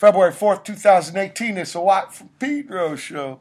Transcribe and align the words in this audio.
February 0.00 0.32
4th, 0.32 0.64
2018. 0.64 1.58
It's 1.58 1.74
a 1.74 1.80
Watt 1.82 2.14
from 2.14 2.30
Pedro 2.38 2.96
show. 2.96 3.40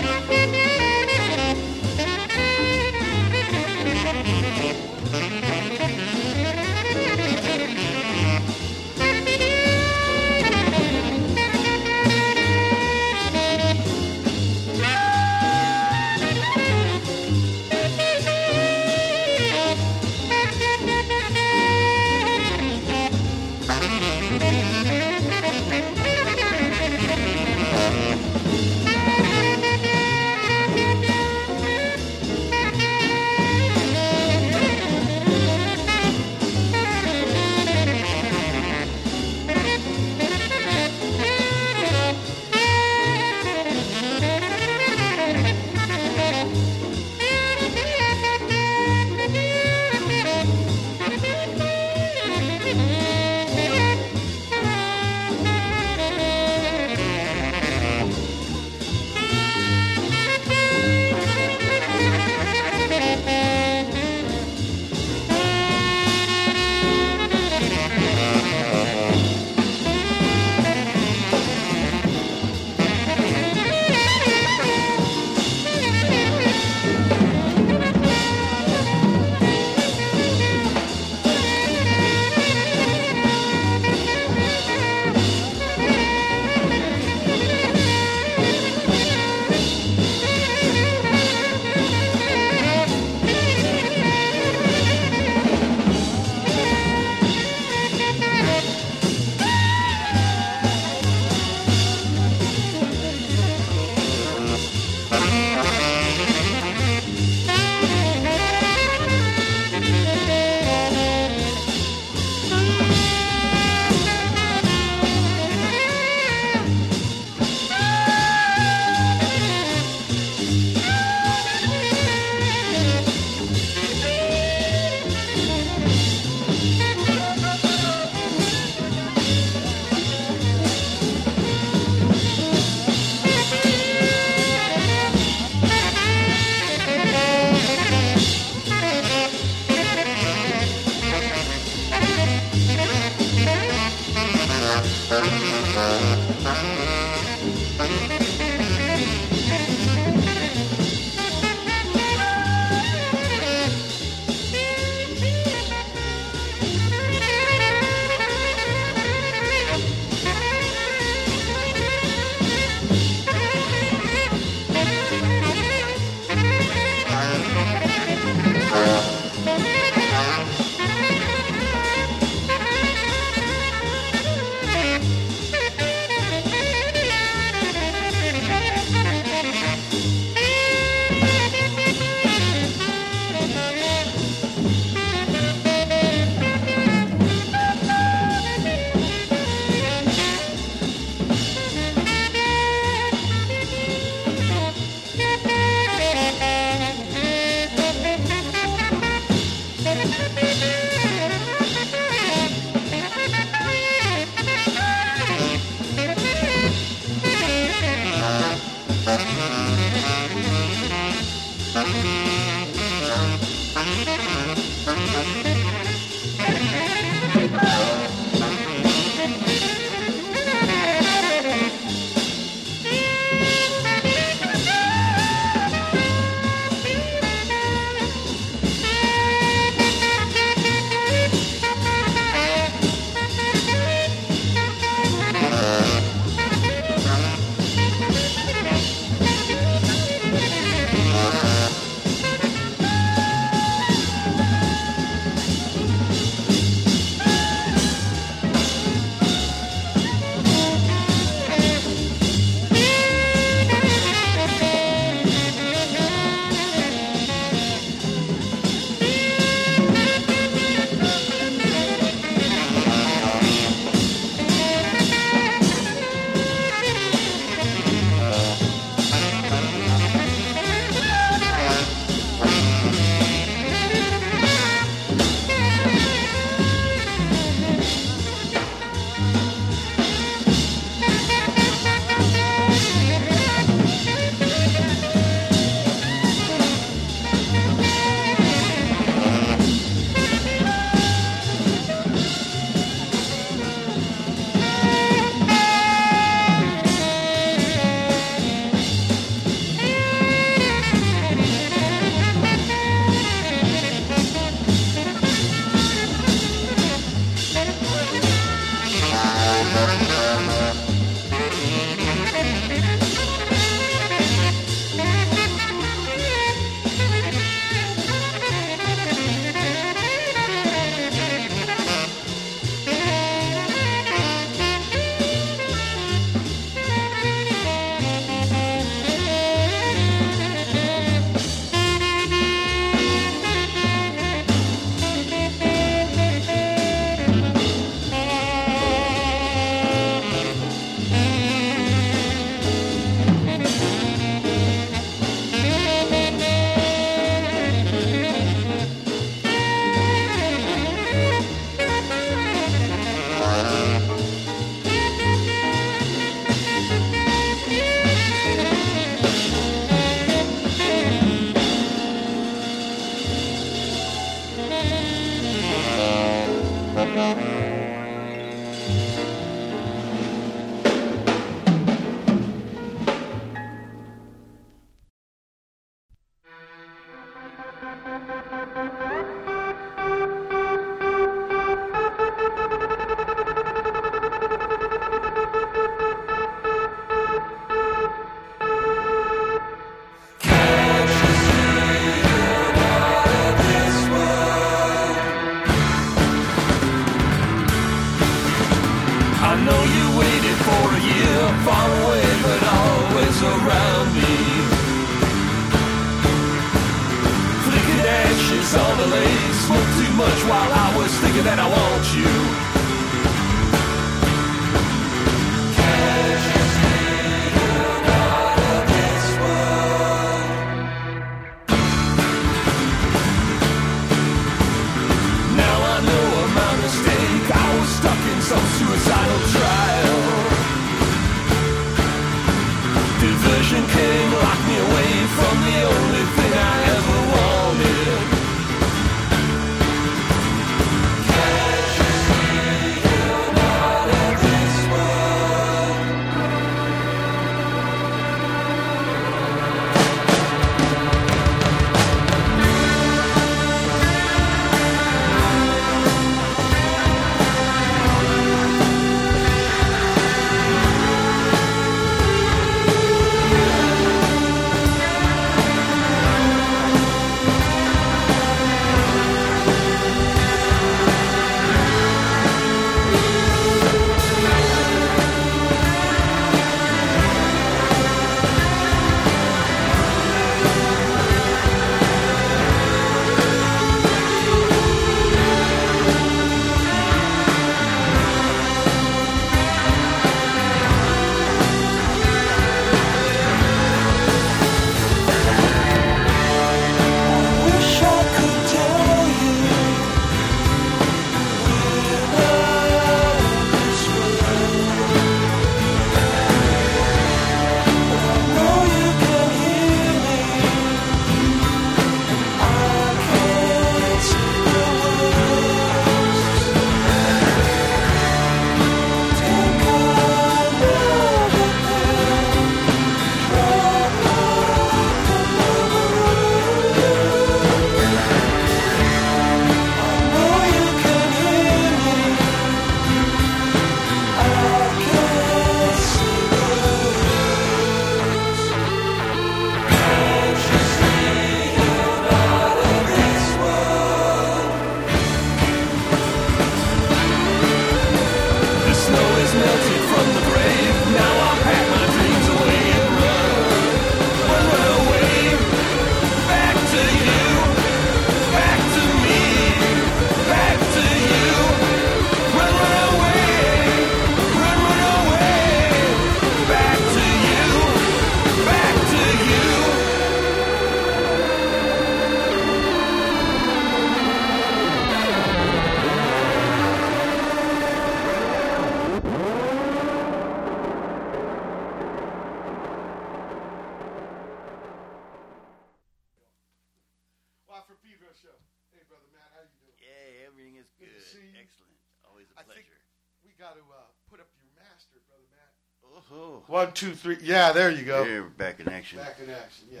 Two, 596.96 597.12
three. 597.14 597.36
Yeah, 597.42 597.72
there 597.72 597.90
you 597.90 598.02
go. 598.04 598.24
Here, 598.24 598.42
back 598.42 598.80
in 598.80 598.88
action. 598.88 599.18
Back 599.18 599.36
in 599.38 599.50
action. 599.50 599.84
Yeah. 599.92 600.00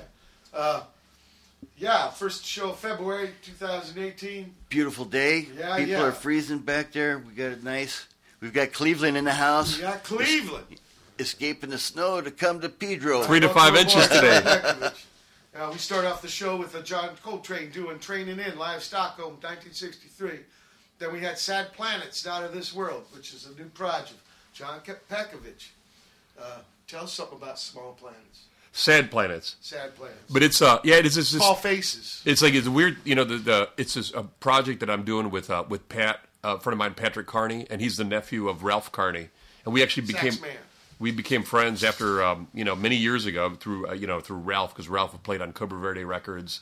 Uh, 0.52 0.82
yeah, 1.76 2.10
first 2.10 2.44
show 2.44 2.70
of 2.70 2.78
February 2.78 3.30
2018. 3.44 4.54
Beautiful 4.70 5.04
day. 5.04 5.46
Yeah, 5.58 5.76
People 5.76 5.92
yeah. 5.92 6.02
are 6.04 6.12
freezing 6.12 6.58
back 6.60 6.92
there. 6.92 7.18
We 7.18 7.34
got 7.34 7.52
it 7.52 7.62
nice. 7.62 8.06
We've 8.40 8.52
got 8.52 8.72
Cleveland 8.72 9.16
in 9.16 9.24
the 9.24 9.32
house, 9.32 9.76
We 9.76 9.82
got 9.82 10.02
Cleveland. 10.04 10.66
escaping 11.18 11.70
the 11.70 11.78
snow 11.78 12.20
to 12.22 12.30
come 12.30 12.60
to 12.60 12.68
Pedro. 12.70 13.22
Three 13.24 13.40
to 13.40 13.48
five 13.50 13.76
inches 13.76 14.08
today. 14.08 14.90
Uh, 15.58 15.70
we 15.72 15.78
start 15.78 16.04
off 16.04 16.20
the 16.20 16.28
show 16.28 16.54
with 16.54 16.74
uh, 16.76 16.82
John 16.82 17.08
Coltrane 17.22 17.70
doing 17.70 17.96
Traneing 17.98 18.46
In, 18.46 18.58
live 18.58 18.82
Stockholm, 18.82 19.36
1963. 19.40 20.40
Then 20.98 21.10
we 21.14 21.20
had 21.20 21.38
Sad 21.38 21.72
Planets, 21.72 22.26
Out 22.26 22.44
of 22.44 22.52
This 22.52 22.74
World, 22.74 23.04
which 23.14 23.32
is 23.32 23.46
a 23.46 23.58
new 23.58 23.70
project. 23.70 24.20
John 24.52 24.80
Ke- 24.80 25.00
Petkovic. 25.10 25.68
Uh, 26.38 26.58
tell 26.86 27.04
us 27.04 27.12
something 27.12 27.36
about 27.38 27.58
Small 27.58 27.92
Planets. 27.92 28.44
Sad 28.72 29.10
planets. 29.10 29.56
Sad 29.62 29.96
Planets. 29.96 30.18
But 30.30 30.42
it's 30.42 30.60
uh 30.60 30.80
yeah 30.84 30.96
it 30.96 31.06
is 31.06 31.16
it's, 31.16 31.30
Small 31.30 31.54
Faces. 31.54 32.20
it's 32.26 32.42
like 32.42 32.52
it's 32.54 32.68
weird 32.68 32.98
you 33.04 33.14
know 33.14 33.24
the, 33.24 33.38
the 33.38 33.68
it's 33.78 33.94
this, 33.94 34.12
a 34.12 34.22
project 34.22 34.80
that 34.80 34.90
I'm 34.90 35.02
doing 35.02 35.30
with 35.30 35.48
uh 35.50 35.64
with 35.66 35.88
Pat 35.88 36.20
uh, 36.44 36.56
a 36.56 36.60
friend 36.60 36.74
of 36.74 36.78
mine 36.78 36.92
Patrick 36.94 37.26
Carney 37.26 37.66
and 37.70 37.80
he's 37.80 37.96
the 37.96 38.04
nephew 38.04 38.48
of 38.48 38.64
Ralph 38.64 38.92
Carney 38.92 39.28
and 39.64 39.72
we 39.72 39.82
actually 39.82 40.06
became 40.06 40.32
Sax 40.32 40.42
man. 40.42 40.56
we 40.98 41.10
became 41.10 41.42
friends 41.42 41.82
after 41.82 42.22
um, 42.22 42.48
you 42.52 42.64
know 42.64 42.76
many 42.76 42.96
years 42.96 43.24
ago 43.24 43.54
through 43.58 43.88
uh, 43.88 43.94
you 43.94 44.06
know 44.06 44.20
through 44.20 44.38
Ralph 44.38 44.74
because 44.74 44.90
Ralph 44.90 45.12
had 45.12 45.22
played 45.22 45.40
on 45.40 45.54
Cobra 45.54 45.78
Verde 45.78 46.04
Records 46.04 46.60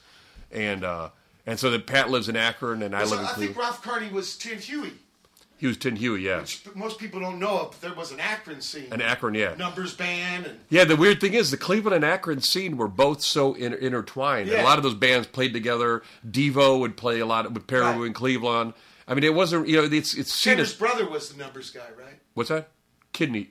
and 0.52 0.84
uh 0.84 1.08
and 1.46 1.58
so 1.58 1.68
that 1.72 1.84
Pat 1.86 2.10
lives 2.10 2.28
in 2.28 2.36
Akron 2.36 2.80
and 2.82 2.94
I 2.94 3.02
live 3.02 3.18
in 3.18 3.18
I 3.18 3.26
think 3.26 3.34
Cleveland. 3.34 3.56
Ralph 3.58 3.82
Carney 3.82 4.08
was 4.10 4.36
Tin 4.36 4.58
Huey, 4.60 4.92
Tin 5.72 5.96
Huey, 5.96 6.22
yeah, 6.22 6.40
which 6.40 6.62
most 6.74 6.98
people 6.98 7.20
don't 7.20 7.38
know 7.38 7.60
of, 7.60 7.70
but 7.70 7.80
there 7.80 7.94
was 7.94 8.12
an 8.12 8.20
Akron 8.20 8.60
scene. 8.60 8.92
an 8.92 9.00
Akron, 9.00 9.34
yeah. 9.34 9.54
Numbers 9.56 9.94
band 9.94 10.46
and 10.46 10.60
Yeah, 10.68 10.84
the 10.84 10.96
weird 10.96 11.20
thing 11.20 11.34
is 11.34 11.50
the 11.50 11.56
Cleveland 11.56 11.94
and 11.96 12.04
Akron 12.04 12.40
scene 12.40 12.76
were 12.76 12.88
both 12.88 13.22
so 13.22 13.54
in, 13.54 13.72
intertwined. 13.74 14.48
And 14.48 14.58
Yeah. 14.58 14.62
a 14.62 14.66
lot 14.66 14.76
of 14.78 14.84
those 14.84 14.94
bands 14.94 15.26
played 15.26 15.52
together. 15.54 16.02
Devo 16.28 16.78
would 16.80 16.96
play 16.96 17.20
a 17.20 17.26
lot 17.26 17.50
with 17.52 17.66
Pere 17.66 17.82
Ubu 17.82 17.98
Right. 18.00 18.06
in 18.08 18.12
Cleveland. 18.12 18.74
I 19.08 19.14
mean, 19.14 19.24
it 19.24 19.34
wasn't 19.34 19.68
you 19.68 19.76
know 19.76 19.84
it's 19.84 20.14
it's 20.14 20.32
seen 20.34 20.52
Tanner's 20.56 20.72
as 20.72 20.74
brother 20.76 21.08
was 21.08 21.30
the 21.30 21.38
numbers 21.42 21.70
guy, 21.70 21.80
right? 21.98 22.18
what's 22.34 22.48
that? 22.50 22.68
Kidney. 23.12 23.50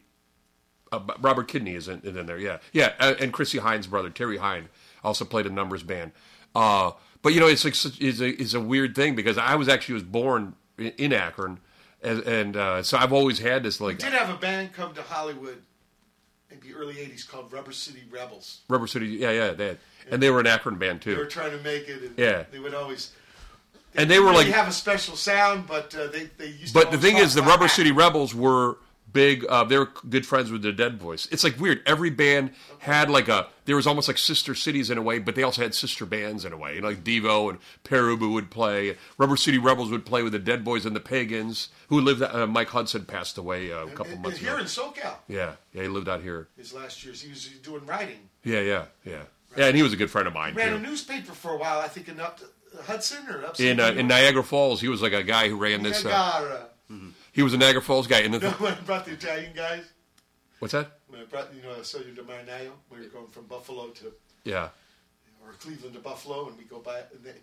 Uh, 0.92 1.00
Robert 1.22 1.48
Kidney 1.48 1.74
is 1.74 1.88
in, 1.88 2.02
is 2.02 2.16
in 2.16 2.28
there, 2.28 2.38
yeah, 2.38 2.58
yeah, 2.72 2.94
uh, 3.00 3.16
and 3.20 3.34
Chrissie 3.34 3.58
Hynde's 3.58 3.88
brother 3.88 4.12
Terry 4.12 4.38
Hynde 4.38 4.66
also 5.04 5.26
played 5.26 5.48
a 5.48 5.50
numbers 5.50 5.82
band. 5.82 6.12
Uh, 6.54 6.92
but 7.24 7.34
you 7.34 7.40
know, 7.40 7.48
it's 7.48 7.66
like 7.66 7.74
it's 8.00 8.20
a 8.20 8.28
it's 8.42 8.54
a 8.54 8.60
weird 8.60 8.94
thing 8.96 9.16
because 9.16 9.38
I 9.38 9.56
was 9.56 9.68
actually 9.68 9.96
was 9.96 10.04
born 10.04 10.56
in, 10.78 10.88
in 11.00 11.14
Akron, 11.14 11.60
and, 12.04 12.22
and 12.24 12.58
uh, 12.58 12.84
so 12.84 12.98
I've 12.98 13.14
always 13.14 13.40
had 13.40 13.64
this 13.64 13.80
like 13.82 13.98
Did 14.00 14.14
have 14.14 14.30
a 14.30 14.38
band 14.38 14.74
come 14.74 14.94
to 14.94 15.02
Hollywood 15.02 15.58
in 16.52 16.60
the 16.60 16.74
early 16.76 16.96
'80s 16.96 17.28
called 17.28 17.52
Rubber 17.52 17.72
City 17.72 18.04
Rebels. 18.12 18.62
Rubber 18.68 18.88
City, 18.88 19.08
yeah, 19.08 19.32
yeah, 19.32 19.52
they 19.52 19.68
had, 19.68 19.78
and 20.12 20.22
they 20.22 20.30
were 20.30 20.40
an 20.40 20.48
Akron 20.48 20.76
band 20.78 21.02
too. 21.02 21.12
They 21.16 21.18
were 21.18 21.26
trying 21.26 21.52
to 21.58 21.64
make 21.64 21.88
it, 21.88 22.02
and 22.04 22.18
Yeah. 22.18 22.44
they 22.52 22.60
would 22.60 22.74
always. 22.74 23.12
and 23.96 24.10
they 24.10 24.20
were 24.20 24.32
really 24.32 24.46
like 24.46 24.54
have 24.54 24.68
a 24.68 24.72
special 24.72 25.16
sound, 25.16 25.68
but 25.68 25.96
uh, 25.96 26.08
they 26.08 26.26
they 26.38 26.48
used. 26.48 26.74
But 26.74 26.92
the 26.92 26.98
thing 26.98 27.18
is, 27.18 27.34
the 27.34 27.42
Rubber. 27.44 27.68
City 27.68 27.92
Rebels 27.92 28.34
were 28.36 28.78
big. 29.14 29.46
Uh, 29.48 29.64
they 29.64 29.78
were 29.78 29.90
good 30.10 30.26
friends 30.26 30.52
with 30.52 30.62
the 30.64 30.72
Dead 30.74 31.00
Boys. 31.00 31.28
It's 31.32 31.44
like 31.44 31.60
weird. 31.60 31.82
Every 31.86 32.10
band 32.10 32.52
had 32.80 33.10
like 33.10 33.28
a. 33.30 33.48
There 33.66 33.76
was 33.78 33.88
almost 33.88 34.08
like 34.10 34.18
sister 34.18 34.54
cities 34.56 34.90
in 34.90 34.98
a 34.98 35.02
way, 35.02 35.20
but 35.20 35.36
they 35.36 35.44
also 35.44 35.62
had 35.62 35.74
sister 35.74 36.06
bands 36.06 36.44
in 36.44 36.52
a 36.52 36.58
way. 36.58 36.76
You 36.76 36.82
know, 36.82 36.90
like 36.90 37.04
Devo 37.04 37.50
and 37.52 37.60
Pere 37.84 38.04
Ubu 38.04 38.34
would 38.34 38.50
play. 38.52 38.98
Rubber 39.18 39.38
City 39.38 39.58
Rebels 39.58 39.90
would 39.92 40.06
play 40.06 40.24
with 40.24 40.34
the 40.34 40.40
Dead 40.40 40.66
Boys 40.66 40.86
and 40.86 40.96
the 40.96 41.00
Pagans, 41.00 41.70
who 41.88 42.02
lived. 42.02 42.22
Uh, 42.22 42.46
Mike 42.48 42.70
Hudson 42.70 43.06
passed 43.06 43.38
away 43.38 43.72
uh, 43.72 43.86
a 43.86 43.90
couple 43.92 44.14
And- 44.14 44.22
months 44.24 44.38
and 44.40 44.48
here 44.48 44.56
ago. 44.56 44.62
in 44.64 44.68
SoCal. 44.68 45.16
Yeah, 45.28 45.54
yeah, 45.74 45.82
he 45.84 45.88
lived 45.88 46.10
out 46.10 46.22
here. 46.22 46.48
His 46.58 46.74
last 46.74 47.04
years, 47.06 47.22
he 47.22 47.30
was 47.30 47.48
doing 47.64 47.86
writing. 47.86 48.30
Yeah, 48.44 48.60
yeah, 48.60 48.86
yeah, 49.06 49.22
yeah. 49.56 49.68
And 49.68 49.78
he 49.78 49.84
was 49.84 49.94
a 49.94 49.96
good 49.96 50.10
friend 50.10 50.28
of 50.28 50.34
mine 50.34 50.56
Ran 50.56 50.74
a 50.74 50.80
newspaper 50.80 51.32
for 51.34 51.52
a 51.54 51.58
while, 51.58 51.80
I 51.80 51.88
think 51.88 52.10
in 52.10 52.20
up 52.20 52.40
Hudson 52.88 53.20
or 53.30 53.46
up 53.46 53.60
In 53.60 53.80
uh, 53.80 53.92
in 53.92 54.08
Niagara 54.08 54.44
Falls, 54.44 54.82
he 54.82 54.88
was 54.90 55.02
like 55.02 55.14
a 55.14 55.22
guy 55.24 55.48
who 55.48 55.56
ran 55.58 55.84
this. 55.84 56.04
Uh, 56.04 56.10
Niagara. 56.10 56.68
He 57.34 57.44
was 57.44 57.54
a 57.54 57.58
Niagara 57.58 57.82
Falls 57.82 58.08
guy. 58.08 58.20
And 58.22 58.34
the 58.36 58.40
No, 58.40 58.50
when 58.52 58.74
I 58.74 58.80
brought 58.80 59.04
the 59.06 59.12
Italian 59.12 59.52
guys, 59.54 59.84
what's 60.60 60.72
that? 60.72 61.00
when 61.10 61.20
I 61.22 61.26
brought 61.26 61.54
you 61.54 61.62
know 61.62 61.74
I 61.78 61.82
saw 61.84 61.98
you 62.00 62.16
to 62.16 62.24
Marinayo, 62.24 62.72
when 62.90 63.02
you're 63.02 63.10
going 63.12 63.28
from 63.28 63.46
Buffalo 63.48 63.90
to 63.90 64.14
Yeah. 64.46 64.70
or 65.46 65.52
Cleveland 65.60 65.94
to 65.96 66.00
Buffalo, 66.00 66.48
and 66.48 66.58
we 66.58 66.64
go 66.64 66.80
by 66.80 67.00
and 67.14 67.24
they, 67.24 67.34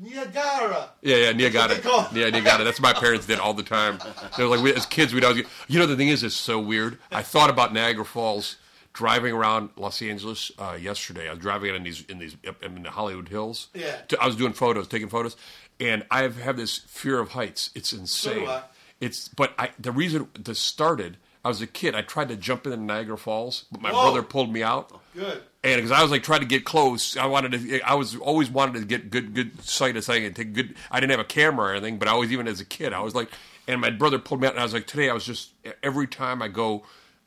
Niagara. 0.00 0.90
Yeah, 1.02 1.16
yeah, 1.16 1.32
Niagara. 1.32 1.68
That's 1.68 1.74
what 1.74 1.82
they 1.82 1.88
call 1.90 2.00
it. 2.06 2.12
Yeah, 2.12 2.30
Niagara. 2.30 2.64
That's 2.64 2.80
what 2.80 2.94
my 2.94 2.98
parents 3.00 3.26
did 3.26 3.38
all 3.38 3.52
the 3.54 3.62
time. 3.62 3.98
They 4.36 4.44
were 4.44 4.48
like, 4.56 4.62
we, 4.64 4.72
as 4.74 4.86
kids, 4.86 5.12
we'd 5.12 5.24
always 5.24 5.42
get, 5.42 5.50
you 5.68 5.78
know, 5.78 5.86
the 5.86 5.96
thing 5.96 6.08
is, 6.08 6.22
it's 6.22 6.34
so 6.34 6.58
weird. 6.58 6.98
I 7.12 7.22
thought 7.22 7.50
about 7.50 7.74
Niagara 7.74 8.04
Falls 8.04 8.56
driving 8.92 9.34
around 9.34 9.70
Los 9.76 10.00
Angeles 10.00 10.50
uh, 10.58 10.76
yesterday. 10.80 11.28
I 11.28 11.32
was 11.32 11.40
driving 11.40 11.74
in 11.74 11.82
these, 11.82 12.02
in 12.06 12.18
these, 12.18 12.36
in 12.62 12.82
the 12.82 12.90
Hollywood 12.90 13.28
Hills. 13.28 13.68
Yeah. 13.74 13.96
To- 14.08 14.20
I 14.22 14.26
was 14.26 14.36
doing 14.36 14.52
photos, 14.54 14.88
taking 14.88 15.08
photos, 15.08 15.36
and 15.78 16.04
I 16.10 16.22
have, 16.22 16.56
this 16.56 16.78
fear 16.78 17.18
of 17.18 17.30
heights. 17.30 17.70
It's 17.74 17.92
insane. 17.92 18.48
I. 18.48 18.62
It's, 19.00 19.28
but 19.28 19.54
I, 19.58 19.70
the 19.78 19.92
reason 19.92 20.28
this 20.38 20.58
started, 20.58 21.16
I 21.44 21.48
was 21.48 21.62
a 21.62 21.66
kid. 21.66 21.94
I 21.94 22.02
tried 22.02 22.28
to 22.28 22.36
jump 22.36 22.66
into 22.66 22.76
Niagara 22.76 23.16
Falls, 23.16 23.64
but 23.72 23.80
my 23.80 23.90
Whoa. 23.90 24.02
brother 24.02 24.22
pulled 24.22 24.52
me 24.52 24.62
out. 24.62 24.90
Good. 25.14 25.42
And 25.62 25.76
because 25.76 25.90
I 25.90 26.02
was 26.02 26.10
like 26.10 26.22
trying 26.22 26.40
to 26.40 26.46
get 26.46 26.64
close, 26.64 27.16
I 27.16 27.26
wanted 27.26 27.52
to. 27.52 27.80
I 27.80 27.94
was 27.94 28.16
always 28.16 28.50
wanted 28.50 28.80
to 28.80 28.86
get 28.86 29.10
good, 29.10 29.34
good 29.34 29.62
sight 29.62 29.96
of 29.96 30.04
thing 30.04 30.24
and 30.24 30.36
take 30.36 30.52
good. 30.52 30.74
I 30.90 31.00
didn't 31.00 31.10
have 31.10 31.20
a 31.20 31.24
camera 31.24 31.68
or 31.68 31.72
anything, 31.72 31.98
but 31.98 32.08
I 32.08 32.14
was 32.14 32.30
even 32.32 32.46
as 32.46 32.60
a 32.60 32.64
kid, 32.64 32.92
I 32.92 33.00
was 33.00 33.14
like. 33.14 33.30
And 33.68 33.80
my 33.80 33.90
brother 33.90 34.18
pulled 34.18 34.40
me 34.40 34.48
out, 34.48 34.54
and 34.54 34.60
I 34.60 34.64
was 34.64 34.72
like, 34.72 34.86
today 34.86 35.10
I 35.10 35.12
was 35.12 35.24
just 35.24 35.50
every 35.82 36.06
time 36.06 36.42
I 36.42 36.48
go, 36.48 36.82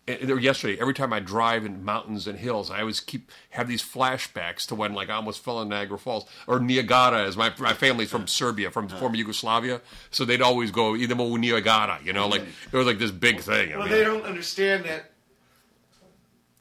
Eh, 0.06 0.30
or 0.30 0.38
yesterday, 0.38 0.80
every 0.82 0.94
time 0.94 1.14
I 1.14 1.22
drive 1.22 1.66
in 1.66 1.86
mountains 1.86 2.28
and 2.28 2.38
hills, 2.38 2.70
I 2.70 2.82
always 2.82 3.00
keep 3.00 3.32
have 3.52 3.70
these 3.70 3.82
flashbacks 3.82 4.66
to 4.68 4.76
when 4.76 4.94
like 4.94 5.10
I 5.10 5.14
almost 5.14 5.44
fell 5.44 5.62
in 5.62 5.70
Niagara 5.70 5.98
Falls 5.98 6.26
or 6.46 6.60
Niagara, 6.60 7.24
as 7.24 7.38
my 7.38 7.54
my 7.58 7.74
family's 7.74 8.10
from 8.10 8.28
Serbia, 8.28 8.70
from 8.70 8.90
former 8.90 9.16
Yugoslavia, 9.16 9.80
so 10.12 10.26
they'd 10.26 10.42
always 10.42 10.72
go 10.72 10.96
either 10.96 11.16
Niagara, 11.16 12.00
you 12.04 12.12
know, 12.12 12.28
like 12.28 12.42
it 12.72 12.76
was 12.76 12.86
like 12.86 13.00
this 13.00 13.12
big 13.12 13.40
thing. 13.40 13.72
I 13.74 13.78
Well, 13.78 13.88
mean, 13.88 13.96
they 13.98 14.04
don't 14.04 14.26
understand 14.26 14.84
that 14.86 15.12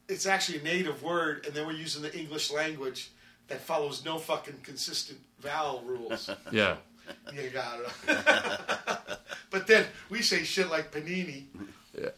it's 0.09 0.27
actually 0.27 0.59
a 0.59 0.63
native 0.63 1.03
word, 1.03 1.45
and 1.45 1.55
then 1.55 1.67
we're 1.67 1.73
using 1.73 2.03
the 2.03 2.17
English 2.17 2.53
language 2.53 3.11
that 3.49 3.61
follows 3.61 4.05
no 4.05 4.19
fucking 4.19 4.59
consistent 4.63 5.19
vowel 5.41 5.83
rules. 5.85 6.31
yeah. 6.53 6.77
Niagara. 7.35 7.91
but 9.51 9.67
then 9.67 9.87
we 10.11 10.23
say 10.23 10.45
shit 10.45 10.71
like 10.71 10.93
panini. 10.93 11.47
Yeah. 11.99 12.11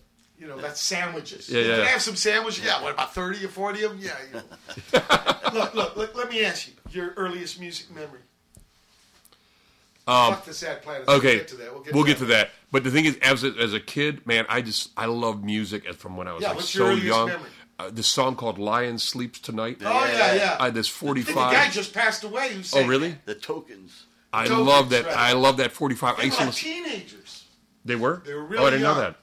You 0.45 0.51
know, 0.51 0.59
that's 0.61 0.83
sandwiches. 0.83 1.49
Yeah, 1.49 1.63
Can 1.63 1.71
yeah. 1.71 1.77
I 1.85 1.87
have 1.87 2.03
some 2.03 2.17
sandwiches? 2.17 2.63
Yeah, 2.67 2.83
what 2.83 2.93
about 2.93 3.15
30 3.15 3.47
or 3.47 3.49
40 3.49 3.83
of 3.85 3.91
them? 3.93 4.01
Yeah. 4.03 4.13
You 4.29 4.41
know. 4.41 5.01
look, 5.59 5.75
look, 5.75 5.97
look, 5.97 6.15
let 6.15 6.29
me 6.31 6.45
ask 6.45 6.69
you 6.69 6.75
your 6.91 7.15
earliest 7.17 7.59
music 7.59 7.91
memory. 7.91 8.21
Fuck 10.07 10.45
the 10.45 10.53
sad 10.53 10.83
planets. 10.83 11.09
Um, 11.09 11.17
Okay, 11.17 11.37
We'll 11.37 11.39
get 11.39 11.49
to 11.49 11.57
that. 11.57 11.73
We'll 11.95 12.05
get, 12.05 12.19
to, 12.19 12.25
that. 12.27 12.49
that. 12.49 12.51
But 12.71 12.85
the 12.85 12.91
thing 12.91 13.07
is, 13.07 13.17
as 13.23 13.43
a, 13.43 13.55
as 13.59 13.73
a 13.73 13.81
kid, 13.81 14.27
man, 14.27 14.45
I 14.51 14.61
just 14.61 14.91
I 14.99 15.07
love 15.07 15.43
music 15.43 15.87
as 15.87 15.97
from 15.97 16.17
when 16.19 16.29
I 16.29 16.35
was 16.35 16.43
Yeah, 16.43 16.49
like 16.49 16.57
what's 16.59 16.75
your 16.75 16.95
so 16.95 17.03
young. 17.03 17.29
memory? 17.29 17.49
Uh, 17.79 17.91
this 17.91 18.07
song 18.07 18.37
called 18.37 18.59
"Lion 18.59 18.99
Sleeps 18.99 19.39
Tonight." 19.41 19.79
Oh, 19.85 20.05
yeah, 20.07 20.35
yeah. 20.35 20.57
I 20.61 20.69
this 20.71 20.89
I 21.03 21.13
think 21.15 21.27
the 21.27 21.33
guy 21.35 21.71
just 21.71 21.95
passed 21.95 22.23
away 22.23 22.53
who 22.53 22.63
sang 22.63 22.85
Oh, 22.85 22.87
really? 22.87 23.17
The 23.25 23.35
tokens. 23.35 24.05
I 24.33 24.47
Tokens, 24.47 24.67
love 24.67 24.91
that. 24.91 25.07
right. 25.07 25.17
I 25.17 25.33
love 25.33 25.57
that 25.57 25.73
forty-five. 25.73 26.17
I 26.19 26.29
They 26.29 26.31
were 26.31 26.45
like 26.45 26.55
teenagers. 26.55 27.45
they 27.85 27.97
were. 27.97 28.23
They 28.27 28.35
were 28.35 28.43
Oh, 28.43 28.47
really 28.47 28.67
I 28.67 28.71
didn't 28.71 28.83
know 28.83 28.95
that. 28.97 29.17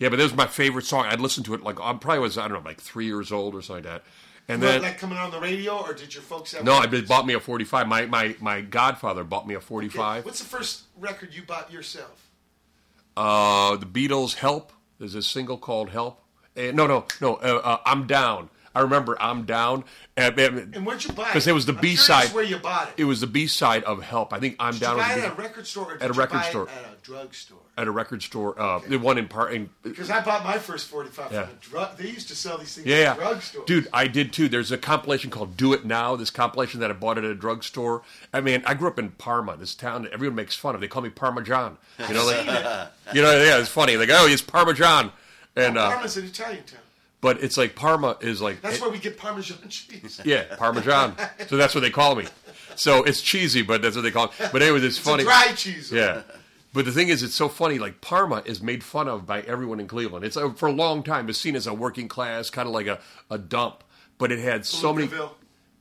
Yeah, 0.00 0.08
but 0.08 0.16
that 0.16 0.24
was 0.24 0.34
my 0.34 0.46
favorite 0.46 0.86
song. 0.86 1.04
I'd 1.04 1.20
listen 1.20 1.44
to 1.44 1.54
it 1.54 1.62
like 1.62 1.78
I 1.78 1.92
probably 1.92 2.20
was 2.20 2.38
I 2.38 2.48
don't 2.48 2.64
know 2.64 2.68
like 2.68 2.80
three 2.80 3.04
years 3.06 3.30
old 3.30 3.54
or 3.54 3.62
something 3.62 3.84
like 3.84 3.92
that. 3.92 4.02
And 4.48 4.62
Was 4.62 4.70
then 4.72 4.82
like 4.82 4.98
coming 4.98 5.18
on 5.18 5.30
the 5.30 5.38
radio, 5.38 5.76
or 5.76 5.92
did 5.92 6.12
your 6.12 6.22
folks 6.22 6.52
have 6.52 6.64
no, 6.64 6.72
I 6.72 6.86
bought 7.02 7.26
me 7.26 7.34
a 7.34 7.40
forty-five. 7.40 7.86
My 7.86 8.06
my 8.06 8.34
my 8.40 8.62
godfather 8.62 9.22
bought 9.22 9.46
me 9.46 9.54
a 9.54 9.58
Okay, 9.58 9.66
forty-five. 9.66 10.24
What's 10.24 10.40
the 10.40 10.48
first 10.48 10.84
record 10.98 11.34
you 11.34 11.42
bought 11.42 11.70
yourself? 11.70 12.28
Uh, 13.16 13.76
the 13.76 13.86
Beatles' 13.86 14.36
"Help." 14.36 14.72
There's 14.98 15.14
a 15.14 15.22
single 15.22 15.58
called 15.58 15.90
"Help." 15.90 16.20
Eh, 16.56 16.72
no, 16.72 16.86
no, 16.86 17.04
no. 17.20 17.34
Uh, 17.34 17.60
uh, 17.62 17.78
I'm 17.84 18.06
down. 18.06 18.48
I 18.74 18.80
remember 18.80 19.16
I'm 19.20 19.44
down. 19.46 19.84
Uh, 20.16 20.30
And 20.36 20.86
where'd 20.86 21.02
you 21.04 21.12
buy 21.12 21.28
it? 21.28 21.32
'Cause 21.32 21.46
it 21.46 21.52
was 21.52 21.66
the 21.66 21.72
B-side. 21.72 22.32
Where 22.32 22.44
you 22.44 22.56
bought 22.58 22.88
it? 22.88 22.94
it 23.02 23.04
was 23.04 23.20
the 23.20 23.26
B 23.26 23.46
side 23.46 23.82
of 23.84 24.02
"Help." 24.02 24.32
I 24.32 24.38
think 24.38 24.56
I'm 24.60 24.74
Did 24.74 24.80
down. 24.80 24.96
you 24.96 25.02
buy 25.02 25.12
it 25.14 25.18
at 25.24 25.32
a 25.32 25.34
B- 25.34 25.42
record 25.42 25.66
store? 25.66 25.96
At 26.00 26.10
a 26.10 26.12
record 26.12 26.44
store. 26.44 26.68
At 26.68 26.92
a 26.92 26.96
drugstore. 27.02 27.58
at 27.76 27.88
a 27.88 27.90
record 27.90 28.22
store. 28.22 28.60
Uh, 28.60 28.80
the 28.86 28.98
one 28.98 29.16
in 29.18 29.26
part. 29.26 29.52
Because 29.82 30.10
I 30.10 30.20
bought 30.20 30.44
my 30.44 30.58
first 30.58 30.86
45 30.88 31.32
Yeah. 31.32 31.46
from 31.46 31.54
a 31.56 31.58
drug. 31.60 31.96
They 31.96 32.08
used 32.08 32.28
to 32.28 32.36
sell 32.36 32.58
these 32.58 32.74
things 32.74 32.86
yeah, 32.86 33.12
at 33.12 33.18
yeah. 33.18 33.40
Dude, 33.66 33.88
I 33.92 34.06
did 34.06 34.32
too. 34.34 34.48
There's 34.48 34.70
a 34.70 34.78
compilation 34.78 35.30
called 35.30 35.56
"Do 35.56 35.72
It 35.72 35.84
Now." 35.86 36.14
This 36.14 36.30
compilation 36.30 36.78
that 36.80 36.90
I 36.90 36.92
bought 36.92 37.16
at 37.18 37.24
a 37.24 37.34
drugstore. 37.34 38.02
I 38.34 38.40
mean, 38.40 38.62
I 38.66 38.74
grew 38.74 38.88
up 38.88 38.98
in 38.98 39.10
Parma, 39.12 39.56
this 39.56 39.74
town 39.74 40.02
that 40.02 40.12
everyone 40.12 40.36
makes 40.36 40.54
fun 40.54 40.74
of. 40.74 40.80
They 40.80 40.88
call 40.88 41.02
me 41.02 41.08
Parmesan. 41.10 41.78
You 42.06 42.14
know, 42.14 42.26
like, 42.26 42.44
you 43.14 43.22
know, 43.22 43.42
yeah, 43.42 43.58
it's 43.58 43.68
funny. 43.70 43.94
They 43.96 44.06
Like, 44.06 44.10
oh, 44.20 44.26
he's 44.26 44.42
Parmesan, 44.42 45.10
and 45.56 45.76
uh, 45.78 45.90
Parma's 45.90 46.16
an 46.18 46.26
Italian 46.26 46.62
town. 46.64 46.80
But 47.20 47.42
it's 47.42 47.56
like 47.56 47.74
Parma 47.74 48.16
is 48.20 48.40
like 48.40 48.60
That's 48.62 48.80
where 48.80 48.90
we 48.90 48.98
get 48.98 49.16
Parmesan 49.18 49.58
cheese. 49.68 50.20
Yeah, 50.24 50.44
Parmesan. 50.56 51.16
so 51.48 51.56
that's 51.56 51.74
what 51.74 51.80
they 51.82 51.90
call 51.90 52.14
me. 52.14 52.26
So 52.76 53.02
it's 53.04 53.20
cheesy, 53.20 53.62
but 53.62 53.82
that's 53.82 53.96
what 53.96 54.02
they 54.02 54.10
call 54.10 54.26
it. 54.26 54.32
But 54.52 54.62
anyway, 54.62 54.78
it's 54.78 54.96
It's 54.96 54.98
funny. 54.98 55.24
dry 55.24 55.52
cheese. 55.56 55.90
Yeah. 55.92 56.22
But 56.72 56.84
the 56.84 56.92
thing 56.92 57.08
is, 57.08 57.22
it's 57.24 57.34
so 57.34 57.48
funny. 57.48 57.78
Like 57.80 58.00
Parma 58.00 58.42
is 58.46 58.62
made 58.62 58.84
fun 58.84 59.08
of 59.08 59.26
by 59.26 59.40
everyone 59.42 59.80
in 59.80 59.88
Cleveland. 59.88 60.24
It's 60.24 60.36
uh, 60.36 60.50
for 60.52 60.68
a 60.68 60.72
long 60.72 61.02
time. 61.02 61.28
It's 61.28 61.38
seen 61.38 61.56
as 61.56 61.66
a 61.66 61.74
working 61.74 62.06
class, 62.08 62.48
kind 62.48 62.68
of 62.68 62.72
like 62.72 62.86
a, 62.86 63.00
a 63.28 63.38
dump. 63.38 63.82
But 64.18 64.30
it 64.30 64.38
had 64.38 64.64
so 64.64 64.92
many. 64.92 65.08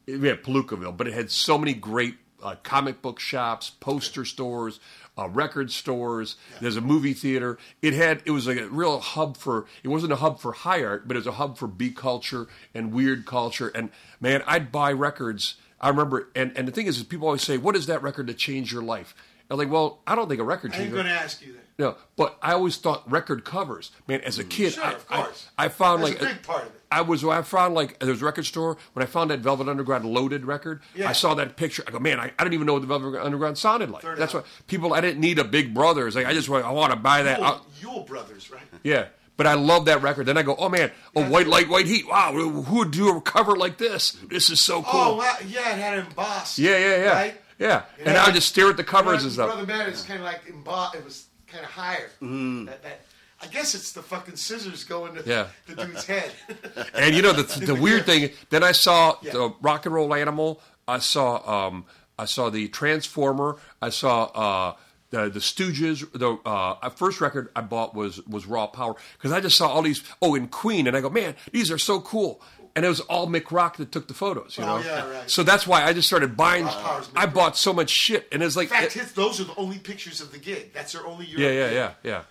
Yeah, 0.07 0.33
Palookaville. 0.35 0.97
But 0.97 1.07
it 1.07 1.13
had 1.13 1.29
so 1.29 1.57
many 1.59 1.73
great 1.73 2.15
uh, 2.41 2.55
comic 2.63 3.01
book 3.03 3.19
shops, 3.19 3.69
poster 3.69 4.25
stores, 4.25 4.79
uh, 5.19 5.27
record 5.27 5.71
stores. 5.71 6.35
There's 6.61 6.77
a 6.77 6.81
movie 6.81 7.13
theater. 7.13 7.57
It 7.81 7.93
had. 7.93 8.21
It 8.25 8.31
was 8.31 8.47
like 8.47 8.57
a 8.57 8.67
real 8.67 8.99
hub 8.99 9.37
for. 9.37 9.65
It 9.83 9.89
wasn't 9.89 10.13
a 10.13 10.17
hub 10.17 10.39
for 10.39 10.51
high 10.53 10.83
art, 10.83 11.07
but 11.07 11.17
it 11.17 11.19
was 11.19 11.27
a 11.27 11.33
hub 11.33 11.57
for 11.57 11.67
B 11.67 11.91
culture 11.91 12.47
and 12.73 12.93
weird 12.93 13.25
culture. 13.25 13.69
And 13.69 13.89
man, 14.19 14.43
I'd 14.47 14.71
buy 14.71 14.91
records. 14.91 15.55
I 15.81 15.89
remember. 15.89 16.29
And 16.35 16.55
and 16.57 16.67
the 16.67 16.71
thing 16.71 16.87
is, 16.87 16.97
is 16.97 17.03
people 17.03 17.27
always 17.27 17.41
say, 17.41 17.57
"What 17.57 17.75
is 17.75 17.87
that 17.87 18.01
record 18.01 18.27
that 18.27 18.37
changed 18.37 18.71
your 18.71 18.83
life?" 18.83 19.15
I'm 19.49 19.57
like, 19.57 19.71
well, 19.71 19.99
I 20.05 20.15
don't 20.15 20.27
think 20.27 20.39
a 20.39 20.43
record 20.43 20.73
I'm 20.73 20.91
going 20.91 21.05
to 21.05 21.11
ask 21.11 21.41
you 21.45 21.53
that. 21.53 21.65
No, 21.79 21.95
but 22.17 22.37
I 22.41 22.51
always 22.51 22.75
thought 22.75 23.09
record 23.09 23.45
covers. 23.45 23.91
Man, 24.05 24.19
as 24.21 24.37
a 24.37 24.43
mm, 24.43 24.49
kid, 24.49 24.73
Sure, 24.73 24.83
I, 24.83 24.91
of 24.91 25.07
course. 25.07 25.49
I, 25.57 25.69
found 25.69 26.03
That's 26.03 26.21
like 26.21 26.21
a 26.21 26.33
big 26.33 26.43
part 26.43 26.63
of 26.63 26.67
it. 26.67 26.81
I 26.91 27.01
was 27.01 27.23
I 27.23 27.41
found 27.41 27.73
like 27.73 27.99
there 27.99 28.09
was 28.09 28.21
a 28.21 28.25
record 28.25 28.45
store 28.45 28.75
when 28.91 29.01
I 29.01 29.05
found 29.05 29.31
that 29.31 29.39
Velvet 29.39 29.69
Underground 29.69 30.03
loaded 30.03 30.43
record. 30.43 30.81
Yeah. 30.93 31.07
I 31.07 31.13
saw 31.13 31.35
that 31.35 31.55
picture. 31.55 31.81
I 31.87 31.91
go, 31.91 31.99
man, 31.99 32.19
I, 32.19 32.33
I 32.37 32.43
didn't 32.43 32.55
even 32.55 32.67
know 32.67 32.73
what 32.73 32.81
the 32.81 32.87
Velvet 32.87 33.23
Underground 33.23 33.57
sounded 33.57 33.91
like. 33.91 34.03
That's 34.17 34.33
why 34.33 34.41
people. 34.67 34.93
I 34.93 34.99
didn't 34.99 35.21
need 35.21 35.39
a 35.39 35.45
big 35.45 35.73
brother. 35.73 36.05
It's 36.05 36.17
like 36.17 36.25
I 36.25 36.33
just 36.33 36.49
want 36.49 36.65
I 36.65 36.71
want 36.71 36.91
to 36.91 36.99
buy 36.99 37.23
that. 37.23 37.39
Yule, 37.39 37.65
Yule 37.79 38.03
Brothers, 38.03 38.51
right? 38.51 38.61
yeah. 38.83 39.05
But 39.37 39.47
I 39.47 39.53
love 39.53 39.85
that 39.85 40.01
record. 40.01 40.25
Then 40.25 40.37
I 40.37 40.43
go, 40.43 40.57
oh 40.57 40.67
man, 40.67 40.91
a 41.15 41.23
white 41.23 41.47
light, 41.47 41.69
white 41.69 41.85
heat. 41.85 42.09
Wow, 42.09 42.33
who 42.33 42.75
would 42.75 42.91
do 42.91 43.15
a 43.15 43.21
cover 43.21 43.55
like 43.55 43.77
this? 43.77 44.17
This 44.29 44.49
is 44.49 44.61
so 44.61 44.79
oh, 44.79 44.83
cool. 44.83 44.99
Oh, 44.99 45.15
wow. 45.15 45.37
yeah, 45.47 45.75
it 45.75 45.79
had 45.79 45.99
embossed. 45.99 46.59
yeah, 46.59 46.77
yeah, 46.77 46.97
yeah, 46.97 47.11
Right? 47.13 47.41
yeah. 47.57 47.83
It 47.97 48.07
And 48.07 48.17
I 48.17 48.25
would 48.25 48.35
just 48.35 48.49
stare 48.49 48.69
at 48.69 48.75
the 48.75 48.83
covers 48.83 49.23
and 49.23 49.31
stuff. 49.31 49.47
Brother 49.47 49.65
Man 49.65 49.87
is 49.87 50.01
kind 50.01 50.19
of 50.19 50.25
like 50.25 50.41
embossed. 50.49 50.95
It 50.95 51.05
was 51.05 51.28
kind 51.51 51.63
of 51.63 51.71
higher. 51.71 52.07
Mm-hmm. 52.21 52.65
That, 52.65 52.83
that, 52.83 53.01
I 53.41 53.47
guess 53.47 53.73
it's 53.73 53.93
the 53.93 54.01
fucking 54.01 54.35
scissors 54.35 54.83
going 54.83 55.15
to 55.15 55.23
Yeah. 55.25 55.47
the 55.67 55.85
dude's 55.85 56.05
head. 56.05 56.31
And 56.93 57.15
you 57.15 57.21
know 57.21 57.31
the 57.33 57.43
the 57.65 57.75
weird 57.75 58.05
thing. 58.05 58.31
Then 58.49 58.63
I 58.63 58.73
saw 58.73 59.17
Yeah. 59.21 59.31
the 59.33 59.53
Rock 59.61 59.85
and 59.85 59.95
Roll 59.95 60.13
Animal. 60.13 60.61
I 60.87 60.99
saw 60.99 61.67
um, 61.67 61.85
I 62.17 62.25
saw 62.25 62.49
the 62.49 62.67
Transformer. 62.67 63.57
I 63.81 63.89
saw 63.89 64.23
uh, 64.25 64.75
the 65.11 65.29
the 65.29 65.39
Stooges. 65.39 66.11
The 66.11 66.37
uh, 66.45 66.89
first 66.89 67.21
record 67.21 67.49
I 67.55 67.61
bought 67.61 67.95
was 67.95 68.21
was 68.27 68.45
Raw 68.45 68.67
Power 68.67 68.95
because 69.17 69.31
I 69.31 69.39
just 69.39 69.57
saw 69.57 69.67
all 69.69 69.83
these. 69.83 70.03
Oh, 70.21 70.35
and 70.35 70.51
Queen, 70.51 70.85
and 70.87 70.97
I 70.97 71.01
go, 71.01 71.09
man, 71.09 71.35
these 71.53 71.71
are 71.71 71.77
so 71.77 72.01
cool. 72.01 72.41
And 72.79 72.85
it 72.85 72.87
was 72.87 73.01
all 73.01 73.27
Mick 73.27 73.51
Rock 73.51 73.75
that 73.75 73.91
took 73.91 74.07
the 74.07 74.13
photos, 74.13 74.57
you 74.57 74.63
Oh, 74.63 74.77
know. 74.77 74.85
yeah, 74.85 75.05
right. 75.11 75.29
So 75.29 75.43
that's 75.43 75.67
why 75.67 75.83
I 75.83 75.91
just 75.91 76.07
started 76.07 76.37
buying. 76.37 76.63
Mick 76.65 77.09
I 77.13 77.25
bought 77.25 77.57
so 77.57 77.73
much 77.73 77.89
shit, 77.89 78.25
and 78.31 78.41
it's 78.41 78.55
like, 78.55 78.69
In 78.71 78.77
fact, 78.77 78.93
his, 78.93 79.11
those 79.11 79.41
are 79.41 79.43
the 79.43 79.55
only 79.57 79.79
pictures 79.79 80.21
of 80.21 80.31
the 80.31 80.37
gig. 80.37 80.71
That's 80.71 80.93
their 80.93 81.05
only 81.05 81.25
Europe 81.25 81.41
yeah, 81.43 81.49
yeah, 81.51 81.67
gig. 81.67 81.75
yeah, 82.05 82.23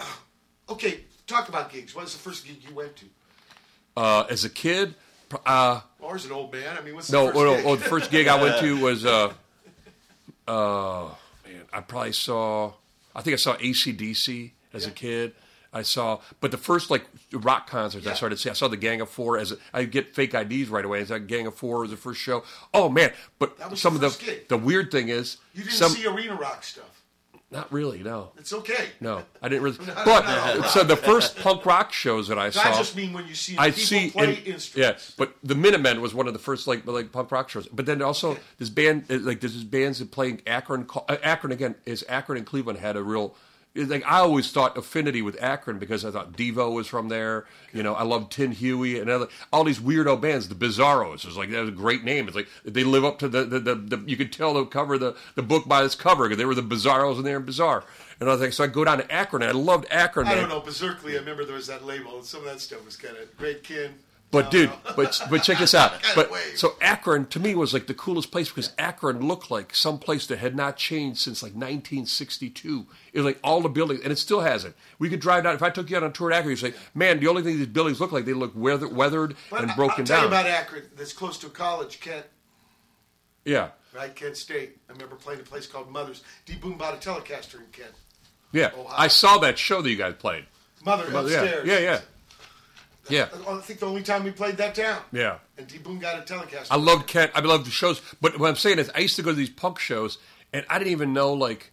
yeah. 0.00 0.06
Okay, 0.70 1.00
talk 1.26 1.50
about 1.50 1.70
gigs. 1.70 1.94
What 1.94 2.04
was 2.04 2.14
the 2.14 2.20
first 2.20 2.46
gig 2.46 2.56
you 2.66 2.74
went 2.74 2.96
to? 2.96 3.04
Uh, 3.94 4.24
as 4.30 4.46
a 4.46 4.48
kid, 4.48 4.94
uh, 5.44 5.82
Or 6.00 6.14
as 6.14 6.24
an 6.24 6.32
old 6.32 6.54
man? 6.54 6.78
I 6.78 6.80
mean, 6.80 6.94
what's 6.94 7.12
No, 7.12 7.26
the 7.26 7.32
first 7.34 7.36
oh, 7.36 7.44
no, 7.44 7.56
gig? 7.56 7.66
oh, 7.66 7.76
the 7.76 7.84
first 7.84 8.10
gig 8.10 8.28
I 8.28 8.42
went 8.42 8.58
to 8.60 8.80
was, 8.82 9.04
uh, 9.04 9.32
uh, 10.48 11.08
man, 11.44 11.62
I 11.70 11.80
probably 11.82 12.12
saw, 12.12 12.72
I 13.14 13.20
think 13.20 13.34
I 13.34 13.36
saw 13.36 13.56
ACDC 13.56 14.52
as 14.72 14.86
a 14.86 14.90
kid. 14.90 15.34
I 15.74 15.82
saw, 15.82 16.20
but 16.40 16.50
the 16.50 16.58
first 16.58 16.90
like 16.90 17.06
rock 17.32 17.66
concerts 17.68 18.06
I 18.06 18.12
started 18.12 18.36
to 18.36 18.42
see, 18.42 18.50
I 18.50 18.52
saw 18.52 18.68
the 18.68 18.76
Gang 18.76 19.00
of 19.00 19.08
Four 19.08 19.38
as 19.38 19.52
a, 19.52 19.56
I 19.72 19.84
get 19.84 20.14
fake 20.14 20.34
IDs 20.34 20.68
right 20.68 20.84
away. 20.84 21.00
As 21.00 21.08
that 21.08 21.26
Gang 21.26 21.46
of 21.46 21.54
Four 21.54 21.80
was 21.80 21.90
the 21.90 21.96
first 21.96 22.20
show. 22.20 22.44
Oh 22.74 22.88
man! 22.90 23.12
But 23.38 23.56
That 23.58 23.70
was 23.70 23.80
some 23.80 23.94
of 23.94 24.00
the 24.02 24.10
gig. 24.10 24.48
the 24.48 24.58
weird 24.58 24.90
thing 24.90 25.08
is, 25.08 25.38
you 25.54 25.62
didn't 25.62 25.74
some 25.74 25.92
see 25.92 26.06
arena 26.06 26.34
rock 26.34 26.62
stuff. 26.62 27.02
not 27.50 27.72
really. 27.72 28.02
No, 28.02 28.32
It's 28.38 28.52
okay. 28.52 28.88
no, 29.00 29.22
I 29.40 29.48
didn't 29.48 29.62
really. 29.62 29.78
But 30.04 30.68
so 30.68 30.84
the 30.84 30.96
first 30.96 31.36
punk 31.38 31.64
rock 31.64 31.90
shows 31.92 32.28
that 32.28 32.38
I 32.38 32.50
saw, 32.50 32.62
I 32.64 32.72
just 32.76 32.94
mean 32.94 33.14
when 33.14 33.26
you 33.26 33.34
see 33.34 33.56
people 33.56 33.72
see 33.72 34.10
play 34.10 34.24
in- 34.24 34.52
instruments. 34.52 34.76
Yeah, 34.76 34.98
but 35.16 35.34
the 35.42 35.54
Minutemen 35.54 36.02
was 36.02 36.12
one 36.14 36.26
of 36.26 36.34
the 36.34 36.38
first 36.38 36.66
like 36.66 36.86
like 36.86 37.12
punk 37.12 37.30
rock 37.32 37.48
shows. 37.48 37.66
But 37.68 37.86
then 37.86 38.02
also 38.02 38.36
this 38.58 38.68
band 38.68 39.06
like 39.08 39.40
there's 39.40 39.54
this 39.54 39.64
bands 39.64 40.00
that 40.00 40.10
play 40.10 40.28
in 40.28 40.42
Akron. 40.46 40.86
uh, 40.94 41.16
Akron 41.22 41.50
again 41.52 41.76
is 41.86 42.04
Akron 42.10 42.36
and 42.36 42.46
Cleveland 42.46 42.78
had 42.78 42.96
a 42.96 43.02
real. 43.02 43.34
Like 43.74 44.04
I 44.04 44.18
always 44.18 44.50
thought 44.50 44.76
affinity 44.76 45.22
with 45.22 45.42
Akron 45.42 45.78
because 45.78 46.04
I 46.04 46.10
thought 46.10 46.32
Devo 46.32 46.74
was 46.74 46.86
from 46.86 47.08
there. 47.08 47.46
You 47.72 47.82
know, 47.82 47.94
I 47.94 48.02
loved 48.02 48.30
Tin 48.32 48.52
Huey 48.52 49.00
and 49.00 49.08
other, 49.08 49.28
all 49.50 49.64
these 49.64 49.78
weirdo 49.78 50.20
bands. 50.20 50.48
The 50.48 50.54
Bizarros 50.54 51.24
was 51.24 51.38
like 51.38 51.50
that 51.50 51.60
was 51.60 51.70
a 51.70 51.72
great 51.72 52.04
name. 52.04 52.26
It's 52.26 52.36
like 52.36 52.48
they 52.64 52.84
live 52.84 53.04
up 53.04 53.18
to 53.20 53.28
the 53.28 53.44
the, 53.44 53.58
the, 53.58 53.74
the 53.74 54.04
you 54.06 54.16
could 54.16 54.30
tell 54.30 54.52
the 54.54 54.66
cover 54.66 54.98
the 54.98 55.16
the 55.36 55.42
book 55.42 55.66
by 55.66 55.82
this 55.82 55.94
cover 55.94 56.24
because 56.24 56.36
they 56.36 56.44
were 56.44 56.54
the 56.54 56.62
Bizarros 56.62 57.16
and 57.16 57.26
they 57.26 57.32
were 57.32 57.40
bizarre. 57.40 57.84
And 58.20 58.28
I 58.28 58.34
was 58.34 58.40
like, 58.42 58.52
so 58.52 58.62
I 58.62 58.66
go 58.68 58.84
down 58.84 58.98
to 58.98 59.10
Akron 59.10 59.42
and 59.42 59.50
I 59.50 59.54
loved 59.54 59.86
Akron. 59.90 60.26
I 60.26 60.34
man. 60.34 60.48
don't 60.48 60.48
know. 60.50 60.60
Beserkley, 60.60 61.14
I 61.14 61.18
remember 61.18 61.44
there 61.44 61.56
was 61.56 61.66
that 61.66 61.84
label, 61.84 62.16
and 62.16 62.24
some 62.24 62.40
of 62.40 62.46
that 62.46 62.60
stuff 62.60 62.84
was 62.84 62.96
kind 62.96 63.16
of 63.16 63.36
great 63.36 63.64
kin. 63.64 63.94
But 64.32 64.50
dude, 64.50 64.72
but 64.96 65.20
but 65.30 65.42
check 65.42 65.58
this 65.58 65.74
out. 65.74 65.92
But 66.16 66.32
so 66.56 66.74
Akron 66.80 67.26
to 67.26 67.38
me 67.38 67.54
was 67.54 67.72
like 67.74 67.86
the 67.86 67.92
coolest 67.94 68.32
place 68.32 68.48
because 68.48 68.72
Akron 68.78 69.28
looked 69.28 69.50
like 69.50 69.76
some 69.76 69.98
place 69.98 70.26
that 70.28 70.38
had 70.38 70.56
not 70.56 70.76
changed 70.78 71.20
since 71.20 71.42
like 71.42 71.52
1962. 71.52 72.86
It 73.12 73.18
was 73.18 73.26
like 73.26 73.38
all 73.44 73.60
the 73.60 73.68
buildings, 73.68 74.00
and 74.02 74.10
it 74.10 74.16
still 74.16 74.40
hasn't. 74.40 74.74
We 74.98 75.10
could 75.10 75.20
drive 75.20 75.44
down. 75.44 75.54
If 75.54 75.62
I 75.62 75.68
took 75.70 75.90
you 75.90 75.98
out 75.98 76.02
on 76.02 76.08
a 76.10 76.12
tour 76.12 76.32
at 76.32 76.38
Akron, 76.38 76.50
you'd 76.50 76.58
say, 76.60 76.72
"Man, 76.94 77.20
the 77.20 77.26
only 77.28 77.42
thing 77.42 77.58
these 77.58 77.66
buildings 77.66 78.00
look 78.00 78.10
like 78.10 78.24
they 78.24 78.32
look 78.32 78.52
weather, 78.56 78.88
weathered 78.88 79.36
But 79.50 79.62
and 79.62 79.70
I- 79.70 79.76
broken 79.76 80.00
I'll 80.00 80.06
tell 80.06 80.16
down." 80.16 80.22
you 80.22 80.28
about 80.28 80.46
Akron. 80.46 80.84
That's 80.96 81.12
close 81.12 81.36
to 81.38 81.48
a 81.48 81.50
college, 81.50 82.00
Kent. 82.00 82.24
yeah, 83.44 83.68
Right, 83.94 84.14
Kent 84.16 84.38
State. 84.38 84.78
I 84.88 84.92
remember 84.92 85.16
playing 85.16 85.40
a 85.40 85.42
place 85.42 85.66
called 85.66 85.90
Mother's. 85.90 86.22
D. 86.46 86.54
Boon 86.56 86.78
bought 86.78 86.94
a 86.94 86.96
Telecaster 86.96 87.56
in 87.56 87.66
Kent. 87.72 87.92
yeah. 88.52 88.70
Ohio. 88.74 88.86
I 88.96 89.08
saw 89.08 89.36
that 89.38 89.58
show 89.58 89.82
that 89.82 89.90
you 89.90 89.96
guys 89.96 90.14
played. 90.18 90.46
Mother 90.84 91.04
yeah, 91.12 91.18
upstairs. 91.20 91.66
yeah, 91.68 91.74
yeah, 91.74 91.80
yeah, 91.80 92.00
I 93.10 93.60
think 93.62 93.80
the 93.80 93.86
only 93.86 94.02
time 94.02 94.24
we 94.24 94.30
played 94.30 94.56
that 94.58 94.74
town. 94.74 95.02
yeah. 95.12 95.38
And 95.58 95.66
D. 95.66 95.78
Boon 95.78 95.98
got 95.98 96.18
a 96.18 96.32
Telecaster. 96.32 96.68
I 96.70 96.76
loved 96.76 97.06
Kent. 97.06 97.32
I 97.34 97.40
loved 97.40 97.66
the 97.66 97.70
shows. 97.70 98.00
But 98.20 98.38
what 98.38 98.48
I'm 98.48 98.56
saying 98.56 98.78
is, 98.78 98.90
I 98.94 99.00
used 99.00 99.16
to 99.16 99.22
go 99.22 99.30
to 99.30 99.36
these 99.36 99.50
punk 99.50 99.78
shows, 99.78 100.18
and 100.52 100.64
I 100.70 100.78
didn't 100.78 100.92
even 100.92 101.12
know 101.12 101.32
like 101.32 101.72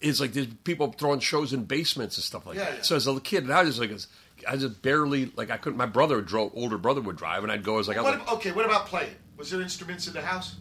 it's 0.00 0.20
like 0.20 0.32
there's 0.32 0.46
people 0.64 0.92
throwing 0.92 1.20
shows 1.20 1.52
in 1.52 1.64
basements 1.64 2.16
and 2.18 2.24
stuff 2.24 2.46
like 2.46 2.56
Yeah, 2.56 2.64
that. 2.64 2.74
yeah. 2.76 2.82
So 2.82 2.96
as 2.96 3.06
a 3.06 3.18
kid, 3.20 3.50
I 3.50 3.62
was 3.62 3.76
just 3.76 3.80
like, 3.80 4.52
I 4.52 4.56
just 4.56 4.82
barely 4.82 5.32
like 5.36 5.50
I 5.50 5.56
couldn't. 5.56 5.78
My 5.78 5.86
brother 5.86 6.20
drove, 6.20 6.52
older 6.54 6.76
brother 6.78 7.00
would 7.00 7.16
drive, 7.16 7.42
and 7.42 7.50
I'd 7.50 7.64
go 7.64 7.78
as 7.78 7.88
like 7.88 7.96
I 7.96 8.02
was 8.02 8.10
What, 8.10 8.18
like, 8.20 8.32
okay, 8.34 8.52
what 8.52 8.66
about 8.66 8.86
playing? 8.86 9.14
Was 9.36 9.50
there 9.50 9.60
instruments 9.62 10.06
in 10.06 10.12
the 10.12 10.22
house? 10.22 10.56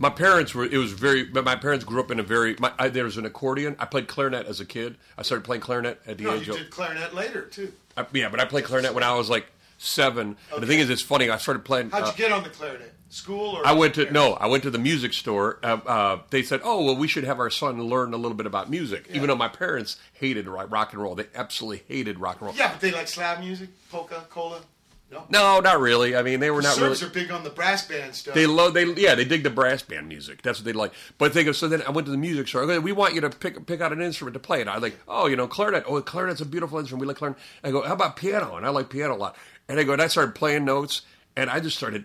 my 0.00 0.10
parents 0.10 0.54
were. 0.54 0.64
It 0.64 0.76
was 0.78 0.92
very. 0.92 1.24
But 1.24 1.44
my 1.44 1.56
parents 1.56 1.84
grew 1.84 1.98
up 2.00 2.10
in 2.12 2.20
a 2.20 2.22
very. 2.22 2.54
My, 2.60 2.72
I, 2.78 2.88
there 2.88 3.04
was 3.04 3.16
an 3.16 3.24
accordion. 3.26 3.74
I 3.80 3.84
played 3.86 4.06
clarinet 4.06 4.46
as 4.46 4.60
a 4.60 4.64
kid. 4.64 4.96
I 5.16 5.22
started 5.22 5.42
playing 5.44 5.62
clarinet 5.62 6.00
at 6.06 6.18
the 6.18 6.24
No, 6.24 6.34
age 6.34 6.46
you 6.46 6.52
of 6.52 6.58
did 6.60 6.70
clarinet 6.70 7.14
later 7.14 7.42
too. 7.42 7.72
I- 8.00 8.06
yeah. 8.12 8.28
But 8.28 8.40
I 8.40 8.44
played 8.44 8.64
clarinet 8.64 8.94
when 8.94 9.04
I 9.04 9.14
was 9.14 9.28
like 9.28 9.46
seven. 9.78 10.36
And 10.52 10.62
the 10.62 10.66
thing 10.66 10.80
is, 10.80 10.90
it's 10.90 11.02
funny. 11.02 11.30
I 11.30 11.38
started 11.38 11.64
playing. 11.64 11.90
How'd 11.90 12.02
uh, 12.02 12.06
you 12.06 12.12
get 12.16 12.32
on 12.32 12.42
the 12.42 12.50
clarinet? 12.50 12.94
School 13.10 13.56
or? 13.56 13.66
I 13.66 13.72
went 13.72 13.94
to 13.94 14.10
no. 14.10 14.34
I 14.34 14.48
went 14.48 14.64
to 14.64 14.70
the 14.70 14.78
music 14.78 15.14
store. 15.14 15.58
Uh, 15.62 15.78
uh, 15.86 16.18
they 16.28 16.42
said, 16.42 16.60
"Oh, 16.62 16.84
well, 16.84 16.96
we 16.96 17.08
should 17.08 17.24
have 17.24 17.38
our 17.40 17.48
son 17.48 17.82
learn 17.84 18.12
a 18.12 18.18
little 18.18 18.36
bit 18.36 18.44
about 18.44 18.68
music." 18.68 19.06
Even 19.10 19.28
though 19.28 19.34
my 19.36 19.48
parents 19.48 19.96
hated 20.12 20.46
rock 20.46 20.92
and 20.92 21.00
roll, 21.00 21.14
they 21.14 21.24
absolutely 21.34 21.84
hated 21.88 22.18
rock 22.18 22.36
and 22.40 22.48
roll. 22.48 22.54
Yeah, 22.54 22.70
but 22.70 22.82
they 22.82 22.90
like 22.90 23.08
slab 23.08 23.40
music, 23.40 23.70
polka, 23.90 24.26
cola. 24.28 24.60
No, 25.10 25.24
No, 25.30 25.60
not 25.60 25.80
really. 25.80 26.14
I 26.14 26.22
mean, 26.22 26.38
they 26.40 26.50
were 26.50 26.60
not 26.60 26.76
Serbs 26.76 27.02
really. 27.02 27.10
are 27.10 27.14
big 27.14 27.30
on 27.30 27.42
the 27.42 27.50
brass 27.50 27.86
band 27.86 28.14
stuff. 28.14 28.34
They 28.34 28.46
love. 28.46 28.74
They 28.74 28.84
yeah. 28.92 29.14
They 29.14 29.24
dig 29.24 29.42
the 29.42 29.50
brass 29.50 29.82
band 29.82 30.06
music. 30.06 30.42
That's 30.42 30.58
what 30.58 30.66
they 30.66 30.72
like. 30.74 30.92
But 31.16 31.32
they 31.32 31.44
go. 31.44 31.52
So 31.52 31.66
then 31.66 31.82
I 31.82 31.90
went 31.90 32.04
to 32.06 32.10
the 32.10 32.18
music 32.18 32.46
store. 32.48 32.64
I 32.64 32.66
go, 32.66 32.80
we 32.80 32.92
want 32.92 33.14
you 33.14 33.22
to 33.22 33.30
pick 33.30 33.64
pick 33.66 33.80
out 33.80 33.92
an 33.92 34.02
instrument 34.02 34.34
to 34.34 34.40
play. 34.40 34.60
And 34.60 34.68
I 34.68 34.76
like, 34.78 34.98
oh, 35.08 35.26
you 35.26 35.36
know, 35.36 35.46
clarinet. 35.46 35.84
Oh, 35.86 36.00
clarinet's 36.02 36.42
a 36.42 36.46
beautiful 36.46 36.78
instrument. 36.78 37.00
We 37.00 37.06
like 37.06 37.16
clarinet. 37.16 37.40
I 37.64 37.70
go, 37.70 37.82
how 37.82 37.94
about 37.94 38.16
piano? 38.16 38.56
And 38.56 38.66
I 38.66 38.68
like 38.68 38.90
piano 38.90 39.14
a 39.14 39.16
lot. 39.16 39.36
And 39.68 39.80
I 39.80 39.84
go, 39.84 39.92
and 39.92 40.02
I 40.02 40.08
started 40.08 40.34
playing 40.34 40.64
notes, 40.64 41.02
and 41.36 41.48
I 41.48 41.60
just 41.60 41.76
started. 41.76 42.04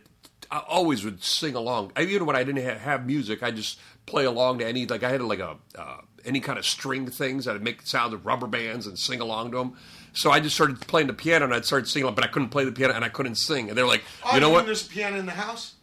I 0.49 0.59
always 0.67 1.03
would 1.03 1.23
sing 1.23 1.55
along. 1.55 1.91
I, 1.95 2.03
even 2.03 2.25
when 2.27 2.35
I 2.35 2.43
didn't 2.43 2.63
have, 2.63 2.79
have 2.79 3.05
music, 3.05 3.41
I 3.41 3.51
just 3.51 3.79
play 4.05 4.25
along 4.25 4.59
to 4.59 4.67
any 4.67 4.85
like 4.85 5.03
I 5.03 5.09
had 5.09 5.21
like 5.21 5.39
a 5.39 5.57
uh, 5.77 5.97
any 6.23 6.39
kind 6.39 6.57
of 6.57 6.65
string 6.65 7.07
things 7.09 7.45
that 7.45 7.53
would 7.53 7.63
make 7.63 7.81
sounds 7.81 8.13
of 8.13 8.25
rubber 8.25 8.47
bands 8.47 8.87
and 8.87 8.97
sing 8.97 9.19
along 9.19 9.51
to 9.51 9.57
them. 9.57 9.77
So 10.13 10.31
I 10.31 10.39
just 10.39 10.55
started 10.55 10.79
playing 10.81 11.07
the 11.07 11.13
piano 11.13 11.45
and 11.45 11.53
I'd 11.53 11.65
start 11.65 11.87
singing, 11.87 12.13
but 12.13 12.23
I 12.23 12.27
couldn't 12.27 12.49
play 12.49 12.65
the 12.65 12.71
piano 12.71 12.93
and 12.93 13.03
I 13.03 13.09
couldn't 13.09 13.35
sing. 13.35 13.69
And 13.69 13.77
they're 13.77 13.87
like, 13.87 14.03
oh, 14.23 14.35
you 14.35 14.41
know 14.41 14.49
what? 14.49 14.65
There's 14.65 14.85
a 14.85 14.89
piano 14.89 15.17
in 15.17 15.25
the 15.25 15.31
house. 15.31 15.73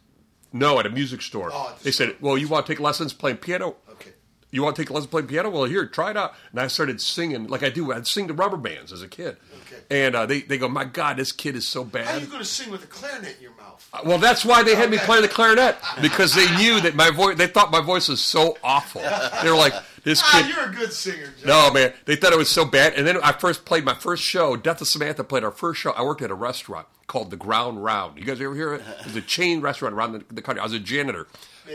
No, 0.53 0.79
at 0.79 0.85
a 0.85 0.89
music 0.89 1.21
store. 1.21 1.49
Oh, 1.53 1.73
they 1.81 1.91
said, 1.91 2.17
"Well, 2.19 2.37
you 2.37 2.47
want 2.49 2.65
to 2.65 2.73
take 2.73 2.81
lessons 2.81 3.13
playing 3.13 3.37
piano? 3.37 3.77
Okay. 3.89 4.11
You 4.49 4.63
want 4.63 4.75
to 4.75 4.81
take 4.81 4.89
lessons 4.91 5.09
playing 5.09 5.27
piano? 5.27 5.49
Well, 5.49 5.63
here, 5.63 5.85
try 5.85 6.11
it 6.11 6.17
out." 6.17 6.33
And 6.51 6.59
I 6.59 6.67
started 6.67 6.99
singing 6.99 7.47
like 7.47 7.63
I 7.63 7.69
do. 7.69 7.93
I'd 7.93 8.05
sing 8.05 8.27
to 8.27 8.33
rubber 8.33 8.57
bands 8.57 8.91
as 8.91 9.01
a 9.01 9.07
kid. 9.07 9.37
Okay. 9.61 9.81
And 9.89 10.13
uh, 10.13 10.25
they 10.25 10.41
they 10.41 10.57
go, 10.57 10.67
"My 10.67 10.83
God, 10.83 11.15
this 11.15 11.31
kid 11.31 11.55
is 11.55 11.65
so 11.65 11.85
bad. 11.85 12.05
How 12.05 12.17
are 12.17 12.19
you 12.19 12.27
going 12.27 12.39
to 12.39 12.45
sing 12.45 12.69
with 12.69 12.83
a 12.83 12.87
clarinet 12.87 13.37
in 13.37 13.43
your 13.43 13.55
mouth? 13.55 13.89
Well, 14.05 14.17
that's 14.17 14.43
why 14.43 14.61
they 14.63 14.75
had 14.75 14.89
me 14.91 14.97
play 14.97 15.21
the 15.21 15.29
clarinet 15.29 15.77
because 16.01 16.35
they 16.35 16.53
knew 16.57 16.81
that 16.81 16.95
my 16.95 17.11
voice. 17.11 17.37
They 17.37 17.47
thought 17.47 17.71
my 17.71 17.81
voice 17.81 18.09
was 18.09 18.19
so 18.19 18.57
awful. 18.61 19.01
They 19.41 19.49
were 19.49 19.55
like, 19.55 19.73
"This 20.03 20.21
Ah, 20.23 20.41
kid." 20.43 20.55
you're 20.55 20.65
a 20.69 20.73
good 20.73 20.93
singer. 20.93 21.33
John. 21.39 21.47
No, 21.47 21.71
man. 21.73 21.93
They 22.05 22.15
thought 22.15 22.33
it 22.33 22.37
was 22.37 22.49
so 22.49 22.65
bad. 22.65 22.93
And 22.95 23.05
then 23.07 23.17
I 23.23 23.31
first 23.31 23.65
played 23.65 23.85
my 23.85 23.93
first 23.93 24.23
show. 24.23 24.55
Death 24.55 24.81
of 24.81 24.87
Samantha 24.87 25.23
played 25.23 25.43
our 25.43 25.51
first 25.51 25.79
show. 25.81 25.91
I 25.91 26.01
worked 26.03 26.21
at 26.21 26.31
a 26.31 26.35
restaurant 26.35 26.87
called 27.07 27.29
the 27.29 27.37
Ground 27.37 27.83
Round. 27.83 28.17
You 28.17 28.23
guys 28.25 28.39
ever 28.41 28.55
hear 28.55 28.73
it? 28.73 28.81
It 29.01 29.05
was 29.05 29.15
a 29.15 29.21
chain 29.21 29.61
restaurant 29.61 29.93
around 29.93 30.13
the, 30.13 30.23
the 30.33 30.41
country. 30.41 30.61
I 30.61 30.63
was 30.63 30.73
a 30.73 30.79
janitor. 30.79 31.27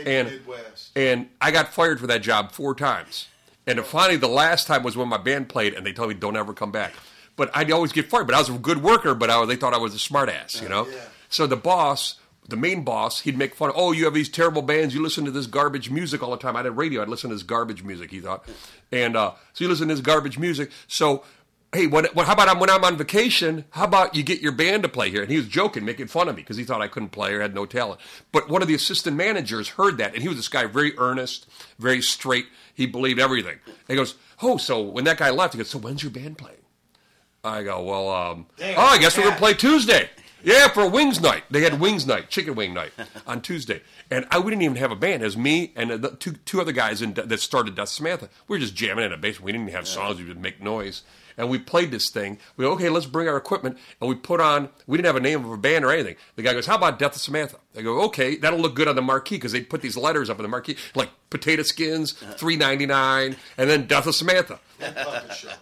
And 0.05 0.29
Midwest. 0.29 0.89
and 0.95 1.29
I 1.39 1.51
got 1.51 1.73
fired 1.73 1.99
for 1.99 2.07
that 2.07 2.21
job 2.21 2.51
four 2.51 2.75
times. 2.75 3.27
And 3.65 3.79
finally, 3.85 4.17
the 4.17 4.27
last 4.27 4.67
time 4.67 4.83
was 4.83 4.95
when 4.95 5.07
my 5.09 5.17
band 5.17 5.49
played, 5.49 5.73
and 5.73 5.85
they 5.85 5.91
told 5.93 6.09
me 6.09 6.15
don't 6.15 6.37
ever 6.37 6.53
come 6.53 6.71
back. 6.71 6.93
But 7.35 7.51
I'd 7.55 7.71
always 7.71 7.91
get 7.91 8.09
fired. 8.09 8.25
But 8.27 8.35
I 8.35 8.39
was 8.39 8.49
a 8.49 8.53
good 8.53 8.81
worker, 8.81 9.13
but 9.13 9.29
I, 9.29 9.45
they 9.45 9.55
thought 9.57 9.73
I 9.73 9.77
was 9.77 9.93
a 9.93 9.99
smart 9.99 10.29
ass, 10.29 10.61
you 10.61 10.69
know. 10.69 10.87
yeah. 10.87 11.01
So 11.29 11.45
the 11.47 11.55
boss, 11.57 12.15
the 12.47 12.57
main 12.57 12.83
boss, 12.83 13.21
he'd 13.21 13.37
make 13.37 13.55
fun 13.55 13.69
of, 13.69 13.75
oh, 13.77 13.91
you 13.91 14.05
have 14.05 14.13
these 14.13 14.29
terrible 14.29 14.61
bands. 14.61 14.93
You 14.93 15.01
listen 15.01 15.25
to 15.25 15.31
this 15.31 15.47
garbage 15.47 15.89
music 15.89 16.23
all 16.23 16.31
the 16.31 16.37
time. 16.37 16.55
I 16.55 16.63
had 16.63 16.77
radio. 16.77 17.01
I'd 17.01 17.09
listen 17.09 17.29
to 17.29 17.35
this 17.35 17.43
garbage 17.43 17.83
music, 17.83 18.11
he 18.11 18.19
thought. 18.19 18.47
And 18.91 19.17
uh, 19.17 19.31
so 19.53 19.63
you 19.63 19.69
listen 19.69 19.87
to 19.87 19.93
this 19.93 20.01
garbage 20.01 20.39
music. 20.39 20.71
So, 20.87 21.23
hey, 21.73 21.87
what, 21.87 22.15
what, 22.15 22.25
how 22.25 22.33
about 22.33 22.47
I'm, 22.47 22.59
when 22.59 22.69
I'm 22.69 22.83
on 22.85 22.95
vacation, 22.95 23.65
how 23.71 23.83
about 23.83 24.15
you 24.15 24.23
get 24.23 24.39
your 24.39 24.53
band 24.53 24.83
to 24.83 24.89
play 24.89 25.09
here? 25.09 25.21
And 25.21 25.29
he 25.29 25.37
was 25.37 25.47
joking, 25.47 25.83
making 25.83 26.07
fun 26.07 26.29
of 26.29 26.35
me 26.35 26.41
because 26.41 26.57
he 26.57 26.63
thought 26.63 26.81
I 26.81 26.87
couldn't 26.87 27.09
play 27.09 27.33
or 27.33 27.41
had 27.41 27.53
no 27.53 27.65
talent. 27.65 27.99
But 28.31 28.49
one 28.49 28.61
of 28.61 28.67
the 28.67 28.75
assistant 28.75 29.17
managers 29.17 29.69
heard 29.69 29.97
that. 29.97 30.13
And 30.13 30.21
he 30.21 30.29
was 30.29 30.37
this 30.37 30.47
guy, 30.47 30.65
very 30.65 30.97
earnest, 30.97 31.47
very 31.77 32.01
straight. 32.01 32.45
He 32.73 32.85
believed 32.85 33.19
everything. 33.19 33.59
And 33.65 33.75
he 33.89 33.95
goes, 33.95 34.15
oh, 34.41 34.57
so 34.57 34.81
when 34.81 35.03
that 35.03 35.17
guy 35.17 35.31
left, 35.31 35.53
he 35.53 35.57
goes, 35.57 35.69
so 35.69 35.79
when's 35.79 36.01
your 36.01 36.11
band 36.11 36.37
playing? 36.37 36.57
I 37.43 37.63
go, 37.63 37.83
well, 37.83 38.09
um, 38.09 38.47
oh, 38.61 38.75
I 38.77 38.97
guess 38.97 39.17
we're 39.17 39.23
gonna 39.23 39.37
play 39.37 39.53
Tuesday. 39.53 40.09
Yeah, 40.43 40.67
for 40.69 40.87
wings 40.89 41.19
night. 41.19 41.43
They 41.49 41.61
had 41.61 41.79
wings 41.79 42.05
night, 42.05 42.29
chicken 42.29 42.55
wing 42.55 42.73
night 42.73 42.91
on 43.27 43.41
Tuesday, 43.41 43.81
and 44.11 44.25
I 44.31 44.39
we 44.39 44.51
didn't 44.51 44.63
even 44.63 44.77
have 44.77 44.91
a 44.91 44.95
band. 44.95 45.21
It 45.21 45.25
was 45.25 45.37
me 45.37 45.71
and 45.75 45.91
uh, 45.91 45.97
the 45.97 46.09
two 46.11 46.33
two 46.45 46.61
other 46.61 46.71
guys 46.71 47.01
in, 47.01 47.13
that 47.15 47.39
started 47.39 47.75
Death 47.75 47.89
Samantha. 47.89 48.29
We 48.47 48.55
were 48.55 48.59
just 48.59 48.75
jamming 48.75 49.05
in 49.05 49.11
a 49.11 49.17
basement. 49.17 49.45
We 49.45 49.51
didn't 49.51 49.71
have 49.71 49.87
songs. 49.87 50.19
We 50.19 50.25
would 50.25 50.41
make 50.41 50.61
noise, 50.61 51.01
and 51.37 51.49
we 51.49 51.57
played 51.59 51.91
this 51.91 52.09
thing. 52.11 52.37
We 52.55 52.65
go, 52.65 52.71
okay, 52.73 52.89
let's 52.89 53.05
bring 53.05 53.27
our 53.27 53.37
equipment, 53.37 53.77
and 53.99 54.09
we 54.09 54.15
put 54.15 54.39
on. 54.39 54.69
We 54.85 54.97
didn't 54.97 55.07
have 55.07 55.15
a 55.15 55.21
name 55.21 55.43
of 55.43 55.51
a 55.51 55.57
band 55.57 55.83
or 55.85 55.91
anything. 55.91 56.15
The 56.35 56.43
guy 56.43 56.53
goes, 56.53 56.65
how 56.67 56.75
about 56.75 56.99
Death 56.99 57.15
of 57.15 57.21
Samantha? 57.21 57.57
They 57.73 57.83
go, 57.83 58.01
okay, 58.03 58.37
that'll 58.37 58.59
look 58.59 58.75
good 58.75 58.87
on 58.87 58.95
the 58.95 59.01
marquee 59.01 59.35
because 59.35 59.51
they 59.51 59.61
put 59.61 59.81
these 59.81 59.97
letters 59.97 60.29
up 60.29 60.37
on 60.37 60.43
the 60.43 60.49
marquee 60.49 60.77
like 60.95 61.09
potato 61.29 61.63
skins, 61.63 62.11
three 62.37 62.55
ninety 62.57 62.85
nine, 62.85 63.35
and 63.57 63.69
then 63.69 63.87
Death 63.87 64.07
of 64.07 64.15
Samantha. 64.15 64.59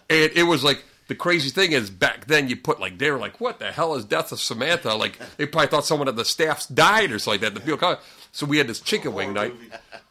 And 0.08 0.30
it 0.34 0.44
was 0.46 0.62
like 0.62 0.84
the 1.08 1.14
crazy 1.14 1.50
thing 1.50 1.72
is 1.72 1.88
back 1.90 2.26
then 2.26 2.48
you 2.48 2.56
put 2.56 2.80
like 2.80 2.98
they 2.98 3.10
were 3.10 3.18
like, 3.18 3.40
what 3.40 3.58
the 3.58 3.70
hell 3.72 3.94
is 3.94 4.04
Death 4.04 4.32
of 4.32 4.40
Samantha? 4.40 4.94
Like 4.94 5.18
they 5.36 5.46
probably 5.46 5.68
thought 5.68 5.84
someone 5.86 6.08
at 6.08 6.16
the 6.16 6.24
staffs 6.24 6.66
died 6.66 7.12
or 7.12 7.18
something 7.18 7.40
like 7.42 7.52
that. 7.52 7.54
The 7.54 7.60
people 7.64 7.78
come- 7.78 7.98
So 8.32 8.44
we 8.46 8.58
had 8.58 8.66
this 8.66 8.80
chicken 8.80 9.14
wing 9.14 9.32
night, 9.32 9.54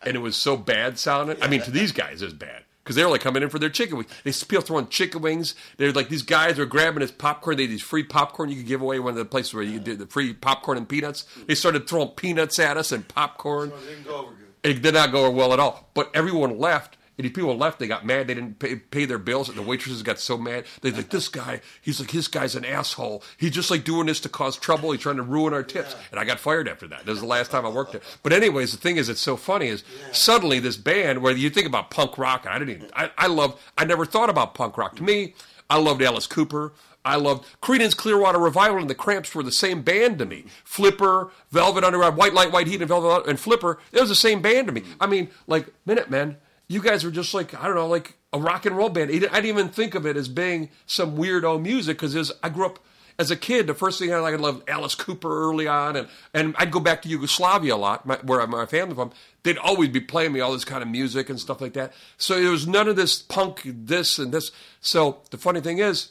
and 0.03 0.15
it 0.15 0.19
was 0.19 0.35
so 0.35 0.57
bad 0.57 0.97
sounding. 0.97 1.37
I 1.41 1.47
mean, 1.47 1.61
to 1.61 1.71
these 1.71 1.91
guys, 1.91 2.21
it 2.21 2.25
was 2.25 2.33
bad 2.33 2.63
because 2.83 2.95
they 2.95 3.03
were 3.03 3.09
like 3.11 3.21
coming 3.21 3.43
in 3.43 3.49
for 3.49 3.59
their 3.59 3.69
chicken 3.69 3.97
wings. 3.97 4.09
They 4.23 4.31
people 4.31 4.63
throwing 4.63 4.87
chicken 4.87 5.21
wings. 5.21 5.53
They're 5.77 5.91
like 5.91 6.09
these 6.09 6.21
guys 6.23 6.57
are 6.59 6.65
grabbing 6.65 7.01
this 7.01 7.11
popcorn. 7.11 7.57
They 7.57 7.63
had 7.63 7.71
these 7.71 7.81
free 7.83 8.03
popcorn 8.03 8.49
you 8.49 8.55
could 8.57 8.65
give 8.67 8.81
away. 8.81 8.97
One 8.99 9.11
of 9.11 9.17
the 9.17 9.25
places 9.25 9.53
where 9.53 9.63
you 9.63 9.79
did 9.79 9.99
the 9.99 10.07
free 10.07 10.33
popcorn 10.33 10.77
and 10.77 10.87
peanuts. 10.89 11.25
They 11.45 11.55
started 11.55 11.87
throwing 11.87 12.09
peanuts 12.09 12.57
at 12.57 12.77
us 12.77 12.91
and 12.91 13.07
popcorn. 13.07 13.69
Well, 13.71 13.79
it 13.79 13.87
didn't 13.89 14.03
go 14.05 14.15
over 14.15 14.31
good. 14.31 14.71
It 14.71 14.81
did 14.81 14.93
not 14.95 15.11
go 15.11 15.29
well 15.29 15.53
at 15.53 15.59
all. 15.59 15.89
But 15.93 16.09
everyone 16.15 16.57
left. 16.57 16.97
And 17.17 17.33
people 17.33 17.55
left. 17.55 17.79
They 17.79 17.87
got 17.87 18.05
mad. 18.05 18.27
They 18.27 18.33
didn't 18.33 18.59
pay, 18.59 18.75
pay 18.75 19.05
their 19.05 19.17
bills. 19.17 19.47
And 19.47 19.57
the 19.57 19.61
waitresses 19.61 20.03
got 20.03 20.19
so 20.19 20.37
mad. 20.37 20.65
They 20.81 20.91
like 20.91 21.09
this 21.09 21.27
guy. 21.29 21.61
He's 21.81 21.99
like 21.99 22.11
this 22.11 22.27
guy's 22.27 22.55
an 22.55 22.65
asshole. 22.65 23.23
He's 23.37 23.51
just 23.51 23.71
like 23.71 23.83
doing 23.83 24.07
this 24.07 24.19
to 24.21 24.29
cause 24.29 24.57
trouble. 24.57 24.91
He's 24.91 25.01
trying 25.01 25.15
to 25.17 25.23
ruin 25.23 25.53
our 25.53 25.63
tips. 25.63 25.95
And 26.11 26.19
I 26.19 26.25
got 26.25 26.39
fired 26.39 26.67
after 26.67 26.87
that. 26.87 27.05
That 27.05 27.11
was 27.11 27.21
the 27.21 27.27
last 27.27 27.51
time 27.51 27.65
I 27.65 27.69
worked 27.69 27.93
there. 27.93 28.01
But 28.23 28.33
anyways, 28.33 28.71
the 28.71 28.77
thing 28.77 28.97
is, 28.97 29.07
it's 29.09 29.21
so 29.21 29.37
funny 29.37 29.67
is 29.67 29.83
suddenly 30.11 30.59
this 30.59 30.77
band 30.77 31.21
where 31.21 31.35
you 31.35 31.49
think 31.49 31.67
about 31.67 31.89
punk 31.89 32.17
rock. 32.17 32.45
I 32.49 32.59
didn't 32.59 32.75
even. 32.75 32.89
I, 32.93 33.11
I 33.17 33.27
love. 33.27 33.61
I 33.77 33.85
never 33.85 34.05
thought 34.05 34.29
about 34.29 34.53
punk 34.53 34.77
rock. 34.77 34.95
To 34.97 35.03
me, 35.03 35.35
I 35.69 35.77
loved 35.79 36.01
Alice 36.01 36.27
Cooper. 36.27 36.73
I 37.05 37.17
loved 37.17 37.45
Creedence 37.61 37.95
Clearwater 37.95 38.39
Revival 38.39 38.79
and 38.79 38.89
the 38.89 38.95
Cramps 38.95 39.35
were 39.35 39.43
the 39.43 39.51
same 39.51 39.83
band 39.83 40.17
to 40.17 40.25
me. 40.25 40.45
Flipper, 40.63 41.29
Velvet 41.51 41.83
Underground, 41.83 42.17
White 42.17 42.33
Light, 42.33 42.51
White 42.51 42.65
Heat, 42.65 42.81
and 42.81 42.87
Velvet 42.87 43.29
and 43.29 43.39
Flipper. 43.39 43.77
It 43.91 43.99
was 43.99 44.09
the 44.09 44.15
same 44.15 44.41
band 44.41 44.67
to 44.67 44.73
me. 44.73 44.81
I 44.99 45.05
mean, 45.05 45.29
like 45.45 45.67
Minutemen. 45.85 46.37
You 46.67 46.81
guys 46.81 47.03
were 47.03 47.11
just 47.11 47.33
like 47.33 47.53
I 47.53 47.65
don't 47.67 47.75
know, 47.75 47.87
like 47.87 48.17
a 48.33 48.39
rock 48.39 48.65
and 48.65 48.75
roll 48.75 48.89
band. 48.89 49.11
I 49.11 49.19
didn't 49.19 49.45
even 49.45 49.69
think 49.69 49.95
of 49.95 50.05
it 50.05 50.17
as 50.17 50.27
being 50.27 50.69
some 50.85 51.17
weirdo 51.17 51.61
music 51.61 51.99
because 51.99 52.31
I 52.43 52.49
grew 52.49 52.65
up 52.65 52.79
as 53.17 53.31
a 53.31 53.35
kid. 53.35 53.67
The 53.67 53.73
first 53.73 53.99
thing 53.99 54.13
I 54.13 54.19
like, 54.19 54.33
I 54.33 54.37
loved 54.37 54.69
Alice 54.69 54.95
Cooper 54.95 55.29
early 55.29 55.67
on, 55.67 55.95
and 55.95 56.07
and 56.33 56.55
I'd 56.57 56.71
go 56.71 56.79
back 56.79 57.01
to 57.03 57.09
Yugoslavia 57.09 57.75
a 57.75 57.77
lot, 57.77 58.05
my, 58.05 58.17
where 58.23 58.45
my 58.47 58.65
family 58.65 58.95
from. 58.95 59.11
They'd 59.43 59.57
always 59.57 59.89
be 59.89 59.99
playing 59.99 60.33
me 60.33 60.39
all 60.39 60.53
this 60.53 60.65
kind 60.65 60.81
of 60.81 60.89
music 60.89 61.29
and 61.29 61.39
stuff 61.39 61.61
like 61.61 61.73
that. 61.73 61.93
So 62.17 62.39
there 62.39 62.51
was 62.51 62.67
none 62.67 62.87
of 62.87 62.95
this 62.95 63.21
punk, 63.21 63.61
this 63.63 64.17
and 64.17 64.31
this. 64.31 64.51
So 64.81 65.21
the 65.29 65.37
funny 65.37 65.61
thing 65.61 65.79
is, 65.79 66.09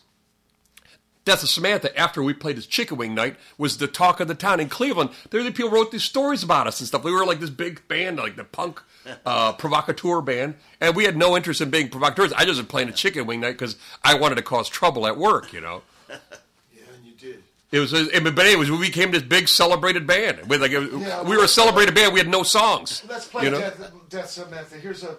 Death 1.25 1.43
of 1.43 1.49
Samantha, 1.49 1.97
after 1.99 2.23
we 2.23 2.35
played 2.35 2.57
this 2.59 2.67
chicken 2.67 2.99
wing 2.99 3.15
night, 3.15 3.37
was 3.57 3.79
the 3.79 3.87
talk 3.87 4.21
of 4.21 4.29
the 4.29 4.35
town 4.35 4.61
in 4.61 4.69
Cleveland. 4.69 5.09
There, 5.31 5.43
the 5.43 5.51
people 5.53 5.71
wrote 5.71 5.91
these 5.91 6.05
stories 6.05 6.43
about 6.43 6.67
us 6.67 6.81
and 6.81 6.87
stuff. 6.87 7.03
We 7.03 7.13
were 7.13 7.25
like 7.25 7.41
this 7.41 7.49
big 7.49 7.87
band, 7.89 8.19
like 8.19 8.37
the 8.37 8.45
punk 8.45 8.83
uh, 9.27 9.55
provocateur 9.55 10.21
band, 10.21 10.57
and 10.83 10.95
we 10.95 11.05
had 11.05 11.17
no 11.17 11.35
interest 11.35 11.63
in 11.63 11.71
being 11.71 11.89
provocateurs. 11.89 12.33
I 12.35 12.45
just 12.45 12.59
was 12.59 12.67
playing 12.67 12.91
a 12.91 12.93
chicken 12.93 13.27
wing 13.27 13.41
night 13.41 13.53
because 13.53 13.77
I 14.03 14.15
wanted 14.19 14.35
to 14.35 14.43
cause 14.43 14.69
trouble 14.69 15.07
at 15.07 15.17
work, 15.17 15.53
you 15.53 15.61
know. 15.61 15.83
Yeah, 16.11 16.83
and 16.95 17.05
you 17.07 17.13
did. 17.13 17.43
It 17.73 17.81
was, 17.81 17.93
it, 17.95 18.23
but 18.23 18.39
anyways, 18.47 18.71
we 18.71 18.79
became 18.79 19.11
this 19.11 19.23
big 19.23 19.49
celebrated 19.49 20.07
band. 20.07 20.47
With 20.49 20.61
like, 20.61 20.73
it- 20.73 20.93
Yeah, 20.93 21.23
we 21.23 21.37
were 21.37 21.45
a 21.45 21.49
celebrated 21.49 21.95
band. 21.95 22.13
We 22.13 22.21
had 22.21 22.29
no 22.29 22.43
songs. 22.43 23.03
Let's 23.09 23.27
play 23.27 23.45
you 23.45 23.51
know? 23.51 23.59
Death, 23.61 23.93
Death 24.11 24.31
Samantha. 24.31 24.77
Here's 24.77 25.03
a. 25.03 25.17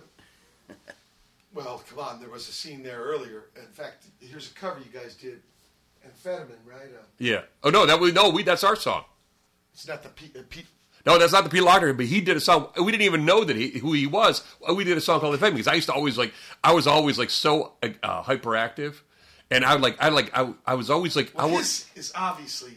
Well, 1.53 1.83
come 1.89 1.99
on. 1.99 2.19
There 2.19 2.29
was 2.29 2.47
a 2.47 2.51
scene 2.51 2.83
there 2.83 2.99
earlier. 3.01 3.45
In 3.55 3.67
fact, 3.71 4.05
here's 4.19 4.51
a 4.51 4.53
cover 4.53 4.79
you 4.79 4.91
guys 4.97 5.15
did. 5.15 5.41
Amphetamine, 6.05 6.57
right? 6.65 6.81
Uh, 6.97 7.03
Yeah. 7.17 7.41
Oh 7.63 7.69
no, 7.69 7.85
that 7.85 7.99
we 7.99 8.11
no, 8.11 8.29
we 8.29 8.43
that's 8.43 8.63
our 8.63 8.75
song. 8.75 9.03
it's 9.73 9.87
not 9.87 10.03
the 10.03 10.09
Pete. 10.09 10.35
Uh, 10.37 10.41
Pete 10.49 10.65
No, 11.05 11.17
that's 11.17 11.33
not 11.33 11.43
the 11.43 11.49
Pete 11.49 11.63
Laughner, 11.63 11.95
but 11.95 12.05
he 12.05 12.21
did 12.21 12.37
a 12.37 12.39
song. 12.39 12.69
We 12.81 12.91
didn't 12.91 13.03
even 13.05 13.25
know 13.25 13.43
that 13.43 13.55
he 13.55 13.79
who 13.79 13.93
he 13.93 14.07
was. 14.07 14.43
We 14.73 14.83
did 14.83 14.97
a 14.97 15.01
song 15.01 15.19
called 15.19 15.33
"The 15.33 15.37
Fame" 15.39 15.53
because 15.53 15.67
I 15.67 15.73
used 15.73 15.87
to 15.87 15.93
always 15.93 16.17
like. 16.17 16.33
I 16.63 16.73
was 16.73 16.87
always 16.87 17.17
like 17.19 17.29
so 17.29 17.73
uh, 17.83 18.23
hyperactive, 18.23 18.95
and 19.51 19.63
I 19.65 19.75
like. 19.75 19.97
I 19.99 20.09
like. 20.09 20.31
I, 20.37 20.53
I 20.65 20.75
was 20.75 20.89
always 20.89 21.15
like. 21.15 21.31
I 21.37 21.45
was. 21.45 21.85
is 21.95 22.11
obviously 22.15 22.73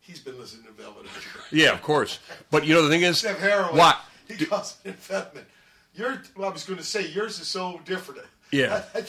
he's 0.00 0.20
been 0.20 0.38
listening 0.38 0.64
to 0.66 0.72
Velvet 0.72 0.98
Underground. 1.00 1.46
Yeah, 1.50 1.72
of 1.72 1.82
course. 1.82 2.18
But 2.50 2.66
you 2.66 2.74
know 2.74 2.82
the 2.82 2.90
thing 2.90 3.02
is, 3.02 3.24
of 3.24 3.38
heroin, 3.38 3.76
what? 3.76 3.98
he 4.28 4.36
Do- 4.36 4.46
calls 4.46 4.76
it 4.84 5.00
amphetamine. 5.00 5.44
Your, 5.94 6.20
well, 6.36 6.50
I 6.50 6.52
was 6.52 6.64
going 6.64 6.78
to 6.78 6.84
say 6.84 7.06
yours 7.06 7.38
is 7.38 7.46
so 7.46 7.80
different. 7.84 8.20
Yeah. 8.50 8.82
I, 8.94 8.98
I 8.98 9.04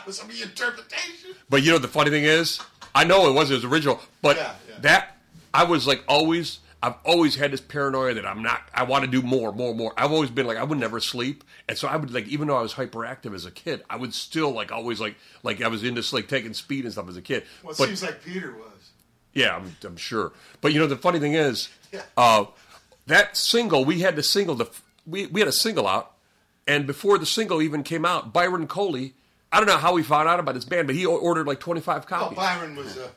it 0.00 0.06
was 0.06 0.20
a 0.20 0.42
interpretation. 0.42 1.30
But 1.48 1.62
you 1.62 1.70
know 1.70 1.78
the 1.78 1.86
funny 1.88 2.10
thing 2.10 2.24
is, 2.24 2.60
I 2.96 3.04
know 3.04 3.28
it 3.28 3.32
wasn't 3.34 3.62
his 3.62 3.70
original, 3.70 4.00
but 4.22 4.36
Yeah, 4.36 4.54
yeah. 4.68 4.74
that 4.80 5.16
I 5.54 5.64
was 5.64 5.86
like 5.86 6.02
always. 6.08 6.58
I've 6.82 6.94
always 7.04 7.34
had 7.34 7.50
this 7.52 7.60
paranoia 7.60 8.14
that 8.14 8.26
I'm 8.26 8.42
not. 8.42 8.60
I 8.72 8.84
want 8.84 9.04
to 9.04 9.10
do 9.10 9.20
more, 9.22 9.50
more, 9.52 9.74
more. 9.74 9.92
I've 9.96 10.12
always 10.12 10.30
been 10.30 10.46
like 10.46 10.58
I 10.58 10.62
would 10.62 10.78
never 10.78 11.00
sleep, 11.00 11.42
and 11.68 11.76
so 11.76 11.88
I 11.88 11.96
would 11.96 12.12
like 12.12 12.26
even 12.28 12.48
though 12.48 12.56
I 12.56 12.62
was 12.62 12.74
hyperactive 12.74 13.34
as 13.34 13.44
a 13.46 13.50
kid, 13.50 13.82
I 13.88 13.96
would 13.96 14.12
still 14.14 14.50
like 14.52 14.70
always 14.72 15.00
like 15.00 15.16
like 15.42 15.62
I 15.62 15.68
was 15.68 15.82
into 15.84 16.02
like 16.14 16.28
taking 16.28 16.52
speed 16.54 16.84
and 16.84 16.92
stuff 16.92 17.08
as 17.08 17.16
a 17.16 17.22
kid. 17.22 17.44
Well, 17.62 17.72
it 17.72 17.78
but 17.78 17.86
seems 17.88 18.02
like 18.02 18.22
Peter 18.24 18.52
was. 18.52 18.90
yeah, 19.34 19.56
I'm, 19.56 19.74
I'm 19.84 19.96
sure. 19.96 20.32
But 20.60 20.72
you 20.74 20.78
know 20.80 20.86
the 20.86 20.96
funny 20.96 21.18
thing 21.18 21.32
is, 21.34 21.68
Yeah. 21.92 22.02
uh, 22.16 22.44
that 23.06 23.36
single 23.36 23.84
we 23.84 24.00
had 24.00 24.14
the 24.16 24.22
single 24.22 24.54
the 24.54 24.70
we 25.06 25.26
we 25.26 25.40
had 25.40 25.48
a 25.48 25.52
single 25.52 25.86
out, 25.88 26.12
and 26.68 26.86
before 26.86 27.18
the 27.18 27.26
single 27.26 27.62
even 27.62 27.82
came 27.82 28.04
out, 28.04 28.32
Byron 28.32 28.66
Coley. 28.68 29.14
I 29.52 29.58
don't 29.58 29.66
know 29.66 29.76
how 29.78 29.96
he 29.96 30.02
found 30.02 30.28
out 30.28 30.40
about 30.40 30.54
this 30.54 30.64
band, 30.64 30.86
but 30.86 30.96
he 30.96 31.06
ordered 31.06 31.46
like 31.46 31.60
25 31.60 31.86
Well, 32.10 32.20
copies. 32.20 32.36
Byron 32.36 32.76
was. 32.76 32.96
Uh, 32.98 33.08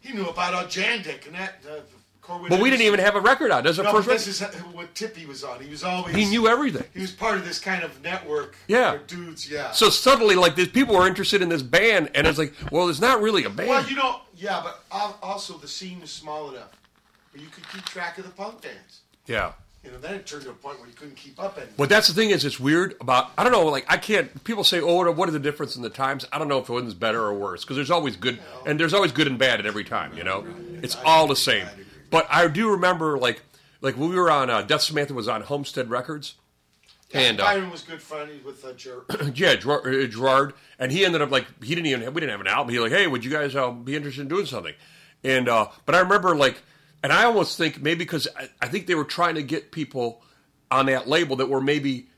he 0.00 0.12
knew 0.12 0.26
about 0.26 0.54
uh, 0.54 0.64
Jandek 0.66 1.26
and 1.26 1.34
that. 1.34 1.62
Uh, 1.68 1.80
Corwood 2.22 2.48
But 2.48 2.60
we 2.60 2.70
didn't 2.70 2.84
even 2.86 2.98
have 2.98 3.14
a 3.14 3.20
record 3.20 3.52
out. 3.52 3.62
That's 3.62 3.76
the 3.76 3.84
No, 3.84 3.92
first 3.92 4.08
this 4.08 4.26
is 4.26 4.40
what 4.72 4.92
tip 4.96 5.16
he 5.16 5.26
was 5.26 5.44
on. 5.44 5.60
He 5.62 5.70
was 5.70 5.84
always. 5.84 6.12
He 6.14 6.24
knew 6.24 6.48
everything. 6.48 6.82
He 6.92 7.00
was 7.00 7.12
part 7.12 7.38
of 7.38 7.44
this 7.44 7.60
kind 7.60 7.84
of 7.84 8.02
network. 8.02 8.56
Yeah. 8.66 8.94
of 8.94 9.06
dudes. 9.06 9.48
Yeah. 9.48 9.70
So 9.70 9.90
suddenly, 9.90 10.34
like, 10.34 10.56
these 10.56 10.66
people 10.68 10.96
were 10.96 11.06
interested 11.06 11.40
in 11.40 11.48
this 11.48 11.62
band, 11.62 12.10
and 12.16 12.26
it's 12.26 12.36
like, 12.38 12.52
well, 12.72 12.88
it's 12.88 13.00
not 13.00 13.20
really 13.22 13.44
a 13.44 13.50
band. 13.50 13.68
well, 13.68 13.86
you 13.88 13.94
know, 13.94 14.22
yeah, 14.36 14.60
but 14.64 14.82
also 15.22 15.56
the 15.56 15.68
scene 15.68 16.00
is 16.02 16.10
small 16.10 16.50
enough 16.50 16.70
where 17.32 17.40
you 17.44 17.48
could 17.48 17.68
keep 17.68 17.84
track 17.84 18.18
of 18.18 18.24
the 18.24 18.30
punk 18.30 18.60
bands. 18.60 19.00
yeah. 19.26 19.52
You 19.86 19.92
know, 19.92 19.98
then 19.98 20.14
it 20.14 20.26
turned 20.26 20.42
to 20.42 20.50
a 20.50 20.52
point 20.52 20.80
where 20.80 20.88
you 20.88 20.94
couldn't 20.94 21.14
keep 21.14 21.40
up 21.40 21.56
anymore. 21.56 21.74
But 21.76 21.88
that's 21.88 22.08
the 22.08 22.14
thing 22.14 22.30
is, 22.30 22.44
it's 22.44 22.58
weird 22.58 22.96
about. 23.00 23.30
I 23.38 23.44
don't 23.44 23.52
know. 23.52 23.64
Like, 23.66 23.86
I 23.88 23.96
can't. 23.96 24.42
People 24.42 24.64
say, 24.64 24.80
"Oh, 24.80 25.10
what 25.12 25.28
is 25.28 25.32
the 25.32 25.38
difference 25.38 25.76
in 25.76 25.82
the 25.82 25.90
times?" 25.90 26.26
I 26.32 26.38
don't 26.38 26.48
know 26.48 26.58
if 26.58 26.68
one's 26.68 26.92
better 26.92 27.22
or 27.22 27.34
worse 27.34 27.62
because 27.62 27.76
there's 27.76 27.90
always 27.90 28.16
good 28.16 28.40
and 28.66 28.80
there's 28.80 28.92
always 28.92 29.12
good 29.12 29.28
and 29.28 29.38
bad 29.38 29.60
at 29.60 29.66
every 29.66 29.84
time. 29.84 30.16
You 30.18 30.24
know, 30.24 30.44
it's 30.82 30.96
all 31.04 31.28
the 31.28 31.36
same. 31.36 31.66
But 32.10 32.26
I 32.30 32.48
do 32.48 32.70
remember, 32.70 33.16
like, 33.16 33.42
like 33.80 33.96
when 33.96 34.10
we 34.10 34.16
were 34.16 34.30
on 34.30 34.50
uh, 34.50 34.62
Death 34.62 34.82
Samantha 34.82 35.14
was 35.14 35.28
on 35.28 35.42
Homestead 35.42 35.88
Records, 35.88 36.34
and 37.12 37.40
uh, 37.40 37.68
was 37.70 37.82
good 37.82 38.02
friends 38.02 38.44
with 38.44 38.64
uh, 38.64 38.72
Jer- 38.72 39.04
yeah, 39.34 39.54
Gerard, 39.54 39.86
uh, 39.86 40.06
Gerard, 40.06 40.54
and 40.78 40.90
he 40.90 41.04
ended 41.04 41.22
up 41.22 41.30
like 41.30 41.46
he 41.62 41.74
didn't 41.74 41.86
even 41.86 42.12
we 42.12 42.20
didn't 42.20 42.30
have 42.30 42.40
an 42.40 42.48
album. 42.48 42.72
He 42.72 42.80
like, 42.80 42.92
hey, 42.92 43.06
would 43.06 43.24
you 43.24 43.30
guys 43.30 43.54
uh, 43.54 43.70
be 43.70 43.94
interested 43.94 44.22
in 44.22 44.28
doing 44.28 44.46
something? 44.46 44.74
And 45.22 45.48
uh, 45.48 45.68
but 45.84 45.94
I 45.94 46.00
remember 46.00 46.34
like, 46.34 46.62
and 47.02 47.12
I 47.12 47.24
almost 47.24 47.56
think 47.58 47.80
maybe 47.80 47.98
because 47.98 48.26
I, 48.36 48.48
I 48.60 48.68
think 48.68 48.86
they 48.86 48.94
were 48.94 49.04
trying 49.04 49.36
to 49.36 49.42
get 49.42 49.70
people 49.72 50.22
on 50.70 50.86
that 50.86 51.06
label 51.08 51.36
that 51.36 51.48
were 51.48 51.60
maybe 51.60 52.08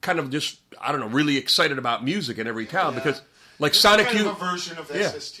kind 0.00 0.18
of 0.18 0.30
just 0.30 0.60
I 0.80 0.90
don't 0.92 1.00
know 1.00 1.08
really 1.08 1.36
excited 1.36 1.78
about 1.78 2.04
music 2.04 2.38
in 2.38 2.46
every 2.46 2.66
town 2.66 2.92
Yeah. 2.94 3.00
because 3.00 3.22
like 3.58 3.70
It's 3.72 3.80
Sonic 3.80 4.06
kind 4.06 4.18
Youth, 4.20 4.38
version 4.38 4.78
of 4.78 4.90
Yeah. 4.94 5.08
SST. 5.08 5.40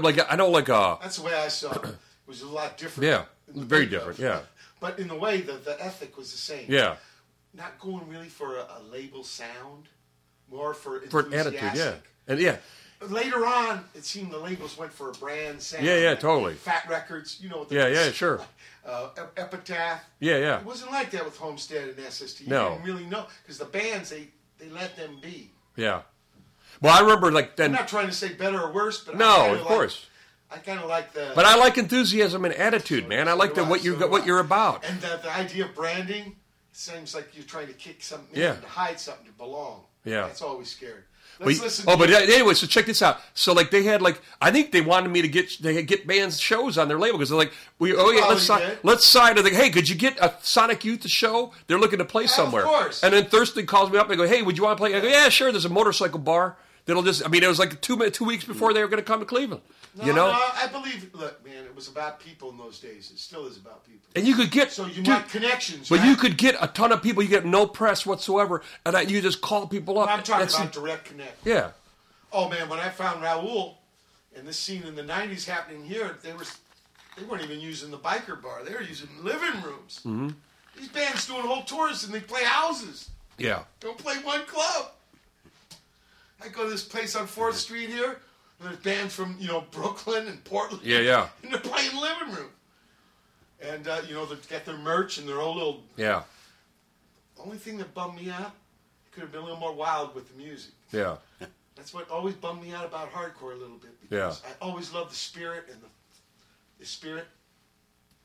like 0.00 0.18
I 0.32 0.36
know 0.36 0.48
like 0.50 0.68
uh 0.68 0.96
That's 1.02 1.16
the 1.16 1.22
way 1.24 1.34
I 1.34 1.48
saw 1.48 1.72
it. 1.72 1.84
It 1.84 1.94
was 2.26 2.42
a 2.42 2.48
lot 2.48 2.78
different. 2.78 3.06
Yeah, 3.10 3.24
very 3.48 3.86
different, 3.86 4.18
yeah. 4.18 4.40
But 4.80 4.98
in 4.98 5.08
the 5.08 5.14
way, 5.14 5.40
the, 5.42 5.52
the 5.54 5.76
ethic 5.82 6.16
was 6.16 6.32
the 6.32 6.38
same. 6.38 6.66
yeah 6.68 6.96
Not 7.52 7.78
going 7.78 8.08
really 8.08 8.28
for 8.28 8.56
a, 8.56 8.62
a 8.78 8.82
label 8.90 9.22
sound, 9.24 9.88
more 10.50 10.72
for 10.74 11.00
for 11.10 11.20
attitude. 11.34 11.72
Yeah, 11.74 11.94
and 12.26 12.40
yeah, 12.40 12.56
Later 13.10 13.46
on, 13.46 13.84
it 13.94 14.04
seemed 14.04 14.30
the 14.32 14.38
labels 14.38 14.76
went 14.78 14.92
for 14.92 15.10
a 15.10 15.12
brand 15.12 15.60
sound. 15.60 15.84
Yeah, 15.84 15.98
yeah, 15.98 16.14
totally. 16.14 16.54
Fat 16.54 16.86
Records, 16.88 17.38
you 17.40 17.48
know 17.48 17.58
what? 17.58 17.68
the- 17.68 17.74
Yeah, 17.76 17.86
yeah, 17.88 18.10
sure. 18.10 18.40
Uh, 18.86 19.08
Epitaph. 19.38 20.02
yeah, 20.20 20.36
yeah. 20.36 20.58
It 20.60 20.66
wasn't 20.66 20.90
like 20.90 21.10
that 21.12 21.24
with 21.24 21.38
Homestead 21.38 21.88
and 21.88 21.98
SST. 22.12 22.42
You 22.42 22.48
No. 22.48 22.68
didn't 22.72 22.84
really 22.84 23.06
know 23.06 23.24
because 23.42 23.56
the 23.56 23.64
bands 23.64 24.10
they 24.10 24.28
they 24.58 24.68
let 24.68 24.94
them 24.94 25.16
be. 25.22 25.50
Yeah. 25.74 26.02
Well, 26.82 26.92
I 26.94 27.00
remember 27.00 27.32
like 27.32 27.56
then. 27.56 27.70
I'm 27.70 27.76
not 27.76 27.88
trying 27.88 28.08
to 28.08 28.12
say 28.12 28.34
better 28.34 28.60
or 28.60 28.72
worse, 28.74 29.02
but 29.02 29.16
No, 29.16 29.36
kinda 29.46 29.58
like- 29.60 29.66
course. 29.68 30.06
I 30.50 30.58
kind 30.58 30.78
of 30.80 30.86
like 30.90 31.14
the. 31.14 31.32
but 31.34 31.46
I 31.46 31.56
like 31.56 31.78
enthusiasm 31.78 32.44
and 32.44 32.52
attitude, 32.52 33.08
man. 33.08 33.26
I 33.26 33.32
like 33.32 33.54
do 33.54 33.62
the 33.62 33.64
what 33.70 33.82
you 33.82 33.98
so 33.98 34.06
what 34.06 34.26
you're 34.26 34.40
about. 34.40 34.84
And 34.84 35.00
the, 35.00 35.18
the 35.22 35.30
idea 35.32 35.64
of 35.64 35.74
branding 35.74 36.36
seems 36.72 37.14
like 37.14 37.28
you're 37.34 37.44
trying 37.46 37.68
to 37.68 37.72
kick 37.72 38.02
something 38.02 38.38
Yeah. 38.38 38.56
in 38.56 38.60
to 38.60 38.68
hide 38.68 39.00
something 39.00 39.24
to 39.24 39.32
belong. 39.32 39.80
Yeah. 40.04 40.26
That's 40.26 40.42
always 40.42 40.68
scary. 40.68 41.00
But- 41.38 41.48
Let's 41.48 41.60
listen. 41.62 41.84
oh, 41.88 41.96
but 41.96 42.10
it. 42.10 42.28
anyway, 42.30 42.54
so 42.54 42.66
check 42.66 42.86
this 42.86 43.02
out. 43.02 43.20
So 43.34 43.52
like 43.52 43.70
they 43.70 43.82
had 43.82 44.00
like 44.02 44.20
I 44.40 44.50
think 44.50 44.72
they 44.72 44.80
wanted 44.80 45.10
me 45.10 45.22
to 45.22 45.28
get 45.28 45.50
they 45.60 45.74
had 45.74 45.86
get 45.86 46.06
bands 46.06 46.38
shows 46.40 46.78
on 46.78 46.88
their 46.88 46.98
label 46.98 47.18
because 47.18 47.30
they're 47.30 47.38
like 47.38 47.52
we 47.78 47.94
oh 47.94 48.10
yeah 48.10 48.26
let's 48.26 48.42
sign 48.42 48.62
let's 48.82 49.06
sign 49.06 49.36
to 49.36 49.42
the 49.42 49.50
hey 49.50 49.70
could 49.70 49.88
you 49.88 49.94
get 49.96 50.18
a 50.20 50.34
Sonic 50.42 50.84
Youth 50.84 51.08
show? 51.08 51.52
They're 51.66 51.78
looking 51.78 51.98
to 51.98 52.04
play 52.04 52.26
somewhere. 52.26 52.62
course. 52.64 53.02
And 53.02 53.12
then 53.12 53.26
Thurston 53.26 53.66
calls 53.66 53.90
me 53.90 53.98
up 53.98 54.08
and 54.08 54.12
they 54.18 54.24
go 54.24 54.28
hey 54.30 54.42
would 54.42 54.56
you 54.56 54.64
want 54.64 54.78
to 54.78 54.80
play? 54.80 54.94
I 54.94 55.00
go 55.00 55.08
yeah 55.08 55.28
sure. 55.28 55.50
There's 55.50 55.64
a 55.64 55.68
motorcycle 55.70 56.20
bar 56.20 56.56
that'll 56.86 57.02
just 57.02 57.24
I 57.24 57.28
mean 57.28 57.42
it 57.42 57.48
was 57.48 57.58
like 57.58 57.80
two 57.80 57.98
two 58.10 58.24
weeks 58.24 58.44
before 58.44 58.72
they 58.72 58.80
were 58.80 58.88
going 58.88 59.02
to 59.02 59.06
come 59.06 59.20
to 59.20 59.26
Cleveland. 59.26 59.62
No, 59.96 60.04
you 60.04 60.12
know. 60.12 60.26
no, 60.26 60.32
I 60.54 60.66
believe. 60.72 61.10
Look, 61.14 61.44
man, 61.44 61.64
it 61.64 61.74
was 61.74 61.86
about 61.88 62.18
people 62.18 62.50
in 62.50 62.58
those 62.58 62.80
days. 62.80 63.10
It 63.12 63.18
still 63.18 63.46
is 63.46 63.56
about 63.56 63.84
people. 63.84 64.00
and 64.16 64.26
you 64.26 64.34
could 64.34 64.50
get 64.50 64.72
So 64.72 64.86
you 64.86 65.02
dude, 65.02 65.28
connections, 65.28 65.88
but 65.88 66.00
right? 66.00 66.08
you 66.08 66.16
could 66.16 66.36
get 66.36 66.56
a 66.60 66.66
ton 66.66 66.90
of 66.90 67.00
people. 67.02 67.22
You 67.22 67.28
get 67.28 67.44
no 67.46 67.66
press 67.66 68.04
whatsoever, 68.04 68.62
and 68.84 68.96
I, 68.96 69.02
you 69.02 69.20
just 69.20 69.40
call 69.40 69.66
people 69.68 69.98
up. 70.00 70.08
I'm 70.10 70.22
talking 70.24 70.40
That's 70.40 70.56
about 70.56 70.72
the- 70.72 70.80
direct 70.80 71.04
connect. 71.04 71.46
yeah. 71.46 71.70
Oh 72.32 72.48
man, 72.48 72.68
when 72.68 72.80
I 72.80 72.88
found 72.88 73.22
Raul 73.22 73.74
and 74.36 74.46
this 74.48 74.58
scene 74.58 74.82
in 74.82 74.96
the 74.96 75.02
'90s 75.04 75.46
happening 75.48 75.84
here, 75.84 76.18
they 76.22 76.32
were 76.32 76.44
they 77.16 77.24
weren't 77.24 77.44
even 77.44 77.60
using 77.60 77.92
the 77.92 77.98
biker 77.98 78.42
bar. 78.42 78.64
They 78.64 78.72
were 78.74 78.82
using 78.82 79.08
living 79.22 79.62
rooms. 79.62 80.00
Mm-hmm. 80.04 80.30
These 80.76 80.88
bands 80.88 81.28
doing 81.28 81.42
whole 81.42 81.62
tours 81.62 82.02
and 82.02 82.12
they 82.12 82.18
play 82.18 82.42
houses. 82.42 83.10
Yeah. 83.38 83.62
Don't 83.78 83.96
play 83.96 84.16
one 84.24 84.44
club. 84.46 84.90
I 86.42 86.48
go 86.48 86.64
to 86.64 86.70
this 86.70 86.82
place 86.84 87.14
on 87.14 87.26
Fourth 87.28 87.56
Street 87.56 87.88
here, 87.88 88.18
there's 88.64 88.76
bands 88.78 89.14
from 89.14 89.36
you 89.38 89.48
know 89.48 89.64
Brooklyn 89.70 90.26
and 90.28 90.42
Portland. 90.44 90.82
Yeah, 90.84 91.00
yeah. 91.00 91.28
And 91.42 91.52
they're 91.52 91.60
playing 91.60 91.96
living 91.96 92.34
room. 92.34 92.50
And 93.60 93.86
uh, 93.88 94.02
you 94.08 94.14
know 94.14 94.26
they 94.26 94.36
got 94.48 94.64
their 94.64 94.76
merch 94.76 95.18
and 95.18 95.28
their 95.28 95.40
own 95.40 95.56
little. 95.56 95.82
Yeah. 95.96 96.22
The 97.36 97.42
only 97.42 97.56
thing 97.58 97.78
that 97.78 97.94
bummed 97.94 98.20
me 98.20 98.30
out, 98.30 98.52
it 99.06 99.12
could 99.12 99.22
have 99.22 99.32
been 99.32 99.40
a 99.40 99.44
little 99.44 99.58
more 99.58 99.72
wild 99.74 100.14
with 100.14 100.28
the 100.30 100.42
music. 100.42 100.72
Yeah. 100.92 101.16
That's 101.76 101.92
what 101.92 102.08
always 102.08 102.34
bummed 102.34 102.62
me 102.62 102.72
out 102.72 102.84
about 102.84 103.12
hardcore 103.12 103.52
a 103.52 103.56
little 103.56 103.76
bit. 103.78 103.90
Because 104.08 104.40
I 104.46 104.64
always 104.64 104.92
loved 104.92 105.10
the 105.10 105.16
spirit 105.16 105.64
and 105.72 105.80
the, 105.82 105.88
the 106.78 106.86
spirit 106.86 107.26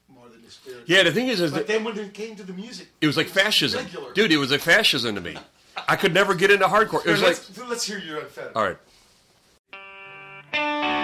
more 0.07 0.29
than 0.29 0.43
the 0.43 0.51
spirit. 0.51 0.83
Yeah, 0.85 1.03
the 1.03 1.11
thing 1.11 1.27
is, 1.27 1.41
is 1.41 1.51
But 1.51 1.65
then 1.67 1.83
when 1.83 1.97
it 1.97 2.13
came 2.13 2.35
to 2.35 2.43
the 2.43 2.53
music, 2.53 2.87
it 3.01 3.07
was 3.07 3.17
like 3.17 3.27
fascism, 3.27 3.83
regular. 3.83 4.13
dude. 4.13 4.31
It 4.31 4.37
was 4.37 4.51
like 4.51 4.61
fascism 4.61 5.15
to 5.15 5.21
me. 5.21 5.35
I 5.87 5.95
could 5.95 6.13
never 6.13 6.35
get 6.35 6.51
into 6.51 6.65
hardcore. 6.67 7.05
It 7.05 7.11
was 7.11 7.21
like, 7.21 7.29
let's, 7.29 7.57
let's 7.69 7.83
hear 7.85 7.97
your 7.99 8.19
unfettered. 8.19 8.51
all 8.55 8.63
right, 8.63 8.77
Thank 10.59 10.83
you. 10.83 10.98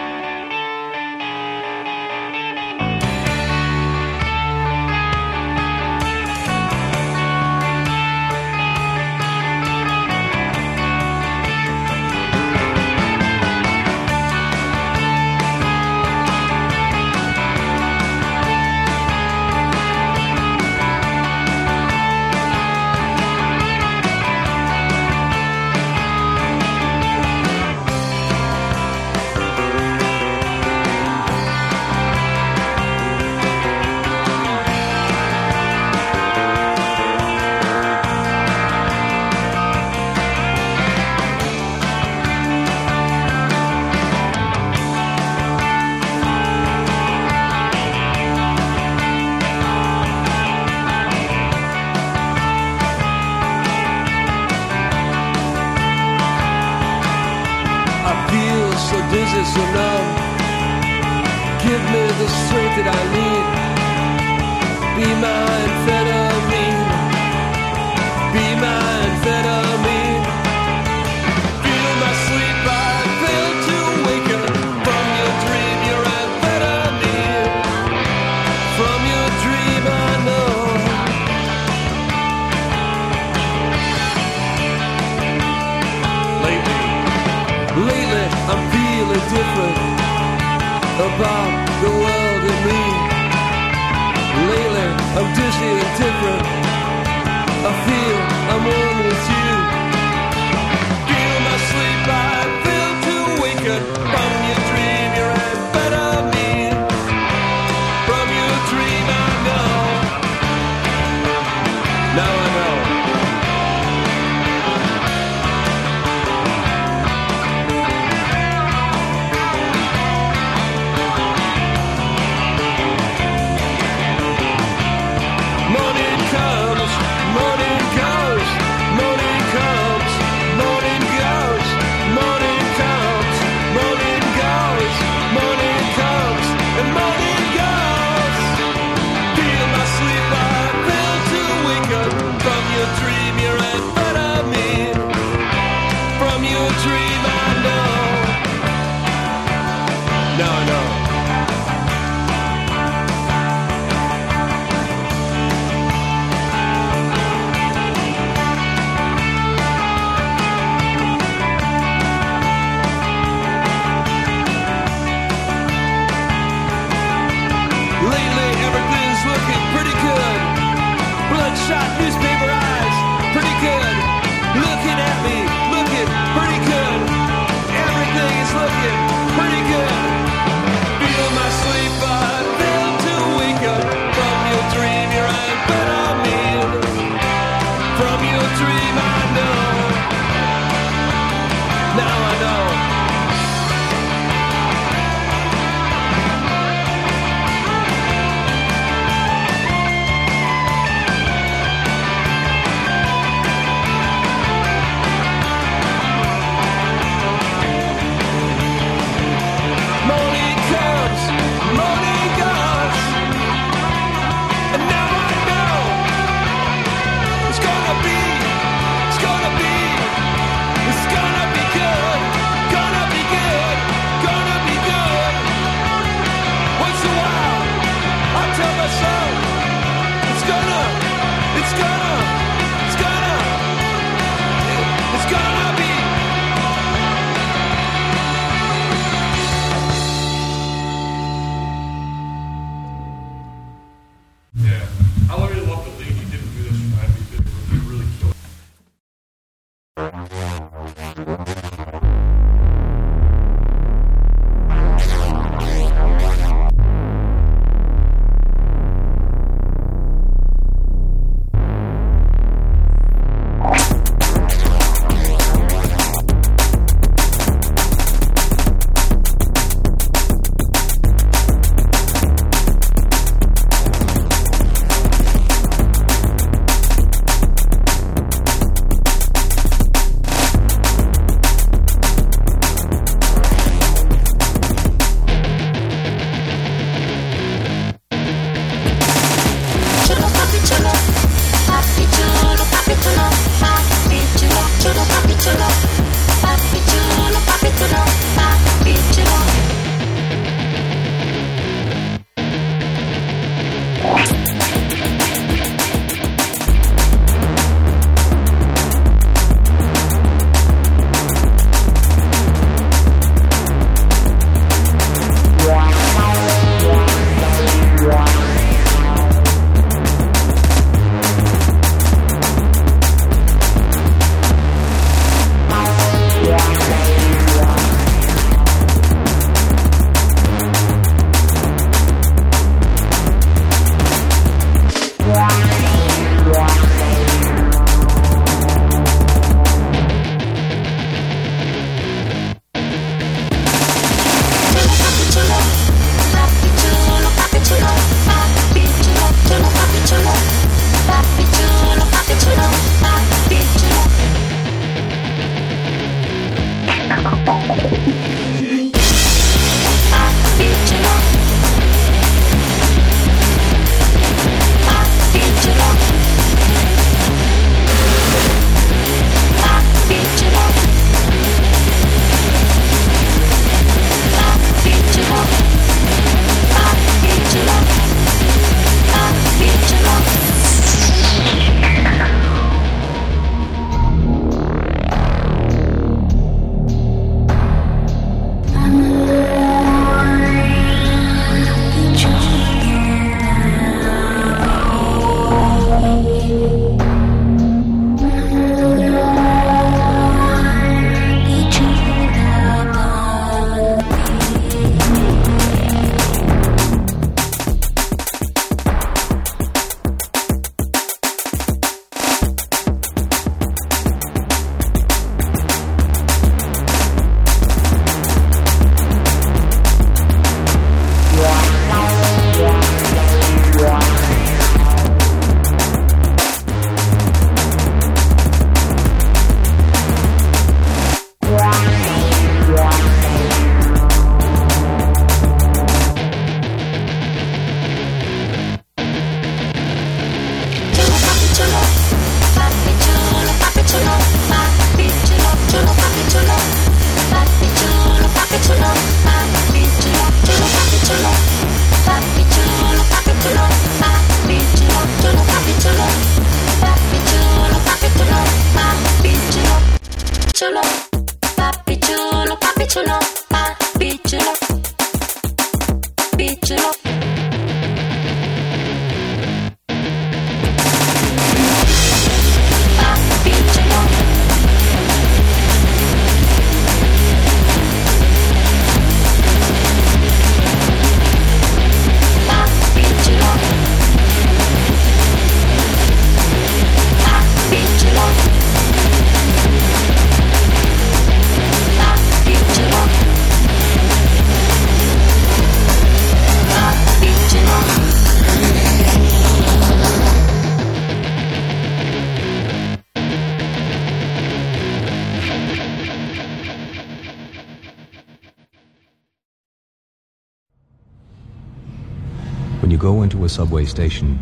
A 513.46 513.50
subway 513.50 513.85
station, 513.85 514.39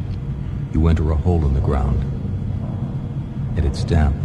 you 0.74 0.88
enter 0.88 1.12
a 1.12 1.16
hole 1.16 1.46
in 1.46 1.54
the 1.54 1.60
ground, 1.60 2.02
and 3.58 3.66
it's 3.66 3.84
damp, 3.84 4.16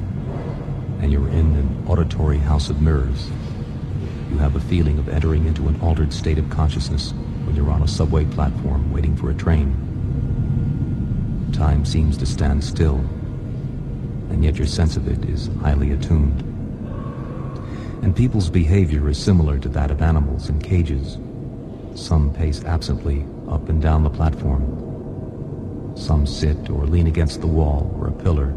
and 1.01 1.11
you're 1.11 1.29
in 1.31 1.57
an 1.57 1.85
auditory 1.89 2.39
house 2.39 2.71
of 2.71 2.81
mirrors. 2.81 3.29
You 4.31 4.39
have 4.39 4.55
a 4.55 4.61
feeling 4.61 5.01
of 5.01 5.09
entering 5.09 5.47
into 5.47 5.67
an 5.67 5.81
altered 5.81 6.13
state 6.13 6.39
of 6.39 6.49
consciousness 6.49 7.13
when 7.45 7.57
you're 7.57 7.73
on 7.73 7.83
a 7.83 7.89
subway 7.89 8.25
platform 8.27 8.93
waiting 8.93 9.17
for 9.17 9.31
a 9.31 9.35
train. 9.35 9.75
Time 11.53 11.85
seems 11.85 12.17
to 12.19 12.27
stand 12.27 12.63
still, 12.63 12.99
and 14.31 14.45
yet 14.45 14.59
your 14.59 14.69
sense 14.69 14.97
of 14.97 15.09
it 15.09 15.29
is 15.29 15.51
highly 15.61 15.91
attuned. 15.91 16.41
And 18.05 18.15
people's 18.15 18.49
behavior 18.49 19.09
is 19.09 19.19
similar 19.19 19.59
to 19.59 19.69
that 19.71 19.91
of 19.91 20.03
animals 20.03 20.49
in 20.49 20.61
cages. 20.61 21.19
Some 21.97 22.33
pace 22.33 22.63
absently 22.63 23.27
up 23.51 23.69
and 23.69 23.81
down 23.81 24.03
the 24.03 24.11
platform. 24.11 25.95
Some 25.97 26.27
sit 26.27 26.71
or 26.71 26.87
lean 26.87 27.07
against 27.07 27.41
the 27.41 27.47
wall 27.47 27.95
or 27.99 28.09
a 28.09 28.13
pillar, 28.13 28.55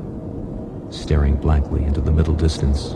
staring 0.89 1.35
blankly 1.35 1.83
into 1.83 2.01
the 2.01 2.11
middle 2.11 2.33
distance. 2.33 2.89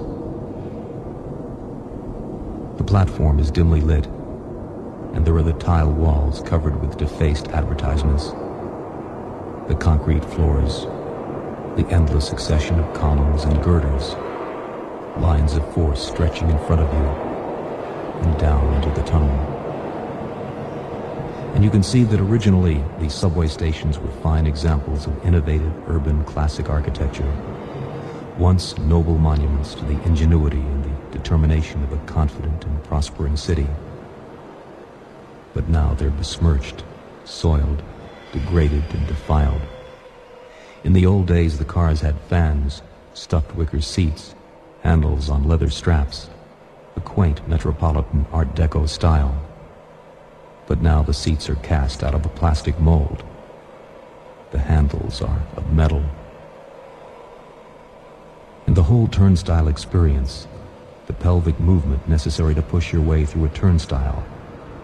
The 2.78 2.84
platform 2.84 3.40
is 3.40 3.50
dimly 3.50 3.82
lit, 3.82 4.06
and 5.14 5.26
there 5.26 5.36
are 5.36 5.44
the 5.44 5.54
tile 5.54 5.92
walls 5.92 6.42
covered 6.42 6.82
with 6.82 6.98
defaced 6.98 7.48
advertisements. 7.48 8.32
The 9.68 9.78
concrete 9.80 10.26
floors, 10.26 10.84
the 11.76 11.88
endless 11.90 12.28
succession 12.28 12.80
of 12.80 12.94
columns 12.94 13.46
and 13.46 13.64
girders, 13.64 14.14
lines 15.22 15.56
of 15.56 15.74
force 15.74 16.06
stretching 16.06 16.50
in 16.50 16.58
front 16.66 16.82
of 16.82 16.94
you 16.94 18.26
and 18.28 18.40
down 18.40 18.74
into 18.74 18.90
the 18.90 19.08
tunnel. 19.08 19.55
And 21.56 21.64
you 21.64 21.70
can 21.70 21.84
see 21.84 22.04
that 22.04 22.20
originally 22.20 22.84
these 23.00 23.14
subway 23.14 23.48
stations 23.48 23.98
were 23.98 24.12
fine 24.22 24.46
examples 24.46 25.08
of 25.08 25.26
innovative 25.26 25.90
urban 25.90 26.22
classic 26.26 26.70
architecture, 26.70 27.32
once 28.38 28.78
noble 28.78 29.18
monuments 29.18 29.74
to 29.76 29.86
the 29.86 30.04
ingenuity 30.04 30.60
and 30.60 30.84
the 30.84 31.18
determination 31.18 31.82
of 31.82 31.94
a 31.94 31.98
confident 32.08 32.66
and 32.66 32.84
prospering 32.84 33.38
city. 33.38 33.68
But 35.54 35.70
now 35.70 35.94
they're 35.94 36.10
besmirched, 36.10 36.84
soiled, 37.24 37.82
degraded, 38.34 38.84
and 38.94 39.08
defiled. 39.08 39.62
In 40.84 40.92
the 40.92 41.06
old 41.06 41.26
days, 41.26 41.58
the 41.58 41.64
cars 41.64 42.02
had 42.02 42.20
fans, 42.28 42.82
stuffed 43.14 43.56
wicker 43.56 43.80
seats, 43.80 44.36
handles 44.82 45.30
on 45.30 45.48
leather 45.48 45.70
straps, 45.70 46.30
a 46.98 47.00
quaint 47.00 47.48
metropolitan 47.48 48.26
Art 48.34 48.54
Deco 48.56 48.90
style. 48.90 49.45
But 50.68 50.82
now 50.82 51.04
the 51.04 51.14
seats 51.14 51.50
are 51.50 51.56
cast 51.56 52.04
out 52.04 52.16
of 52.16 52.26
a 52.26 52.30
plastic 52.30 52.80
mold. 52.80 53.24
The 54.52 54.60
handles 54.60 55.22
are 55.22 55.44
of 55.56 55.72
metal. 55.72 56.04
And 58.66 58.76
the 58.76 58.84
whole 58.84 59.08
turnstile 59.08 59.68
experience, 59.68 60.48
the 61.06 61.14
pelvic 61.14 61.60
movement 61.60 62.08
necessary 62.10 62.56
to 62.56 62.62
push 62.62 62.92
your 62.92 63.02
way 63.02 63.26
through 63.26 63.46
a 63.46 63.50
turnstile, 63.50 64.26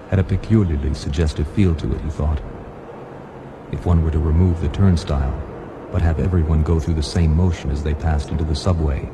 had 0.09 0.19
a 0.19 0.23
peculiarly 0.23 0.93
suggestive 0.93 1.47
feel 1.47 1.73
to 1.75 1.95
it, 1.95 2.01
he 2.01 2.09
thought. 2.09 2.41
If 3.71 3.86
one 3.86 4.03
were 4.03 4.11
to 4.11 4.19
remove 4.19 4.61
the 4.61 4.69
turnstile, 4.69 5.34
but 5.91 6.01
have 6.01 6.19
everyone 6.19 6.63
go 6.63 6.79
through 6.79 6.93
the 6.95 7.03
same 7.03 7.36
motion 7.36 7.71
as 7.71 7.84
they 7.84 7.93
passed 7.93 8.29
into 8.29 8.43
the 8.43 8.55
subway, 8.55 9.09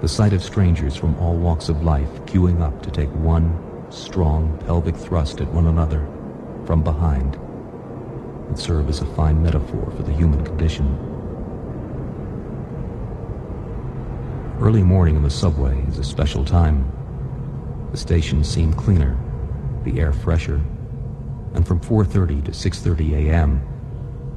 the 0.00 0.08
sight 0.08 0.32
of 0.32 0.42
strangers 0.42 0.96
from 0.96 1.16
all 1.18 1.36
walks 1.36 1.68
of 1.68 1.84
life 1.84 2.08
queuing 2.26 2.60
up 2.60 2.82
to 2.82 2.90
take 2.90 3.10
one 3.10 3.67
strong 3.90 4.58
pelvic 4.66 4.96
thrust 4.96 5.40
at 5.40 5.48
one 5.48 5.66
another 5.66 6.06
from 6.66 6.82
behind 6.82 7.36
would 8.46 8.58
serve 8.58 8.88
as 8.88 9.00
a 9.00 9.06
fine 9.14 9.42
metaphor 9.42 9.90
for 9.96 10.02
the 10.02 10.12
human 10.12 10.44
condition. 10.44 10.86
Early 14.60 14.82
morning 14.82 15.16
in 15.16 15.22
the 15.22 15.30
subway 15.30 15.80
is 15.86 15.98
a 15.98 16.04
special 16.04 16.44
time. 16.44 16.90
The 17.92 17.96
stations 17.96 18.48
seem 18.48 18.74
cleaner, 18.74 19.16
the 19.84 20.00
air 20.00 20.12
fresher, 20.12 20.60
and 21.54 21.66
from 21.66 21.80
4.30 21.80 22.44
to 22.46 22.50
6.30 22.50 23.28
a.m. 23.28 23.62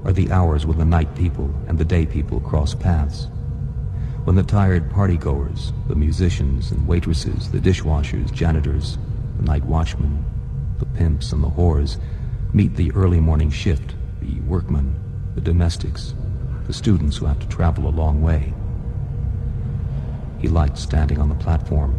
are 0.06 0.14
the 0.14 0.32
hours 0.32 0.66
when 0.66 0.78
the 0.78 0.86
night 0.86 1.14
people 1.16 1.54
and 1.68 1.78
the 1.78 1.86
day 1.86 2.06
people 2.06 2.39
cross 2.39 2.74
paths. 2.74 3.28
When 4.24 4.36
the 4.36 4.43
tired 4.43 4.89
partygoers, 4.91 5.74
the 5.88 5.95
musicians 5.95 6.72
and 6.72 6.88
waitresses, 6.88 7.49
the 7.52 7.60
dishwashers, 7.60 8.32
janitors, 8.32 8.97
the 9.42 9.48
night 9.48 9.66
watchmen, 9.66 10.24
the 10.78 10.86
pimps 10.86 11.32
and 11.32 11.44
the 11.44 11.50
whores 11.50 11.98
meet 12.54 12.76
the 12.76 12.92
early 12.92 13.20
morning 13.20 13.50
shift, 13.50 13.96
the 14.22 14.39
workmen, 14.42 14.94
the 15.36 15.42
domestics, 15.42 16.14
the 16.68 16.74
students 16.74 17.18
who 17.18 17.26
have 17.26 17.39
to 17.39 17.48
travel 17.48 17.88
a 17.88 17.89
long 17.89 18.22
way. 18.22 18.54
He 20.39 20.48
liked 20.48 20.78
standing 20.78 21.20
on 21.20 21.30
the 21.30 21.36
platform 21.36 21.96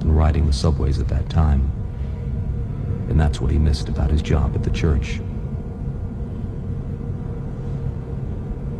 and 0.00 0.16
riding 0.16 0.46
the 0.46 0.52
subways 0.52 0.98
at 0.98 1.08
that 1.08 1.28
time. 1.28 1.70
And 3.10 3.20
that's 3.20 3.40
what 3.40 3.50
he 3.50 3.58
missed 3.58 3.88
about 3.88 4.10
his 4.10 4.22
job 4.22 4.54
at 4.54 4.62
the 4.62 4.70
church. 4.70 5.18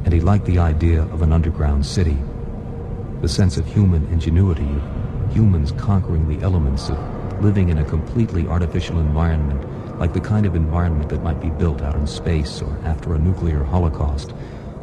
And 0.05 0.13
he 0.13 0.21
liked 0.21 0.47
the 0.47 0.59
idea 0.59 1.03
of 1.03 1.23
an 1.23 1.33
underground 1.33 1.85
city, 1.85 2.17
the 3.21 3.29
sense 3.29 3.57
of 3.57 3.67
human 3.67 4.07
ingenuity, 4.07 4.69
of 5.25 5.35
humans 5.35 5.73
conquering 5.73 6.29
the 6.29 6.43
elements 6.45 6.89
of 6.89 7.16
living 7.41 7.69
in 7.69 7.79
a 7.79 7.85
completely 7.85 8.47
artificial 8.47 8.99
environment, 8.99 9.99
like 9.99 10.13
the 10.13 10.21
kind 10.21 10.47
of 10.47 10.55
environment 10.55 11.09
that 11.11 11.23
might 11.23 11.41
be 11.41 11.51
built 11.51 11.83
out 11.83 11.95
in 11.95 12.07
space 12.07 12.63
or 12.63 12.79
after 12.85 13.15
a 13.15 13.19
nuclear 13.19 13.63
holocaust. 13.63 14.33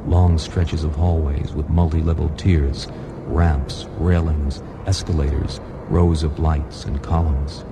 Long 0.06 0.38
stretches 0.38 0.84
of 0.84 0.96
hallways 0.96 1.54
with 1.54 1.70
multi-level 1.70 2.30
tiers, 2.38 2.88
ramps, 3.26 3.86
railings, 3.98 4.62
escalators, 4.86 5.60
rows 5.88 6.24
of 6.24 6.40
lights 6.40 6.86
and 6.86 7.02
columns. 7.02 7.64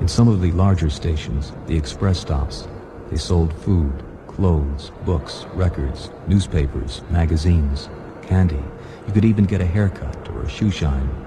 In 0.00 0.08
some 0.08 0.28
of 0.28 0.40
the 0.40 0.52
larger 0.52 0.90
stations, 0.90 1.52
the 1.66 1.76
express 1.76 2.20
stops, 2.20 2.66
they 3.10 3.16
sold 3.16 3.52
food, 3.52 4.04
clothes, 4.26 4.90
books, 5.04 5.46
records, 5.54 6.10
newspapers, 6.26 7.02
magazines, 7.10 7.88
candy. 8.22 8.62
You 9.06 9.12
could 9.12 9.24
even 9.24 9.44
get 9.44 9.60
a 9.60 9.66
haircut 9.66 10.28
or 10.30 10.42
a 10.42 10.48
shoe 10.48 10.70
shine 10.70 11.23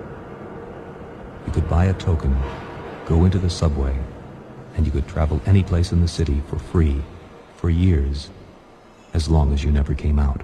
you 1.47 1.53
could 1.53 1.69
buy 1.69 1.85
a 1.85 1.93
token, 1.93 2.37
go 3.05 3.23
into 3.23 3.39
the 3.39 3.49
subway, 3.49 3.97
and 4.75 4.85
you 4.85 4.91
could 4.91 5.07
travel 5.07 5.41
any 5.45 5.63
place 5.63 5.93
in 5.93 6.01
the 6.01 6.07
city 6.07 6.41
for 6.49 6.59
free, 6.59 7.01
for 7.55 7.69
years, 7.69 8.29
as 9.13 9.29
long 9.29 9.53
as 9.53 9.63
you 9.63 9.71
never 9.71 9.95
came 9.95 10.19
out. 10.19 10.41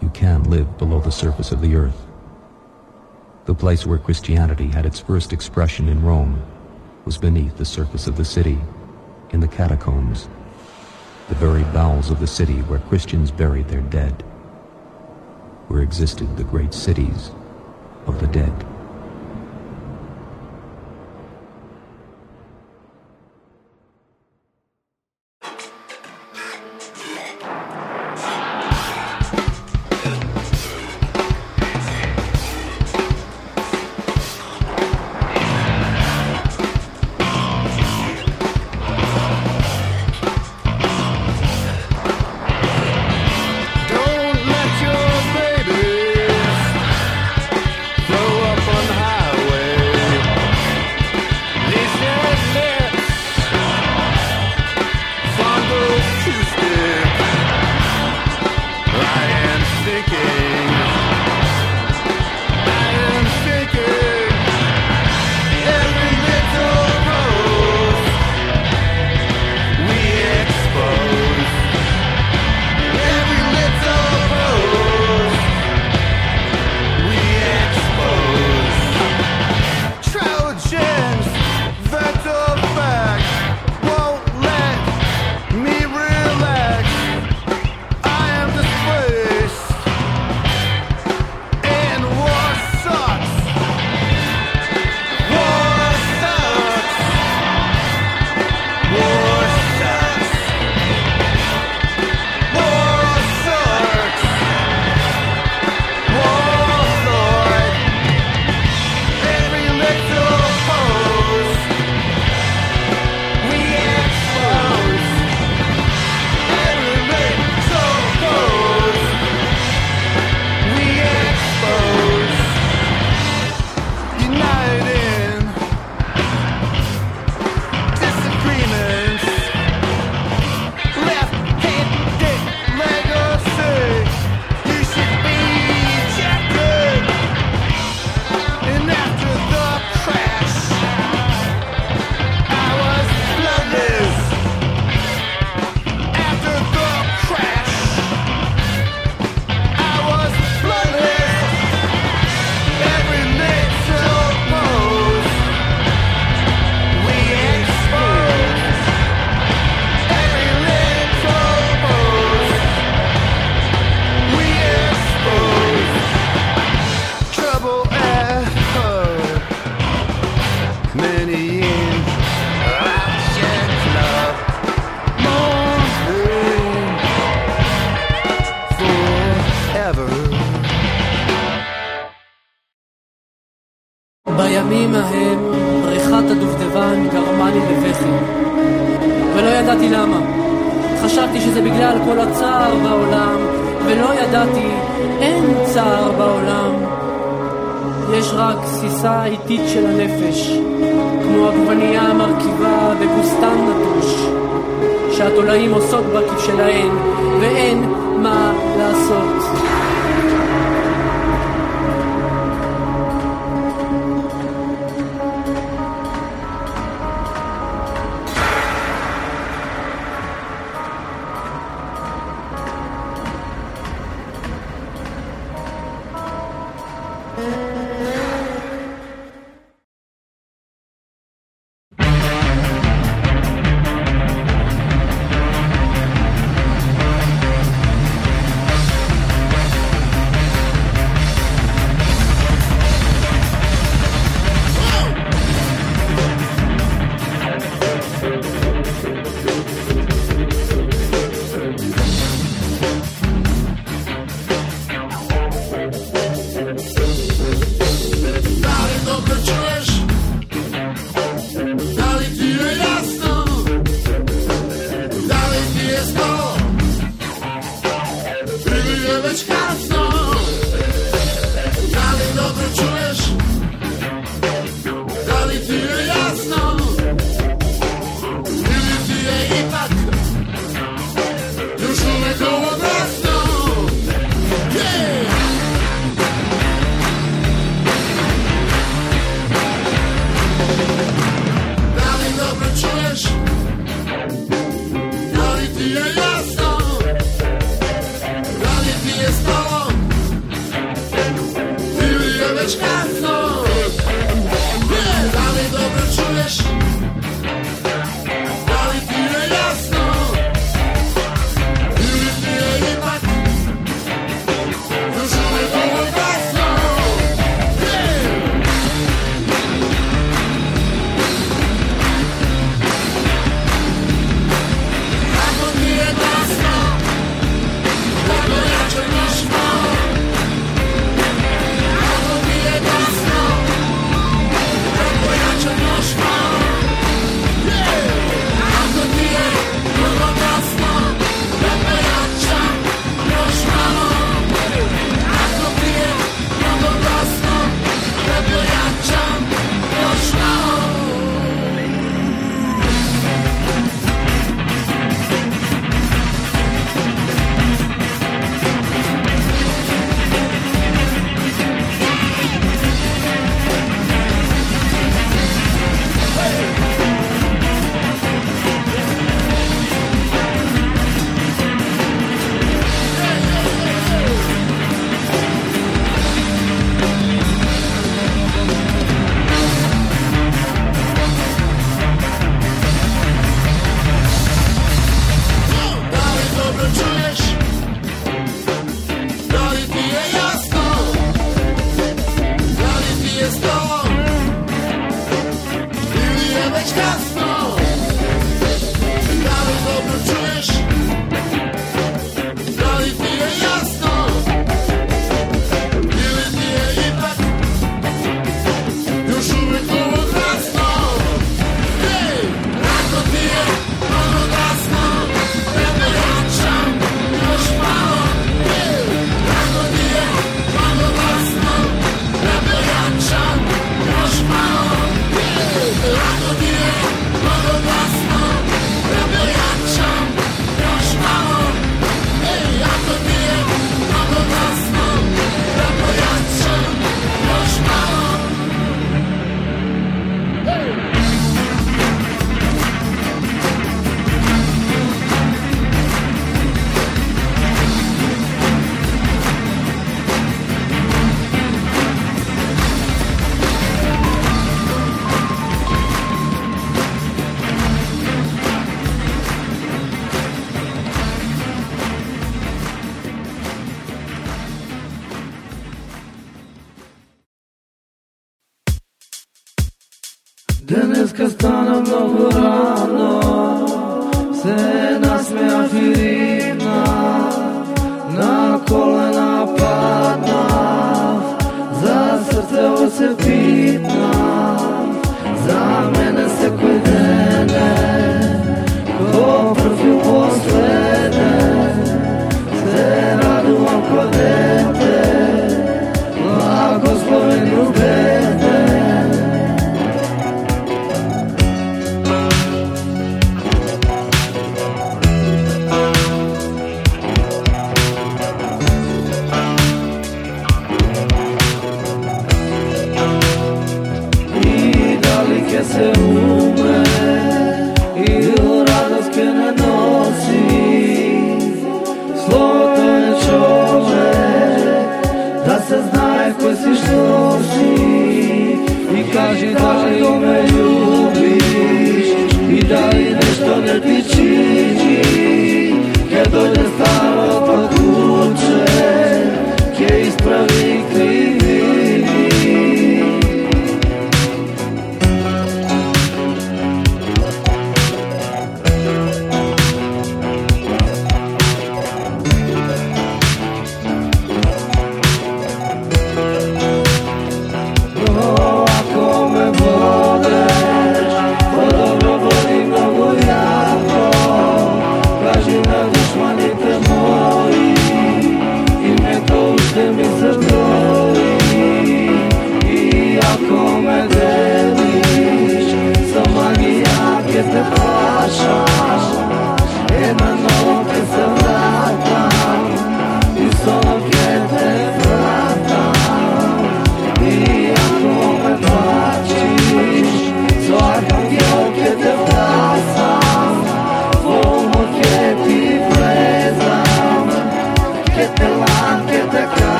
You 0.00 0.08
can 0.10 0.44
live 0.44 0.78
below 0.78 1.00
the 1.00 1.10
surface 1.10 1.50
of 1.50 1.60
the 1.60 1.74
earth. 1.74 2.06
The 3.46 3.54
place 3.54 3.84
where 3.84 3.98
Christianity 3.98 4.68
had 4.68 4.86
its 4.86 5.00
first 5.00 5.32
expression 5.32 5.88
in 5.88 6.04
Rome 6.04 6.40
was 7.04 7.18
beneath 7.18 7.56
the 7.56 7.64
surface 7.64 8.06
of 8.06 8.16
the 8.16 8.24
city, 8.24 8.58
in 9.30 9.40
the 9.40 9.48
catacombs, 9.48 10.28
the 11.28 11.34
very 11.34 11.64
bowels 11.64 12.10
of 12.10 12.20
the 12.20 12.26
city 12.26 12.60
where 12.62 12.78
Christians 12.78 13.32
buried 13.32 13.68
their 13.68 13.80
dead, 13.82 14.22
where 15.66 15.82
existed 15.82 16.36
the 16.36 16.44
great 16.44 16.72
cities 16.72 17.32
of 18.10 18.20
the 18.20 18.26
dead. 18.26 18.69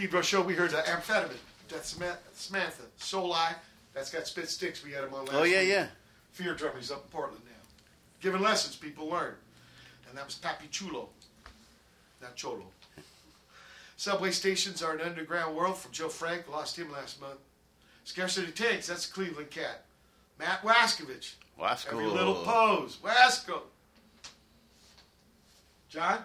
Pedro 0.00 0.22
show, 0.22 0.42
we 0.42 0.54
heard 0.54 0.70
the 0.70 0.78
amphetamine. 0.78 1.36
That's 1.68 1.96
Samantha. 2.34 2.82
Sol-I, 2.96 3.54
that's 3.94 4.10
got 4.10 4.26
spit 4.26 4.48
sticks. 4.48 4.82
We 4.84 4.92
had 4.92 5.04
him 5.04 5.14
on 5.14 5.26
last 5.26 5.34
Oh 5.36 5.42
yeah, 5.44 5.60
week. 5.60 5.68
yeah. 5.68 5.86
Fear 6.32 6.54
drum, 6.54 6.72
he's 6.76 6.90
up 6.90 7.04
in 7.04 7.10
Portland 7.10 7.42
now. 7.44 7.50
Giving 8.20 8.40
lessons, 8.40 8.76
people 8.76 9.08
learn. 9.08 9.34
And 10.08 10.16
that 10.18 10.24
was 10.26 10.34
Papi 10.36 10.70
Chulo, 10.70 11.08
not 12.20 12.34
Cholo. 12.34 12.64
Subway 13.96 14.30
stations 14.30 14.82
are 14.82 14.94
an 14.94 15.00
underground 15.02 15.54
world 15.54 15.76
from 15.76 15.92
Joe 15.92 16.08
Frank. 16.08 16.48
Lost 16.50 16.76
him 16.76 16.90
last 16.90 17.20
month. 17.20 17.38
Scarcity 18.04 18.50
Tanks, 18.50 18.86
that's 18.88 19.06
Cleveland 19.06 19.50
cat. 19.50 19.84
Matt 20.38 20.62
Wascovich. 20.62 21.34
Wasco. 21.60 21.92
Every 21.92 22.06
little 22.06 22.34
pose. 22.36 22.96
Wasco. 23.04 23.60
John? 25.88 26.18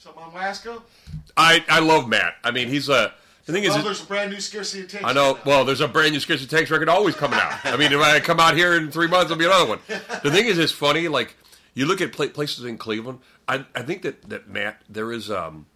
Something 0.00 0.22
on 0.22 0.32
Wasco? 0.32 0.82
I, 1.36 1.64
I 1.68 1.80
love 1.80 2.08
Matt. 2.08 2.34
I 2.42 2.50
mean, 2.50 2.68
he's 2.68 2.88
a. 2.88 3.12
The 3.46 3.52
thing 3.52 3.64
is, 3.64 3.74
Oh, 3.74 3.82
there's 3.82 4.02
a 4.02 4.06
brand 4.06 4.30
new 4.30 4.40
Scarcity 4.40 4.82
of 4.84 4.90
Tanks. 4.90 5.06
I 5.06 5.12
know. 5.12 5.38
Well, 5.44 5.64
there's 5.64 5.80
a 5.80 5.88
brand 5.88 6.12
new 6.12 6.20
Scarcity 6.20 6.44
of 6.46 6.50
Tanks 6.50 6.70
record 6.70 6.88
always 6.88 7.14
coming 7.14 7.38
out. 7.38 7.58
I 7.64 7.76
mean, 7.76 7.92
if 7.92 8.00
I 8.00 8.18
come 8.20 8.40
out 8.40 8.56
here 8.56 8.74
in 8.74 8.90
three 8.90 9.08
months, 9.08 9.28
there'll 9.28 9.38
be 9.38 9.44
another 9.46 9.68
one. 9.68 9.78
The 10.22 10.30
thing 10.30 10.46
is, 10.46 10.58
it's 10.58 10.72
funny. 10.72 11.08
Like 11.08 11.36
you 11.74 11.84
look 11.86 12.00
at 12.00 12.12
places 12.12 12.64
in 12.64 12.78
Cleveland. 12.78 13.18
I, 13.48 13.64
I 13.74 13.82
think 13.82 14.02
that, 14.02 14.28
that 14.30 14.48
Matt, 14.48 14.80
there 14.88 15.12
is 15.12 15.30
um, 15.30 15.66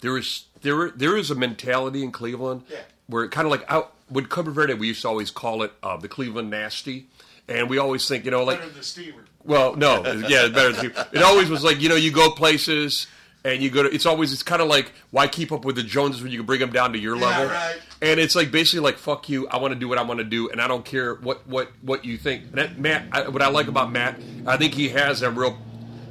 there 0.00 0.16
is 0.16 0.44
there 0.62 0.90
there 0.90 1.16
is 1.16 1.30
a 1.30 1.34
mentality 1.36 2.02
in 2.02 2.10
Cleveland 2.12 2.62
Yeah. 2.70 2.78
where 3.06 3.22
it 3.24 3.30
kind 3.30 3.46
of 3.46 3.50
like 3.52 3.64
out 3.70 3.92
with 4.10 4.28
Cobra 4.30 4.52
Verde, 4.52 4.74
we 4.74 4.86
used 4.88 5.02
to 5.02 5.08
always 5.08 5.30
call 5.30 5.62
it 5.62 5.72
uh, 5.82 5.96
the 5.98 6.08
Cleveland 6.08 6.48
Nasty, 6.50 7.06
and 7.46 7.68
we 7.68 7.76
always 7.78 8.08
think, 8.08 8.24
you 8.24 8.30
know, 8.30 8.42
like 8.44 8.58
Better 8.58 8.70
than 8.70 8.78
the 8.78 8.84
steamer. 8.84 9.24
well, 9.44 9.76
no, 9.76 10.02
yeah, 10.04 10.46
it's 10.46 10.54
better. 10.54 10.72
Than, 10.72 10.92
it 11.12 11.22
always 11.22 11.50
was 11.50 11.62
like 11.62 11.80
you 11.82 11.88
know 11.90 11.96
you 11.96 12.10
go 12.10 12.30
places 12.30 13.06
and 13.54 13.62
you 13.62 13.70
go 13.70 13.82
to. 13.82 13.94
It's 13.94 14.06
always 14.06 14.32
it's 14.32 14.42
kind 14.42 14.60
of 14.62 14.68
like 14.68 14.92
why 15.10 15.26
keep 15.28 15.52
up 15.52 15.64
with 15.64 15.76
the 15.76 15.82
Joneses 15.82 16.22
when 16.22 16.32
you 16.32 16.38
can 16.38 16.46
bring 16.46 16.60
them 16.60 16.70
down 16.70 16.92
to 16.92 16.98
your 16.98 17.16
Yeah, 17.16 17.26
level. 17.26 17.46
right. 17.46 17.76
And 18.02 18.20
it's 18.20 18.34
like 18.34 18.50
basically 18.50 18.80
like 18.80 18.96
fuck 18.98 19.28
you. 19.28 19.48
I 19.48 19.58
want 19.58 19.74
to 19.74 19.78
do 19.80 19.88
what 19.88 19.98
I 19.98 20.02
want 20.02 20.18
to 20.18 20.24
do, 20.24 20.50
and 20.50 20.60
I 20.60 20.68
don't 20.68 20.84
care 20.84 21.14
what 21.16 21.46
what 21.46 21.70
what 21.82 22.04
you 22.04 22.16
think. 22.18 22.44
And 22.44 22.54
that 22.54 22.78
Matt, 22.78 23.06
I, 23.12 23.28
what 23.28 23.42
I 23.42 23.48
like 23.48 23.66
about 23.68 23.90
Matt, 23.92 24.20
I 24.46 24.56
think 24.56 24.74
he 24.74 24.88
has 24.90 25.22
a 25.22 25.30
real 25.30 25.58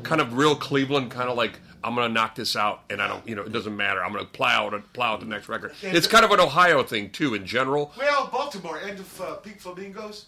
kind 0.03 0.21
of 0.21 0.33
real 0.33 0.55
Cleveland 0.55 1.11
kind 1.11 1.29
of 1.29 1.37
like. 1.37 1.59
I'm 1.83 1.95
gonna 1.95 2.09
knock 2.09 2.35
this 2.35 2.55
out, 2.57 2.81
and 2.89 3.01
I 3.01 3.07
don't, 3.07 3.25
you 3.25 3.35
know, 3.35 3.43
it 3.43 3.53
doesn't 3.53 3.77
matter. 3.77 4.03
I'm 4.03 4.11
gonna 4.11 4.25
plow 4.25 4.69
to 4.71 4.79
plow 4.79 5.13
out 5.13 5.19
the 5.21 5.25
next 5.25 5.47
record. 5.47 5.71
It's 5.81 6.07
kind 6.07 6.25
of 6.25 6.31
an 6.31 6.39
Ohio 6.41 6.83
thing 6.83 7.11
too, 7.11 7.33
in 7.33 7.45
general. 7.45 7.93
Well, 7.97 8.27
Baltimore, 8.29 8.77
end 8.81 8.99
of 8.99 9.21
uh, 9.21 9.35
Pink 9.35 9.59
Flamingos. 9.61 10.25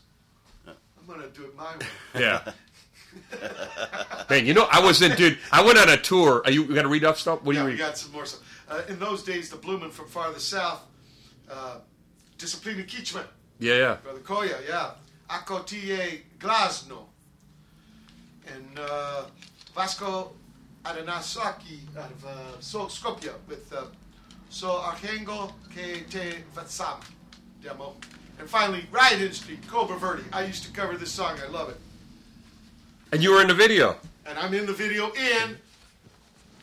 I'm 0.67 0.75
going 1.07 1.19
to 1.21 1.27
do 1.37 1.45
it 1.45 1.55
my 1.57 1.63
way. 1.75 1.85
Yeah. 2.21 2.51
Man, 4.29 4.45
you 4.45 4.53
know, 4.53 4.67
I 4.71 4.79
was 4.79 5.01
in, 5.01 5.15
dude. 5.15 5.37
I 5.51 5.63
went 5.63 5.77
on 5.79 5.89
a 5.89 5.97
tour. 5.97 6.41
Are 6.45 6.51
you 6.51 6.65
going 6.65 6.83
to 6.83 6.89
read 6.89 7.03
up 7.03 7.17
stuff? 7.17 7.41
What 7.43 7.53
do 7.53 7.57
Yeah, 7.57 7.63
you 7.63 7.65
we 7.65 7.71
read? 7.73 7.79
got 7.79 7.97
some 7.97 8.11
more 8.11 8.25
stuff. 8.25 8.41
Uh, 8.69 8.81
in 8.87 8.99
those 8.99 9.23
days, 9.23 9.49
the 9.49 9.55
Blooming 9.57 9.89
from 9.91 10.07
farther 10.07 10.39
south, 10.39 10.81
uh, 11.49 11.77
Disciplin 12.37 12.79
A 12.79 12.83
Kitschme, 12.83 13.23
Yeah, 13.59 13.75
yeah. 13.75 13.95
Brother 13.95 14.19
Koya, 14.19 14.57
yeah. 14.67 14.91
Ako 15.29 15.59
Ti 15.63 15.79
Je 15.81 16.21
Glasno. 16.39 17.05
And 18.47 18.79
uh, 18.79 19.25
Vasko 19.75 20.31
Atanasoski 20.85 21.79
out 21.97 22.11
of 22.11 22.25
uh, 22.25 22.59
so, 22.59 22.85
Skopje 22.85 23.33
with 23.47 23.71
uh, 23.73 23.85
So 24.49 24.69
Arhangel 24.69 25.51
Kje 25.75 26.07
Te 26.09 26.43
Vtasam 26.55 27.01
demo. 27.61 27.95
And 28.39 28.49
finally, 28.49 28.85
Riot 28.91 29.19
Industry, 29.21 29.59
Cobra 29.67 29.97
Verde. 29.97 30.23
I 30.31 30.45
used 30.45 30.63
to 30.63 30.71
cover 30.71 30.95
this 30.95 31.11
song. 31.11 31.37
I 31.45 31.49
love 31.49 31.69
it. 31.69 31.77
And 33.11 33.23
you 33.23 33.31
were 33.31 33.41
in 33.41 33.47
the 33.47 33.53
video. 33.53 33.95
And 34.25 34.37
I'm 34.37 34.53
in 34.53 34.65
the 34.65 34.73
video 34.73 35.11
in, 35.13 35.57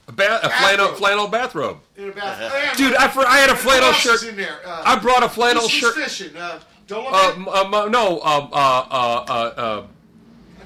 A, 0.09 0.13
ba- 0.13 0.41
a 0.43 0.49
flannel, 0.51 0.87
Bathrobe. 0.87 0.97
flannel 0.99 1.29
bathrobe. 1.29 1.79
in 1.97 2.09
a 2.11 2.13
bath. 2.13 2.77
Dude, 2.77 2.95
I, 2.95 3.09
for, 3.09 3.27
I 3.27 3.39
had 3.39 3.51
a 3.51 3.57
flannel 3.57 3.93
shirt. 3.93 4.23
in 4.25 4.37
there? 4.37 4.61
Uh, 4.65 4.83
I 4.85 4.99
brought 4.99 5.23
a 5.25 5.29
flannel 5.29 5.67
shirt. 5.69 5.95
Who's 5.97 6.05
fishing? 6.05 6.37
Uh, 6.37 6.61
Dolomite? 6.87 7.15
Uh, 7.15 7.33
m- 7.35 7.49
um, 7.49 7.75
uh, 7.75 7.87
no, 7.87 8.21
um, 8.21 8.49
uh, 8.53 8.57
uh, 8.57 9.25
uh, 9.29 9.87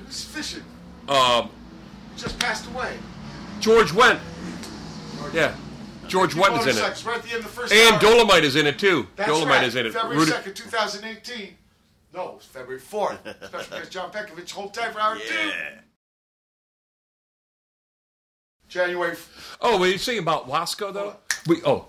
who's 0.07 0.25
fishing? 0.25 0.63
uh, 1.09 1.41
um, 1.41 1.51
Just 2.19 2.39
passed 2.39 2.67
away. 2.67 2.99
George 3.61 3.93
Wendt. 3.93 4.21
Yeah. 5.33 5.55
George 6.09 6.35
Wendt 6.35 6.59
is 6.67 6.77
in 6.77 6.83
it. 6.85 7.05
Right 7.07 7.17
at 7.17 7.23
the 7.23 7.29
end 7.31 7.39
of 7.39 7.43
the 7.45 7.49
first 7.49 7.73
And 7.73 7.95
hour. 7.95 8.01
Dolomite 8.01 8.45
is 8.45 8.57
in 8.57 8.67
it 8.67 8.79
too. 8.79 9.07
That's 9.17 9.31
Dolomite 9.31 9.59
right. 9.59 9.65
is 9.69 9.77
in 9.77 9.87
it. 9.87 9.93
February 9.93 10.19
Rudy- 10.19 10.33
2nd, 10.33 10.55
2018. 10.57 11.57
No, 12.13 12.35
it's 12.37 12.47
February 12.47 12.81
4th. 12.81 13.19
Special 13.47 13.79
guest 13.79 13.91
John 13.91 14.11
Petkovic. 14.11 14.51
Hold 14.51 14.75
tight 14.75 14.93
for 14.93 15.01
hour 15.01 15.17
two. 15.17 15.23
Yeah. 15.35 15.81
January, 18.69 19.13
f- 19.13 19.59
Oh, 19.61 19.79
were 19.79 19.87
you 19.89 19.99
saying 19.99 20.21
about 20.21 20.49
Wasco 20.49 20.93
though? 20.93 21.17
We 21.47 21.61
oh. 21.65 21.87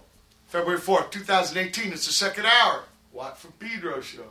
February 0.48 0.80
4th, 0.80 1.12
2018. 1.12 1.94
It's 1.94 2.06
the 2.08 2.14
second 2.14 2.46
hour. 2.46 2.84
Watt 3.14 3.38
from 3.38 3.52
Pedro 3.54 4.02
show. 4.02 4.24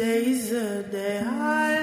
Today's 0.00 0.48
the 0.48 0.82
day 0.90 1.20
I 1.22 1.79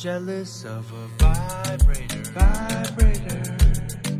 jealous 0.00 0.64
of 0.64 0.90
a 0.94 1.06
vibrator. 1.18 2.22
Vibrator. 2.32 3.56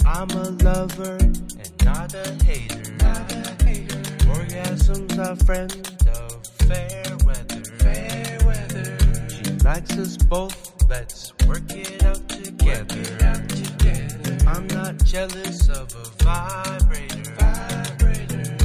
I'm 0.04 0.28
a 0.32 0.50
lover 0.62 1.16
and 1.16 1.84
not 1.86 2.12
a 2.12 2.34
hater. 2.44 2.92
Not 2.96 3.32
a 3.32 3.64
hater. 3.64 3.96
Orgasms 4.28 5.18
are 5.18 5.36
friends 5.46 5.90
of 6.06 6.46
fair 6.68 7.16
weather. 7.24 7.64
Fair 7.78 8.38
weather. 8.44 8.98
She 9.30 9.52
likes 9.64 9.96
us 9.96 10.18
both. 10.18 10.74
Let's 10.90 11.32
work 11.46 11.62
it 11.70 12.04
out 12.04 12.28
together. 12.28 12.66
Work 12.66 12.92
it 12.96 13.22
out 13.22 13.48
together. 13.48 14.36
I'm 14.46 14.66
not 14.66 15.02
jealous 15.02 15.70
of 15.70 15.94
a 15.94 16.04
vibrator. 16.22 17.22
Vibrator. 17.38 18.56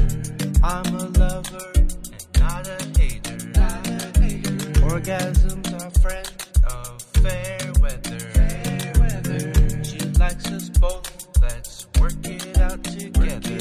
I'm 0.61 0.93
a 0.93 1.07
lover 1.17 1.71
and 1.75 2.27
not 2.41 2.67
a 2.67 2.99
hater. 2.99 3.37
Not 3.55 3.87
a 3.87 4.19
hater. 4.19 4.51
Orgasms 4.83 5.81
are 5.81 5.99
friends 6.01 6.34
fair 7.25 7.73
weather. 7.81 9.53
She 9.83 9.99
likes 10.19 10.47
us 10.51 10.69
both. 10.69 11.07
Let's 11.41 11.87
work 11.99 12.13
it 12.23 12.57
out 12.59 12.83
together. 12.83 13.57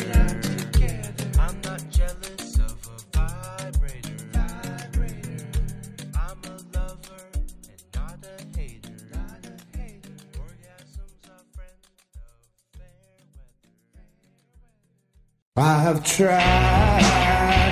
I'm 1.39 1.61
not 1.62 1.82
jealous 1.91 2.59
of 2.59 2.77
a 2.95 2.99
vibrator. 3.16 4.16
I'm 6.15 6.41
a 6.45 6.57
lover 6.77 7.24
and. 7.35 7.81
Not 7.95 8.19
a 8.24 8.59
hater. 8.59 8.97
Orgasms 10.45 11.23
are 11.35 11.45
friends 11.55 11.86
of 12.16 12.39
fair 12.77 13.16
weather. 15.57 15.57
I've 15.57 16.05
tried. 16.05 17.64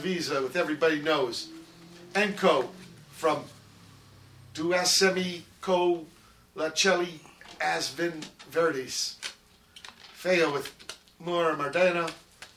Mal 0.00 0.06
Devisa 0.08 0.42
with 0.42 0.56
Everybody 0.56 1.00
Knows, 1.00 1.48
Enco 2.14 2.68
from 3.10 3.44
Duasemi 4.54 5.42
Co 5.60 6.06
Lacelli 6.56 7.18
Asvin 7.60 8.24
Verdis, 8.50 9.16
Feo 10.12 10.52
with 10.52 10.72
Mujer 11.18 11.54
Moderna, 11.56 12.10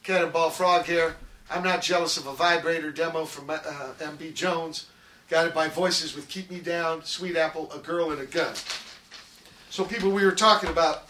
Cannonball 0.03 0.49
Frog 0.49 0.85
Hair. 0.85 1.15
I'm 1.49 1.63
not 1.63 1.81
jealous 1.81 2.17
of 2.17 2.27
a 2.27 2.33
vibrator 2.33 2.91
demo 2.91 3.25
from 3.25 3.49
uh, 3.49 3.57
MB 3.99 4.33
Jones. 4.33 4.87
Guided 5.29 5.53
by 5.53 5.67
voices 5.67 6.15
with 6.15 6.27
Keep 6.27 6.51
Me 6.51 6.59
Down, 6.59 7.03
Sweet 7.03 7.37
Apple, 7.37 7.71
A 7.71 7.79
Girl 7.79 8.11
and 8.11 8.21
a 8.21 8.25
Gun. 8.25 8.53
So, 9.69 9.83
people, 9.83 10.11
we 10.11 10.25
were 10.25 10.31
talking 10.31 10.69
about 10.69 11.07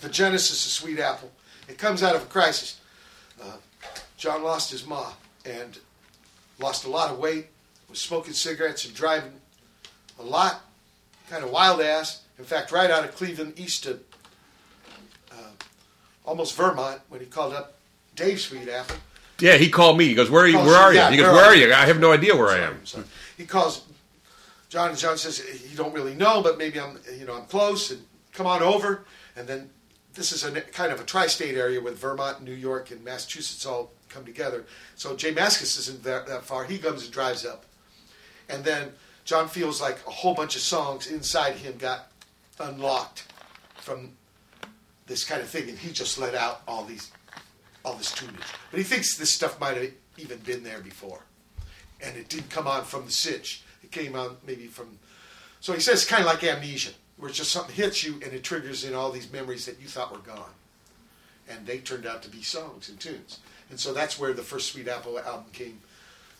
the 0.00 0.08
genesis 0.08 0.66
of 0.66 0.72
Sweet 0.72 0.98
Apple. 0.98 1.30
It 1.68 1.78
comes 1.78 2.02
out 2.02 2.16
of 2.16 2.22
a 2.22 2.26
crisis. 2.26 2.80
Uh, 3.40 3.56
John 4.16 4.42
lost 4.42 4.72
his 4.72 4.86
ma 4.86 5.12
and 5.50 5.78
lost 6.58 6.84
a 6.84 6.90
lot 6.90 7.10
of 7.10 7.18
weight, 7.18 7.48
was 7.88 8.00
smoking 8.00 8.32
cigarettes 8.32 8.84
and 8.84 8.94
driving 8.94 9.32
a 10.18 10.22
lot, 10.22 10.62
kind 11.28 11.44
of 11.44 11.50
wild 11.50 11.80
ass. 11.80 12.22
In 12.38 12.44
fact, 12.44 12.72
right 12.72 12.90
out 12.90 13.04
of 13.04 13.14
Cleveland, 13.14 13.58
east 13.58 13.84
to 13.84 13.98
uh, 15.32 15.52
almost 16.24 16.56
Vermont, 16.56 17.00
when 17.08 17.20
he 17.20 17.26
called 17.26 17.52
up 17.52 17.78
Dave 18.14 18.38
Sweetapple. 18.38 18.96
Yeah, 19.40 19.56
he 19.56 19.70
called 19.70 19.96
me. 19.96 20.06
He 20.06 20.14
goes, 20.14 20.30
"Where 20.30 20.44
are 20.44 20.48
you? 20.48 20.58
Where 20.58 20.76
are 20.76 20.92
you?" 20.92 20.98
yeah, 20.98 21.10
He 21.10 21.16
goes, 21.16 21.26
where 21.26 21.34
"Where 21.34 21.44
are 21.46 21.54
you?" 21.54 21.68
you?" 21.68 21.74
I 21.74 21.86
have 21.86 21.98
no 21.98 22.12
idea 22.12 22.36
where 22.36 22.48
I 22.48 22.58
am. 22.58 22.84
So 22.84 23.02
he 23.36 23.46
calls 23.46 23.82
John, 24.68 24.90
and 24.90 24.98
John 24.98 25.16
says, 25.16 25.42
"You 25.70 25.76
don't 25.76 25.94
really 25.94 26.14
know, 26.14 26.42
but 26.42 26.58
maybe 26.58 26.78
I'm, 26.78 26.98
you 27.18 27.24
know, 27.24 27.34
I'm 27.34 27.46
close, 27.46 27.90
and 27.90 28.04
come 28.32 28.46
on 28.46 28.62
over." 28.62 29.04
And 29.36 29.48
then 29.48 29.70
this 30.14 30.32
is 30.32 30.44
a 30.44 30.60
kind 30.60 30.92
of 30.92 31.00
a 31.00 31.04
tri-state 31.04 31.56
area 31.56 31.80
with 31.80 31.96
Vermont, 31.96 32.42
New 32.42 32.52
York, 32.52 32.90
and 32.90 33.02
Massachusetts 33.02 33.64
all 33.64 33.92
come 34.10 34.24
together. 34.24 34.64
So 34.96 35.16
J 35.16 35.32
Mascis 35.32 35.78
isn't 35.78 36.02
that, 36.02 36.26
that 36.26 36.44
far. 36.44 36.64
He 36.64 36.78
comes 36.78 37.04
and 37.04 37.12
drives 37.12 37.46
up, 37.46 37.64
and 38.48 38.64
then 38.64 38.92
John 39.24 39.48
feels 39.48 39.80
like 39.80 39.98
a 40.06 40.10
whole 40.10 40.34
bunch 40.34 40.56
of 40.56 40.62
songs 40.62 41.06
inside 41.06 41.54
him 41.54 41.76
got 41.78 42.10
unlocked 42.58 43.26
from 43.76 44.10
this 45.06 45.24
kind 45.24 45.40
of 45.40 45.48
thing, 45.48 45.68
and 45.68 45.78
he 45.78 45.92
just 45.92 46.18
let 46.18 46.34
out 46.34 46.62
all 46.68 46.84
these 46.84 47.10
all 47.84 47.94
this 47.94 48.12
tunage. 48.12 48.42
But 48.70 48.78
he 48.78 48.84
thinks 48.84 49.16
this 49.16 49.30
stuff 49.30 49.58
might 49.60 49.76
have 49.76 49.90
even 50.18 50.38
been 50.38 50.62
there 50.62 50.80
before, 50.80 51.22
and 52.00 52.16
it 52.16 52.28
didn't 52.28 52.50
come 52.50 52.66
on 52.66 52.84
from 52.84 53.06
the 53.06 53.10
sitch. 53.10 53.62
It 53.82 53.90
came 53.90 54.14
on 54.14 54.36
maybe 54.46 54.66
from. 54.66 54.98
So 55.60 55.72
he 55.72 55.80
says, 55.80 56.04
kind 56.04 56.22
of 56.22 56.26
like 56.26 56.42
amnesia, 56.42 56.92
where 57.16 57.30
just 57.30 57.50
something 57.50 57.74
hits 57.74 58.02
you 58.02 58.14
and 58.24 58.32
it 58.32 58.42
triggers 58.42 58.84
in 58.84 58.94
all 58.94 59.10
these 59.10 59.30
memories 59.30 59.66
that 59.66 59.80
you 59.80 59.88
thought 59.88 60.12
were 60.12 60.18
gone, 60.18 60.54
and 61.48 61.66
they 61.66 61.78
turned 61.78 62.06
out 62.06 62.22
to 62.22 62.30
be 62.30 62.42
songs 62.42 62.88
and 62.88 62.98
tunes. 62.98 63.40
And 63.70 63.78
so 63.78 63.92
that's 63.92 64.18
where 64.18 64.32
the 64.32 64.42
first 64.42 64.72
Sweet 64.72 64.88
Apple 64.88 65.18
album 65.18 65.46
came, 65.52 65.80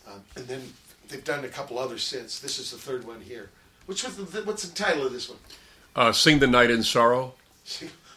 um, 0.07 0.21
and 0.35 0.47
then 0.47 0.61
they've 1.07 1.23
done 1.23 1.45
a 1.45 1.49
couple 1.49 1.79
others 1.79 2.03
since. 2.03 2.39
This 2.39 2.59
is 2.59 2.71
the 2.71 2.77
third 2.77 3.05
one 3.07 3.21
here. 3.21 3.49
Which 3.85 4.03
was 4.03 4.15
the, 4.17 4.41
what's 4.43 4.63
the 4.67 4.75
title 4.75 5.05
of 5.07 5.13
this 5.13 5.29
one? 5.29 5.39
Uh, 5.95 6.11
Sing 6.11 6.39
the 6.39 6.47
Night 6.47 6.69
in 6.71 6.83
Sorrow. 6.83 7.33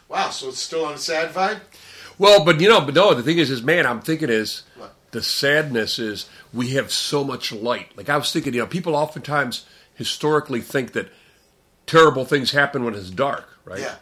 Wow, 0.07 0.29
so 0.29 0.49
it's 0.49 0.59
still 0.59 0.85
on 0.85 0.93
a 0.93 0.97
sad 0.97 1.33
vibe. 1.33 1.59
Well, 2.17 2.45
but 2.45 2.59
you 2.61 2.69
know, 2.69 2.81
but 2.81 2.93
no, 2.95 3.13
the 3.13 3.23
thing 3.23 3.37
is, 3.37 3.49
is 3.49 3.63
man, 3.63 3.85
I'm 3.85 4.01
thinking 4.01 4.29
is 4.29 4.63
What? 4.77 4.93
the 5.11 5.21
sadness 5.23 5.97
is 5.99 6.29
we 6.53 6.69
have 6.71 6.91
so 6.91 7.23
much 7.23 7.51
light. 7.51 7.95
Like 7.97 8.09
I 8.09 8.17
was 8.17 8.31
thinking, 8.31 8.53
you 8.53 8.59
know, 8.61 8.67
people 8.67 8.95
oftentimes 8.95 9.65
historically 9.95 10.61
think 10.61 10.93
that 10.93 11.09
terrible 11.85 12.25
things 12.25 12.51
happen 12.51 12.83
when 12.83 12.93
it's 12.95 13.09
dark, 13.09 13.49
right? 13.65 13.79
Yeah. 13.79 13.95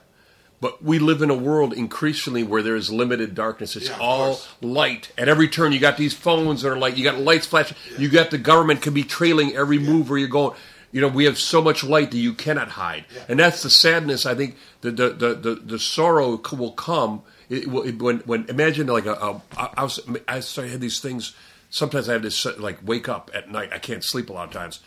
But 0.64 0.82
we 0.82 0.98
live 0.98 1.22
in 1.22 1.30
a 1.30 1.36
world 1.36 1.74
increasingly 1.74 2.42
where 2.42 2.62
there 2.64 2.78
is 2.78 2.90
limited 2.90 3.36
darkness. 3.36 3.76
It's 3.76 3.90
Yeah, 3.90 3.98
all 4.00 4.28
course. 4.36 4.48
light. 4.62 5.12
At 5.18 5.28
every 5.28 5.50
turn, 5.50 5.74
you 5.74 5.80
got 5.82 5.98
these 5.98 6.14
phones 6.14 6.62
that 6.62 6.70
are 6.72 6.78
light. 6.78 6.96
You 6.96 7.04
got 7.04 7.20
lights 7.20 7.46
flashing. 7.46 7.76
You 7.98 8.08
got 8.08 8.32
the 8.32 8.38
government 8.38 8.82
can 8.82 8.94
be 8.94 9.04
trailing 9.04 9.54
every 9.58 9.78
move 9.78 10.10
where 10.10 10.18
you're 10.18 10.30
going. 10.30 10.56
You 10.94 11.02
know, 11.02 11.10
we 11.10 11.26
have 11.26 11.38
so 11.38 11.62
much 11.62 11.84
light 11.84 12.12
that 12.12 12.18
you 12.18 12.34
cannot 12.34 12.70
hide, 12.70 13.04
Yeah. 13.14 13.24
and 13.28 13.40
that's 13.42 13.62
the 13.62 13.70
sadness. 13.70 14.26
I 14.26 14.36
think 14.36 14.56
the 14.80 14.92
the 14.92 15.10
the 15.10 15.34
the, 15.36 15.56
the 15.56 15.80
sorrow 15.80 16.40
will 16.58 16.72
come 16.72 17.24
it, 17.50 17.64
it, 17.68 18.02
when 18.02 18.20
when 18.20 18.46
imagine 18.48 18.88
like 18.88 19.06
a, 19.06 19.14
a 19.16 19.42
I, 19.58 19.70
I 19.80 19.84
was 19.84 20.00
I 20.30 20.40
started 20.40 20.72
had 20.72 20.80
these 20.82 21.00
things. 21.02 21.34
Sometimes 21.72 22.08
I 22.08 22.14
have 22.14 22.22
this 22.22 22.46
uh, 22.46 22.54
like 22.58 22.78
wake 22.86 23.10
up 23.10 23.32
at 23.34 23.52
night. 23.52 23.70
I 23.74 23.80
can't 23.80 24.04
sleep 24.04 24.30
a 24.30 24.34
lot 24.34 24.48
of 24.48 24.54
times. 24.54 24.80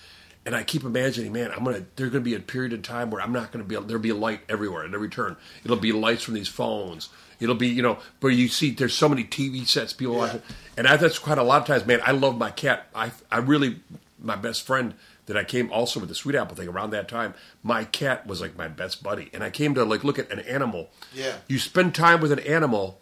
And 0.46 0.54
I 0.54 0.62
keep 0.62 0.84
imagining, 0.84 1.32
man, 1.32 1.50
I'm 1.50 1.64
gonna. 1.64 1.82
There's 1.96 2.10
gonna 2.10 2.22
be 2.22 2.34
a 2.34 2.40
period 2.40 2.72
of 2.72 2.82
time 2.82 3.10
where 3.10 3.20
I'm 3.20 3.32
not 3.32 3.50
gonna 3.52 3.64
be. 3.64 3.74
able- 3.74 3.86
There'll 3.86 4.00
be 4.02 4.10
a 4.10 4.14
light 4.14 4.40
everywhere 4.48 4.84
at 4.84 4.94
every 4.94 5.08
turn. 5.08 5.36
It'll 5.64 5.76
be 5.76 5.90
lights 5.92 6.22
from 6.22 6.34
these 6.34 6.46
phones. 6.48 7.08
It'll 7.40 7.54
be, 7.56 7.68
you 7.68 7.82
know, 7.82 7.98
but 8.20 8.28
you 8.28 8.46
see 8.48 8.70
there's 8.70 8.94
so 8.94 9.08
many 9.08 9.24
TV 9.24 9.66
sets 9.66 9.92
people 9.92 10.14
Yeah. 10.14 10.20
watching, 10.20 10.42
and 10.78 10.86
I, 10.86 10.96
that's 10.96 11.18
quite 11.18 11.36
a 11.36 11.42
lot 11.42 11.60
of 11.62 11.66
times, 11.66 11.84
man. 11.84 12.00
I 12.06 12.12
love 12.12 12.38
my 12.38 12.50
cat. 12.50 12.86
I, 12.94 13.10
I 13.30 13.38
really, 13.38 13.80
my 14.18 14.36
best 14.36 14.62
friend 14.64 14.94
that 15.26 15.36
I 15.36 15.42
came 15.44 15.70
also 15.72 15.98
with 16.00 16.08
the 16.08 16.14
sweet 16.14 16.36
apple 16.36 16.56
thing 16.56 16.68
around 16.68 16.90
that 16.90 17.08
time. 17.08 17.34
My 17.64 17.82
cat 17.84 18.26
was 18.26 18.40
like 18.40 18.56
my 18.56 18.68
best 18.68 19.02
buddy, 19.02 19.28
and 19.34 19.42
I 19.42 19.50
came 19.50 19.74
to 19.74 19.84
like 19.84 20.04
look 20.04 20.18
at 20.18 20.30
an 20.30 20.38
animal. 20.38 20.90
Yeah. 21.12 21.34
You 21.48 21.58
spend 21.58 21.94
time 21.94 22.20
with 22.20 22.30
an 22.30 22.38
animal, 22.38 23.00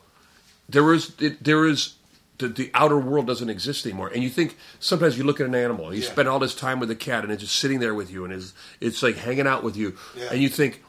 there 0.69 0.93
is 0.95 1.13
it, 1.21 1.45
there 1.45 1.67
is 1.67 1.95
the, 2.39 2.49
the 2.49 2.71
outer 2.75 2.99
world 2.99 3.27
doesn't 3.27 3.49
exist 3.51 3.87
anymore. 3.87 4.09
And 4.13 4.23
you 4.23 4.29
think 4.31 4.57
sometimes 4.81 5.17
you 5.17 5.25
look 5.25 5.41
at 5.41 5.47
an 5.47 5.55
animal, 5.55 5.87
and 5.89 5.97
you 5.97 6.03
Yeah. 6.03 6.11
spend 6.11 6.29
all 6.29 6.39
this 6.39 6.55
time 6.55 6.81
with 6.81 6.91
a 6.91 6.97
cat, 6.97 7.23
and 7.25 7.33
it's 7.33 7.43
just 7.43 7.57
sitting 7.57 7.79
there 7.81 7.95
with 7.95 8.11
you, 8.11 8.25
and 8.25 8.33
it's 8.33 8.53
it's 8.81 9.03
like 9.03 9.17
hanging 9.17 9.47
out 9.47 9.63
with 9.63 9.77
you, 9.77 9.97
Yeah. 10.17 10.29
and 10.33 10.43
you 10.43 10.49
think, 10.49 10.83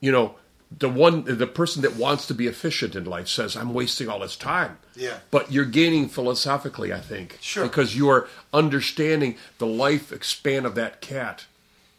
you 0.00 0.10
know, 0.12 0.36
the 0.78 0.88
one 0.88 1.24
the 1.26 1.46
person 1.48 1.82
that 1.82 1.96
wants 1.96 2.26
to 2.28 2.34
be 2.34 2.46
efficient 2.46 2.94
in 2.94 3.04
life 3.04 3.26
says, 3.28 3.56
"I'm 3.56 3.74
wasting 3.74 4.08
all 4.08 4.20
this 4.20 4.36
time." 4.36 4.78
Yeah. 4.94 5.18
But 5.30 5.50
you're 5.50 5.64
gaining 5.64 6.08
philosophically, 6.08 6.92
I 6.92 7.00
think, 7.00 7.38
Sure. 7.40 7.64
because 7.64 7.96
you 7.96 8.08
are 8.08 8.28
understanding 8.54 9.36
the 9.58 9.66
life 9.66 10.12
span 10.22 10.64
of 10.64 10.76
that 10.76 11.00
cat 11.00 11.46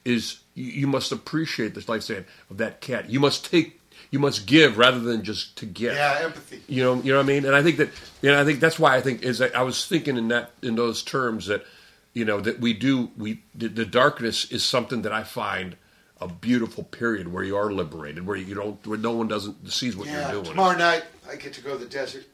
is 0.06 0.38
you, 0.56 0.66
you 0.72 0.88
must 0.88 1.12
appreciate 1.12 1.76
the 1.76 1.82
lifespan 1.82 2.24
of 2.50 2.58
that 2.58 2.80
cat. 2.82 3.10
You 3.10 3.20
must 3.20 3.44
take, 3.52 3.81
you 4.12 4.20
must 4.20 4.46
give 4.46 4.78
rather 4.78 5.00
than 5.00 5.24
just 5.24 5.56
to 5.58 5.66
get. 5.66 5.96
Yeah, 5.96 6.20
empathy. 6.22 6.62
You 6.68 6.84
know, 6.84 6.96
you 7.02 7.12
know 7.14 7.18
what 7.20 7.24
I 7.24 7.28
mean. 7.28 7.46
And 7.46 7.56
I 7.56 7.64
think 7.64 7.78
that, 7.78 7.90
you 8.22 8.30
know, 8.32 8.40
I 8.40 8.46
think 8.46 8.60
that's 8.60 8.78
why 8.78 8.96
I 8.96 9.02
think 9.02 9.24
is 9.24 9.40
that 9.40 9.56
I 9.56 9.64
was 9.64 9.88
thinking 9.88 10.18
in 10.18 10.28
that 10.28 10.52
in 10.62 10.76
those 10.76 11.02
terms 11.02 11.48
that, 11.48 11.66
you 12.14 12.26
know, 12.26 12.40
that 12.42 12.60
we 12.60 12.74
do 12.74 13.10
we 13.18 13.42
the, 13.56 13.68
the 13.70 13.86
darkness 13.86 14.52
is 14.52 14.64
something 14.64 15.02
that 15.04 15.14
I 15.14 15.24
find 15.24 15.78
a 16.20 16.28
beautiful 16.28 16.84
period 16.84 17.32
where 17.34 17.44
you 17.44 17.56
are 17.58 17.72
liberated, 17.72 18.28
where 18.28 18.38
you 18.38 18.54
don't, 18.54 18.86
where 18.86 18.98
no 18.98 19.12
one 19.12 19.28
doesn't 19.28 19.72
sees 19.72 19.96
what 19.98 20.08
Yeah, 20.08 20.22
you're 20.32 20.44
doing. 20.44 20.46
tomorrow 20.56 20.78
night 20.78 21.04
I 21.28 21.36
get 21.36 21.54
to 21.54 21.62
go 21.62 21.72
to 21.78 21.84
the 21.84 21.90
desert 21.90 22.26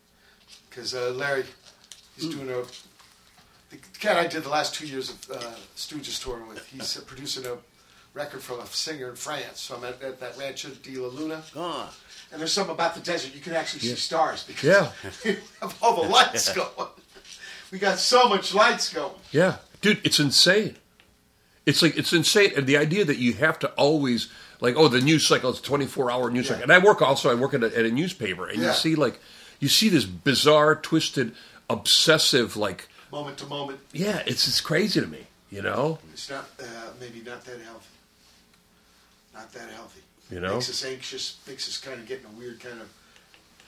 because 0.69 0.93
uh, 0.93 1.11
Larry, 1.11 1.45
he's 2.15 2.25
Hmm. 2.25 2.39
doing 2.39 2.49
a. 2.49 2.63
The 3.69 3.77
cat 3.99 4.15
I 4.17 4.27
did 4.27 4.43
the 4.43 4.49
last 4.49 4.73
two 4.75 4.87
years 4.87 5.09
of 5.09 5.29
uh, 5.29 5.35
Stooges 5.75 6.21
touring 6.23 6.47
with, 6.47 6.65
he's 6.67 6.97
uh, 6.97 7.01
producing 7.05 7.45
a 7.45 7.57
record 8.17 8.41
from 8.41 8.59
a 8.59 8.65
singer 8.67 9.09
in 9.09 9.15
France. 9.15 9.59
So 9.61 9.75
I'm 9.77 9.83
at, 9.85 10.01
at 10.01 10.19
that 10.19 10.37
Rancho 10.37 10.69
de 10.69 10.97
la 10.97 11.07
Luna. 11.07 11.43
Oh. 11.55 11.93
And 12.31 12.41
there's 12.41 12.51
something 12.51 12.73
about 12.73 12.93
the 12.95 12.99
desert, 13.01 13.33
you 13.33 13.39
can 13.41 13.53
actually 13.53 13.79
see 13.81 13.95
stars 13.95 14.43
because 14.43 14.63
Yeah. 15.23 15.33
have 15.61 15.77
all 15.81 16.03
the 16.03 16.09
lights 16.09 16.51
going. 16.53 16.89
We 17.71 17.79
got 17.79 17.99
so 17.99 18.27
much 18.27 18.53
lights 18.53 18.93
going. 18.93 19.13
Yeah, 19.31 19.57
dude, 19.81 19.99
it's 20.05 20.19
insane. 20.19 20.75
It's 21.65 21.81
like 21.81 21.97
it's 21.97 22.13
insane, 22.13 22.51
and 22.55 22.65
the 22.65 22.77
idea 22.77 23.03
that 23.05 23.17
you 23.17 23.33
have 23.33 23.59
to 23.59 23.67
always 23.71 24.29
like, 24.61 24.75
oh, 24.77 24.87
the 24.87 25.01
news 25.01 25.27
cycle 25.27 25.49
is 25.51 25.59
twenty 25.61 25.85
four 25.85 26.09
hour 26.09 26.29
news 26.31 26.45
Yeah. 26.45 26.51
cycle, 26.55 26.63
and 26.63 26.71
I 26.71 26.79
work 26.79 27.01
also. 27.01 27.29
I 27.29 27.33
work 27.35 27.53
at 27.53 27.61
a, 27.63 27.77
at 27.77 27.85
a 27.85 27.91
newspaper, 27.91 28.47
and 28.47 28.61
Yeah. 28.61 28.69
you 28.69 28.73
see 28.73 28.95
like 28.95 29.19
you 29.59 29.67
see 29.67 29.89
this 29.89 30.05
bizarre, 30.05 30.75
twisted, 30.75 31.33
obsessive, 31.69 32.55
like 32.55 32.87
Moment 33.11 33.37
to 33.39 33.45
moment. 33.47 33.79
yeah, 33.91 34.23
it's 34.25 34.47
it's 34.47 34.61
crazy 34.61 35.01
to 35.01 35.07
me, 35.07 35.27
you 35.51 35.61
know. 35.61 35.99
It's 36.13 36.29
not, 36.29 36.45
uh, 36.59 36.63
maybe 37.01 37.21
not 37.25 37.43
that 37.45 37.59
healthy. 37.61 37.85
Not 39.37 39.53
that 39.53 39.69
healthy. 39.69 40.01
You 40.31 40.39
know? 40.41 40.55
Makes 40.55 40.69
us 40.69 40.83
anxious, 40.83 41.37
makes 41.47 41.67
us 41.69 41.77
kind 41.77 41.99
of 41.99 42.07
get 42.07 42.19
in 42.21 42.25
a 42.25 42.37
weird 42.37 42.59
kind 42.59 42.81
of 42.81 42.89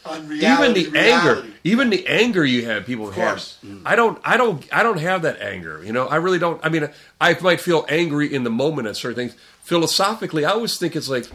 unreality. 0.06 0.82
even 0.82 0.94
the 0.94 1.00
anger, 1.00 1.46
even 1.64 1.90
the 1.90 2.08
anger 2.08 2.44
you 2.44 2.66
have, 2.66 2.86
people 2.86 3.10
Of 3.10 3.16
have. 3.16 3.30
course. 3.30 3.58
Mm. 3.66 3.82
I 3.86 3.96
don't, 3.96 4.20
I 4.24 4.38
don't, 4.38 4.66
I 4.74 4.84
don't 4.84 5.00
have 5.00 5.22
that 5.22 5.41
anger. 5.41 5.84
You 5.84 5.94
know, 5.94 6.08
I 6.08 6.16
really 6.18 6.40
don't. 6.40 6.60
I 6.66 6.70
mean, 6.70 6.90
I 7.22 7.38
might 7.41 7.62
feel 7.62 7.86
angry 7.88 8.34
in 8.34 8.44
the 8.44 8.50
moment 8.50 8.88
at 8.88 8.96
certain 8.98 9.16
things. 9.16 9.36
Philosophically, 9.62 10.44
I 10.46 10.52
always 10.52 10.78
think 10.78 10.96
it's 10.96 11.10
like, 11.10 11.26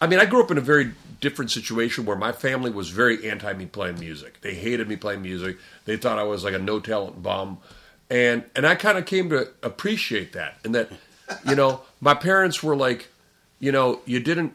I 0.00 0.06
mean, 0.06 0.18
I 0.18 0.26
grew 0.26 0.42
up 0.42 0.50
in 0.50 0.58
a 0.58 0.62
very 0.62 0.92
different 1.20 1.50
situation 1.50 2.04
where 2.04 2.16
my 2.16 2.32
family 2.32 2.70
was 2.70 2.90
very 2.90 3.28
anti 3.28 3.52
me 3.54 3.66
playing 3.66 3.98
music. 3.98 4.40
They 4.40 4.54
hated 4.54 4.88
me 4.88 4.96
playing 4.96 5.22
music. 5.22 5.56
They 5.84 5.96
thought 5.96 6.18
I 6.18 6.24
was 6.24 6.44
like 6.44 6.54
a 6.54 6.58
no 6.58 6.80
talent 6.80 7.22
bum, 7.22 7.58
and 8.10 8.44
and 8.54 8.66
I 8.66 8.74
kind 8.74 8.98
of 8.98 9.06
came 9.06 9.30
to 9.30 9.48
appreciate 9.62 10.32
that, 10.32 10.58
and 10.64 10.74
that, 10.74 10.90
you 11.46 11.54
know, 11.56 11.80
my 12.00 12.14
parents 12.14 12.62
were 12.62 12.76
like, 12.76 13.08
you 13.62 13.72
know, 13.72 14.00
you 14.04 14.20
didn't 14.20 14.52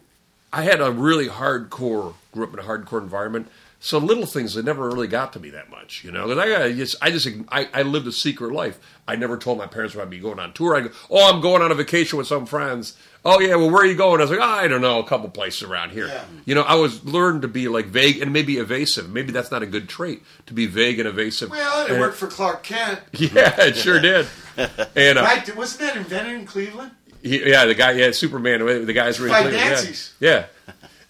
I 0.53 0.61
had 0.63 0.79
a 0.79 0.91
really 0.91 1.27
hardcore, 1.27 2.13
grew 2.31 2.43
up 2.45 2.53
in 2.53 2.59
a 2.59 2.63
hardcore 2.63 3.01
environment. 3.01 3.47
So 3.79 3.99
little 3.99 4.25
things 4.25 4.55
that 4.55 4.65
never 4.65 4.87
really 4.87 5.07
got 5.07 5.33
to 5.33 5.39
me 5.39 5.51
that 5.51 5.69
much, 5.69 6.03
you 6.03 6.11
know. 6.11 6.25
'Cause 6.25 6.37
I, 6.39 6.71
just, 6.73 6.95
I 6.99 7.11
just, 7.11 7.27
I, 7.49 7.69
I 7.73 7.81
lived 7.83 8.07
a 8.07 8.11
secret 8.11 8.51
life. 8.51 8.79
I 9.07 9.15
never 9.17 9.37
told 9.37 9.59
my 9.59 9.67
parents 9.67 9.93
where 9.93 10.03
I'd 10.03 10.09
be 10.09 10.17
going 10.19 10.39
on 10.39 10.53
tour. 10.53 10.75
I 10.75 10.81
go, 10.81 10.89
oh, 11.11 11.31
I'm 11.31 11.41
going 11.41 11.61
on 11.61 11.71
a 11.71 11.75
vacation 11.75 12.17
with 12.17 12.25
some 12.27 12.45
friends. 12.47 12.97
Oh 13.23 13.39
yeah, 13.39 13.55
well, 13.55 13.69
where 13.69 13.83
are 13.83 13.85
you 13.85 13.93
going? 13.95 14.19
I 14.19 14.23
was 14.23 14.31
like, 14.31 14.39
oh, 14.39 14.43
I 14.43 14.67
don't 14.67 14.81
know, 14.81 14.97
a 14.99 15.03
couple 15.07 15.29
places 15.29 15.61
around 15.63 15.91
here. 15.91 16.07
Yeah. 16.07 16.23
You 16.45 16.55
know, 16.55 16.63
I 16.63 16.73
was 16.75 17.03
learned 17.05 17.43
to 17.43 17.47
be 17.47 17.67
like 17.67 17.85
vague 17.87 18.19
and 18.21 18.31
maybe 18.33 18.57
evasive. 18.57 19.11
Maybe 19.11 19.31
that's 19.31 19.51
not 19.51 19.61
a 19.61 19.67
good 19.67 19.87
trait 19.89 20.23
to 20.47 20.53
be 20.53 20.65
vague 20.65 20.97
and 20.99 21.07
evasive. 21.07 21.51
Well, 21.51 21.85
it 21.85 21.91
And- 21.91 21.99
worked 21.99 22.15
for 22.17 22.27
Clark 22.27 22.63
Kent. 22.63 23.01
Yeah, 23.11 23.61
it 23.63 23.75
sure 23.75 23.99
did. 24.09 24.27
And 24.57 25.19
uh, 25.19 25.23
Right? 25.23 25.55
Wasn't 25.55 25.81
that 25.81 25.97
invented 25.97 26.33
in 26.39 26.45
Cleveland? 26.47 26.91
He- 27.27 27.49
yeah, 27.49 27.65
the 27.65 27.75
guy, 27.75 27.91
yeah, 27.91 28.11
Superman, 28.11 28.65
the 28.85 28.93
guys 28.93 29.19
were 29.19 29.27
in 29.27 29.31
Fight 29.33 29.41
Cleveland, 29.43 29.63
yeah. 29.65 29.69
Nazis. 29.71 30.13
Yeah, 30.19 30.45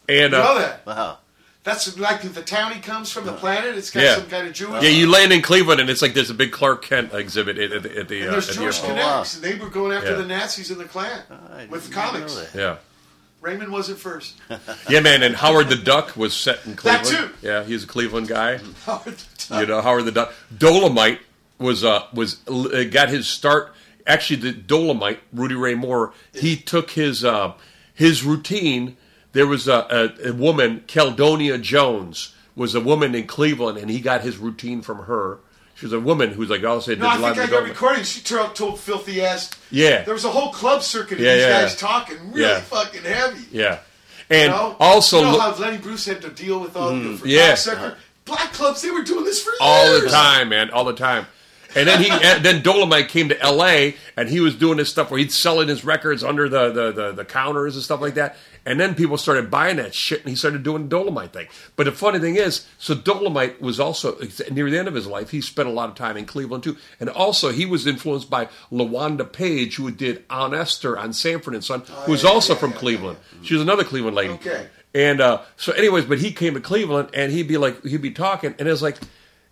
and 0.10 0.34
You 0.34 0.40
uh, 0.40 0.44
know 0.44 0.60
that? 0.60 0.86
Wow. 0.86 1.18
That's 1.64 1.98
like 1.98 2.22
the 2.22 2.42
town 2.42 2.72
he 2.72 2.80
comes 2.80 3.12
from, 3.12 3.26
the 3.26 3.34
planet. 3.34 3.76
It's 3.76 3.92
got 3.92 4.02
Yeah. 4.04 4.16
some 4.16 4.28
kind 4.30 4.48
of 4.48 4.54
Jewish. 4.54 4.82
Yeah, 4.84 4.90
you 4.90 5.10
land 5.12 5.34
in 5.34 5.42
Cleveland, 5.42 5.82
and 5.82 5.90
it's 5.90 6.02
like 6.02 6.14
there's 6.14 6.30
a 6.30 6.34
big 6.34 6.54
Clark 6.54 6.82
Kent 6.86 7.14
exhibit 7.14 7.58
at, 7.58 7.74
at 7.74 7.84
the 7.84 7.98
at 8.00 8.08
the, 8.08 8.20
And 8.22 8.30
uh, 8.30 8.32
there's 8.32 8.48
at 8.50 8.56
the 8.56 8.62
Jewish 8.62 8.80
airport. 8.80 8.98
connects, 9.00 9.38
they 9.40 9.56
were 9.56 9.70
going 9.70 9.92
after 9.92 10.12
Yeah. 10.12 10.16
the 10.18 10.26
Nazis 10.28 10.72
in 10.72 10.78
the 10.78 10.86
Klan 10.86 11.24
I 11.54 11.66
with 11.66 11.84
didn't 11.84 11.94
comics. 11.94 12.36
know 12.36 12.42
that. 12.44 12.56
Yeah, 12.56 12.76
Raymond 13.42 13.70
wasn't 13.74 14.00
first. 14.00 14.36
yeah, 14.90 15.02
man. 15.02 15.24
And 15.24 15.36
Howard 15.36 15.68
the 15.68 15.76
Duck 15.76 16.16
was 16.16 16.34
set 16.34 16.66
in 16.66 16.72
That 16.76 17.04
Cleveland. 17.04 17.34
too. 17.42 17.46
Yeah, 17.46 17.66
he's 17.66 17.84
a 17.84 17.88
Cleveland 17.88 18.30
guy. 18.30 18.60
Howard 18.86 19.18
the 19.18 19.46
Duck. 19.50 19.60
You 19.60 19.66
know, 19.68 19.82
Howard 19.82 20.06
the 20.06 20.12
Duck. 20.14 20.34
Dolemite 20.56 21.20
was 21.60 21.84
uh 21.84 22.04
was 22.14 22.38
uh, 22.48 22.86
got 22.90 23.10
his 23.10 23.28
start. 23.28 23.74
Actually, 24.08 24.52
the 24.52 24.54
Dolemite, 24.54 25.20
Rudy 25.34 25.56
Ray 25.56 25.76
Moore, 25.76 26.14
he 26.34 26.56
took 26.56 26.92
his 26.92 27.24
uh 27.24 27.54
his 27.94 28.24
routine. 28.24 28.98
There 29.34 29.46
was 29.48 29.68
a, 29.68 30.14
a, 30.24 30.30
a 30.30 30.34
woman, 30.34 30.84
Caldonia 30.88 31.62
Jones, 31.62 32.34
was 32.56 32.74
a 32.74 32.82
woman 32.82 33.14
in 33.14 33.28
Cleveland, 33.28 33.78
and 33.78 33.90
he 33.92 34.00
got 34.00 34.22
his 34.22 34.38
routine 34.38 34.82
from 34.82 35.04
her. 35.04 35.40
She 35.76 35.86
was 35.86 35.94
a 35.94 36.00
woman 36.00 36.32
who's 36.32 36.50
like, 36.50 36.64
oh, 36.64 36.80
said, 36.80 37.00
No, 37.00 37.08
I 37.08 37.18
think 37.18 37.38
I 37.38 37.46
got 37.46 37.64
recording. 37.64 38.04
She 38.04 38.22
told, 38.22 38.56
told 38.56 38.80
filthy 38.80 39.24
ass. 39.24 39.52
Yeah. 39.70 40.02
There 40.02 40.14
was 40.16 40.26
a 40.26 40.32
whole 40.32 40.52
club 40.52 40.82
circuit 40.82 41.20
of 41.20 41.24
Yeah, 41.24 41.36
these 41.36 41.44
yeah. 41.44 41.62
guys 41.62 41.76
talking 41.76 42.18
really 42.32 42.50
Yeah. 42.50 42.62
fucking 42.62 43.04
heavy. 43.04 43.46
Yeah, 43.52 43.80
and 44.30 44.52
you 44.52 44.58
know? 44.58 44.76
also 44.80 45.18
you 45.20 45.26
know 45.26 45.40
how 45.40 45.56
Lenny 45.56 45.78
Bruce 45.78 46.06
had 46.06 46.22
to 46.24 46.30
deal 46.30 46.60
with 46.60 46.76
all 46.76 46.90
the 46.90 47.22
yeah. 47.26 47.56
black 48.26 48.54
clubs, 48.54 48.82
they 48.82 48.90
were 48.90 49.04
doing 49.04 49.24
this 49.24 49.44
for 49.44 49.52
years. 49.52 49.60
all 49.62 50.02
the 50.02 50.10
time, 50.10 50.50
man, 50.50 50.72
all 50.72 50.84
the 50.84 50.94
time. 50.94 51.28
And 51.76 51.88
then 51.88 52.02
he, 52.02 52.10
and 52.10 52.44
then 52.44 52.62
Dolemite 52.62 53.10
came 53.10 53.30
to 53.30 53.42
L.A. 53.42 53.96
and 54.16 54.30
he 54.30 54.40
was 54.40 54.56
doing 54.56 54.78
this 54.78 54.90
stuff 54.90 55.12
where 55.12 55.20
he'd 55.20 55.32
selling 55.32 55.68
his 55.68 55.84
records 55.84 56.24
under 56.24 56.48
the, 56.50 56.72
the, 56.72 56.92
the, 56.92 57.12
the 57.12 57.26
counters 57.26 57.76
and 57.76 57.84
stuff 57.84 58.02
like 58.02 58.16
that. 58.16 58.36
And 58.66 58.80
then 58.80 58.96
people 58.96 59.18
started 59.18 59.50
buying 59.50 59.78
that 59.78 59.96
shit, 59.96 60.20
and 60.20 60.30
he 60.30 60.36
started 60.36 60.62
doing 60.62 60.90
the 60.90 60.96
Dolemite 60.96 61.32
thing. 61.32 61.48
But 61.78 61.86
the 61.86 61.94
funny 61.94 62.20
thing 62.20 62.36
is, 62.36 62.66
so 62.78 62.96
Dolemite 62.96 63.62
was 63.62 63.80
also 63.80 64.18
near 64.52 64.70
the 64.70 64.78
end 64.78 64.90
of 64.90 64.94
his 64.94 65.08
life. 65.08 65.30
He 65.30 65.40
spent 65.40 65.70
a 65.70 65.72
lot 65.72 65.88
of 65.88 65.96
time 65.96 66.18
in 66.18 66.26
Cleveland 66.26 66.64
too, 66.64 66.76
and 67.00 67.10
also 67.10 67.52
he 67.54 67.66
was 67.66 67.88
influenced 67.88 68.30
by 68.30 68.50
Lawanda 68.70 69.32
Page, 69.32 69.78
who 69.78 69.90
did 69.90 70.26
Aunt 70.30 70.54
Esther 70.54 70.98
on 70.98 71.14
Sanford 71.14 71.54
and 71.54 71.64
Son, 71.64 71.84
who 72.06 72.12
was 72.12 72.24
yeah, 72.24 72.30
also 72.30 72.54
yeah, 72.54 72.60
from 72.60 72.72
yeah, 72.72 72.78
Cleveland. 72.78 73.18
She 73.42 73.54
was 73.54 73.64
another 73.64 73.86
Cleveland 73.86 74.18
lady. 74.18 74.34
Okay. 74.34 74.68
And 74.94 75.22
uh, 75.22 75.44
so, 75.56 75.72
anyways, 75.72 76.04
but 76.04 76.20
he 76.20 76.34
came 76.34 76.54
to 76.56 76.60
Cleveland, 76.60 77.10
and 77.14 77.32
he'd 77.32 77.48
be 77.48 77.58
like, 77.58 77.86
he'd 77.86 78.02
be 78.02 78.12
talking, 78.12 78.54
and 78.60 78.68
it 78.68 78.72
was 78.72 78.82
like, 78.82 78.98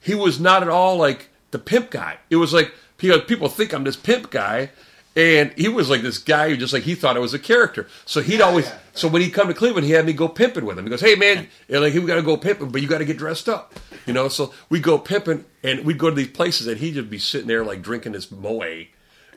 he 0.01 0.13
was 0.13 0.41
not 0.41 0.61
at 0.61 0.69
all 0.69 0.97
like 0.97 1.29
the 1.55 1.59
pimp 1.59 1.89
guy. 1.89 2.17
It 2.29 2.35
was 2.35 2.51
like 2.51 2.73
people 2.97 3.47
think 3.47 3.73
I'm 3.73 3.85
this 3.85 3.95
pimp 3.95 4.29
guy, 4.29 4.71
and 5.15 5.53
he 5.53 5.69
was 5.69 5.89
like 5.89 6.01
this 6.01 6.17
guy 6.17 6.49
who 6.49 6.57
just 6.57 6.73
like 6.73 6.83
he 6.83 6.95
thought 6.95 7.15
it 7.15 7.21
was 7.21 7.33
a 7.33 7.39
character. 7.39 7.87
So 8.05 8.21
he'd 8.21 8.41
always. 8.41 8.65
yeah. 8.65 8.77
So 8.93 9.07
when 9.07 9.21
he 9.21 9.29
come 9.29 9.47
to 9.47 9.53
Cleveland, 9.53 9.87
he 9.87 9.93
had 9.93 10.05
me 10.05 10.11
go 10.11 10.27
pimping 10.27 10.65
with 10.65 10.77
him. 10.77 10.83
He 10.83 10.89
goes, 10.89 10.99
"Hey 10.99 11.15
man, 11.15 11.47
you 11.69 11.75
know, 11.75 11.79
like 11.79 11.93
we 11.93 12.01
got 12.01 12.15
to 12.15 12.21
go 12.21 12.35
pimping, 12.35 12.71
but 12.71 12.81
you 12.81 12.89
got 12.89 12.97
to 12.97 13.05
get 13.05 13.17
dressed 13.17 13.47
up." 13.47 13.73
You 14.05 14.11
know, 14.11 14.27
so 14.27 14.53
we 14.69 14.81
go 14.81 14.97
pimping, 14.97 15.45
and 15.63 15.85
we'd 15.85 15.97
go 15.97 16.09
to 16.09 16.15
these 16.15 16.27
places, 16.27 16.67
and 16.67 16.77
he'd 16.77 16.95
just 16.95 17.09
be 17.09 17.19
sitting 17.19 17.47
there 17.47 17.63
like 17.63 17.81
drinking 17.81 18.11
this 18.11 18.29
moe. 18.29 18.83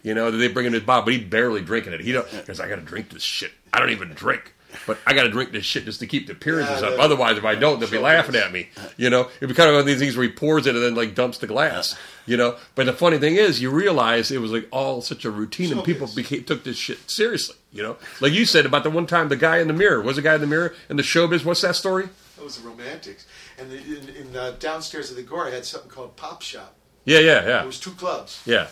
You 0.02 0.14
know, 0.14 0.30
that 0.32 0.38
they 0.38 0.48
bring 0.48 0.66
him 0.66 0.72
his 0.72 0.82
bottle, 0.82 1.04
but 1.04 1.14
he 1.14 1.20
barely 1.20 1.62
drinking 1.62 1.92
it. 1.92 2.00
He 2.00 2.10
don't 2.10 2.28
because 2.32 2.58
I 2.58 2.68
got 2.68 2.76
to 2.76 2.82
drink 2.82 3.10
this 3.10 3.22
shit. 3.22 3.52
I 3.72 3.78
don't 3.78 3.90
even 3.90 4.08
drink. 4.10 4.54
But 4.86 4.98
I 5.06 5.14
got 5.14 5.22
to 5.22 5.30
drink 5.30 5.52
this 5.52 5.64
shit 5.64 5.84
just 5.86 6.00
to 6.00 6.06
keep 6.06 6.26
the 6.26 6.32
appearances 6.34 6.80
Yeah, 6.82 6.88
up. 6.88 6.96
the- 6.96 7.00
Otherwise, 7.02 7.38
if 7.38 7.44
I 7.44 7.54
don't, 7.54 7.80
they'll 7.80 7.90
be 7.90 7.98
laughing 7.98 8.36
at 8.36 8.52
me. 8.52 8.68
You 8.96 9.08
know, 9.10 9.28
it'd 9.38 9.48
be 9.48 9.54
kind 9.54 9.68
of 9.70 9.74
one 9.74 9.80
of 9.80 9.86
these 9.86 9.98
things 9.98 10.16
where 10.16 10.26
he 10.26 10.32
pours 10.32 10.66
it 10.66 10.74
and 10.74 10.84
then 10.84 10.94
like 10.94 11.14
dumps 11.14 11.38
the 11.38 11.46
glass. 11.46 11.96
You 12.26 12.36
know, 12.36 12.56
but 12.74 12.84
the 12.86 12.92
funny 12.92 13.18
thing 13.18 13.36
is, 13.36 13.60
you 13.62 13.70
realize 13.70 14.30
it 14.30 14.40
was 14.42 14.52
like 14.52 14.68
all 14.70 15.00
such 15.00 15.24
a 15.24 15.30
routine, 15.30 15.72
and 15.72 15.82
people 15.82 16.06
became, 16.14 16.44
took 16.44 16.64
this 16.64 16.76
shit 16.76 17.10
seriously. 17.10 17.56
You 17.72 17.82
know, 17.82 17.96
like 18.20 18.32
you 18.32 18.44
said 18.44 18.66
about 18.66 18.82
the 18.82 18.90
one 18.90 19.06
time 19.06 19.28
the 19.28 19.36
guy 19.36 19.58
in 19.58 19.68
the 19.68 19.74
mirror 19.74 20.00
was 20.02 20.16
the 20.16 20.22
guy 20.22 20.34
in 20.34 20.40
the 20.42 20.46
mirror 20.46 20.74
in 20.90 20.96
the 20.96 21.02
showbiz. 21.02 21.44
What's 21.44 21.62
that 21.62 21.74
story? 21.76 22.08
That 22.36 22.44
was 22.44 22.58
the 22.58 22.68
romantics. 22.68 23.26
And 23.58 23.70
the, 23.70 23.76
in, 23.78 24.08
in 24.28 24.36
uh, 24.36 24.52
downstairs 24.60 25.10
of 25.10 25.16
the 25.16 25.22
Agora, 25.22 25.48
I 25.48 25.54
had 25.54 25.64
something 25.64 25.90
called 25.90 26.16
Pop 26.16 26.42
Shop. 26.42 26.74
Yeah, 27.04 27.18
yeah, 27.20 27.46
yeah. 27.46 27.62
It 27.62 27.66
was 27.66 27.80
two 27.80 27.90
clubs. 27.92 28.40
yeah, 28.46 28.68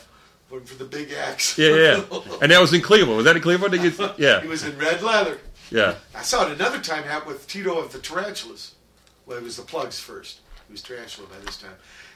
One 0.51 0.65
for 0.65 0.75
the 0.77 0.85
big 0.85 1.13
acts. 1.13 1.57
yeah, 1.59 1.75
yeah. 1.75 2.03
And 2.43 2.53
that 2.53 2.61
was 2.61 2.73
in 2.75 2.83
Cleveland. 2.83 3.17
Was 3.17 3.25
that 3.25 3.37
in 3.37 3.43
Cleveland? 3.43 3.75
You- 3.83 4.11
Yeah, 4.19 4.41
He 4.43 4.47
was 4.49 4.63
in 4.65 4.79
red 4.79 5.03
leather. 5.03 5.39
Yeah. 5.71 5.95
I 6.15 6.23
saw 6.23 6.47
it 6.47 6.53
another 6.53 6.81
time 6.81 7.05
happen 7.05 7.29
with 7.29 7.47
Tito 7.47 7.79
of 7.79 7.93
the 7.93 7.99
Tarantulas. 7.99 8.75
Well, 9.27 9.39
it 9.39 9.45
was 9.45 9.57
the 9.57 9.63
Plugz 9.63 10.01
first. 10.01 10.41
He 10.69 10.73
was 10.73 10.83
Tarantula 10.83 11.29
by 11.29 11.39
this 11.45 11.59
time. 11.59 11.73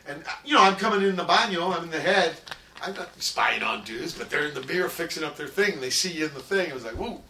And, 0.06 0.22
uh, 0.24 0.30
you 0.44 0.54
know, 0.54 0.62
I'm 0.62 0.76
coming 0.76 1.06
in 1.06 1.16
the 1.16 1.24
baño, 1.24 1.76
I'm 1.76 1.84
in 1.84 1.90
the 1.90 2.00
head. 2.00 2.36
I'm 2.82 2.94
not 2.94 3.10
spying 3.22 3.62
on 3.62 3.84
dudes, 3.84 4.14
but 4.16 4.30
they're 4.30 4.46
in 4.46 4.54
the 4.54 4.62
mirror 4.62 4.88
fixing 4.88 5.22
up 5.22 5.36
their 5.36 5.48
thing, 5.48 5.74
and 5.74 5.82
they 5.82 5.90
see 5.90 6.12
you 6.12 6.26
in 6.26 6.34
the 6.34 6.40
thing. 6.40 6.70
I 6.70 6.74
was 6.74 6.84
like, 6.84 6.94
whoa, 6.94 7.20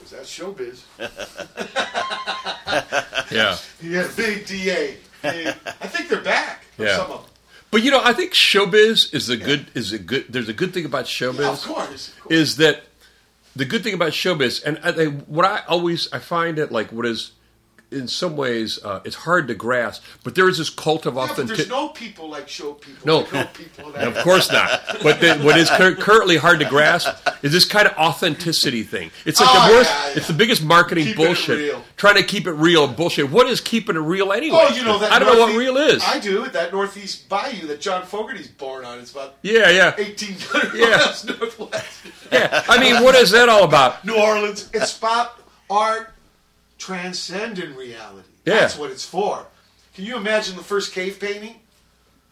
was 0.00 0.10
that 0.10 0.22
showbiz? 0.22 0.82
Yeah. 3.30 3.56
He 3.80 3.92
had 3.94 4.06
a 4.06 4.14
big 4.14 4.46
DA. 4.46 4.96
Big- 5.22 5.46
I 5.48 5.86
think 5.86 6.08
they're 6.08 6.20
back. 6.22 6.64
Yeah. 6.78 6.96
Some 6.96 7.10
of 7.10 7.22
them. 7.22 7.30
But 7.70 7.82
you 7.82 7.90
know, 7.90 8.00
I 8.02 8.14
think 8.14 8.32
showbiz 8.32 9.12
is 9.14 9.28
a 9.28 9.36
good 9.36 9.66
is 9.74 9.92
a 9.92 9.98
good. 9.98 10.26
There's 10.30 10.48
a 10.48 10.54
good 10.54 10.72
thing 10.72 10.86
about 10.86 11.04
showbiz. 11.04 11.40
Yeah, 11.40 11.50
of 11.50 11.62
course. 11.62 12.08
Of 12.08 12.20
course. 12.20 12.34
is 12.34 12.56
that 12.56 12.84
the 13.58 13.64
good 13.64 13.82
thing 13.82 13.94
about 13.94 14.12
showbiz, 14.12 14.62
and 14.64 14.78
I, 14.84 15.06
what 15.06 15.44
I 15.44 15.62
always 15.66 16.10
I 16.12 16.20
find 16.20 16.58
it 16.60 16.70
like 16.70 16.92
what 16.92 17.04
is 17.06 17.32
in 17.90 18.06
some 18.06 18.36
ways 18.36 18.78
uh, 18.84 19.00
it's 19.04 19.16
hard 19.16 19.48
to 19.48 19.54
grasp, 19.54 20.02
but 20.22 20.34
there 20.34 20.48
is 20.48 20.58
this 20.58 20.68
cult 20.68 21.06
of 21.06 21.14
Yeah, 21.14 21.20
authenticity. 21.22 21.56
there's 21.56 21.68
no 21.70 21.88
people 21.88 22.28
like 22.28 22.46
show 22.48 22.74
people. 22.74 23.06
No. 23.06 23.22
People 23.54 23.92
that 23.92 24.08
Of 24.08 24.16
course 24.24 24.52
not. 24.52 24.82
But 25.02 25.20
the, 25.20 25.36
what 25.38 25.56
is 25.56 25.70
cur- 25.70 25.94
currently 25.94 26.36
hard 26.36 26.58
to 26.60 26.66
grasp 26.66 27.08
is 27.42 27.50
this 27.52 27.64
kind 27.64 27.86
of 27.88 27.96
authenticity 27.96 28.82
thing. 28.82 29.10
It's 29.24 29.40
like 29.40 29.48
Oh, 29.50 29.68
the 29.68 29.74
worst. 29.74 29.90
yeah, 29.90 30.06
yeah. 30.08 30.14
It's 30.16 30.26
the 30.26 30.34
biggest 30.34 30.62
marketing 30.62 31.14
bullshit. 31.16 31.76
Trying 31.96 32.16
to 32.16 32.22
keep 32.22 32.46
it 32.46 32.52
real 32.52 32.86
bullshit. 32.88 33.30
What 33.30 33.46
is 33.46 33.60
keeping 33.60 33.96
it 33.96 34.00
real 34.00 34.32
anyway? 34.32 34.58
Oh, 34.68 34.74
you 34.74 34.84
know 34.84 34.98
that. 34.98 35.10
I 35.10 35.18
don't 35.18 35.34
know 35.34 35.46
what 35.46 35.56
real 35.56 35.76
is. 35.78 36.02
I 36.04 36.18
do. 36.20 36.46
That 36.48 36.72
Northeast 36.72 37.28
Bayou 37.28 37.66
that 37.68 37.80
John 37.80 38.04
Fogerty's 38.04 38.48
born 38.48 38.84
on. 38.84 38.98
It's 38.98 39.12
about 39.12 39.36
yeah, 39.42 39.70
yeah, 39.70 39.96
1,800 39.96 40.78
Yeah. 40.78 40.96
miles 40.98 41.24
northwest. 41.24 41.86
yeah. 42.30 42.64
I 42.68 42.78
mean, 42.78 43.02
what 43.02 43.14
is 43.14 43.30
that 43.30 43.48
all 43.48 43.64
about? 43.64 44.04
New 44.04 44.14
Orleans. 44.14 44.68
It's 44.74 44.96
about 44.98 45.40
art 45.70 46.12
transcending 46.78 47.74
reality. 47.74 48.28
Yeah. 48.44 48.60
That's 48.60 48.78
what 48.78 48.90
it's 48.90 49.04
for. 49.04 49.46
Can 49.94 50.04
you 50.04 50.16
imagine 50.16 50.56
the 50.56 50.62
first 50.62 50.92
cave 50.92 51.18
painting? 51.20 51.56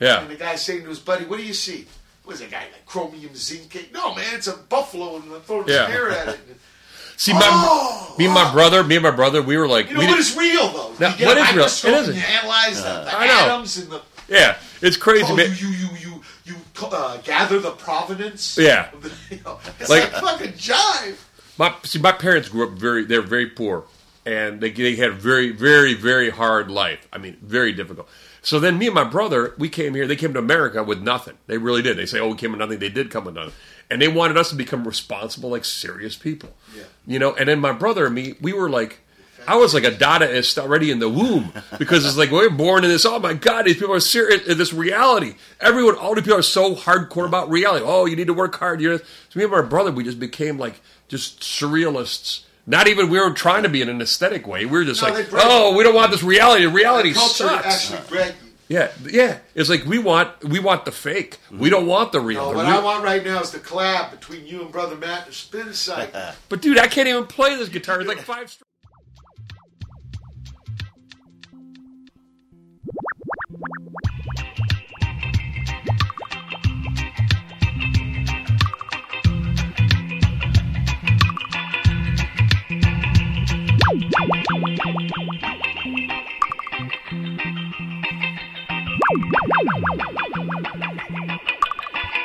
Yeah. 0.01 0.21
And 0.21 0.31
the 0.31 0.37
guy 0.37 0.57
saying 0.57 0.83
to 0.83 0.89
his 0.89 0.99
buddy, 0.99 1.25
"What 1.25 1.39
do 1.39 1.45
you 1.45 1.55
see?" 1.55 1.87
What 2.25 2.35
is 2.35 2.41
that 2.41 2.51
guy 2.51 2.63
like 2.73 2.87
chromium 2.87 3.35
zinc? 3.37 3.71
cake? 3.71 3.93
No, 3.93 4.15
man, 4.15 4.25
it's 4.35 4.47
a 4.49 4.57
buffalo, 4.57 5.17
and 5.17 5.33
I'm 5.33 5.41
throwing 5.43 5.69
Yeah. 5.69 5.85
a 5.85 5.87
spear 5.87 6.11
at 6.11 6.29
it. 6.29 6.41
See, 7.19 7.33
my 7.33 7.41
Oh! 7.45 8.15
me 8.19 8.27
and 8.27 8.35
my 8.35 8.53
brother, 8.53 8.83
me 8.85 8.97
and 8.97 9.03
my 9.03 9.11
brother, 9.11 9.41
we 9.43 9.57
were 9.57 9.67
like, 9.69 9.89
You 9.89 9.95
know 9.95 10.01
we 10.01 10.07
what 10.07 10.19
is 10.19 10.37
real 10.37 10.69
though? 10.71 10.93
Now, 10.99 11.15
you 11.17 11.25
what 11.27 11.39
a 11.39 11.41
is 11.65 11.85
real? 11.85 11.95
It 11.95 12.01
isn't. 12.03 12.15
you 12.17 12.21
analyze 12.21 12.77
the, 12.83 12.83
the 13.05 13.17
I 13.19 13.27
know. 13.27 13.33
atoms 13.55 13.77
and 13.79 13.91
the 13.91 14.03
yeah, 14.29 14.57
it's 14.83 14.97
crazy, 14.97 15.25
oh, 15.29 15.37
man. 15.37 15.55
you 15.57 15.69
you 15.69 15.89
you 16.01 16.23
you 16.45 16.55
you 16.79 16.87
uh, 16.93 17.17
gather 17.19 17.59
the 17.61 17.71
provenance. 17.71 18.59
Yeah. 18.59 18.89
the- 19.01 19.13
you 19.31 19.41
know, 19.45 19.61
it's 19.79 19.89
Like- 19.89 20.13
like, 20.13 20.23
fucking 20.23 20.53
jive. 20.55 21.15
My 21.59 21.75
see, 21.85 22.01
my 22.01 22.13
parents 22.13 22.49
grew 22.49 22.65
up 22.67 22.73
very. 22.73 23.05
They're 23.05 23.23
very 23.23 23.47
poor, 23.47 23.85
and 24.27 24.61
they 24.61 24.71
they 24.71 24.97
had 24.97 25.11
a 25.11 25.15
very, 25.15 25.53
very, 25.53 25.95
very 25.95 26.31
hard 26.31 26.71
life. 26.71 27.09
I 27.13 27.19
mean, 27.19 27.39
very 27.41 27.73
difficult. 27.73 28.09
So 28.43 28.61
then, 28.61 28.77
me 28.77 28.87
and 28.87 28.95
my 28.95 29.05
brother, 29.05 29.55
we 29.57 29.69
came 29.69 29.95
here. 29.95 30.07
They 30.07 30.17
came 30.17 30.33
to 30.35 30.39
America 30.39 30.83
with 30.83 31.01
nothing. 31.01 31.35
They 31.47 31.59
really 31.59 31.81
did. 31.81 31.97
They 31.97 32.07
say, 32.07 32.19
"Oh, 32.19 32.29
we 32.31 32.37
came 32.37 32.51
with 32.51 32.59
nothing." 32.59 32.81
They 32.81 32.91
did 32.91 33.11
come 33.11 33.25
with 33.25 33.37
nothing, 33.37 33.55
and 33.89 34.03
they 34.03 34.09
wanted 34.09 34.37
us 34.37 34.51
to 34.51 34.57
become 34.57 34.87
responsible, 34.87 35.51
like 35.51 35.65
serious 35.65 36.17
people. 36.17 36.51
Yeah. 36.77 36.83
You 37.07 37.19
know. 37.21 37.35
And 37.35 37.49
then 37.49 37.61
my 37.61 37.73
brother 37.73 38.07
and 38.07 38.15
me, 38.15 38.35
we 38.41 38.53
were 38.53 38.69
like. 38.69 39.01
I 39.49 39.55
was 39.55 39.75
like 39.75 39.85
a 39.85 39.93
Dadaist 39.93 40.59
already 40.59 40.91
in 40.91 40.99
the 40.99 41.09
womb 41.09 41.53
because 41.79 42.05
it's 42.05 42.17
like 42.17 42.33
we're 42.33 42.51
born 42.51 42.83
in 42.83 42.91
this. 42.91 43.07
Oh 43.07 43.21
my 43.21 43.33
God, 43.33 43.65
these 43.65 43.77
people 43.77 43.95
are 43.95 44.01
serious. 44.01 44.45
in 44.45 44.59
This 44.59 44.73
reality, 44.73 45.37
everyone, 45.61 45.95
all 45.95 46.17
the 46.17 46.21
people 46.23 46.41
are 46.41 46.43
so 46.43 46.75
hardcore 46.75 47.29
about 47.29 47.49
reality. 47.49 47.85
Oh, 47.87 48.07
you 48.07 48.17
need 48.17 48.27
to 48.27 48.35
work 48.35 48.57
hard. 48.57 48.81
You 48.81 48.89
know, 48.91 48.97
so 48.97 49.39
me 49.39 49.45
and 49.45 49.53
my 49.53 49.63
brother, 49.63 49.93
we 49.93 50.03
just 50.03 50.19
became 50.19 50.59
like 50.59 50.81
just 51.07 51.43
surrealists. 51.43 52.43
Not 52.67 52.89
even 52.89 53.11
we 53.11 53.19
weren't 53.19 53.37
trying 53.37 53.63
to 53.63 53.69
be 53.69 53.81
in 53.81 53.89
an 53.89 54.01
aesthetic 54.01 54.47
way. 54.47 54.65
We 54.65 54.73
were 54.79 54.85
just 54.85 55.01
No, 55.03 55.09
like, 55.11 55.29
oh, 55.33 55.77
we 55.77 55.85
don't 55.85 55.95
want 55.95 56.11
this 56.11 56.23
reality. 56.23 56.67
Reality 56.67 57.13
sucks. 57.13 57.41
actually 57.65 58.01
bred 58.09 58.35
you. 58.43 58.47
Yeah, 58.69 58.91
yeah. 59.09 59.39
It's 59.55 59.69
like 59.71 59.85
we 59.85 59.99
want 59.99 60.43
we 60.43 60.59
want 60.59 60.85
the 60.85 60.91
fake. 60.91 61.39
We 61.53 61.71
don't 61.71 61.87
want 61.87 62.11
the 62.11 62.19
real. 62.21 62.43
No, 62.47 62.51
The 62.51 62.57
what 62.57 62.67
real- 62.67 62.75
I 62.81 62.83
want 62.83 63.05
right 63.05 63.25
now 63.25 63.41
is 63.41 63.53
the 63.53 63.61
collab 63.61 64.11
between 64.11 64.45
you 64.45 64.63
and 64.63 64.73
brother 64.73 64.97
Matt 64.97 65.27
and 65.27 65.35
Spin 65.35 65.73
Cycle. 65.73 66.21
But 66.49 66.63
dude, 66.63 66.77
I 66.79 66.89
can't 66.89 67.07
even 67.07 67.27
play 67.27 67.55
this 67.55 67.69
guitar. 67.69 68.01
It's 68.01 68.09
like 68.09 68.19
five. 68.23 68.53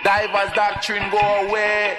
Divers 0.03 0.53
doctrine 0.55 1.03
go 1.11 1.17
away. 1.47 1.97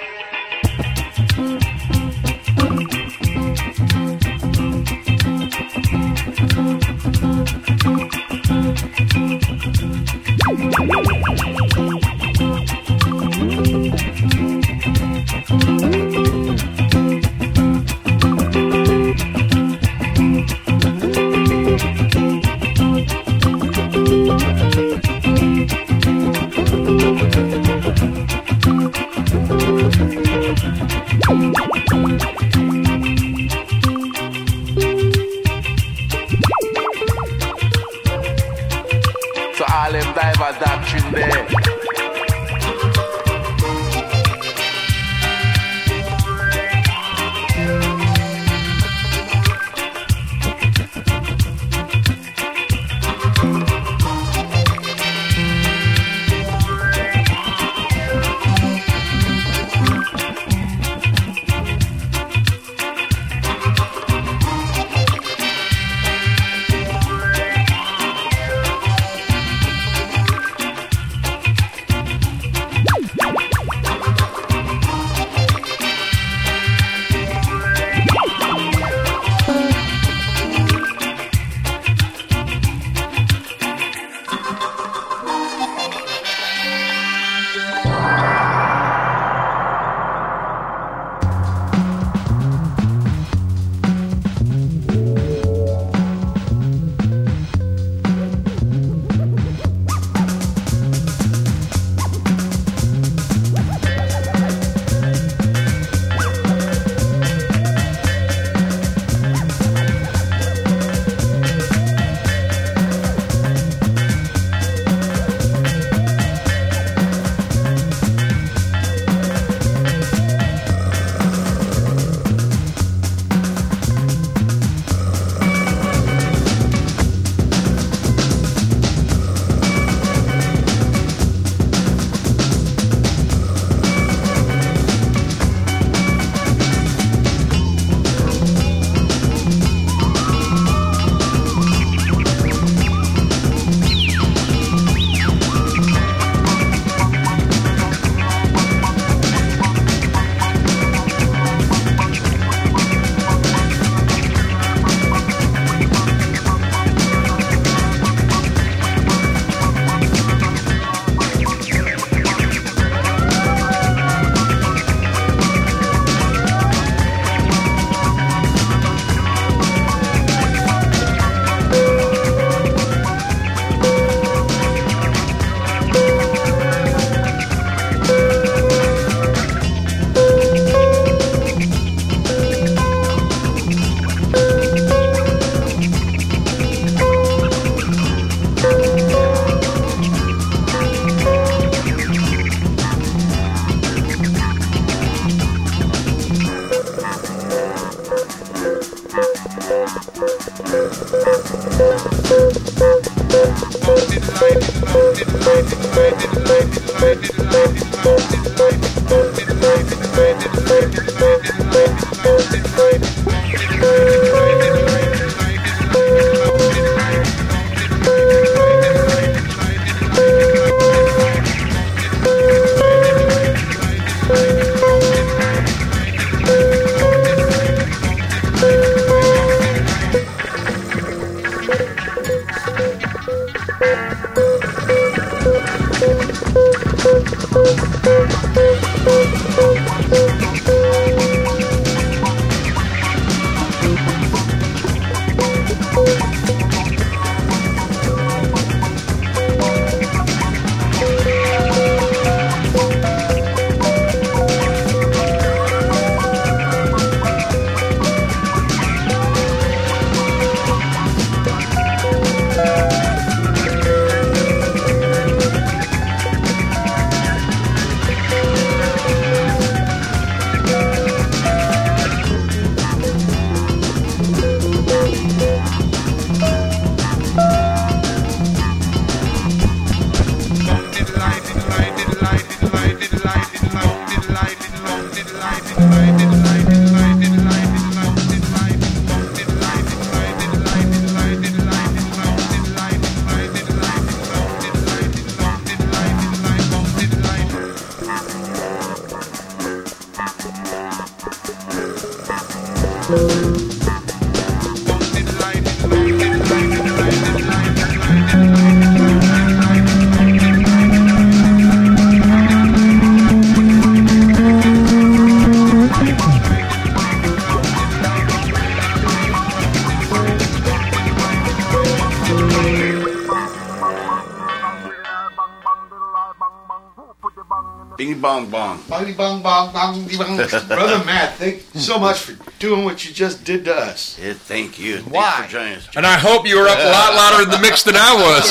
Bong 328.33 328.49
bong. 328.49 328.83
Bong, 328.89 329.13
bong, 329.13 329.41
bong, 329.43 329.73
bong, 329.73 330.07
bong. 330.17 330.37
Brother 330.67 331.03
Matt, 331.05 331.35
thank 331.35 331.63
you 331.73 331.79
so 331.79 331.99
much 331.99 332.19
for 332.19 332.33
doing 332.59 332.83
what 332.83 333.05
you 333.05 333.13
just 333.13 333.43
did 333.43 333.65
to 333.65 333.75
us. 333.75 334.17
Yeah, 334.19 334.33
thank 334.33 334.79
you. 334.79 334.97
Why? 334.99 335.31
Thanks 335.31 335.45
for 335.45 335.51
joining 335.51 335.73
us. 335.75 335.87
And 335.95 336.05
I 336.05 336.17
hope 336.17 336.47
you 336.47 336.57
were 336.59 336.67
up 336.67 336.79
a 336.79 336.89
lot 336.89 337.13
louder 337.13 337.43
in 337.43 337.49
the 337.49 337.59
mix 337.59 337.83
than 337.83 337.95
I 337.95 338.13
was. 338.15 338.49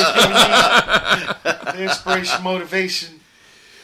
The 1.75 1.83
inspiration, 1.83 2.43
motivation, 2.43 3.21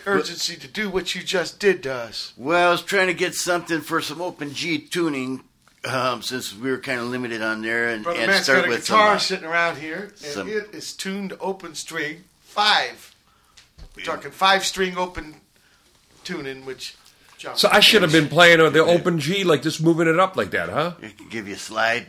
urgency 0.06 0.56
to 0.56 0.68
do 0.68 0.88
what 0.88 1.14
you 1.14 1.22
just 1.22 1.58
did 1.58 1.82
to 1.84 1.94
us. 1.94 2.32
Well, 2.36 2.68
I 2.68 2.70
was 2.70 2.82
trying 2.82 3.08
to 3.08 3.14
get 3.14 3.34
something 3.34 3.80
for 3.80 4.00
some 4.00 4.20
open 4.20 4.54
G 4.54 4.78
tuning, 4.78 5.42
um, 5.84 6.22
since 6.22 6.56
we 6.56 6.70
were 6.70 6.78
kind 6.78 7.00
of 7.00 7.06
limited 7.06 7.42
on 7.42 7.62
there, 7.62 7.88
and, 7.88 8.04
Brother 8.04 8.20
and 8.20 8.30
Matt's 8.30 8.44
start 8.44 8.58
got 8.60 8.66
a 8.66 8.70
with 8.70 8.80
guitar 8.82 9.08
some, 9.08 9.16
uh, 9.16 9.18
sitting 9.18 9.44
around 9.46 9.78
here, 9.78 10.12
and 10.22 10.32
some- 10.32 10.48
it 10.48 10.68
is 10.72 10.92
tuned 10.92 11.36
open 11.40 11.74
string 11.74 12.24
five. 12.40 13.14
We're 13.96 14.04
talking 14.04 14.30
five 14.30 14.64
string 14.64 14.96
open 14.96 15.40
tuning, 16.28 16.64
which. 16.64 16.94
John 17.38 17.56
So 17.56 17.68
I 17.70 17.78
should 17.80 18.02
have 18.02 18.10
been 18.10 18.28
playing 18.28 18.58
the 18.72 18.84
open 18.84 19.20
G, 19.20 19.44
like 19.44 19.62
just 19.62 19.80
moving 19.80 20.08
it 20.08 20.18
up 20.18 20.36
like 20.36 20.50
that, 20.50 20.68
huh? 20.68 20.94
I 21.00 21.08
can 21.08 21.28
give 21.28 21.46
you 21.46 21.54
a 21.54 21.58
slide. 21.58 22.06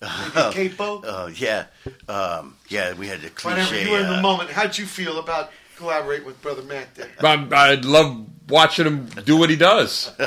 Maybe 0.00 0.12
a 0.34 0.52
capo? 0.52 1.02
Oh 1.04 1.26
yeah, 1.28 1.66
um, 2.08 2.56
yeah. 2.68 2.92
We 2.94 3.06
had 3.06 3.20
the 3.22 3.30
cliche. 3.30 3.56
Whenever 3.56 3.80
you 3.80 3.90
were 3.92 4.00
in 4.00 4.08
the 4.08 4.18
uh, 4.18 4.22
moment, 4.22 4.50
how'd 4.50 4.76
you 4.76 4.84
feel 4.84 5.18
about 5.18 5.50
collaborating 5.76 6.26
with 6.26 6.42
Brother 6.42 6.62
Matt 6.62 6.94
there? 6.96 7.08
I, 7.20 7.48
I 7.52 7.74
love 7.76 8.26
watching 8.48 8.86
him 8.86 9.06
do 9.24 9.36
what 9.36 9.50
he 9.50 9.56
does. 9.56 10.12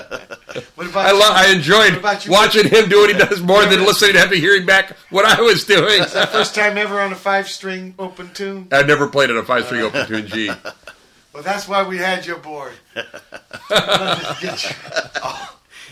What 0.76 0.88
about 0.88 1.06
I 1.06 1.12
you? 1.12 1.20
love. 1.20 1.36
I 1.36 1.52
enjoyed 1.52 1.92
What 1.92 2.00
about 2.00 2.26
you? 2.26 2.32
watching 2.32 2.68
him 2.68 2.90
do 2.90 3.02
what 3.02 3.12
he 3.12 3.18
does 3.18 3.42
more 3.42 3.64
than 3.66 3.82
listening 3.82 4.14
to 4.14 4.20
him 4.22 4.30
and 4.30 4.38
hearing 4.38 4.66
back 4.66 4.98
what 5.12 5.26
I 5.26 5.40
was 5.42 5.64
doing. 5.64 6.02
Is 6.02 6.14
that 6.14 6.30
first 6.30 6.56
time 6.56 6.78
ever 6.78 7.00
on 7.00 7.12
a 7.12 7.16
five 7.16 7.48
string 7.48 7.94
open 8.00 8.32
tune? 8.34 8.68
I 8.72 8.82
never 8.84 9.08
played 9.08 9.30
it 9.30 9.36
a 9.38 9.44
five 9.44 9.66
string 9.66 9.82
open 9.82 10.08
tune 10.08 10.26
G. 10.28 10.52
Well, 11.40 11.46
that's 11.54 11.70
why 11.70 11.88
we 11.88 11.98
had 11.98 12.26
you 12.26 12.36
aboard. 12.36 12.74
Get 12.94 13.06
you 14.66 14.70
all 15.24 15.40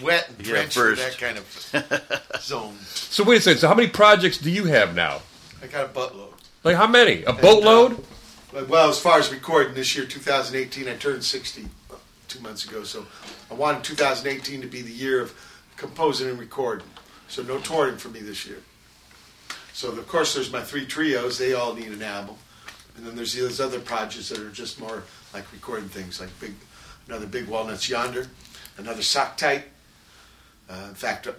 wet 0.03 0.27
and 0.27 0.45
Yeah, 0.45 0.51
drenched 0.55 0.75
in 0.75 0.83
first. 0.83 1.01
that 1.01 1.17
kind 1.17 1.37
of 1.37 2.41
zone. 2.41 2.77
So 2.83 3.23
wait 3.23 3.37
a 3.37 3.41
second. 3.41 3.59
So 3.61 3.69
how 3.69 3.73
many 3.73 3.87
projects 3.87 4.39
do 4.39 4.51
you 4.51 4.65
have 4.65 4.93
now? 4.93 5.21
I 5.63 5.67
got 5.67 5.85
a 5.85 5.87
buttload. 5.87 6.33
Like 6.65 6.75
how 6.75 6.85
many? 6.85 7.23
A 7.23 7.31
boatload? 7.31 8.03
But, 8.51 8.67
well, 8.67 8.89
as 8.89 8.99
far 8.99 9.19
as 9.19 9.31
recording 9.31 9.73
this 9.73 9.95
year, 9.95 10.05
2018, 10.05 10.89
I 10.89 10.97
turned 10.97 11.23
60 11.23 11.65
uh, 11.91 11.95
two 12.27 12.41
months 12.41 12.65
ago. 12.65 12.83
So 12.83 13.05
I 13.49 13.53
wanted 13.53 13.85
2018 13.85 14.59
to 14.59 14.67
be 14.67 14.81
the 14.81 14.91
year 14.91 15.21
of 15.21 15.33
composing 15.77 16.29
and 16.29 16.37
recording. 16.37 16.87
So 17.29 17.41
no 17.41 17.57
touring 17.59 17.95
for 17.95 18.09
me 18.09 18.19
this 18.19 18.45
year. 18.45 18.57
So 19.71 19.91
of 19.91 20.07
course, 20.09 20.35
there's 20.35 20.51
my 20.51 20.61
three 20.61 20.85
trios. 20.85 21.37
They 21.37 21.53
all 21.53 21.73
need 21.73 21.93
an 21.93 22.03
album, 22.03 22.35
and 22.97 23.07
then 23.07 23.15
there's 23.15 23.31
these 23.31 23.61
other 23.61 23.79
projects 23.79 24.27
that 24.27 24.39
are 24.39 24.49
just 24.49 24.81
more 24.81 25.03
like 25.33 25.51
recording 25.53 25.89
things, 25.89 26.19
like 26.19 26.29
big, 26.39 26.53
another 27.07 27.25
big 27.25 27.47
walnuts 27.47 27.89
yonder, 27.89 28.27
another 28.77 29.01
sock 29.01 29.37
tight. 29.37 29.63
Uh, 30.69 30.85
in 30.89 30.95
fact, 30.95 31.27
uh, 31.27 31.31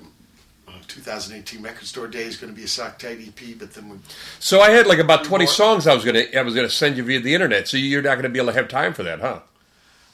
uh, 0.67 0.73
2018 0.87 1.63
record 1.63 1.87
store 1.87 2.07
day 2.07 2.23
is 2.25 2.37
going 2.37 2.53
to 2.53 2.57
be 2.57 2.65
a 2.65 2.69
sock 2.69 2.99
tight 2.99 3.19
EP, 3.21 3.59
but 3.59 3.73
then 3.75 3.89
we 3.89 3.97
So 4.39 4.61
I 4.61 4.71
had 4.71 4.87
like 4.87 4.99
about 4.99 5.25
twenty 5.25 5.45
More. 5.47 5.53
songs 5.53 5.87
I 5.87 5.95
was 5.95 6.05
gonna 6.05 6.25
I 6.37 6.43
was 6.43 6.55
gonna 6.55 6.69
send 6.71 6.97
you 6.97 7.03
via 7.05 7.21
the 7.21 7.35
internet. 7.35 7.69
So 7.69 7.77
you're 7.77 8.03
not 8.03 8.17
gonna 8.17 8.29
be 8.29 8.39
able 8.39 8.53
to 8.53 8.59
have 8.59 8.69
time 8.69 8.93
for 8.93 9.03
that, 9.03 9.21
huh? 9.21 9.41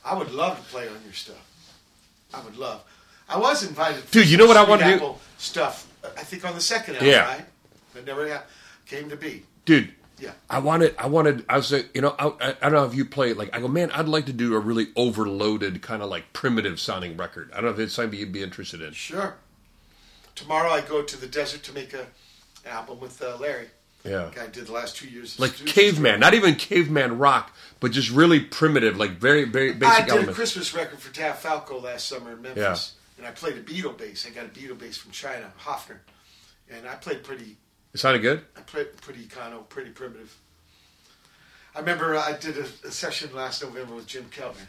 I 0.05 0.15
would 0.15 0.33
love 0.33 0.57
to 0.59 0.63
play 0.65 0.87
on 0.89 0.97
your 1.05 1.13
stuff. 1.15 1.37
I 2.33 2.41
would 2.43 2.57
love. 2.57 2.83
I 3.29 3.39
was 3.39 3.67
invited. 3.67 4.09
Dude, 4.11 4.29
you 4.29 4.37
know 4.37 4.47
what 4.47 4.57
I 4.57 4.65
wanna 4.65 4.85
do? 4.85 4.95
Apple 4.95 5.21
Stuff. 5.39 5.87
I 6.05 6.23
think 6.23 6.45
on 6.45 6.55
the 6.55 6.61
second 6.61 6.95
album, 6.97 7.09
Yeah. 7.09 7.25
right? 7.27 7.45
It 7.97 8.05
never 8.07 8.27
got, 8.27 8.47
came 8.87 9.09
to 9.11 9.17
be. 9.17 9.45
Dude. 9.65 9.93
Yeah. 10.19 10.33
I 10.49 10.61
wanted, 10.61 10.95
I 10.99 11.09
wanted, 11.09 11.45
I 11.49 11.57
was 11.57 11.73
like, 11.73 11.91
you 11.95 12.01
know, 12.01 12.15
I, 12.19 12.27
I, 12.41 12.49
I 12.51 12.53
don't 12.63 12.73
know 12.73 12.85
if 12.85 12.95
you 12.95 13.05
play 13.05 13.31
it. 13.33 13.37
Like, 13.37 13.55
I 13.55 13.61
go, 13.61 13.67
man, 13.69 13.91
I'd 13.91 14.07
like 14.09 14.27
to 14.27 14.33
do 14.33 14.55
a 14.55 14.59
really 14.61 14.89
overloaded, 14.95 15.83
kind 15.83 16.03
of 16.03 16.09
like 16.11 16.33
primitive 16.33 16.79
sounding 16.79 17.17
record. 17.17 17.51
I 17.53 17.57
don't 17.57 17.65
know 17.65 17.71
if 17.73 17.79
it's 17.79 17.95
something 17.95 18.19
you'd 18.19 18.33
be 18.33 18.43
interested 18.43 18.81
in. 18.81 18.93
Sure. 18.93 19.35
Tomorrow 20.35 20.71
I 20.71 20.81
go 20.83 21.03
to 21.03 21.17
the 21.21 21.27
desert 21.27 21.63
to 21.65 21.73
make 21.73 21.95
a 21.95 22.07
album 22.67 23.01
with 23.01 23.21
uh, 23.23 23.37
Larry. 23.39 23.69
Yeah. 24.05 24.31
Guy 24.35 24.49
did 24.49 24.67
the 24.67 24.73
last 24.73 24.97
two 24.97 25.09
years. 25.09 25.35
of 25.35 25.41
Like 25.41 25.55
caveman, 25.67 26.21
not 26.21 26.35
even 26.35 26.57
caveman 26.57 27.19
rock, 27.19 27.53
but 27.81 27.91
just 27.91 28.11
really 28.11 28.39
primitive, 28.41 28.97
like 28.99 29.13
very, 29.13 29.45
very 29.45 29.73
basic 29.73 30.05
I 30.13 30.19
did 30.19 30.29
a. 30.29 30.33
Christmas 30.33 30.75
record 30.75 30.99
for 30.99 31.13
Tav 31.13 31.39
Falco 31.39 31.81
last 31.81 32.07
summer 32.07 32.33
in 32.33 32.43
Memphis, 32.43 32.95
Yeah. 33.17 33.19
and 33.19 33.27
I 33.27 33.31
played 33.31 33.57
a 33.57 33.63
Beatle 33.63 33.97
bass. 33.97 34.27
I 34.27 34.31
got 34.31 34.45
a 34.45 34.49
Beatle 34.49 34.79
bass 34.79 34.97
from 34.99 35.11
China, 35.13 35.51
Hofner, 35.65 35.99
and 36.71 36.87
I 36.87 36.97
played 36.97 37.25
pretty 37.25 37.57
It 37.95 38.01
sounded 38.01 38.23
good. 38.23 38.43
I 38.57 38.61
played 38.63 38.97
pretty 39.01 39.25
econo, 39.25 39.69
pretty 39.69 39.91
primitive. 39.91 40.37
I 41.77 41.79
remember 41.79 42.17
uh, 42.17 42.21
I 42.23 42.33
did 42.33 42.59
a, 42.59 42.67
a 42.87 42.91
session 42.91 43.33
last 43.35 43.63
November 43.63 43.95
with 43.95 44.07
Jim 44.07 44.27
Keltner, 44.31 44.67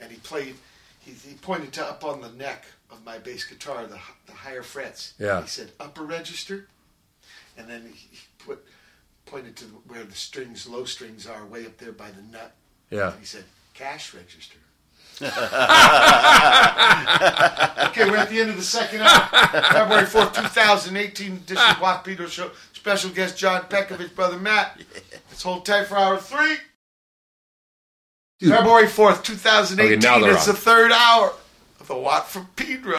and 0.00 0.10
he 0.10 0.18
played. 0.18 0.54
He, 1.00 1.12
he 1.12 1.34
pointed 1.34 1.72
to 1.74 1.84
up 1.84 2.04
on 2.04 2.20
the 2.20 2.30
neck 2.30 2.66
of 2.90 3.04
my 3.04 3.18
bass 3.18 3.44
guitar, 3.44 3.86
the 3.86 3.98
the 4.26 4.32
higher 4.32 4.62
frets. 4.62 5.14
Yeah. 5.18 5.42
He 5.42 5.48
said 5.48 5.72
upper 5.80 6.04
register, 6.04 6.68
and 7.56 7.68
then 7.68 7.92
he 7.92 8.18
put 8.38 8.64
pointed 9.26 9.56
to 9.56 9.64
where 9.86 10.04
the 10.04 10.14
strings, 10.14 10.66
low 10.66 10.84
strings 10.84 11.26
are, 11.26 11.44
way 11.46 11.66
up 11.66 11.76
there 11.78 11.92
by 11.92 12.10
the 12.10 12.22
nut. 12.22 12.54
Yeah. 12.90 13.10
And 13.10 13.18
he 13.20 13.26
said 13.26 13.44
cash 13.74 14.14
register. 14.14 14.58
okay, 15.20 15.32
we're 18.08 18.16
at 18.16 18.28
the 18.30 18.38
end 18.40 18.50
of 18.50 18.56
the 18.56 18.62
second 18.62 19.00
hour. 19.00 19.26
February 19.72 20.04
4th, 20.04 20.32
2018 20.32 21.32
edition 21.32 21.70
of 21.70 21.80
Watt 21.80 22.04
Beatles 22.04 22.28
Show. 22.28 22.52
Special 22.88 23.10
guest 23.10 23.36
John 23.36 23.60
Petkovic, 23.64 24.14
brother 24.14 24.38
Matt. 24.38 24.80
Let's 25.28 25.42
hold 25.42 25.66
tight 25.66 25.88
for 25.88 25.98
hour 25.98 26.16
three. 26.16 26.56
Dude. 28.40 28.48
February 28.48 28.86
4th, 28.86 29.22
2018. 29.24 29.98
Okay, 29.98 30.06
now 30.06 30.18
they're 30.18 30.32
it's 30.32 30.48
on. 30.48 30.54
the 30.54 30.58
third 30.58 30.90
hour 30.92 31.34
of 31.80 31.86
the 31.86 31.92
a 31.92 31.98
watt 31.98 32.30
from 32.30 32.48
Pedro. 32.56 32.96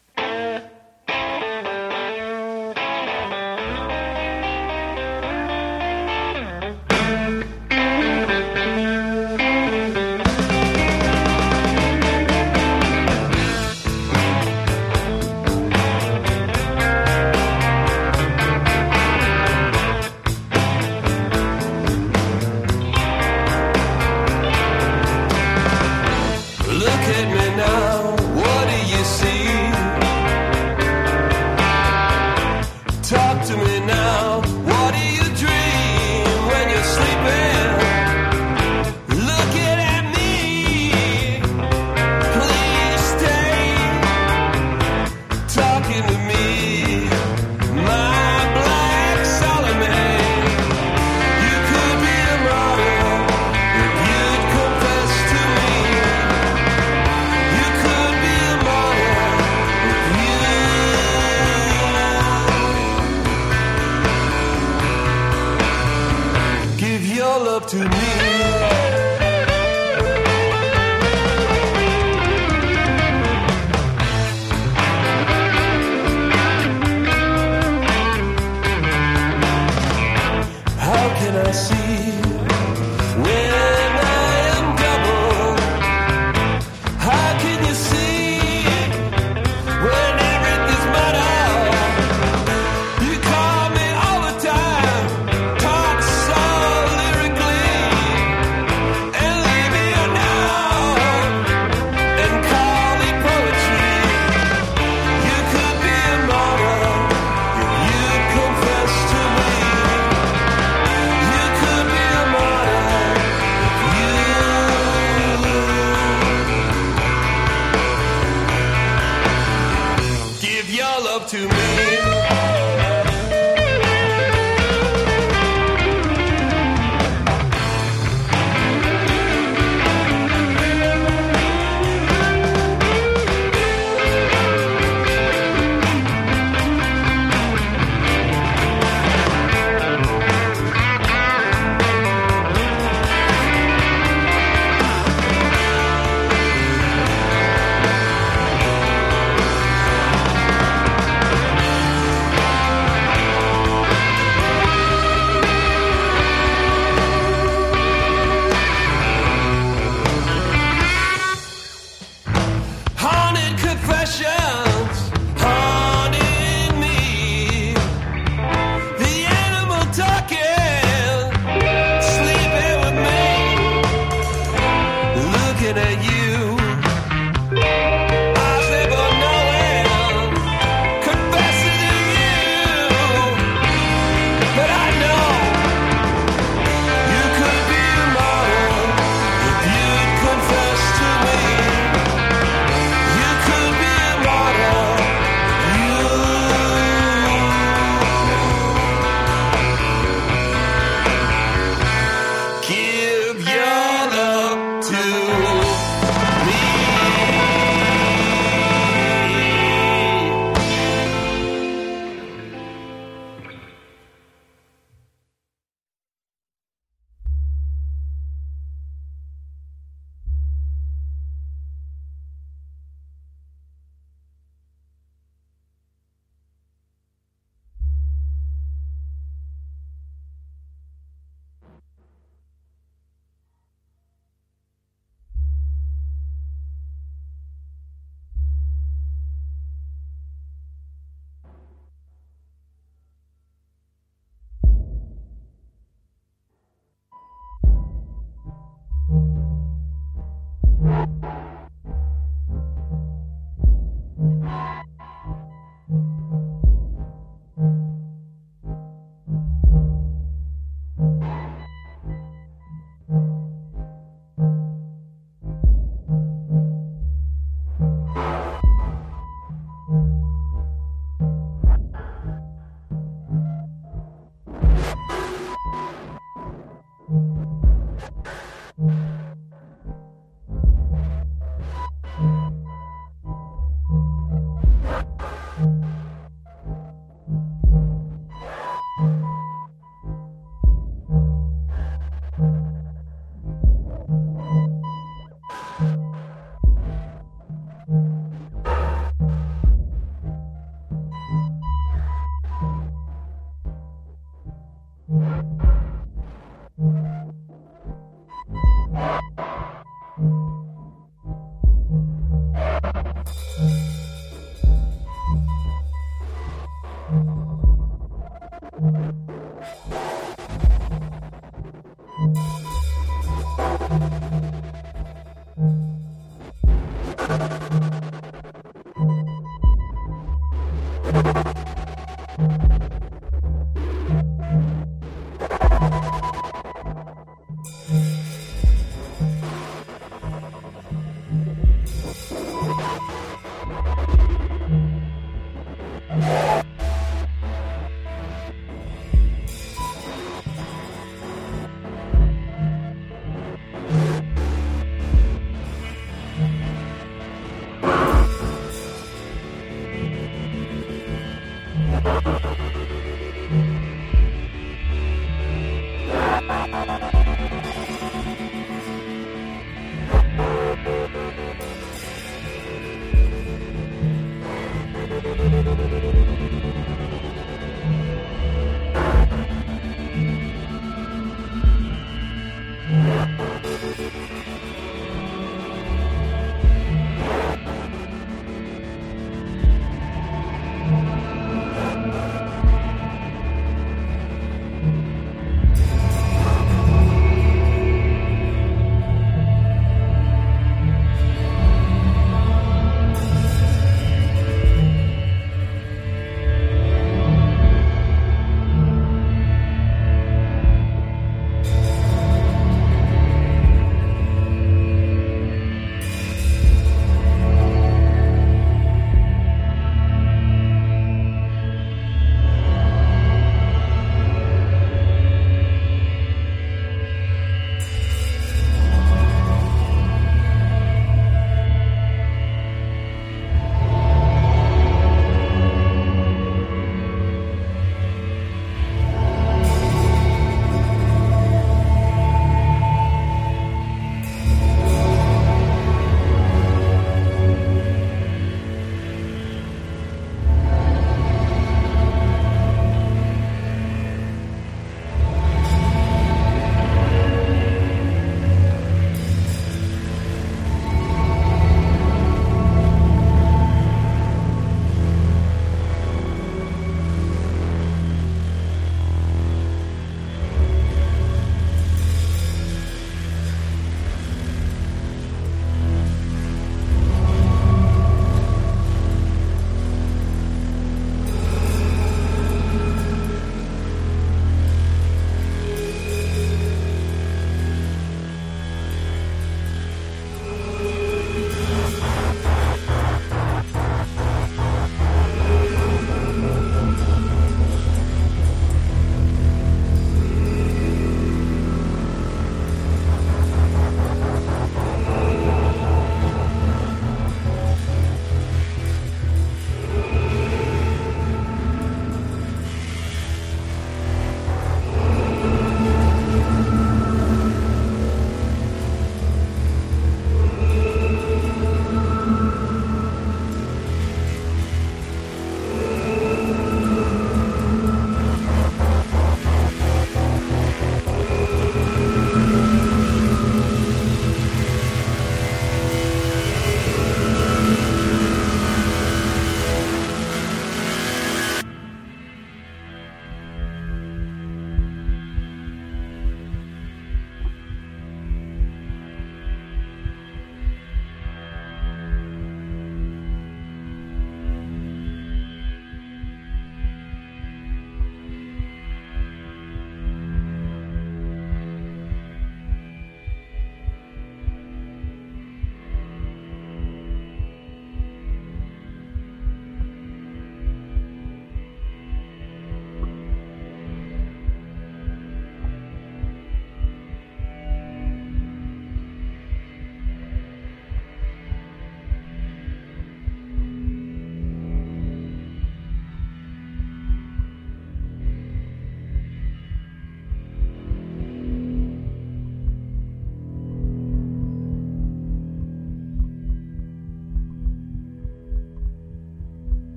To 121.28 121.48
me. 121.48 122.09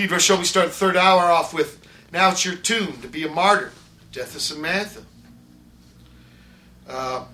Pedro 0.00 0.16
show. 0.16 0.38
We 0.38 0.44
start 0.44 0.68
the 0.68 0.72
third 0.72 0.96
hour 0.96 1.20
off 1.20 1.52
with 1.52 1.78
Now 2.10 2.30
It's 2.30 2.42
Your 2.42 2.54
Tune 2.54 3.02
to 3.02 3.06
Be 3.06 3.24
a 3.26 3.28
Martyr, 3.28 3.70
Death 4.12 4.34
of 4.34 4.40
Samantha. 4.40 5.02
Uh, 6.88 7.26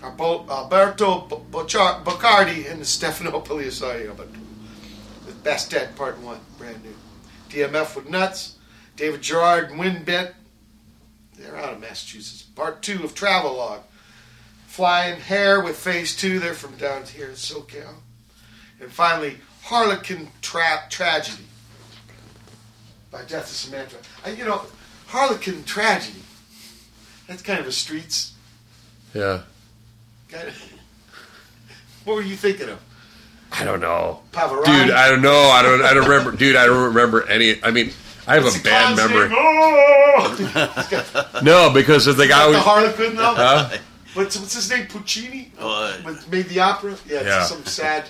Alberto 0.00 1.22
B- 1.22 1.36
Boccia- 1.50 2.04
Boccardi 2.04 2.70
and 2.70 2.86
Stefano 2.86 3.40
Polisario, 3.40 4.16
but 4.16 4.28
the 5.26 5.32
Bastet 5.42 5.96
Part 5.96 6.20
1, 6.20 6.38
brand 6.56 6.84
new. 6.84 6.94
DMF 7.50 7.96
with 7.96 8.08
Nuts, 8.08 8.54
David 8.94 9.20
Gerard 9.20 9.70
and 9.70 9.80
Win 9.80 10.04
Bent, 10.04 10.30
they're 11.36 11.56
out 11.56 11.72
of 11.72 11.80
Massachusetts. 11.80 12.42
Part 12.42 12.80
2 12.80 13.02
of 13.02 13.12
Travelogue. 13.12 13.80
Flying 14.68 15.18
Hair 15.18 15.62
with 15.64 15.76
Phase 15.76 16.14
2, 16.14 16.38
they're 16.38 16.54
from 16.54 16.76
down 16.76 17.02
here 17.06 17.26
in 17.30 17.34
SoCal. 17.34 17.94
And 18.80 18.92
finally, 18.92 19.38
Harlequin 19.64 20.28
Tra- 20.40 20.84
Tragedy 20.88 21.42
by 23.10 23.22
Death 23.22 23.44
of 23.50 23.56
Samantha. 23.56 23.96
I, 24.24 24.30
you 24.30 24.44
know, 24.44 24.62
Harlequin 25.08 25.64
Tragedy, 25.64 26.20
that's 27.26 27.42
kind 27.42 27.58
of 27.60 27.66
a 27.66 27.72
streets 27.72 28.32
Yeah. 29.14 29.40
kind 30.28 30.48
of. 30.48 30.72
What 32.04 32.16
were 32.16 32.22
you 32.22 32.36
thinking 32.36 32.68
of? 32.68 32.80
I 33.52 33.64
don't 33.64 33.80
know. 33.80 34.20
Pavarotti? 34.32 34.64
Dude, 34.84 34.90
I 34.90 35.08
don't 35.08 35.22
know. 35.22 35.38
I 35.50 35.62
don't. 35.62 35.82
I 35.82 35.94
don't 35.94 36.06
remember. 36.08 36.32
Dude, 36.36 36.54
I 36.56 36.66
don't 36.66 36.84
remember 36.84 37.26
any. 37.28 37.62
I 37.62 37.70
mean, 37.70 37.92
I 38.26 38.34
have 38.34 38.44
What's 38.44 38.58
a 38.60 38.62
bad 38.62 38.96
memory. 38.96 39.28
Oh! 39.32 40.04
No, 41.42 41.70
because 41.72 42.06
of 42.06 42.16
the 42.16 42.26
guy. 42.26 42.40
Like 42.44 42.48
we- 42.48 42.52
the 42.54 42.60
Harlequin 42.60 43.16
though. 43.16 43.34
Huh? 43.34 43.70
What's 44.14 44.38
what's 44.38 44.54
his 44.54 44.68
name? 44.70 44.86
Puccini. 44.86 45.52
What? 45.58 46.28
Made 46.30 46.46
the 46.46 46.60
opera. 46.60 46.96
Yeah, 47.06 47.18
it's 47.18 47.26
Yeah. 47.26 47.44
some 47.44 47.64
sad. 47.64 48.04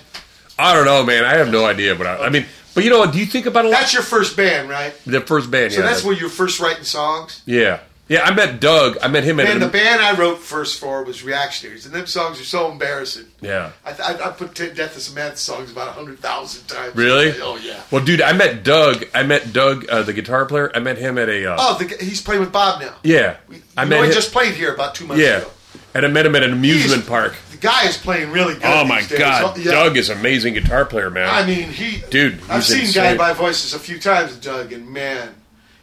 I 0.57 0.73
don't 0.73 0.85
know, 0.85 1.03
man. 1.05 1.23
I 1.23 1.35
have 1.35 1.49
no 1.51 1.65
idea. 1.65 1.95
But 1.95 2.07
I, 2.07 2.25
I 2.25 2.29
mean, 2.29 2.45
but 2.73 2.83
you 2.83 2.89
know 2.89 2.99
what? 2.99 3.11
Do 3.13 3.19
you 3.19 3.25
think 3.25 3.45
about 3.45 3.65
a 3.65 3.69
lot? 3.69 3.79
That's 3.79 3.93
your 3.93 4.03
first 4.03 4.35
band, 4.37 4.69
right? 4.69 4.93
The 5.05 5.21
first 5.21 5.49
band, 5.51 5.73
So 5.73 5.81
yeah. 5.81 5.87
that's 5.87 6.03
where 6.03 6.15
you're 6.15 6.29
first 6.29 6.59
writing 6.59 6.83
songs. 6.83 7.41
yeah, 7.45 7.79
yeah. 8.07 8.21
I 8.23 8.33
met 8.33 8.59
Doug. 8.59 8.97
I 9.01 9.07
met 9.07 9.23
him 9.23 9.39
at. 9.39 9.43
Man, 9.47 9.57
a- 9.57 9.59
the 9.65 9.71
band 9.71 10.01
I 10.01 10.15
wrote 10.17 10.39
first 10.39 10.79
for 10.79 11.03
was 11.03 11.23
Reactionaries, 11.23 11.85
and 11.85 11.93
them 11.93 12.07
songs 12.07 12.39
are 12.41 12.45
so 12.45 12.71
embarrassing. 12.71 13.25
yeah. 13.41 13.71
I, 13.85 13.91
I, 13.91 14.27
I 14.27 14.31
put 14.31 14.53
Death 14.55 14.95
of 14.95 15.01
Samantha 15.01 15.37
songs 15.37 15.71
about 15.71 15.89
hundred 15.89 16.19
thousand 16.19 16.67
times. 16.67 16.95
Really? 16.95 17.33
Oh 17.41 17.57
yeah. 17.57 17.81
Well, 17.91 18.03
dude, 18.03 18.21
I 18.21 18.33
met 18.33 18.63
Doug. 18.63 19.05
I 19.13 19.23
met 19.23 19.51
Doug, 19.53 19.87
uh, 19.89 20.03
the 20.03 20.13
guitar 20.13 20.45
player. 20.45 20.71
I 20.75 20.79
met 20.79 20.97
him 20.97 21.17
at 21.17 21.29
a. 21.29 21.51
Uh, 21.53 21.57
Oh, 21.59 21.77
the, 21.77 21.85
he's 22.03 22.21
playing 22.21 22.41
with 22.41 22.51
Bob 22.51 22.81
now. 22.81 22.95
yeah. 23.03 23.37
I 23.77 23.83
You 23.83 23.89
met 23.89 23.97
know, 24.01 24.03
he 24.07 24.11
just 24.13 24.31
played 24.31 24.53
here 24.55 24.73
about 24.73 24.95
two 24.95 25.05
months 25.05 25.23
yeah, 25.23 25.37
ago. 25.39 25.51
And 25.93 26.05
I 26.05 26.09
met 26.09 26.25
him 26.25 26.35
at 26.35 26.43
an 26.43 26.53
amusement 26.53 27.01
He's- 27.01 27.09
park. 27.09 27.35
The 27.51 27.57
guy 27.57 27.85
is 27.87 27.97
playing 27.97 28.31
really 28.31 28.53
good. 28.53 28.63
Oh 28.65 28.85
my 28.85 29.01
god, 29.03 29.43
Oh, 29.57 29.59
yeah. 29.59 29.71
Doug 29.71 29.97
is 29.97 30.09
an 30.09 30.17
amazing 30.19 30.53
guitar 30.53 30.85
player, 30.85 31.09
man. 31.09 31.27
I 31.29 31.45
mean, 31.45 31.69
he. 31.69 32.01
Dude, 32.09 32.39
I've 32.49 32.63
seen 32.63 32.81
insane. 32.81 32.93
Guided 33.03 33.17
by 33.17 33.33
Voices 33.33 33.73
a 33.73 33.79
few 33.79 33.99
times, 33.99 34.35
Doug, 34.37 34.71
and 34.71 34.89
man, 34.89 35.35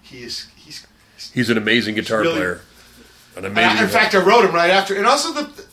he 0.03 0.23
is. 0.23 0.47
He's. 0.57 0.87
He's 1.35 1.51
an 1.51 1.59
amazing 1.59 1.95
guitar 1.97 2.21
really- 2.21 2.35
player. 2.35 2.61
An 3.37 3.45
amazing. 3.45 3.79
I- 3.79 3.83
in 3.83 3.89
fact, 3.91 4.15
I 4.15 4.19
wrote 4.19 4.45
him 4.47 4.53
right 4.55 4.71
after, 4.71 4.95
and 4.97 5.07
also 5.07 5.33
the. 5.33 5.65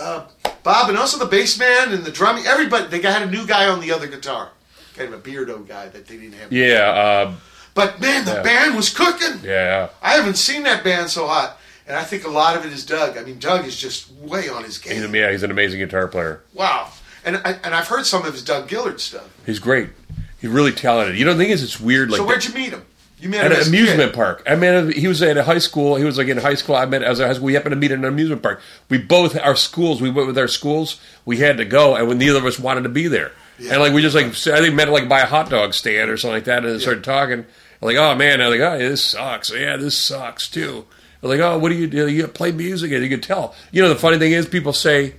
Uh, 0.00 0.26
Bob 0.62 0.88
and 0.90 0.98
also 0.98 1.18
the 1.18 1.26
bass 1.26 1.58
man 1.58 1.92
and 1.92 2.04
the 2.04 2.10
drumming. 2.10 2.46
Everybody, 2.46 2.86
they 2.86 3.00
had 3.08 3.22
a 3.22 3.30
new 3.30 3.46
guy 3.46 3.66
on 3.68 3.80
the 3.80 3.90
other 3.90 4.06
guitar, 4.06 4.50
kind 4.96 5.12
of 5.12 5.18
a 5.18 5.22
beardo 5.22 5.66
guy 5.66 5.88
that 5.88 6.06
they 6.06 6.16
didn't 6.16 6.34
have. 6.34 6.52
yeah, 6.52 6.90
uh, 6.90 7.32
But 7.74 8.00
man, 8.00 8.24
the 8.24 8.32
Yeah. 8.34 8.42
band 8.42 8.76
was 8.76 8.90
cooking. 8.90 9.40
yeah. 9.42 9.88
I 10.02 10.12
haven't 10.12 10.36
seen 10.36 10.62
that 10.64 10.84
band 10.84 11.10
so 11.10 11.26
hot, 11.26 11.58
and 11.86 11.96
I 11.96 12.04
think 12.04 12.24
a 12.24 12.30
lot 12.30 12.56
of 12.56 12.64
it 12.64 12.72
is 12.72 12.84
Doug. 12.86 13.16
I 13.18 13.22
mean, 13.24 13.38
Doug 13.38 13.64
is 13.66 13.76
just 13.78 14.10
way 14.12 14.48
on 14.48 14.64
his 14.64 14.78
game. 14.78 15.02
a- 15.14 15.18
yeah, 15.18 15.30
he's 15.30 15.42
an 15.42 15.50
amazing 15.50 15.80
guitar 15.80 16.08
player. 16.08 16.42
Wow, 16.54 16.90
and 17.24 17.36
I, 17.38 17.58
and 17.64 17.74
I've 17.74 17.88
heard 17.88 18.06
some 18.06 18.24
of 18.24 18.32
his 18.32 18.42
Doug 18.42 18.68
Gillard 18.68 19.00
stuff. 19.00 19.28
He's 19.46 19.58
great. 19.58 19.90
He's 20.40 20.50
really 20.50 20.72
talented. 20.72 21.16
You 21.18 21.24
know, 21.24 21.34
the 21.34 21.42
thing 21.44 21.50
is, 21.52 21.62
it's 21.62 21.78
weird. 21.80 22.10
Like 22.10 22.18
so 22.18 22.26
where'd 22.26 22.44
you 22.44 22.52
meet 22.54 22.70
him? 22.72 22.84
You 23.20 23.28
met 23.28 23.44
at 23.44 23.52
an 23.52 23.68
amusement 23.68 24.10
kid. 24.10 24.14
park. 24.16 24.42
I 24.48 24.56
met. 24.56 24.94
He 24.94 25.06
was 25.06 25.22
at 25.22 25.36
a 25.36 25.44
high 25.44 25.58
school. 25.58 25.94
He 25.94 26.02
was 26.04 26.18
like 26.18 26.26
in 26.26 26.38
high 26.38 26.54
school. 26.56 26.74
I 26.74 26.86
met 26.86 27.04
as 27.04 27.20
a 27.20 27.26
high 27.28 27.34
school. 27.34 27.46
We 27.46 27.54
happened 27.54 27.70
to 27.72 27.76
meet 27.76 27.92
at 27.92 27.98
an 27.98 28.04
amusement 28.04 28.42
park. 28.42 28.60
We 28.88 28.98
both 28.98 29.38
our 29.38 29.54
schools. 29.54 30.02
We 30.02 30.10
went 30.10 30.26
with 30.26 30.36
our 30.38 30.48
schools. 30.48 31.00
We 31.24 31.36
had 31.36 31.56
to 31.58 31.64
go, 31.64 31.94
and 31.94 32.18
neither 32.18 32.38
of 32.38 32.44
us 32.44 32.58
wanted 32.58 32.82
to 32.82 32.88
be 32.88 33.06
there, 33.06 33.30
and 33.58 33.80
like 33.80 33.92
we 33.92 34.02
just 34.02 34.16
like 34.16 34.26
I 34.26 34.60
think 34.60 34.74
met 34.74 34.88
like 34.88 35.08
by 35.08 35.20
a 35.20 35.26
hot 35.26 35.48
dog 35.50 35.72
stand 35.74 36.10
or 36.10 36.16
something 36.16 36.34
like 36.34 36.44
that, 36.46 36.64
and 36.64 36.80
started 36.80 37.04
talking. 37.04 37.46
Like, 37.80 37.96
oh 37.96 38.16
man, 38.16 38.40
I'm 38.40 38.50
like, 38.50 38.60
oh, 38.60 38.78
this 38.78 39.04
sucks. 39.04 39.52
Yeah, 39.52 39.76
this 39.76 39.96
sucks 39.96 40.48
too. 40.48 40.86
They're 41.22 41.30
like, 41.30 41.40
oh, 41.40 41.58
what 41.58 41.70
do 41.70 41.76
you 41.76 41.86
do? 41.86 42.08
You 42.08 42.26
play 42.26 42.52
music, 42.52 42.92
and 42.92 43.02
you 43.02 43.08
can 43.08 43.20
tell. 43.20 43.54
You 43.70 43.80
know, 43.80 43.88
the 43.88 43.96
funny 43.96 44.18
thing 44.18 44.32
is, 44.32 44.46
people 44.46 44.72
say 44.72 45.14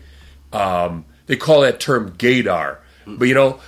um, 0.52 1.06
they 1.26 1.38
call 1.38 1.62
that 1.62 1.80
term 1.80 2.12
gaydar, 2.18 2.78
but 3.08 3.26
you 3.28 3.34
know, 3.34 3.60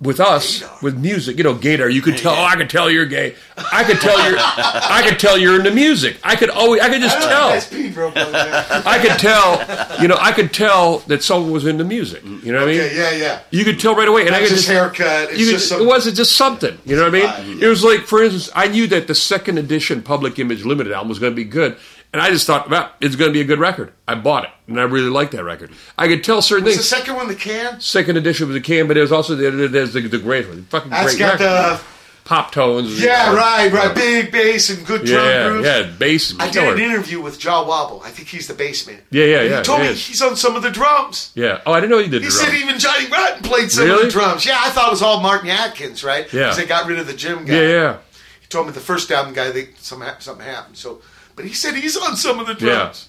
with 0.00 0.20
us, 0.20 0.62
with 0.82 0.98
music, 0.98 1.38
you 1.38 1.44
know, 1.44 1.54
gator 1.54 1.88
you 1.88 2.02
could 2.02 2.18
tell. 2.18 2.34
Oh, 2.34 2.44
I 2.44 2.56
could 2.56 2.68
tell 2.68 2.90
you're 2.90 3.06
gay. 3.06 3.36
I 3.72 3.84
could 3.84 4.00
tell 4.00 4.28
you're. 4.28 4.38
I 4.38 5.02
could 5.08 5.18
tell 5.18 5.38
you're 5.38 5.56
into 5.56 5.70
music. 5.70 6.18
I 6.22 6.36
could 6.36 6.50
always. 6.50 6.82
I 6.82 6.88
could 6.90 7.00
just 7.00 7.16
I 7.16 7.20
tell. 7.20 7.50
know 7.50 7.54
if 7.56 7.70
that's 7.70 7.74
Pete 7.74 7.94
broke 7.94 8.16
over 8.16 8.30
there. 8.30 8.64
I 8.84 8.98
could 9.00 9.18
tell. 9.18 10.02
You 10.02 10.08
know, 10.08 10.16
I 10.20 10.32
could 10.32 10.52
tell 10.52 10.98
that 11.06 11.22
someone 11.22 11.52
was 11.52 11.64
into 11.64 11.84
music. 11.84 12.22
You 12.24 12.52
know 12.52 12.58
what 12.60 12.68
I 12.68 12.72
mean? 12.72 12.80
Okay, 12.82 12.96
yeah, 12.96 13.10
yeah. 13.12 13.40
You 13.50 13.64
could 13.64 13.78
tell 13.80 13.94
right 13.94 14.08
away, 14.08 14.22
and 14.22 14.30
Not 14.32 14.38
I 14.38 14.42
could 14.42 14.48
just 14.50 14.66
just 14.66 14.68
haircut. 14.68 15.30
It's 15.30 15.38
you 15.38 15.46
could- 15.46 15.52
just 15.52 15.68
some, 15.68 15.80
it 15.80 15.86
wasn't 15.86 16.16
just 16.16 16.32
something. 16.32 16.76
You 16.84 16.96
know 16.96 17.08
what 17.10 17.14
I 17.14 17.44
mean? 17.44 17.62
It 17.62 17.68
was 17.68 17.84
like, 17.84 18.00
for 18.00 18.22
instance, 18.22 18.50
I 18.54 18.66
knew 18.68 18.86
that 18.88 19.06
the 19.06 19.14
second 19.14 19.58
edition 19.58 20.02
Public 20.02 20.38
Image 20.38 20.64
Limited 20.64 20.92
album 20.92 21.08
was 21.08 21.18
going 21.20 21.32
to 21.32 21.36
be 21.36 21.44
good, 21.44 21.76
and 22.14 22.22
I 22.22 22.30
just 22.30 22.46
thought, 22.46 22.70
well, 22.70 22.90
it's 23.02 23.16
going 23.16 23.28
to 23.28 23.32
be 23.34 23.42
a 23.42 23.44
good 23.44 23.58
record. 23.58 23.92
I 24.08 24.14
bought 24.14 24.44
it, 24.44 24.50
and 24.68 24.80
I 24.80 24.84
really 24.84 25.10
liked 25.10 25.32
that 25.32 25.44
record. 25.44 25.70
I 25.98 26.08
could 26.08 26.24
tell 26.24 26.40
certain 26.40 26.64
was 26.64 26.74
the 26.76 26.78
things. 26.78 26.88
second 26.88 27.16
one 27.16 27.28
the 27.28 27.34
can? 27.34 27.78
Second 27.80 28.16
edition 28.16 28.48
was 28.48 28.56
a 28.56 28.60
can, 28.62 28.88
but 28.88 28.96
it 28.96 29.02
was 29.02 29.12
also 29.12 29.34
the 29.34 29.50
there's 29.68 29.92
the, 29.92 30.00
the 30.00 30.18
great 30.18 30.48
one, 30.48 30.64
fucking 30.64 30.88
That's 30.90 31.16
great 31.16 31.18
got 31.18 31.40
record. 31.40 31.78
the 31.80 31.84
pop 32.24 32.52
tones. 32.52 33.02
yeah, 33.02 33.34
right, 33.34 33.70
right, 33.70 33.94
big 33.94 34.32
bass 34.32 34.70
and 34.70 34.86
good 34.86 35.04
drum 35.04 35.26
Yeah, 35.26 35.48
grooves. 35.48 35.66
yeah, 35.66 35.82
bass. 35.98 36.34
I 36.40 36.48
did 36.48 36.64
an 36.72 36.78
interview 36.80 37.20
with 37.20 37.38
Jah 37.38 37.62
Wobble. 37.66 38.00
I 38.02 38.08
think 38.08 38.28
he's 38.28 38.46
the 38.48 38.54
bass 38.54 38.86
man. 38.86 38.98
Yeah, 39.10 39.24
yeah, 39.26 39.40
And 39.40 39.50
yeah, 39.50 39.56
He 39.58 39.62
told 39.64 39.80
he 39.80 39.86
me 39.88 39.92
is. 39.92 40.06
he's 40.06 40.22
on 40.22 40.34
some 40.36 40.56
of 40.56 40.62
the 40.62 40.70
drums. 40.70 41.32
Yeah. 41.34 41.60
Oh, 41.66 41.72
I 41.74 41.80
didn't 41.80 41.90
know 41.90 41.98
you 41.98 42.08
did. 42.08 42.22
He 42.22 42.28
the 42.28 42.32
said 42.32 42.54
even 42.54 42.78
Johnny 42.78 43.08
Rotten 43.08 43.42
played 43.42 43.70
some 43.70 43.90
of 43.90 44.00
the 44.00 44.08
drums. 44.08 44.46
Yeah, 44.46 44.56
I 44.58 44.70
thought 44.70 44.88
it 44.88 44.92
was 44.92 45.02
all 45.02 45.20
Martin 45.20 45.50
Atkins, 45.50 46.02
right? 46.02 46.32
Yeah. 46.32 46.44
'Cause 46.46 46.56
they 46.56 46.64
got 46.64 46.86
rid 46.86 46.98
of 46.98 47.06
the 47.06 47.12
Jim 47.12 47.44
guy. 47.44 47.54
Yeah, 47.54 47.68
yeah. 47.68 47.96
He 48.40 48.46
told 48.46 48.66
me 48.68 48.72
the 48.72 48.80
first 48.80 49.10
album 49.10 49.34
guy 49.34 49.50
they 49.50 49.68
some 49.78 50.02
something 50.20 50.46
happened. 50.46 50.78
So, 50.78 51.02
but 51.36 51.44
he 51.44 51.52
said 51.52 51.74
he's 51.74 51.96
on 51.96 52.16
some 52.16 52.38
of 52.40 52.46
the 52.46 52.54
drums. 52.54 52.62
Yeah. 52.62 52.74
drums. 52.82 53.08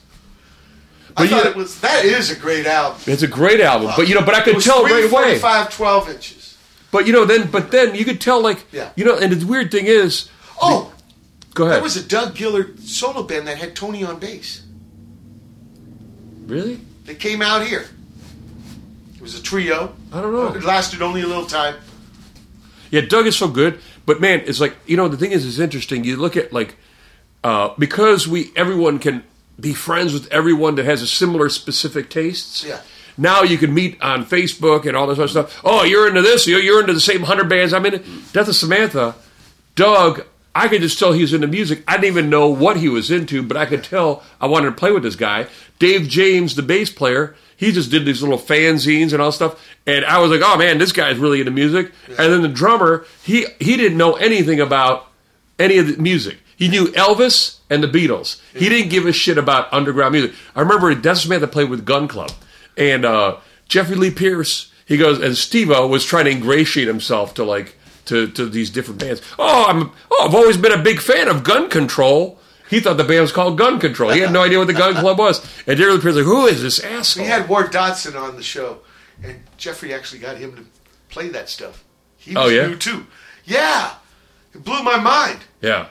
I 1.17 1.27
thought 1.27 1.45
it 1.45 1.55
was 1.55 1.79
that 1.81 2.03
is 2.05 2.29
a 2.31 2.35
great 2.35 2.65
album. 2.65 2.99
It's 3.07 3.23
a 3.23 3.27
great 3.27 3.61
album, 3.61 3.91
but 3.95 4.07
you 4.09 4.15
know, 4.15 4.21
but 4.25 4.35
I 4.35 4.41
could 4.41 4.59
tell 4.61 4.83
right 4.83 4.91
away. 5.05 5.37
345 5.39 5.73
12 5.73 6.09
inches. 6.09 6.57
But 6.91 7.07
you 7.07 7.13
know, 7.13 7.25
then, 7.25 7.49
but 7.51 7.71
then 7.71 7.93
you 7.95 8.05
could 8.05 8.21
tell, 8.21 8.41
like, 8.41 8.65
Yeah. 8.71 8.89
you 8.95 9.03
know, 9.05 9.17
and 9.17 9.31
the 9.33 9.45
weird 9.45 9.69
thing 9.71 9.85
is, 9.85 10.29
Oh, 10.61 10.93
go 11.53 11.63
ahead. 11.65 11.75
there 11.77 11.83
was 11.83 11.97
a 11.97 12.03
Doug 12.03 12.37
Gillard 12.37 12.79
solo 12.79 13.23
band 13.23 13.47
that 13.47 13.57
had 13.57 13.75
Tony 13.75 14.03
on 14.03 14.17
bass. 14.19 14.61
really? 16.45 16.79
They 17.05 17.15
came 17.15 17.41
out 17.41 17.65
here. 17.65 17.85
It 19.15 19.21
was 19.21 19.37
a 19.37 19.41
trio. 19.43 19.93
I 20.13 20.21
don't 20.21 20.33
know. 20.33 20.47
It 20.53 20.63
lasted 20.63 21.01
only 21.01 21.21
a 21.21 21.27
little 21.27 21.45
time. 21.45 21.75
Yeah, 22.91 23.01
Doug 23.01 23.27
is 23.27 23.37
so 23.37 23.47
good, 23.47 23.79
but 24.05 24.21
man, 24.21 24.41
it's 24.45 24.59
like 24.59 24.75
you 24.85 24.95
know, 24.97 25.07
the 25.07 25.17
thing 25.17 25.31
is, 25.31 25.45
it's 25.45 25.59
interesting. 25.59 26.03
You 26.03 26.17
look 26.17 26.37
at 26.37 26.53
like 26.53 26.77
uh, 27.45 27.75
because 27.77 28.27
we 28.27 28.51
everyone 28.55 28.97
can 28.97 29.23
be 29.59 29.71
friends 29.71 30.13
with 30.13 30.27
everyone 30.33 30.73
that 30.75 30.85
has 30.85 31.03
a 31.03 31.07
similar 31.07 31.47
specific 31.47 32.09
tastes. 32.09 32.63
Yeah. 32.63 32.81
Now 33.19 33.43
you 33.43 33.59
can 33.59 33.71
meet 33.71 34.01
on 34.01 34.25
Facebook 34.25 34.87
and 34.87 34.97
all 34.97 35.05
this 35.05 35.19
other 35.19 35.27
stuff. 35.27 35.61
Oh, 35.63 35.83
you're 35.83 36.07
into 36.07 36.23
this. 36.23 36.47
You're, 36.47 36.59
you're 36.59 36.81
into 36.81 36.93
the 36.93 36.99
same 36.99 37.21
hundred 37.21 37.47
bands 37.47 37.71
I'm 37.71 37.85
in. 37.85 38.03
Death 38.33 38.47
of 38.47 38.55
Samantha, 38.55 39.13
Doug. 39.75 40.25
I 40.55 40.67
could 40.69 40.81
just 40.81 40.97
tell 40.97 41.11
he 41.11 41.21
was 41.21 41.33
into 41.33 41.47
music. 41.47 41.83
I 41.87 41.97
didn't 41.97 42.05
even 42.05 42.29
know 42.31 42.47
what 42.47 42.77
he 42.77 42.89
was 42.89 43.11
into, 43.11 43.43
but 43.43 43.57
I 43.57 43.67
could 43.67 43.83
tell 43.83 44.23
I 44.41 44.47
wanted 44.47 44.71
to 44.71 44.75
play 44.75 44.91
with 44.91 45.03
this 45.03 45.15
guy. 45.15 45.45
Dave 45.77 46.07
James, 46.07 46.55
the 46.55 46.63
bass 46.63 46.89
player, 46.89 47.35
he 47.57 47.71
just 47.71 47.91
did 47.91 48.05
these 48.05 48.23
little 48.23 48.39
fanzines 48.39 49.13
and 49.13 49.21
all 49.21 49.31
stuff. 49.31 49.63
And 49.85 50.03
I 50.03 50.17
was 50.19 50.31
like, 50.31 50.41
oh 50.43 50.57
man, 50.57 50.79
this 50.79 50.93
guy's 50.93 51.17
really 51.19 51.41
into 51.41 51.51
music. 51.51 51.91
And 52.07 52.33
then 52.33 52.41
the 52.41 52.47
drummer, 52.47 53.05
he 53.21 53.45
he 53.59 53.77
didn't 53.77 53.99
know 53.99 54.13
anything 54.13 54.59
about 54.59 55.11
any 55.59 55.77
of 55.77 55.87
the 55.87 56.01
music. 56.01 56.39
He 56.55 56.67
knew 56.67 56.85
Elvis 56.87 57.59
and 57.69 57.83
the 57.83 57.87
Beatles. 57.87 58.39
He 58.53 58.69
didn't 58.69 58.89
give 58.89 59.05
a 59.05 59.11
shit 59.11 59.37
about 59.37 59.71
underground 59.73 60.13
music. 60.13 60.33
I 60.55 60.61
remember 60.61 60.93
Death 60.95 61.17
Samantha 61.19 61.47
played 61.47 61.69
with 61.69 61.85
Gun 61.85 62.07
Club, 62.07 62.31
and 62.77 63.03
uh, 63.05 63.37
Jeffrey 63.67 63.95
Lee 63.95 64.11
Pierce. 64.11 64.71
He 64.85 64.97
goes, 64.97 65.19
and 65.19 65.35
Steve-O 65.35 65.87
was 65.87 66.05
trying 66.05 66.25
to 66.25 66.31
ingratiate 66.31 66.87
himself 66.87 67.33
to 67.35 67.43
like 67.43 67.75
to, 68.05 68.27
to 68.29 68.45
these 68.47 68.69
different 68.69 68.99
bands. 68.99 69.21
Oh, 69.39 69.65
I'm 69.67 69.91
oh, 70.11 70.25
I've 70.27 70.35
always 70.35 70.57
been 70.57 70.71
a 70.71 70.81
big 70.81 70.99
fan 71.01 71.27
of 71.27 71.43
Gun 71.43 71.69
Control. 71.69 72.39
He 72.69 72.79
thought 72.79 72.97
the 72.97 73.03
band 73.03 73.21
was 73.21 73.31
called 73.31 73.57
Gun 73.57 73.79
Control. 73.79 74.11
He 74.11 74.19
had 74.21 74.31
no 74.31 74.41
idea 74.43 74.57
what 74.59 74.67
the 74.67 74.73
Gun 74.73 74.93
Club 74.95 75.17
was. 75.19 75.39
And 75.67 75.77
Jeffrey 75.77 75.93
Lee 75.93 75.99
Pierce 76.01 76.15
was 76.15 76.17
like, 76.17 76.25
who 76.25 76.45
is 76.47 76.61
this 76.61 76.79
asshole? 76.79 77.23
We 77.23 77.29
had 77.29 77.49
Ward 77.49 77.71
Dotson 77.71 78.15
on 78.19 78.35
the 78.37 78.43
show, 78.43 78.79
and 79.23 79.39
Jeffrey 79.57 79.93
actually 79.93 80.19
got 80.19 80.37
him 80.37 80.55
to 80.55 80.65
play 81.09 81.29
that 81.29 81.49
stuff. 81.49 81.83
He 82.17 82.33
was 82.35 82.45
Oh, 82.45 82.49
yeah? 82.49 82.67
new 82.67 82.75
too. 82.75 83.05
Yeah, 83.43 83.95
it 84.53 84.63
blew 84.63 84.81
my 84.83 84.97
mind. 84.99 85.39
yeah, 85.61 85.87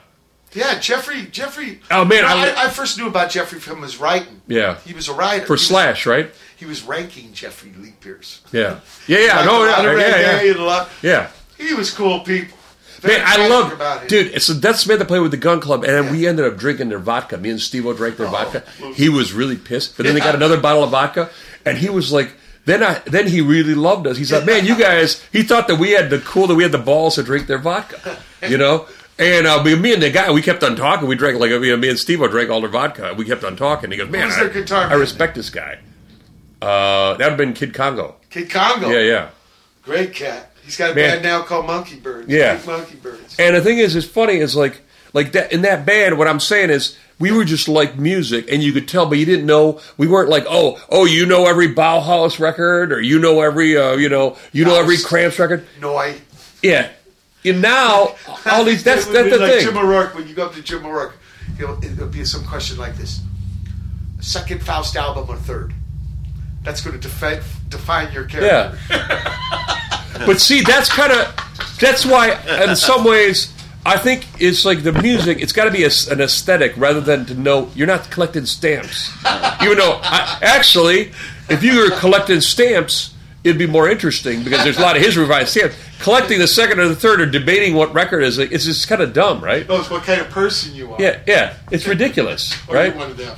Yeah, 0.55 0.79
Jeffrey. 0.79 1.23
Jeffrey. 1.31 1.79
Oh, 1.91 2.05
man, 2.05 2.17
You 2.17 2.21
know, 2.23 2.27
I- 2.29 2.63
I, 2.63 2.65
I 2.65 2.69
first 2.69 2.97
knew 2.97 3.07
about 3.07 3.29
Jeffrey 3.29 3.59
from 3.59 3.81
his 3.81 3.97
writing. 3.97 4.41
yeah. 4.47 4.77
He 4.85 4.93
was 4.93 5.07
a 5.09 5.13
writer 5.13 5.41
For 5.45 5.53
He 5.53 5.53
was- 5.53 5.67
Slash, 5.67 6.05
right? 6.05 6.31
He 6.55 6.65
was 6.65 6.83
ranking 6.83 7.33
Jeffrey 7.33 7.73
Lee 7.77 7.93
Pierce. 7.99 8.39
Yeah, 8.53 8.79
yeah, 9.07 9.19
yeah. 9.19 9.35
Like 9.37 9.45
No, 9.45 9.63
a 9.63 9.67
yeah, 9.67 10.17
yeah, 10.19 10.41
yeah. 10.41 10.53
a 10.53 10.63
lot- 10.63 10.89
Yeah. 11.01 11.27
He 11.57 11.73
was 11.73 11.91
cool 11.91 12.21
people. 12.21 12.57
Man, 13.03 13.21
I 13.23 13.47
love, 13.47 14.07
dude. 14.07 14.33
It's 14.33 14.47
Death 14.47 14.77
Samantha 14.79 15.05
played 15.05 15.19
with 15.21 15.31
the 15.31 15.37
Gun 15.37 15.59
Club, 15.59 15.83
and 15.83 15.93
then 15.93 16.11
we 16.11 16.25
ended 16.27 16.45
up 16.45 16.57
drinking 16.57 16.89
their 16.89 16.97
vodka. 16.97 17.37
Me 17.37 17.49
and 17.51 17.61
Steve-O 17.61 17.93
drank 17.93 18.17
their 18.17 18.27
oh, 18.27 18.31
vodka. 18.31 18.63
He 18.95 19.09
was 19.09 19.31
really 19.33 19.57
pissed, 19.57 19.95
but 19.97 20.05
then 20.05 20.15
they 20.15 20.21
got 20.21 20.33
another 20.33 20.59
bottle 20.59 20.83
of 20.83 20.89
vodka, 20.91 21.29
and 21.65 21.77
he 21.77 21.89
was 21.89 22.11
like, 22.11 22.31
then 22.63 22.81
I, 22.81 22.99
then 23.05 23.27
he 23.27 23.41
really 23.41 23.75
loved 23.75 24.07
us. 24.07 24.17
He's 24.17 24.31
like, 24.31 24.45
man, 24.45 24.65
you 24.65 24.75
guys. 24.75 25.23
He 25.31 25.43
thought 25.43 25.67
that 25.67 25.75
we 25.75 25.91
had 25.91 26.09
the 26.09 26.19
cool, 26.19 26.47
that 26.47 26.55
we 26.55 26.63
had 26.63 26.71
the 26.71 26.79
balls 26.79 27.15
to 27.15 27.23
drink 27.23 27.45
their 27.45 27.59
vodka, 27.59 28.17
you 28.49 28.57
know. 28.57 28.87
And 29.17 29.47
uh, 29.47 29.63
me 29.63 29.75
me 29.75 29.93
and 29.93 30.03
the 30.03 30.09
guy, 30.09 30.31
we 30.31 30.41
kept 30.41 30.63
on 30.63 30.75
talking. 30.75 31.07
We 31.07 31.15
drank 31.15 31.39
like 31.39 31.51
me 31.51 31.71
and 31.71 31.99
Steve-O 31.99 32.27
drank 32.27 32.49
all 32.49 32.59
their 32.59 32.69
vodka. 32.69 33.13
We 33.17 33.25
kept 33.25 33.43
on 33.43 33.55
talking. 33.55 33.91
He 33.91 33.97
goes, 33.97 34.09
man, 34.09 34.29
their 34.29 34.49
I, 34.49 34.53
guitar 34.53 34.87
I 34.87 34.95
respect 34.95 35.35
this 35.35 35.49
guy. 35.49 35.79
Uh, 36.61 37.13
that 37.13 37.19
would 37.19 37.21
have 37.21 37.37
been 37.37 37.53
Kid 37.53 37.73
Congo. 37.73 38.15
Kid 38.29 38.49
Congo. 38.49 38.89
Yeah, 38.89 38.99
yeah. 38.99 39.29
Great 39.83 40.13
cat. 40.13 40.51
He's 40.63 40.77
got 40.77 40.91
a 40.91 40.95
Man. 40.95 41.11
band 41.11 41.23
now 41.23 41.43
called 41.43 41.67
Monkey 41.67 41.97
Birds. 41.97 42.27
Yeah. 42.27 42.55
Pink 42.55 42.67
Monkey 42.67 42.95
Birds. 42.95 43.35
And 43.37 43.55
the 43.55 43.61
thing 43.61 43.77
is, 43.77 43.95
it's 43.95 44.07
funny. 44.07 44.37
Is 44.37 44.55
like, 44.55 44.81
like 45.13 45.31
that 45.33 45.53
in 45.53 45.61
that 45.61 45.85
band. 45.85 46.17
What 46.17 46.27
I'm 46.27 46.39
saying 46.39 46.71
is, 46.71 46.97
we 47.19 47.31
were 47.31 47.45
just 47.45 47.69
like 47.69 47.97
music, 47.97 48.51
and 48.51 48.63
you 48.63 48.73
could 48.73 48.87
tell, 48.87 49.05
but 49.05 49.17
you 49.17 49.25
didn't 49.25 49.45
know. 49.45 49.79
We 49.95 50.07
weren't 50.07 50.29
like, 50.29 50.45
oh, 50.49 50.83
oh, 50.89 51.05
you 51.05 51.25
know 51.25 51.45
every 51.45 51.73
Bauhaus 51.73 52.39
record, 52.39 52.91
or 52.91 52.99
you 52.99 53.19
know 53.19 53.41
every, 53.41 53.77
uh, 53.77 53.95
you 53.95 54.09
know, 54.09 54.37
you 54.51 54.65
know 54.65 54.75
every 54.75 54.97
Cramps 54.97 55.37
record. 55.39 55.65
No, 55.79 55.95
I. 55.95 56.15
Yeah, 56.63 56.89
And 57.45 57.61
now 57.61 58.15
all 58.45 58.63
these 58.63 58.83
that's 58.83 59.05
that's 59.07 59.29
the 59.29 59.37
like 59.37 59.51
thing. 59.51 59.65
Jim 59.65 59.77
O'Rourke, 59.77 60.15
when 60.15 60.27
you 60.27 60.33
go 60.33 60.45
up 60.45 60.53
to 60.55 60.61
Jim 60.61 60.85
O'Rourke, 60.85 61.17
it'll, 61.59 61.83
it'll 61.83 62.07
be 62.07 62.25
some 62.25 62.43
question 62.45 62.77
like 62.77 62.95
this: 62.95 63.21
second 64.19 64.63
Faust 64.63 64.95
album 64.95 65.25
or 65.29 65.37
third? 65.37 65.73
That's 66.63 66.81
going 66.81 66.99
to 66.99 67.07
defi- 67.07 67.43
define 67.69 68.11
your 68.11 68.25
character. 68.25 68.77
But 70.25 70.39
see, 70.39 70.61
that's 70.61 70.89
kind 70.89 71.11
of 71.11 71.35
that's 71.79 72.05
why, 72.05 72.39
in 72.63 72.75
some 72.75 73.03
ways, 73.03 73.53
I 73.85 73.97
think 73.97 74.25
it's 74.39 74.63
like 74.63 74.83
the 74.83 74.93
music. 74.93 75.41
It's 75.41 75.51
got 75.51 75.65
to 75.65 75.71
be 75.71 75.83
a, 75.83 75.89
an 76.09 76.21
aesthetic 76.21 76.73
rather 76.77 77.01
than 77.01 77.25
to 77.25 77.33
know. 77.33 77.69
You're 77.75 77.87
not 77.87 78.09
collecting 78.11 78.45
stamps, 78.45 79.11
even 79.61 79.77
though 79.77 79.99
I, 80.01 80.39
actually, 80.41 81.11
if 81.49 81.63
you 81.63 81.77
were 81.79 81.91
collecting 81.99 82.39
stamps, 82.39 83.13
it'd 83.45 83.57
be 83.59 83.67
more 83.67 83.87
interesting 83.89 84.43
because 84.43 84.63
there's 84.63 84.77
a 84.77 84.81
lot 84.81 84.97
of 84.97 85.01
his 85.01 85.15
revised 85.17 85.49
stamps. 85.49 85.75
Collecting 86.01 86.39
the 86.39 86.47
second 86.47 86.79
or 86.79 86.87
the 86.89 86.95
third 86.95 87.21
or 87.21 87.25
debating 87.25 87.75
what 87.75 87.93
record 87.93 88.21
is, 88.23 88.37
it's 88.37 88.65
just 88.65 88.87
kind 88.87 89.01
of 89.01 89.13
dumb, 89.13 89.41
right? 89.41 89.65
it's 89.69 89.89
what 89.89 90.03
kind 90.03 90.19
of 90.19 90.29
person 90.29 90.75
you 90.75 90.91
are. 90.91 91.01
Yeah, 91.01 91.21
yeah, 91.25 91.53
it's 91.71 91.87
ridiculous, 91.87 92.53
right? 92.69 92.87
you're 92.87 92.95
one 92.97 93.11
of 93.11 93.17
them. 93.17 93.37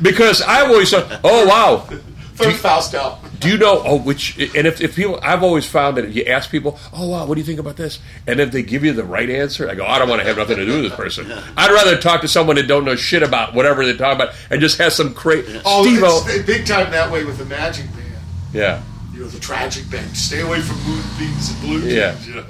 Because 0.00 0.42
I've 0.42 0.70
always 0.70 0.90
thought, 0.90 1.20
oh 1.24 1.46
wow, 1.46 1.88
Third 2.36 2.54
Faust 2.56 2.94
album. 2.94 3.30
do 3.40 3.48
you 3.48 3.56
know? 3.56 3.80
Oh, 3.82 3.98
which 3.98 4.36
and 4.54 4.66
if, 4.66 4.82
if 4.82 4.94
people, 4.94 5.18
I've 5.22 5.42
always 5.42 5.64
found 5.64 5.96
that 5.96 6.04
if 6.04 6.14
you 6.14 6.24
ask 6.26 6.50
people, 6.50 6.78
oh 6.92 7.08
wow, 7.08 7.24
what 7.24 7.34
do 7.34 7.40
you 7.40 7.46
think 7.46 7.58
about 7.58 7.76
this? 7.78 7.98
And 8.26 8.40
if 8.40 8.52
they 8.52 8.62
give 8.62 8.84
you 8.84 8.92
the 8.92 9.04
right 9.04 9.30
answer, 9.30 9.70
I 9.70 9.74
go, 9.74 9.86
I 9.86 9.98
don't 9.98 10.08
want 10.10 10.20
to 10.20 10.26
have 10.28 10.36
nothing 10.36 10.58
to 10.58 10.66
do 10.66 10.82
with 10.82 10.90
this 10.90 10.94
person. 10.94 11.32
I'd 11.56 11.70
rather 11.72 11.96
talk 11.96 12.20
to 12.20 12.28
someone 12.28 12.56
that 12.56 12.68
don't 12.68 12.84
know 12.84 12.94
shit 12.94 13.22
about 13.22 13.54
whatever 13.54 13.86
they're 13.86 13.96
talking 13.96 14.20
about 14.20 14.34
and 14.50 14.60
just 14.60 14.76
has 14.76 14.94
some 14.94 15.14
crazy. 15.14 15.60
Oh, 15.64 15.82
big 16.46 16.66
time 16.66 16.90
that 16.92 17.10
way 17.10 17.24
with 17.24 17.38
the 17.38 17.46
Magic 17.46 17.86
Band. 17.86 18.04
yeah, 18.52 18.82
You 19.16 19.22
know, 19.22 19.28
the 19.28 19.40
tragic 19.40 19.88
band. 19.90 20.14
Stay 20.14 20.40
away 20.42 20.60
from 20.60 20.76
moonbeams 20.82 21.50
and 21.50 21.60
blue 21.62 21.78
Yeah. 21.88 22.12
jeans, 22.12 22.28
you 22.28 22.34
know. 22.34 22.44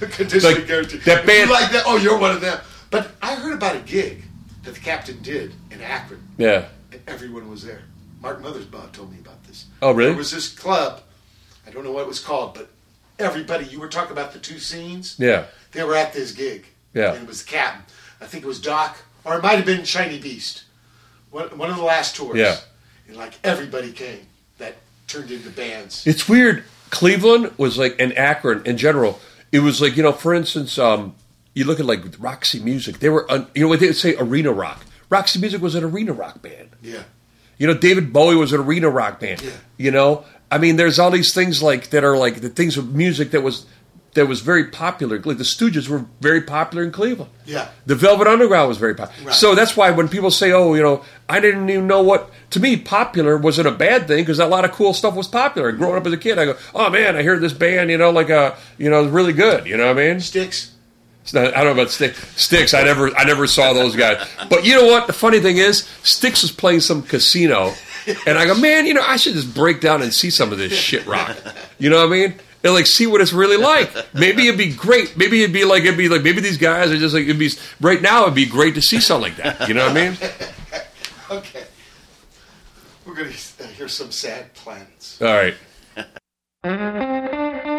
Conditioning 0.00 0.56
Like, 0.58 0.66
guarantee. 0.68 0.98
that 0.98 1.26
band- 1.26 1.48
You 1.48 1.52
like 1.54 1.72
that? 1.72 1.82
Oh, 1.86 1.96
you're 1.96 2.16
one 2.16 2.30
of 2.30 2.40
them. 2.40 2.60
But 2.90 3.10
I 3.20 3.34
heard 3.34 3.54
about 3.54 3.74
a 3.74 3.80
gig 3.80 4.22
that 4.62 4.74
the 4.74 4.80
captain 4.80 5.20
did 5.22 5.52
in 5.72 5.80
Akron, 5.80 6.22
yeah. 6.38 6.68
and 6.92 7.00
everyone 7.08 7.50
was 7.50 7.64
there. 7.64 7.82
Mark 8.22 8.40
Mothersbaugh 8.40 8.92
told 8.92 9.10
me 9.12 9.18
about 9.18 9.42
this. 9.44 9.66
Oh, 9.82 9.90
really? 9.90 10.10
There 10.10 10.18
was 10.18 10.30
this 10.30 10.48
club. 10.48 11.00
I 11.66 11.70
don't 11.70 11.82
know 11.82 11.90
what 11.90 12.02
it 12.02 12.08
was 12.08 12.20
called, 12.20 12.54
but 12.54 12.70
everybody. 13.18 13.64
You 13.66 13.80
were 13.80 13.88
talking 13.88 14.12
about 14.12 14.32
the 14.32 14.38
two 14.38 14.60
scenes. 14.60 15.16
Yeah. 15.18 15.46
They 15.72 15.82
were 15.82 15.96
at 15.96 16.12
this 16.12 16.30
gig. 16.30 16.66
Yeah. 16.94 17.12
And 17.12 17.24
it 17.24 17.26
was 17.28 17.42
the 17.44 17.50
captain. 17.50 17.82
I 18.20 18.26
think 18.26 18.44
it 18.44 18.46
was 18.46 18.60
Doc, 18.60 18.96
or 19.24 19.34
it 19.36 19.42
might 19.42 19.56
have 19.56 19.66
been 19.66 19.82
Shiny 19.84 20.20
Beast. 20.20 20.62
One, 21.32 21.58
one 21.58 21.70
of 21.70 21.76
the 21.76 21.82
last 21.82 22.14
tours. 22.14 22.36
Yeah. 22.38 22.56
And 23.08 23.16
like 23.16 23.32
everybody 23.42 23.90
came 23.90 24.20
turned 25.06 25.30
into 25.30 25.50
bands. 25.50 26.06
It's 26.06 26.28
weird. 26.28 26.64
Cleveland 26.90 27.52
was 27.58 27.76
like, 27.78 27.96
and 27.98 28.16
Akron 28.16 28.62
in 28.64 28.76
general, 28.76 29.20
it 29.52 29.60
was 29.60 29.80
like, 29.80 29.96
you 29.96 30.02
know, 30.02 30.12
for 30.12 30.34
instance, 30.34 30.78
um, 30.78 31.14
you 31.54 31.64
look 31.64 31.80
at 31.80 31.86
like 31.86 32.02
Roxy 32.18 32.60
Music, 32.60 32.98
they 32.98 33.08
were, 33.08 33.30
un, 33.30 33.46
you 33.54 33.62
know, 33.62 33.68
what 33.68 33.80
they 33.80 33.86
would 33.86 33.96
say 33.96 34.16
arena 34.16 34.52
rock. 34.52 34.84
Roxy 35.08 35.40
Music 35.40 35.60
was 35.60 35.74
an 35.74 35.84
arena 35.84 36.12
rock 36.12 36.42
band. 36.42 36.70
Yeah. 36.82 37.02
You 37.58 37.66
know, 37.66 37.74
David 37.74 38.12
Bowie 38.12 38.34
was 38.36 38.52
an 38.52 38.60
arena 38.60 38.90
rock 38.90 39.20
band. 39.20 39.42
Yeah. 39.42 39.50
You 39.76 39.90
know, 39.90 40.24
I 40.50 40.58
mean, 40.58 40.76
there's 40.76 40.98
all 40.98 41.10
these 41.10 41.34
things 41.34 41.62
like 41.62 41.90
that 41.90 42.04
are 42.04 42.16
like 42.16 42.40
the 42.40 42.48
things 42.48 42.76
of 42.76 42.94
music 42.94 43.30
that 43.32 43.42
was 43.42 43.66
that 44.14 44.26
was 44.26 44.40
very 44.40 44.64
popular. 44.64 45.20
Like 45.20 45.38
the 45.38 45.44
Stooges 45.44 45.88
were 45.88 46.06
very 46.20 46.40
popular 46.40 46.84
in 46.84 46.92
Cleveland. 46.92 47.30
Yeah. 47.44 47.68
The 47.86 47.94
Velvet 47.94 48.26
Underground 48.26 48.68
was 48.68 48.78
very 48.78 48.94
popular. 48.94 49.28
Right. 49.28 49.34
So 49.34 49.54
that's 49.54 49.76
why 49.76 49.90
when 49.90 50.08
people 50.08 50.30
say, 50.30 50.52
"Oh, 50.52 50.74
you 50.74 50.82
know," 50.82 51.04
I 51.28 51.40
didn't 51.40 51.68
even 51.68 51.86
know 51.86 52.02
what. 52.02 52.30
To 52.50 52.60
me, 52.60 52.76
popular 52.76 53.36
wasn't 53.36 53.68
a 53.68 53.72
bad 53.72 54.06
thing 54.06 54.22
because 54.22 54.38
a 54.38 54.46
lot 54.46 54.64
of 54.64 54.72
cool 54.72 54.94
stuff 54.94 55.14
was 55.14 55.28
popular. 55.28 55.68
And 55.68 55.78
growing 55.78 55.96
up 55.96 56.06
as 56.06 56.12
a 56.12 56.16
kid, 56.16 56.38
I 56.38 56.46
go, 56.46 56.56
"Oh 56.74 56.88
man, 56.90 57.16
I 57.16 57.22
hear 57.22 57.38
this 57.38 57.52
band, 57.52 57.90
you 57.90 57.98
know, 57.98 58.10
like 58.10 58.30
a, 58.30 58.56
you 58.78 58.88
know, 58.88 59.04
really 59.04 59.32
good." 59.32 59.66
You 59.66 59.76
know 59.76 59.88
what 59.88 59.98
I 59.98 60.08
mean? 60.08 60.20
Styx. 60.20 60.70
Not, 61.32 61.56
I 61.56 61.64
don't 61.64 61.74
know 61.74 61.82
about 61.82 61.90
Styx. 61.90 62.18
Styx, 62.40 62.74
I 62.74 62.82
never, 62.84 63.16
I 63.16 63.24
never 63.24 63.46
saw 63.46 63.72
those 63.72 63.96
guys. 63.96 64.26
But 64.50 64.66
you 64.66 64.74
know 64.74 64.84
what? 64.84 65.06
The 65.06 65.14
funny 65.14 65.40
thing 65.40 65.56
is, 65.56 65.88
Styx 66.02 66.42
was 66.42 66.52
playing 66.52 66.80
some 66.80 67.02
casino, 67.02 67.72
and 68.26 68.38
I 68.38 68.46
go, 68.46 68.54
man, 68.54 68.86
you 68.86 68.92
know, 68.92 69.02
I 69.02 69.16
should 69.16 69.32
just 69.32 69.54
break 69.54 69.80
down 69.80 70.02
and 70.02 70.12
see 70.12 70.28
some 70.28 70.52
of 70.52 70.58
this 70.58 70.74
shit 70.74 71.06
rock. 71.06 71.34
You 71.78 71.88
know 71.88 71.96
what 71.96 72.08
I 72.08 72.10
mean? 72.10 72.34
And 72.64 72.72
like 72.72 72.86
see 72.86 73.06
what 73.06 73.20
it's 73.20 73.32
really 73.32 73.58
like. 73.58 73.92
Maybe 74.14 74.48
it'd 74.48 74.56
be 74.58 74.72
great. 74.74 75.16
Maybe 75.16 75.42
it'd 75.42 75.52
be 75.52 75.64
like 75.64 75.82
it'd 75.84 75.98
be 75.98 76.08
like 76.08 76.22
maybe 76.22 76.40
these 76.40 76.56
guys 76.56 76.90
are 76.90 76.96
just 76.96 77.14
like 77.14 77.24
it'd 77.24 77.38
be 77.38 77.50
right 77.80 78.00
now. 78.00 78.22
It'd 78.22 78.34
be 78.34 78.46
great 78.46 78.74
to 78.76 78.82
see 78.82 79.00
something 79.00 79.30
like 79.30 79.36
that. 79.36 79.68
You 79.68 79.74
know 79.74 79.86
what 79.86 79.96
I 79.96 80.08
mean? 80.08 80.18
Okay. 81.30 81.64
We're 83.06 83.14
going 83.14 83.32
to 83.32 83.66
hear 83.66 83.88
some 83.88 84.10
sad 84.10 84.52
plans. 84.54 85.18
All 85.20 85.28
right. 85.28 85.54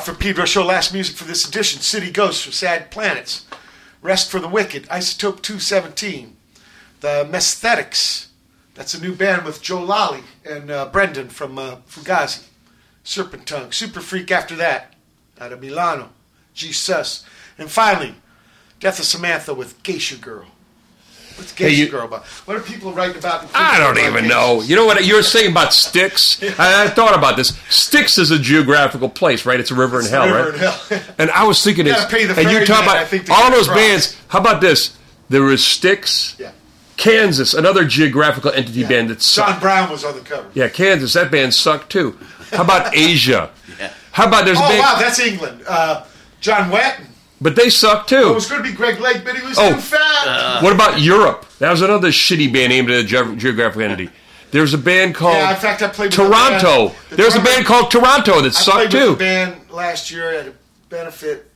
Watt 0.00 0.06
for 0.06 0.14
Pedro 0.14 0.46
Show. 0.46 0.64
Last 0.64 0.94
music 0.94 1.14
for 1.14 1.24
this 1.24 1.46
edition. 1.46 1.82
City 1.82 2.10
Ghosts 2.10 2.42
from 2.42 2.52
Sad 2.52 2.90
Planets. 2.90 3.44
Rest 4.00 4.30
for 4.30 4.40
the 4.40 4.48
Wicked. 4.48 4.84
Isotope 4.84 5.42
217. 5.42 6.38
The 7.00 7.28
Messthetics. 7.30 8.28
That's 8.74 8.94
a 8.94 9.02
new 9.02 9.14
band 9.14 9.44
with 9.44 9.60
Joe 9.60 9.84
Lally 9.84 10.22
and 10.42 10.70
uh, 10.70 10.86
Brendan 10.86 11.28
from 11.28 11.58
uh, 11.58 11.76
Fugazi. 11.86 12.46
Serpent 13.04 13.46
Tongue. 13.46 13.72
Super 13.72 14.00
Freak 14.00 14.30
after 14.30 14.56
that. 14.56 14.94
Out 15.38 15.52
of 15.52 15.60
Milano. 15.60 16.08
G 16.54 16.72
Sus. 16.72 17.22
And 17.58 17.70
finally, 17.70 18.14
Death 18.78 19.00
of 19.00 19.04
Samantha 19.04 19.52
with 19.52 19.82
Geisha 19.82 20.16
Girl. 20.16 20.46
What's 21.60 21.70
Hey, 21.72 21.76
Geisha 21.76 21.84
you- 21.84 21.90
Girl 21.90 22.04
about? 22.06 22.24
What 22.46 22.56
are 22.56 22.60
people 22.60 22.92
writing 22.92 23.16
about? 23.18 23.46
I 23.54 23.78
don't 23.78 23.98
even 23.98 24.26
know. 24.28 24.60
You 24.62 24.76
know 24.76 24.86
what 24.86 25.04
you 25.04 25.14
were 25.16 25.22
saying 25.22 25.50
about 25.52 25.72
Styx? 25.72 26.42
I, 26.58 26.84
I 26.84 26.88
thought 26.88 27.14
about 27.16 27.36
this. 27.36 27.56
Styx 27.68 28.18
is 28.18 28.30
a 28.30 28.38
geographical 28.38 29.08
place, 29.08 29.44
right? 29.46 29.60
It's 29.60 29.70
a 29.70 29.74
river 29.74 30.00
in 30.00 30.06
hell, 30.06 30.26
river 30.26 30.50
right? 30.50 30.54
in 30.54 30.98
hell. 30.98 31.14
and 31.18 31.30
I 31.32 31.44
was 31.44 31.62
thinking 31.62 31.86
You 31.86 31.92
this, 31.94 32.06
pay 32.06 32.24
the 32.26 32.30
and 32.34 32.42
you 32.50 32.64
ferryman, 32.64 32.66
talk 32.66 32.82
I 32.88 32.96
about 32.96 33.08
think, 33.08 33.30
all 33.30 33.50
those 33.50 33.66
across. 33.66 33.78
bands. 33.78 34.16
How 34.28 34.40
about 34.40 34.60
this? 34.60 34.96
There 35.28 35.42
was 35.42 35.64
Styx, 35.64 36.36
Yeah. 36.38 36.52
Kansas, 36.96 37.54
another 37.54 37.84
geographical 37.84 38.50
entity 38.52 38.84
band 38.84 39.10
that 39.10 39.22
sucked. 39.22 39.50
John. 39.52 39.60
Brown 39.60 39.90
was 39.90 40.04
on 40.04 40.14
the 40.16 40.20
cover. 40.20 40.48
Yeah, 40.54 40.68
Kansas, 40.68 41.12
that 41.14 41.30
band 41.30 41.54
sucked 41.54 41.90
too. 41.90 42.18
How 42.50 42.62
about 42.64 42.94
Asia? 42.96 43.50
yeah. 43.78 43.92
How 44.12 44.26
about 44.26 44.44
there's 44.44 44.58
a 44.58 44.62
Oh 44.64 44.68
band? 44.68 44.80
wow, 44.80 44.96
that's 44.98 45.18
England. 45.20 45.62
Uh, 45.66 46.04
John 46.40 46.70
Wetton. 46.70 47.06
But 47.40 47.56
they 47.56 47.70
suck 47.70 48.06
too. 48.06 48.16
Oh, 48.16 48.30
it 48.32 48.34
was 48.34 48.46
going 48.48 48.62
to 48.62 48.68
be 48.68 48.74
Greg 48.74 49.00
Lake, 49.00 49.24
but 49.24 49.36
he 49.36 49.46
was 49.46 49.56
Oh. 49.58 49.74
too 49.74 49.80
fat. 49.80 50.26
Uh. 50.26 50.60
what 50.60 50.72
about 50.74 51.00
Europe? 51.00 51.46
That 51.58 51.70
was 51.70 51.82
another 51.82 52.08
shitty 52.08 52.52
band 52.52 52.72
aimed 52.72 52.90
at 52.90 52.96
uh, 53.14 53.30
a 53.30 53.34
ge- 53.34 53.38
geographic 53.40 53.80
entity. 53.82 54.10
There's 54.50 54.74
a 54.74 54.78
band 54.78 55.14
called 55.14 55.34
yeah, 55.36 55.50
in 55.54 55.60
fact, 55.60 55.80
I 55.82 55.88
played 55.88 56.06
with 56.10 56.18
a 56.18 56.22
Toronto. 56.28 56.88
band- 56.88 56.98
the 57.10 57.16
There's 57.16 57.36
a 57.36 57.40
band 57.40 57.66
called 57.66 57.90
Toronto 57.90 58.40
that 58.40 58.48
I 58.56 58.60
sucked 58.60 58.76
played 58.76 58.90
too. 58.90 59.10
with 59.10 59.16
a 59.16 59.18
band 59.18 59.70
last 59.70 60.10
year 60.10 60.30
at 60.32 60.46
a 60.48 60.52
benefit. 60.88 61.50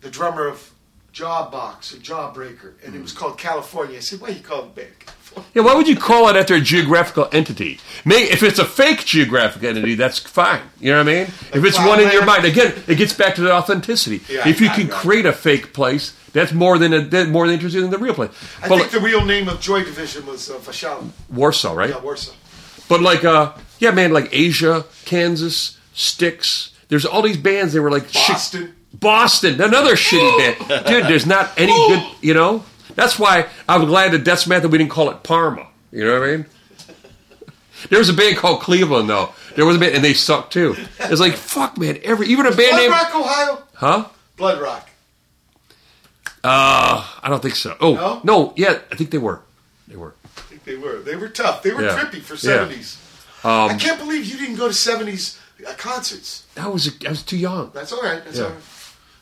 The 0.00 0.10
drummer 0.10 0.46
of 0.46 0.70
Jawbox, 1.12 1.94
a 1.94 1.96
Jawbreaker, 1.98 2.74
and 2.84 2.94
it 2.94 3.02
was 3.02 3.12
called 3.12 3.36
California. 3.38 3.96
I 3.96 4.00
said, 4.00 4.20
"Why 4.20 4.28
you 4.28 4.40
call 4.40 4.60
it 4.64 4.74
band 4.74 4.88
California?" 5.00 5.17
Yeah, 5.54 5.62
why 5.62 5.74
would 5.74 5.88
you 5.88 5.96
call 5.96 6.28
it 6.28 6.36
after 6.36 6.54
a 6.54 6.60
geographical 6.60 7.28
entity? 7.32 7.80
May, 8.04 8.24
if 8.24 8.42
it's 8.42 8.58
a 8.58 8.64
fake 8.64 9.04
geographic 9.04 9.62
entity, 9.64 9.94
that's 9.94 10.18
fine. 10.18 10.60
You 10.80 10.92
know 10.92 10.98
what 10.98 11.08
I 11.08 11.12
mean? 11.12 11.22
if 11.26 11.64
it's 11.64 11.78
one 11.78 12.00
in 12.00 12.10
your 12.12 12.24
mind, 12.24 12.44
again, 12.44 12.74
it 12.86 12.96
gets 12.96 13.12
back 13.12 13.34
to 13.36 13.40
the 13.40 13.52
authenticity. 13.52 14.20
Yeah, 14.28 14.48
if 14.48 14.60
you 14.60 14.68
can 14.70 14.88
create 14.88 15.26
a 15.26 15.32
fake 15.32 15.72
place, 15.72 16.12
that's 16.32 16.52
more 16.52 16.78
than 16.78 16.92
a, 16.92 17.00
that's 17.00 17.28
more 17.30 17.46
than 17.46 17.54
interesting 17.54 17.82
than 17.82 17.90
the 17.90 17.98
real 17.98 18.14
place. 18.14 18.30
I 18.62 18.68
But 18.68 18.78
think 18.78 18.90
the 18.90 19.00
real 19.00 19.24
name 19.24 19.48
of 19.48 19.60
Joy 19.60 19.84
Division 19.84 20.26
was 20.26 20.50
uh. 20.50 21.02
Warsaw, 21.30 21.72
right? 21.74 21.90
Yeah, 21.90 22.00
Warsaw. 22.00 22.32
But 22.88 23.00
like, 23.00 23.24
uh, 23.24 23.52
yeah, 23.78 23.90
man, 23.92 24.12
like 24.12 24.28
Asia, 24.32 24.84
Kansas, 25.04 25.78
Styx. 25.94 26.72
There's 26.88 27.04
all 27.04 27.22
these 27.22 27.36
bands. 27.36 27.72
They 27.72 27.80
were 27.80 27.90
like 27.90 28.12
Boston. 28.12 28.74
Boston, 28.92 29.60
another 29.60 29.94
shitty 29.94 30.58
band, 30.68 30.86
dude. 30.86 31.04
There's 31.04 31.26
not 31.26 31.50
any 31.58 31.72
good, 31.72 32.02
you 32.22 32.34
know. 32.34 32.64
That's 32.98 33.16
why 33.16 33.46
I'm 33.68 33.84
glad 33.86 34.10
that 34.10 34.24
Death 34.24 34.48
Math 34.48 34.64
we 34.66 34.76
didn't 34.76 34.90
call 34.90 35.08
it 35.10 35.22
Parma. 35.22 35.68
You 35.92 36.04
know 36.04 36.18
what 36.18 36.28
I 36.28 36.36
mean? 36.38 36.46
There 37.90 37.98
was 38.00 38.08
a 38.08 38.12
band 38.12 38.36
called 38.38 38.60
Cleveland 38.60 39.08
though. 39.08 39.32
There 39.54 39.64
was 39.64 39.76
a 39.76 39.78
band, 39.78 39.94
and 39.94 40.04
they 40.04 40.14
sucked 40.14 40.52
too. 40.52 40.74
It's 40.98 41.20
like 41.20 41.34
fuck, 41.34 41.78
man. 41.78 42.00
Every 42.02 42.26
even 42.26 42.46
a 42.46 42.50
band 42.50 42.70
Blood 42.70 42.80
name, 42.80 42.90
Rock, 42.90 43.14
Ohio. 43.14 43.62
huh? 43.74 44.04
Blood 44.36 44.60
Rock. 44.60 44.90
Uh, 46.42 47.06
I 47.22 47.28
don't 47.28 47.40
think 47.40 47.54
so. 47.54 47.76
Oh 47.80 47.94
No? 47.94 48.20
no, 48.24 48.52
yeah, 48.56 48.78
I 48.90 48.96
think 48.96 49.10
they 49.10 49.18
were. 49.18 49.42
They 49.86 49.96
were. 49.96 50.14
I 50.24 50.40
think 50.40 50.64
they 50.64 50.76
were. 50.76 50.98
They 51.00 51.14
were 51.14 51.28
tough. 51.28 51.62
They 51.62 51.72
were 51.72 51.82
Yeah. 51.84 51.96
trippy 51.98 52.20
for 52.20 52.34
Yeah. 52.34 52.54
Um, 52.54 52.68
seventies. 52.68 52.98
I 53.44 53.76
can't 53.78 53.98
believe 54.00 54.24
you 54.24 54.38
didn't 54.38 54.56
go 54.56 54.66
to 54.68 54.74
seventies 54.74 55.38
uh, 55.66 55.72
concerts. 55.74 56.44
I 56.56 56.66
was 56.66 56.90
I 57.06 57.10
was 57.10 57.22
too 57.22 57.36
young. 57.38 57.70
That's 57.74 57.92
all 57.92 58.02
right. 58.02 58.24
That's 58.24 58.38
Yeah. 58.38 58.44
all 58.44 58.50
right. 58.50 58.60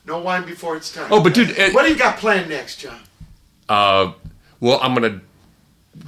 No 0.06 0.18
wine 0.20 0.46
before 0.46 0.76
it's 0.76 0.92
time. 0.92 1.08
Oh, 1.10 1.22
but 1.22 1.34
dude, 1.34 1.58
uh, 1.58 1.70
what 1.72 1.82
do 1.84 1.90
you 1.90 1.96
got 1.98 2.16
planned 2.18 2.48
next, 2.48 2.76
John? 2.76 3.00
Uh, 3.68 4.12
well, 4.60 4.78
I'm 4.82 4.94
gonna 4.94 5.20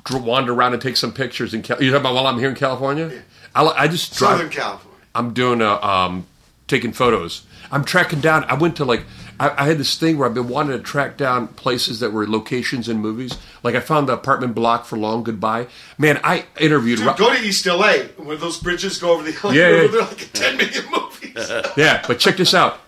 dr- 0.05 0.23
wander 0.25 0.53
around 0.53 0.73
and 0.75 0.83
take 0.83 0.97
some 0.97 1.13
pictures 1.13 1.55
in. 1.55 1.63
Cal- 1.63 1.83
you 1.83 1.91
talking 1.91 2.01
about 2.03 2.15
while 2.15 2.27
I'm 2.27 2.39
here 2.39 2.49
in 2.49 2.55
California? 2.55 3.23
I, 3.55 3.65
I 3.67 3.89
just 3.89 4.15
drive. 4.17 4.37
Southern 4.39 4.51
California. 4.51 4.99
I'm 5.15 5.33
doing 5.35 5.61
a 5.61 5.73
um, 5.85 6.27
taking 6.67 6.93
photos. 6.93 7.45
I'm 7.71 7.85
tracking 7.85 8.21
down. 8.21 8.45
I 8.45 8.55
went 8.55 8.77
to 8.77 8.85
like 8.85 9.05
I, 9.41 9.65
I 9.65 9.67
had 9.67 9.79
this 9.79 9.97
thing 9.97 10.17
where 10.19 10.29
I've 10.29 10.35
been 10.35 10.49
wanting 10.49 10.77
to 10.79 10.83
track 10.83 11.17
down 11.17 11.49
places 11.49 12.01
that 12.01 12.13
were 12.13 12.27
locations 12.27 12.89
in 12.89 12.99
movies. 12.99 13.37
Like 13.63 13.75
I 13.75 13.81
found 13.81 14.09
the 14.09 14.13
apartment 14.15 14.55
block 14.55 14.85
for 14.87 14.97
Long 14.97 15.23
Goodbye. 15.25 15.67
Man, 15.99 16.21
I 16.25 16.47
interviewed. 16.61 16.99
Dude, 16.99 17.07
Ro- 17.09 17.15
go 17.15 17.35
to 17.35 17.43
East 17.43 17.67
LA 17.67 17.95
where 18.17 18.37
those 18.37 18.59
bridges 18.59 18.99
go 18.99 19.13
over 19.13 19.23
the 19.23 19.33
Yeah, 19.53 19.69
yeah. 19.83 19.87
They're 19.89 20.01
like 20.03 20.33
10 20.33 20.57
million 20.57 20.85
movies. 20.91 21.51
yeah, 21.77 22.05
but 22.07 22.19
check 22.19 22.37
this 22.37 22.55
out. 22.55 22.81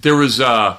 There 0.00 0.16
was 0.16 0.40
uh, 0.40 0.76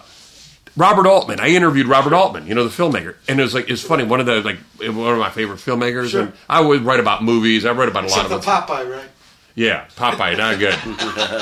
Robert 0.78 1.08
Altman. 1.08 1.40
I 1.40 1.50
interviewed 1.50 1.88
Robert 1.88 2.14
Altman, 2.14 2.48
you 2.48 2.56
know, 2.56 2.68
the 2.68 2.70
filmmaker, 2.70 3.16
and 3.28 3.40
it 3.40 3.44
was 3.44 3.54
like 3.54 3.70
it's 3.70 3.82
funny. 3.82 4.04
One 4.04 4.20
of 4.20 4.26
the 4.26 4.42
like 4.42 4.58
one 4.80 5.14
of 5.14 5.20
my 5.20 5.30
favorite 5.30 5.60
filmmakers. 5.60 6.10
Sure. 6.10 6.22
And 6.24 6.34
I 6.50 6.62
would 6.62 6.82
write 6.82 7.00
about 7.00 7.24
movies. 7.24 7.66
I 7.66 7.72
write 7.72 7.88
about 7.88 8.04
a 8.04 8.08
lot 8.08 8.26
Except 8.26 8.32
of 8.34 8.44
the. 8.44 8.52
Popeye, 8.52 8.92
right? 8.92 9.10
Yeah, 9.58 9.86
Popeye, 9.96 10.38
not 10.38 10.60
good. 10.60 10.76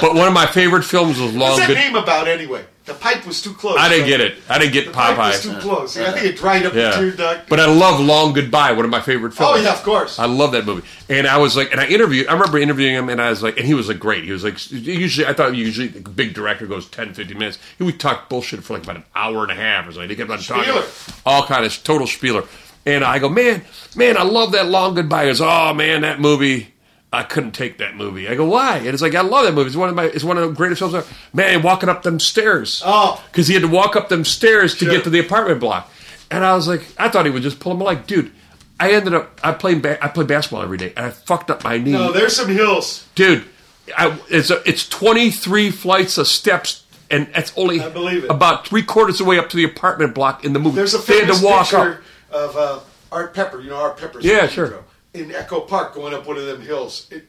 but 0.01 0.14
one 0.14 0.27
of 0.27 0.33
my 0.33 0.45
favorite 0.45 0.83
films 0.83 1.19
was 1.19 1.33
Long 1.33 1.33
Goodbye. 1.33 1.45
What's 1.50 1.59
that 1.61 1.67
Good. 1.67 1.77
name 1.77 1.95
about 1.95 2.27
anyway? 2.27 2.64
The 2.85 2.93
pipe 2.93 3.25
was 3.25 3.42
too 3.42 3.53
close. 3.53 3.77
I 3.80 3.88
didn't 3.90 4.08
get 4.08 4.19
it. 4.22 4.35
I 4.50 4.59
didn't 4.59 4.74
get 4.74 4.88
The 4.88 4.92
pipe 4.92 5.17
was 5.17 5.43
Popeye. 5.43 5.53
too 5.56 5.59
close. 5.61 5.98
Yeah, 5.98 6.09
I 6.09 6.11
think 6.11 6.25
it 6.25 6.38
dried 6.38 6.66
up 6.66 6.74
the 6.74 6.80
Yeah, 6.82 6.92
tear 6.92 7.11
duct. 7.11 7.50
but 7.50 7.59
I 7.59 7.66
love 7.66 8.00
Long 8.00 8.33
Goodbye. 8.33 8.74
One 8.74 8.85
of 8.85 8.92
my 8.92 9.00
favorite 9.01 9.32
oh, 9.33 9.35
films. 9.35 9.59
Oh, 9.59 9.64
yeah, 9.64 9.74
of 9.74 9.82
course. 9.83 10.19
I 10.19 10.25
love 10.25 10.51
that 10.51 10.66
movie. 10.66 10.85
And 11.09 11.25
I 11.25 11.38
was 11.38 11.56
like, 11.58 11.72
and 11.72 11.80
I 11.82 11.88
interviewed. 11.88 12.27
I 12.27 12.33
remember 12.33 12.59
interviewing 12.59 12.93
him, 12.93 13.09
and 13.09 13.19
I 13.22 13.30
was 13.32 13.42
like, 13.42 13.58
and 13.58 13.66
he 13.66 13.74
was 13.74 13.88
like 13.88 14.00
great. 14.00 14.25
He 14.25 14.32
was 14.32 14.43
like, 14.43 14.59
usually 14.72 15.25
I 15.25 15.33
thought 15.33 15.56
usually 15.56 15.88
the 15.88 16.08
big 16.09 16.33
director 16.35 16.67
goes 16.67 16.88
10, 16.90 17.14
15 17.16 17.35
minutes. 17.38 17.58
He 17.77 17.83
would 17.83 18.00
talk 18.00 18.30
bullshit 18.30 18.64
for 18.64 18.74
like 18.74 18.83
about 18.83 18.98
an 18.98 19.06
hour 19.16 19.42
and 19.43 19.51
a 19.51 19.56
half 19.56 19.88
or 19.88 19.93
something. 19.93 20.09
He 20.09 20.16
kept 20.17 20.30
on 20.30 20.38
talking 20.40 20.66
Spieler. 20.66 21.22
all 21.25 21.45
kind 21.48 21.66
of 21.66 21.83
total 21.83 22.06
spieler. 22.06 22.43
And 22.85 23.06
I 23.06 23.17
go, 23.17 23.30
man, 23.30 23.64
man, 23.95 24.17
I 24.17 24.24
love 24.24 24.51
that 24.51 24.67
Long 24.67 24.93
Goodbye. 24.93 25.24
He 25.24 25.30
goes, 25.30 25.42
oh 25.42 25.74
man, 25.74 26.01
that 26.01 26.19
movie. 26.19 26.73
I 27.14 27.24
couldn't 27.24 27.51
take 27.51 27.77
that 27.77 27.95
movie. 27.95 28.27
I 28.27 28.33
go, 28.35 28.45
why? 28.45 28.77
And 28.80 28.88
it's 28.88 29.01
like, 29.01 29.14
I 29.16 29.22
love 29.22 29.45
that 29.45 29.53
movie. 29.53 29.67
It's 29.67 29.75
one 29.75 29.88
of 29.88 29.95
my, 29.95 30.06
it's 30.06 30.24
one 30.24 30.38
of 30.38 30.50
the 30.50 30.56
greatest 30.56 30.80
films 30.80 30.95
ever. 30.95 31.08
Man, 31.32 31.61
walking 31.61 31.88
up 31.88 32.01
them 32.03 32.19
stairs. 32.19 32.82
Oh. 32.83 33.24
Because 33.32 33.48
he 33.48 33.53
had 33.53 33.61
to 33.61 33.69
walk 33.69 33.95
up 33.95 34.09
them 34.09 34.25
stairs 34.25 34.74
to 34.80 34.85
Sure. 34.85 34.93
get 34.95 35.03
to 35.03 35.09
the 35.11 35.19
apartment 35.19 35.59
block. 35.59 35.90
And 36.32 36.43
I 36.43 36.56
was 36.56 36.67
like, 36.67 36.82
I 36.98 37.09
thought 37.09 37.25
he 37.25 37.32
would 37.32 37.43
just 37.43 37.59
pull 37.59 37.72
him. 37.72 37.80
like, 37.80 38.08
dude, 38.08 38.32
I 38.80 38.93
ended 38.93 39.14
up, 39.14 39.40
I 39.43 39.51
played, 39.53 39.83
ba- 39.83 40.03
I 40.03 40.08
play 40.08 40.25
basketball 40.25 40.64
every 40.64 40.77
day, 40.80 40.92
and 40.98 41.06
I 41.06 41.09
fucked 41.11 41.51
up 41.51 41.64
my 41.64 41.77
knee. 41.77 41.92
No, 41.92 42.11
there's 42.11 42.35
some 42.35 42.50
hills. 42.50 43.08
dude, 43.14 43.45
I, 43.95 44.19
it's 44.30 44.50
a, 44.50 44.67
it's 44.67 44.90
23 44.90 45.69
flights 45.69 46.17
of 46.17 46.27
steps, 46.27 46.83
and 47.11 47.27
it's 47.35 47.53
only 47.56 47.80
I 47.80 47.90
believe 47.90 48.24
it. 48.24 48.32
about 48.32 48.66
three 48.67 48.82
quarters 48.82 49.19
of 49.22 49.25
the 49.25 49.30
way 49.30 49.38
up 49.38 49.50
to 49.50 49.58
the 49.58 49.64
apartment 49.66 50.16
block 50.16 50.43
in 50.43 50.53
the 50.53 50.59
movie. 50.59 50.77
There's 50.77 50.95
a 50.95 50.98
they 50.98 51.17
had 51.19 51.24
famous 51.25 51.40
to 51.42 51.45
walk 51.45 51.61
picture 51.66 52.01
up. 52.32 52.35
of 52.35 52.58
uh, 52.58 52.80
Art 53.11 53.33
Pepper. 53.35 53.61
You 53.61 53.69
know 53.69 53.75
Art 53.75 53.98
Pepper's 53.98 54.25
Yeah, 54.25 54.48
sure. 54.48 54.83
In 55.14 55.32
Echo 55.33 55.59
Park, 55.61 55.93
going 55.93 56.14
up 56.14 56.25
one 56.27 56.38
of 56.38 56.45
them 56.45 56.61
hills. 56.61 57.08
It, 57.11 57.25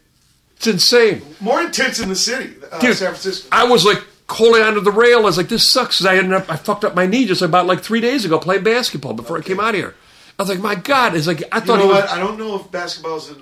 It's 0.56 0.66
insane. 0.66 1.22
more 1.40 1.60
intense 1.60 1.98
in 2.00 2.08
the 2.08 2.16
city, 2.16 2.54
uh, 2.72 2.78
Dude, 2.78 2.96
San 2.96 3.08
Francisco. 3.08 3.48
I 3.52 3.64
was 3.64 3.84
like 3.84 4.02
holding 4.28 4.62
onto 4.62 4.80
the 4.80 4.90
rail. 4.90 5.18
I 5.18 5.22
was 5.22 5.36
like, 5.36 5.48
this 5.48 5.70
sucks. 5.70 5.98
'cause 5.98 6.06
I 6.06 6.16
ended 6.16 6.32
up, 6.32 6.50
I 6.50 6.56
fucked 6.56 6.84
up 6.84 6.94
my 6.94 7.04
knee 7.06 7.26
just 7.26 7.42
about 7.42 7.66
like 7.66 7.82
three 7.82 8.00
days 8.00 8.24
ago 8.24 8.38
playing 8.38 8.64
basketball 8.64 9.12
before 9.12 9.36
I 9.36 9.42
came 9.42 9.60
out 9.60 9.74
here. 9.74 9.94
I 10.38 10.42
was 10.42 10.48
like, 10.48 10.60
my 10.60 10.74
God. 10.74 11.14
It's 11.14 11.26
like, 11.26 11.42
I 11.52 11.60
thought. 11.60 11.74
you 11.80 11.86
know 11.86 11.94
was, 11.94 12.02
what? 12.04 12.10
I 12.10 12.18
don't 12.18 12.38
know 12.38 12.56
if 12.56 12.70
basketball 12.70 13.18
is 13.18 13.30
a 13.30 13.36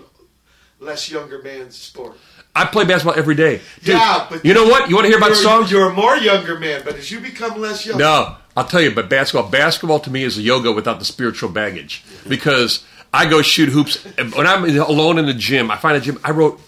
less 0.85 1.09
younger 1.11 1.41
man's 1.43 1.77
sport. 1.77 2.17
I 2.55 2.67
play 2.67 2.85
basketball 2.85 3.19
every 3.19 3.35
day. 3.37 3.61
Dude, 3.83 3.95
yeah, 3.95 4.27
but 4.29 4.45
you 4.45 4.53
know 4.53 4.65
what? 4.65 4.91
You 4.91 4.97
want 4.97 5.05
to 5.07 5.09
hear 5.09 5.17
about 5.19 5.35
songs? 5.37 5.71
You're 5.71 5.89
a 5.91 5.95
more 5.95 6.17
younger 6.19 6.59
man, 6.59 6.83
but 6.85 6.97
as 6.97 7.11
you 7.11 7.21
become 7.21 7.59
less 7.61 7.87
young, 7.87 7.97
No, 7.97 8.37
I'll 8.57 8.67
tell 8.67 8.83
you, 8.83 8.91
but 8.91 9.09
basketball, 9.09 9.49
basketball 9.51 10.01
to 10.01 10.11
me 10.11 10.23
is 10.25 10.37
a 10.37 10.43
yoga 10.43 10.71
without 10.71 10.99
the 10.99 11.07
spiritual 11.07 11.49
baggage 11.49 12.05
because 12.29 12.85
I 13.13 13.27
go 13.29 13.43
shoot 13.43 13.69
hoops 13.69 14.05
when 14.17 14.47
I'm 14.47 14.65
alone 14.79 15.19
in 15.19 15.27
the 15.27 15.35
gym. 15.35 15.71
I 15.71 15.77
find 15.77 15.97
a 15.97 16.01
gym. 16.01 16.19
I 16.25 16.31
wrote 16.31 16.61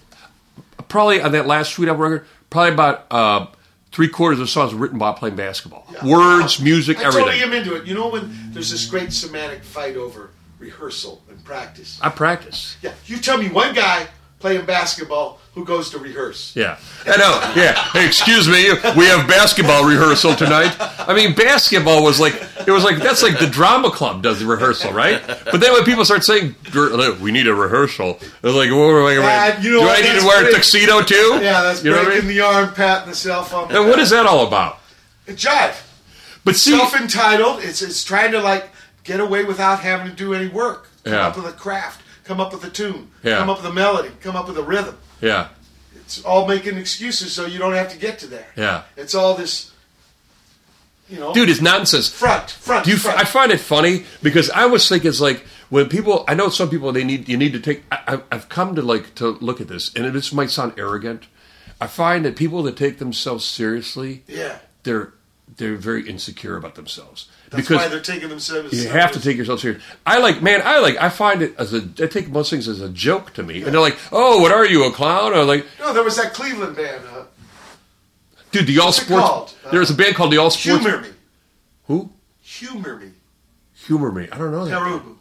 probably 0.88 1.20
on 1.20 1.32
that 1.32 1.46
last 1.46 1.72
Sweet 1.72 1.88
Apple 1.88 2.02
record, 2.02 2.26
probably 2.50 2.72
about 2.74 3.06
uh, 3.10 3.46
three 3.92 4.08
quarters 4.08 4.38
of 4.40 4.46
the 4.46 4.50
songs 4.50 4.72
were 4.74 4.80
written 4.80 4.98
by 4.98 5.12
playing 5.12 5.36
basketball. 5.36 5.86
Words, 6.04 6.60
music, 6.60 6.98
I 6.98 7.04
everything. 7.04 7.24
totally 7.26 7.42
am 7.42 7.52
into 7.52 7.74
it. 7.76 7.86
You 7.86 7.94
know 7.94 8.08
when 8.08 8.30
there's 8.52 8.70
this 8.70 8.86
great 8.86 9.12
semantic 9.12 9.62
fight 9.64 9.96
over 9.96 10.30
rehearsal 10.58 11.22
and 11.28 11.42
practice. 11.44 11.98
I 12.02 12.10
practice. 12.10 12.76
Yeah, 12.82 12.92
you 13.06 13.18
tell 13.18 13.38
me 13.38 13.48
one 13.48 13.74
guy 13.74 14.06
playing 14.38 14.66
basketball 14.66 15.40
who 15.54 15.64
goes 15.64 15.88
to 15.90 15.98
rehearse. 15.98 16.52
Yeah, 16.56 16.78
I 17.06 17.16
know. 17.16 17.52
Yeah, 17.62 17.74
hey, 17.92 18.06
excuse 18.06 18.48
me, 18.48 18.70
we 18.96 19.06
have 19.06 19.28
basketball 19.28 19.84
rehearsal 19.84 20.34
tonight. 20.34 20.74
I 20.80 21.14
mean, 21.14 21.34
basketball 21.34 22.02
was 22.02 22.18
like 22.18 22.34
it 22.66 22.70
was 22.70 22.82
like 22.84 22.98
that's 22.98 23.22
like 23.22 23.38
the 23.38 23.46
drama 23.46 23.90
club 23.90 24.22
does 24.22 24.40
the 24.40 24.46
rehearsal, 24.46 24.92
right? 24.92 25.22
But 25.26 25.60
then 25.60 25.72
when 25.72 25.84
people 25.84 26.04
start 26.04 26.24
saying 26.24 26.54
we 27.20 27.30
need 27.30 27.46
a 27.46 27.54
rehearsal, 27.54 28.18
they're 28.42 28.52
like, 28.52 28.70
whoa, 28.70 29.04
wait, 29.04 29.18
wait, 29.18 29.24
Uh, 29.24 29.60
you 29.60 29.70
know 29.72 29.78
do 29.80 29.86
what, 29.86 29.98
I 29.98 30.02
need 30.02 30.20
to 30.20 30.26
wear 30.26 30.48
a 30.48 30.52
tuxedo 30.52 31.02
too? 31.02 31.38
Yeah, 31.40 31.62
that's 31.62 31.84
you 31.84 31.90
know 31.92 32.00
I 32.00 32.04
breaking 32.04 32.28
mean. 32.28 32.36
the 32.36 32.44
arm, 32.44 32.72
patting 32.74 33.10
the 33.10 33.16
cell 33.16 33.44
phone. 33.44 33.70
And 33.70 33.88
what 33.88 33.98
is 33.98 34.10
that 34.10 34.26
all 34.26 34.46
about? 34.46 34.80
A 35.28 35.32
jive. 35.32 35.76
But 36.44 36.56
see, 36.56 36.76
Self-entitled. 36.76 37.62
It's 37.62 37.80
it's 37.80 38.02
trying 38.04 38.32
to 38.32 38.40
like 38.40 38.68
get 39.04 39.20
away 39.20 39.44
without 39.44 39.80
having 39.80 40.08
to 40.10 40.12
do 40.14 40.34
any 40.34 40.48
work. 40.48 40.88
Come 41.04 41.12
Yeah. 41.12 41.26
up 41.28 41.36
with 41.36 41.46
a 41.46 41.52
craft. 41.52 42.00
Come 42.24 42.40
up 42.40 42.52
with 42.52 42.64
a 42.64 42.70
tune. 42.70 43.10
Yeah. 43.22 43.38
Come 43.38 43.50
up 43.50 43.58
with 43.62 43.66
a 43.66 43.72
melody. 43.72 44.10
Come 44.22 44.34
up 44.36 44.48
with 44.48 44.56
a 44.58 44.62
rhythm. 44.62 44.96
yeah, 45.20 45.48
It's 45.94 46.24
all 46.24 46.46
making 46.48 46.76
excuses 46.78 47.32
so 47.32 47.46
you 47.46 47.58
don't 47.58 47.74
have 47.74 47.90
to 47.92 47.98
get 47.98 48.18
to 48.20 48.26
there. 48.26 48.46
yeah, 48.56 48.82
It's 48.96 49.14
all 49.14 49.34
this, 49.34 49.72
you 51.08 51.18
know, 51.20 51.34
dude, 51.34 51.50
it's 51.50 51.60
nonsense. 51.60 52.08
front, 52.08 52.50
front, 52.50 52.84
Do 52.86 52.92
you? 52.92 52.96
front. 52.96 53.18
I 53.20 53.24
find 53.24 53.52
it 53.52 53.60
funny 53.60 54.04
because 54.22 54.48
I 54.50 54.62
always 54.62 54.88
think 54.88 55.04
it's 55.04 55.20
like 55.20 55.44
when 55.68 55.88
people. 55.88 56.24
I 56.26 56.34
know 56.34 56.48
some 56.48 56.70
people 56.70 56.92
they 56.92 57.04
need 57.04 57.28
you 57.28 57.36
need 57.36 57.52
to 57.52 57.60
take. 57.60 57.82
I, 57.92 57.98
I- 58.14 58.22
I've 58.32 58.48
come 58.48 58.74
to 58.74 58.82
like 58.82 59.14
to 59.16 59.28
look 59.40 59.60
at 59.60 59.68
this, 59.68 59.92
and 59.94 60.14
this 60.14 60.32
might 60.32 60.50
sound 60.50 60.72
arrogant. 60.78 61.26
I 61.80 61.86
find 61.88 62.24
that 62.24 62.36
people 62.36 62.62
that 62.62 62.76
take 62.76 62.98
themselves 62.98 63.44
seriously, 63.44 64.22
yeah. 64.26 64.58
they're 64.84 65.12
they're 65.58 65.76
very 65.76 66.08
insecure 66.08 66.56
about 66.56 66.74
themselves 66.74 67.28
That's 67.56 67.68
because 67.68 67.76
why 67.84 67.88
they're 67.88 68.00
taking 68.00 68.28
themselves. 68.28 68.72
you 68.84 68.88
have 68.90 69.12
to 69.12 69.20
take 69.20 69.36
yourself 69.36 69.60
serious. 69.60 69.82
I 70.06 70.18
like, 70.18 70.42
man, 70.42 70.62
I 70.64 70.78
like, 70.80 70.96
I 70.96 71.08
find 71.08 71.42
it 71.42 71.54
as 71.58 71.72
a, 71.74 71.88
I 72.00 72.06
take 72.06 72.28
most 72.28 72.50
things 72.50 72.68
as 72.68 72.80
a 72.80 72.88
joke 72.88 73.32
to 73.34 73.42
me, 73.42 73.62
and 73.62 73.72
they're 73.72 73.80
like, 73.80 73.98
"Oh, 74.12 74.40
what 74.40 74.52
are 74.52 74.64
you, 74.66 74.84
a 74.84 74.90
clown?" 74.92 75.32
Or 75.32 75.44
like, 75.44 75.66
No, 75.78 75.92
there 75.92 76.02
was 76.04 76.16
that 76.16 76.34
Cleveland 76.34 76.76
band. 76.76 77.04
Uh, 77.06 77.24
"Dude, 78.50 78.66
the 78.66 78.78
All 78.78 78.86
What's 78.86 78.98
it 79.02 79.06
Sports." 79.06 79.56
Uh, 79.64 79.70
There 79.70 79.80
was 79.80 79.90
a 79.90 79.94
band 79.94 80.14
called 80.16 80.32
the 80.32 80.38
All 80.38 80.50
Sports. 80.50 80.82
Humor 80.84 81.00
me. 81.00 81.08
Who? 81.86 82.10
Humor 82.42 82.96
me. 82.96 83.10
Humor 83.86 84.12
me. 84.12 84.28
I 84.30 84.38
don't 84.38 84.52
know 84.52 84.64
that. 84.64 84.80
Karubu. 84.80 85.16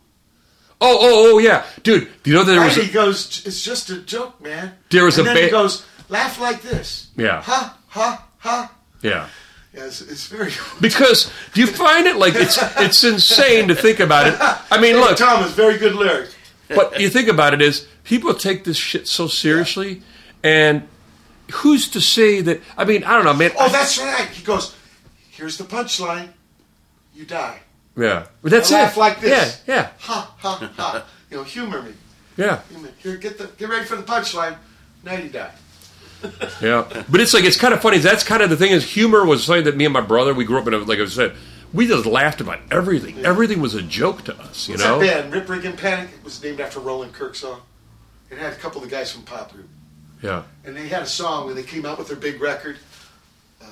Oh, 0.86 0.98
oh, 1.00 1.32
oh, 1.36 1.38
yeah, 1.38 1.64
dude. 1.84 2.10
Do 2.24 2.30
you 2.30 2.36
know 2.36 2.44
that 2.44 2.52
there 2.52 2.60
Right, 2.60 2.68
was? 2.68 2.78
A, 2.78 2.84
he 2.84 2.92
goes, 2.92 3.44
it's 3.46 3.64
just 3.64 3.90
a 3.90 4.00
joke, 4.00 4.42
man. 4.42 4.74
There 4.90 5.06
was 5.06 5.18
and 5.18 5.28
a 5.28 5.34
then 5.34 5.44
he 5.46 5.50
goes, 5.50 5.86
laugh 6.10 6.42
like 6.42 6.62
this. 6.62 7.08
Yeah. 7.16 7.42
Ha, 7.42 7.78
ha, 7.88 8.28
ha. 8.40 8.72
yeah. 9.02 9.30
Yeah, 9.74 9.86
it's, 9.86 10.28
very. 10.28 10.52
Because 10.82 11.32
do 11.54 11.62
you 11.62 11.68
find 11.68 12.06
it 12.06 12.16
like 12.18 12.36
it's 12.36 12.58
it's 12.78 13.04
insane 13.04 13.68
to 13.70 13.76
think 13.76 14.00
about 14.00 14.28
it? 14.28 14.36
I 14.72 14.80
mean, 14.80 14.96
look, 14.98 15.18
Thomas, 15.18 15.52
very 15.54 15.78
good 15.80 15.96
lyric. 15.96 16.30
but 16.70 17.00
you 17.00 17.10
think 17.10 17.28
about 17.28 17.54
it 17.54 17.62
is 17.62 17.88
people 18.04 18.34
take 18.36 18.64
this 18.66 18.78
shit 18.78 19.08
so 19.08 19.28
seriously, 19.28 20.04
and 20.44 20.88
who's 21.52 21.90
to 21.90 22.02
say 22.02 22.42
that? 22.42 22.62
I 22.78 22.86
mean, 22.86 23.04
I 23.04 23.16
don't 23.16 23.26
know, 23.26 23.34
man. 23.34 23.52
Oh, 23.58 23.70
that's 23.70 23.98
right. 23.98 24.28
He 24.30 24.44
goes, 24.44 24.76
"Here's 25.32 25.58
the 25.58 25.64
punchline. 25.64 26.30
You 27.16 27.26
die." 27.26 27.60
yeah, 27.98 28.28
but 28.44 28.52
that's 28.52 28.72
I 28.72 28.80
it. 28.80 28.84
laugh 28.84 28.98
like 28.98 29.22
this. 29.22 29.62
Yeah, 29.68 29.74
yeah, 29.76 29.90
Ha 30.00 30.36
ha 30.38 30.72
ha. 30.78 31.06
You 31.32 31.38
know, 31.38 31.44
humor 31.44 31.82
me. 31.82 31.94
yeah. 32.38 32.62
Humor. 32.70 32.90
Here, 33.00 33.18
get 33.18 33.40
the 33.40 33.48
get 33.58 33.70
ready 33.70 33.86
for 33.86 33.96
the 33.96 34.04
punchline. 34.04 34.56
Now 35.04 35.14
you 35.16 35.30
die. 35.30 35.52
Yeah, 36.62 36.88
but 37.10 37.20
it's 37.20 37.34
like 37.34 37.44
it's 37.44 37.58
kind 37.58 37.74
of 37.74 37.82
funny. 37.82 37.98
That's 37.98 38.24
kind 38.24 38.42
of 38.42 38.50
the 38.50 38.58
thing 38.58 38.72
is 38.72 38.84
humor 38.84 39.26
was 39.26 39.44
something 39.44 39.66
that 39.66 39.76
me 39.76 39.86
and 39.86 39.94
my 39.94 40.02
brother 40.02 40.34
we 40.34 40.46
grew 40.46 40.60
up 40.60 40.68
in. 40.68 40.74
A, 40.74 40.78
like 40.78 41.00
I 41.00 41.06
said, 41.06 41.36
we 41.74 41.88
just 41.88 42.06
laughed 42.06 42.40
about 42.42 42.60
everything. 42.72 43.26
Everything 43.26 43.60
was 43.62 43.76
a 43.76 43.82
joke 43.82 44.24
to 44.26 44.40
us, 44.40 44.68
you 44.68 44.74
What's 44.74 44.84
know. 44.86 45.00
that 45.00 45.24
band? 45.24 45.34
Rip 45.34 45.50
Rig 45.50 45.66
and 45.66 45.78
Panic. 45.78 46.10
It 46.16 46.24
was 46.24 46.42
named 46.42 46.60
after 46.62 46.80
a 46.80 46.84
Roland 46.84 47.14
Kirk 47.14 47.36
song. 47.36 47.62
It 48.30 48.38
had 48.38 48.54
a 48.54 48.56
couple 48.56 48.82
of 48.82 48.90
the 48.90 48.96
guys 48.96 49.12
from 49.12 49.24
Pop 49.24 49.52
Group, 49.52 49.68
Yeah, 50.22 50.44
and 50.66 50.76
they 50.76 50.88
had 50.88 51.02
a 51.04 51.08
song 51.08 51.48
when 51.48 51.56
they 51.56 51.64
came 51.64 51.86
out 51.86 51.98
with 51.98 52.08
their 52.08 52.18
big 52.18 52.42
record. 52.42 52.78
Uh, 53.62 53.66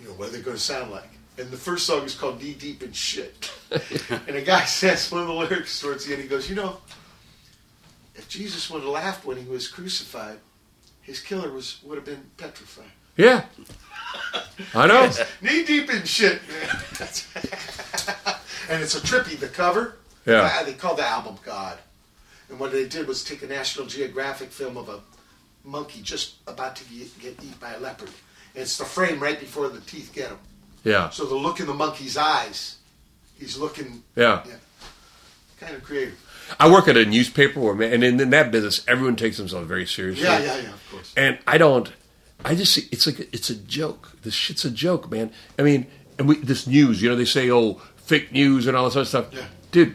you 0.00 0.06
know 0.06 0.14
what 0.14 0.32
they're 0.32 0.42
going 0.42 0.56
to 0.56 0.62
sound 0.62 0.90
like. 0.90 1.08
And 1.38 1.50
the 1.50 1.56
first 1.58 1.86
song 1.86 2.04
is 2.04 2.14
called 2.14 2.40
"Knee 2.40 2.54
Deep 2.54 2.82
in 2.82 2.92
Shit." 2.92 3.52
and 4.28 4.36
a 4.36 4.42
guy 4.42 4.64
says 4.64 5.10
one 5.10 5.22
of 5.22 5.26
the 5.26 5.34
lyrics 5.34 5.78
towards 5.80 6.06
the 6.06 6.14
end. 6.14 6.22
He 6.22 6.28
goes, 6.28 6.48
"You 6.48 6.54
know, 6.56 6.78
if 8.14 8.28
Jesus 8.28 8.70
would 8.70 8.82
have 8.82 8.90
laughed 8.90 9.26
when 9.26 9.36
he 9.36 9.44
was 9.44 9.68
crucified, 9.68 10.38
his 11.06 11.20
killer 11.20 11.50
was 11.50 11.78
would 11.84 11.96
have 11.96 12.04
been 12.04 12.24
petrified." 12.36 12.90
yeah. 13.16 13.44
I 14.74 14.86
know. 14.86 15.10
Knee 15.42 15.64
deep 15.64 15.90
in 15.90 16.04
shit, 16.04 16.40
man. 16.48 17.08
And 18.68 18.82
it's 18.82 18.96
a 18.96 19.00
trippy. 19.00 19.38
The 19.38 19.46
cover, 19.48 19.96
Yeah. 20.26 20.50
uh, 20.60 20.64
they 20.64 20.72
called 20.72 20.98
the 20.98 21.06
album 21.06 21.36
God. 21.44 21.78
And 22.48 22.58
what 22.58 22.72
they 22.72 22.86
did 22.88 23.06
was 23.06 23.22
take 23.22 23.42
a 23.42 23.46
National 23.46 23.86
Geographic 23.86 24.50
film 24.50 24.76
of 24.76 24.88
a 24.88 25.00
monkey 25.64 26.00
just 26.02 26.34
about 26.48 26.74
to 26.76 26.84
get, 26.84 27.18
get 27.20 27.32
eaten 27.44 27.54
by 27.60 27.74
a 27.74 27.78
leopard. 27.78 28.08
And 28.54 28.62
it's 28.62 28.76
the 28.76 28.84
frame 28.84 29.20
right 29.20 29.38
before 29.38 29.68
the 29.68 29.80
teeth 29.82 30.10
get 30.12 30.30
him. 30.30 30.38
Yeah, 30.82 31.10
So 31.10 31.26
the 31.26 31.34
look 31.36 31.60
in 31.60 31.66
the 31.66 31.74
monkey's 31.74 32.16
eyes, 32.16 32.78
he's 33.38 33.56
looking 33.56 34.02
Yeah. 34.16 34.42
yeah. 34.46 34.54
kind 35.60 35.74
of 35.76 35.82
creative. 35.84 36.18
I 36.60 36.70
work 36.70 36.88
at 36.88 36.96
a 36.96 37.04
newspaper 37.04 37.60
where, 37.60 37.74
man, 37.74 37.92
and 37.92 38.04
in, 38.04 38.20
in 38.20 38.30
that 38.30 38.50
business, 38.52 38.84
everyone 38.88 39.16
takes 39.16 39.36
themselves 39.36 39.66
very 39.66 39.86
seriously. 39.86 40.24
Yeah, 40.24 40.38
yeah, 40.38 40.56
yeah, 40.58 40.68
of 40.72 40.90
course. 40.90 41.12
And 41.16 41.38
I 41.46 41.58
don't. 41.58 41.92
I 42.44 42.54
just 42.54 42.72
see 42.74 42.88
it's 42.92 43.06
like 43.06 43.20
it's 43.34 43.50
a 43.50 43.56
joke. 43.56 44.12
This 44.22 44.34
shit's 44.34 44.64
a 44.64 44.70
joke, 44.70 45.10
man. 45.10 45.30
I 45.58 45.62
mean, 45.62 45.86
and 46.18 46.28
we 46.28 46.36
this 46.36 46.66
news, 46.66 47.02
you 47.02 47.08
know, 47.08 47.16
they 47.16 47.24
say, 47.24 47.50
oh, 47.50 47.74
fake 47.96 48.30
news 48.32 48.66
and 48.66 48.76
all 48.76 48.84
this 48.84 48.96
other 48.96 49.04
stuff, 49.04 49.26
Yeah. 49.32 49.46
dude. 49.72 49.94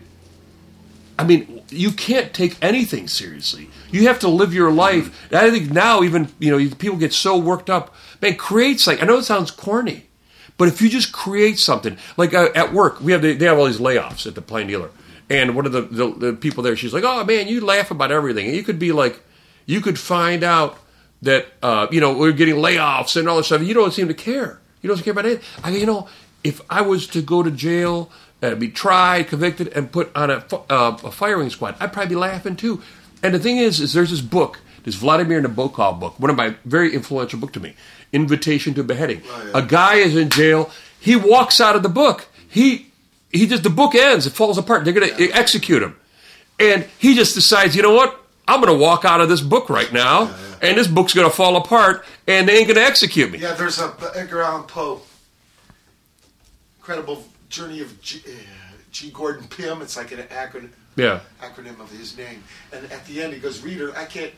I 1.20 1.24
mean, 1.24 1.62
you 1.70 1.92
can't 1.92 2.34
take 2.34 2.58
anything 2.64 3.08
seriously. 3.08 3.70
You 3.92 4.08
have 4.08 4.18
to 4.20 4.28
live 4.28 4.54
your 4.56 4.72
life. 4.72 5.32
I 5.32 5.52
think 5.52 5.70
now, 5.72 6.02
even 6.02 6.30
you 6.40 6.50
know, 6.58 6.76
people 6.76 6.98
get 6.98 7.14
so 7.14 7.38
worked 7.38 7.70
up. 7.70 7.94
Man, 8.22 8.36
create 8.36 8.86
like 8.88 9.04
I 9.04 9.06
know 9.06 9.18
it 9.20 9.24
sounds 9.24 9.52
corny, 9.52 10.06
but 10.58 10.68
if 10.68 10.82
you 10.82 10.90
just 10.90 11.12
create 11.12 11.60
something, 11.60 11.98
like 12.18 12.34
uh, 12.34 12.50
at 12.56 12.74
work, 12.74 13.02
we 13.02 13.12
have 13.12 13.22
the, 13.22 13.34
they 13.34 13.46
have 13.46 13.60
all 13.60 13.66
these 13.68 13.78
layoffs 13.80 14.26
at 14.26 14.34
the 14.34 14.42
Plain 14.42 14.68
Dealer, 14.68 14.90
and 15.32 15.56
one 15.56 15.66
of 15.66 15.72
the, 15.72 15.82
the 15.82 16.12
the 16.12 16.34
people 16.34 16.62
there, 16.62 16.76
she's 16.76 16.94
like, 16.94 17.06
"Oh 17.06 17.24
man, 17.24 17.48
you 17.48 17.62
laugh 17.62 17.90
about 17.90 18.12
everything." 18.12 18.48
And 18.48 18.56
you 18.56 18.64
could 18.64 18.80
be 18.80 18.92
like, 18.92 19.22
you 19.66 19.80
could 19.80 19.98
find 19.98 20.44
out 20.44 20.78
that 21.22 21.48
uh, 21.64 21.88
you 21.90 22.02
know 22.02 22.18
we're 22.18 22.34
getting 22.34 22.56
layoffs 22.56 23.16
and 23.16 23.30
all 23.30 23.38
this 23.38 23.46
stuff. 23.48 23.62
You 23.62 23.74
don't 23.74 23.94
seem 23.94 24.10
to 24.10 24.14
care. 24.14 24.60
You 24.82 24.90
don't 24.90 25.02
care 25.02 25.12
about 25.12 25.26
it. 25.26 25.42
I 25.64 25.72
mean, 25.72 25.80
you 25.80 25.86
know, 25.86 26.10
if 26.44 26.62
I 26.70 26.82
was 26.82 27.08
to 27.08 27.22
go 27.22 27.44
to 27.44 27.52
jail 27.52 28.12
and 28.42 28.60
be 28.60 28.70
tried, 28.70 29.28
convicted, 29.28 29.70
and 29.70 29.92
put 29.92 30.12
on 30.16 30.32
a, 30.32 30.44
uh, 30.70 30.98
a 31.04 31.12
firing 31.12 31.50
squad, 31.50 31.76
I'd 31.80 31.94
probably 31.94 32.10
be 32.10 32.16
laughing 32.16 32.56
too. 32.56 32.82
And 33.24 33.34
the 33.34 33.40
thing 33.40 33.58
is, 33.58 33.80
is 33.80 33.94
there's 33.94 34.10
this 34.10 34.22
book, 34.22 34.60
this 34.84 34.96
Vladimir 34.96 35.42
Nabokov 35.42 36.00
book, 36.00 36.20
one 36.20 36.32
of 36.32 36.36
my 36.36 36.56
very 36.66 36.94
influential 36.94 37.40
book 37.40 37.54
to 37.54 37.60
me, 37.60 37.76
Invitation 38.12 38.74
to 38.74 38.84
Beheading. 38.84 39.22
A 39.54 39.62
guy 39.62 39.96
is 39.96 40.16
in 40.16 40.30
jail. 40.30 40.72
He 41.00 41.16
walks 41.16 41.62
out 41.62 41.76
of 41.76 41.84
the 41.84 41.90
book. 41.90 42.28
He 42.50 42.91
he 43.32 43.48
just 43.48 43.64
the 43.64 43.70
book 43.70 43.96
ends. 43.96 44.26
It 44.28 44.32
falls 44.32 44.58
apart. 44.58 44.86
They're 44.86 44.94
going 44.94 45.16
to 45.16 45.30
execute 45.32 45.82
him, 45.84 45.96
and 46.60 46.88
he 47.00 47.16
just 47.16 47.36
decides, 47.36 47.76
you 47.76 47.82
know 47.82 47.94
what? 47.94 48.18
I'm 48.48 48.60
going 48.62 48.74
to 48.74 48.80
walk 48.84 49.06
out 49.06 49.22
of 49.22 49.30
this 49.30 49.42
book 49.42 49.70
right 49.70 49.92
now, 49.94 50.34
and 50.62 50.78
this 50.78 50.88
book's 50.88 51.14
going 51.14 51.30
to 51.30 51.36
fall 51.36 51.56
apart, 51.56 52.04
and 52.28 52.48
they 52.48 52.58
ain't 52.58 52.68
going 52.68 52.76
to 52.76 52.84
execute 52.86 53.32
me. 53.32 53.40
Yeah, 53.40 53.54
there's 53.54 53.80
a 53.80 53.94
Edgar 54.16 54.42
Allan 54.42 54.64
Poe. 54.64 55.02
Incredible 56.80 57.24
journey 57.50 57.82
of 57.82 58.02
G, 58.02 58.22
uh, 58.28 58.32
G. 58.92 59.12
Gordon 59.12 59.48
Pym. 59.48 59.82
It's 59.82 59.96
like 59.96 60.12
an 60.12 60.20
acronym. 60.24 60.72
Yeah. 60.96 61.22
acronym 61.42 61.80
of 61.80 61.90
his 61.92 62.18
name. 62.18 62.44
And 62.74 62.92
at 62.92 63.06
the 63.06 63.22
end, 63.22 63.34
he 63.34 63.40
goes, 63.40 63.62
"Reader, 63.62 63.96
I 63.96 64.06
can't 64.06 64.34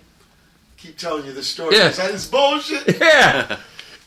keep 0.77 0.97
telling 0.97 1.25
you 1.25 1.31
this 1.33 1.47
story. 1.47 1.75
Yeah. 1.77 1.89
because 1.89 2.13
It's 2.13 2.27
bullshit." 2.27 2.97
Yeah. 2.99 3.59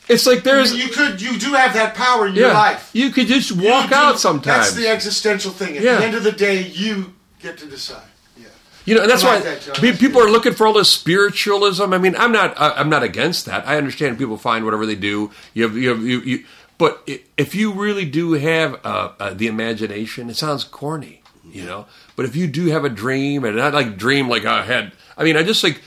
It's 0.08 0.26
like 0.26 0.44
there's 0.44 0.72
you 0.74 0.88
could, 0.88 1.20
you 1.20 1.38
do 1.38 1.52
have 1.54 1.74
that 1.74 1.94
power 1.94 2.28
in 2.28 2.34
your 2.34 2.48
yeah. 2.48 2.54
life. 2.54 2.90
You 2.92 3.10
could 3.10 3.26
just 3.26 3.50
walk 3.52 3.88
do- 3.88 3.94
out 3.96 4.20
sometimes. 4.20 4.66
That's 4.66 4.74
the 4.74 4.88
existential 4.88 5.50
thing. 5.50 5.76
At 5.76 5.82
Yeah. 5.82 5.96
the 5.96 6.04
end 6.04 6.14
of 6.14 6.22
the 6.22 6.32
day, 6.32 6.62
you 6.62 7.14
get 7.40 7.58
to 7.58 7.66
decide. 7.66 8.02
Yeah. 8.38 8.46
You 8.84 8.94
know, 8.94 9.02
and 9.02 9.10
that's 9.10 9.24
I 9.24 9.34
why 9.36 9.40
that, 9.40 9.62
John. 9.62 9.96
people 9.98 10.22
are 10.22 10.30
looking 10.30 10.52
for 10.54 10.66
all 10.66 10.72
this 10.74 10.94
spiritualism. 10.94 11.92
I 11.92 11.98
mean, 11.98 12.14
I'm 12.16 12.30
not. 12.30 12.54
I'm 12.56 12.88
not 12.88 13.02
against 13.02 13.46
that. 13.46 13.66
I 13.66 13.76
understand 13.78 14.16
people 14.18 14.36
find 14.36 14.64
whatever 14.64 14.86
they 14.86 14.94
do. 14.94 15.32
You 15.54 15.64
have, 15.64 15.76
you 15.76 15.88
have, 15.88 16.02
you, 16.02 16.20
you, 16.20 16.44
but 16.78 17.08
if 17.36 17.54
you 17.54 17.72
really 17.72 18.04
do 18.04 18.34
have 18.34 18.78
uh, 18.84 19.12
uh, 19.18 19.34
the 19.34 19.48
imagination, 19.48 20.30
it 20.30 20.36
sounds 20.36 20.62
corny, 20.62 21.22
you 21.50 21.64
know. 21.64 21.86
But 22.14 22.26
if 22.26 22.36
you 22.36 22.46
do 22.46 22.66
have 22.66 22.84
a 22.84 22.88
dream, 22.90 23.44
and 23.44 23.56
not 23.56 23.74
like 23.74 23.96
dream 23.96 24.28
like 24.28 24.44
I 24.44 24.62
had. 24.62 24.92
I 25.18 25.24
mean, 25.24 25.36
I 25.36 25.42
just 25.42 25.64
like, 25.64 25.80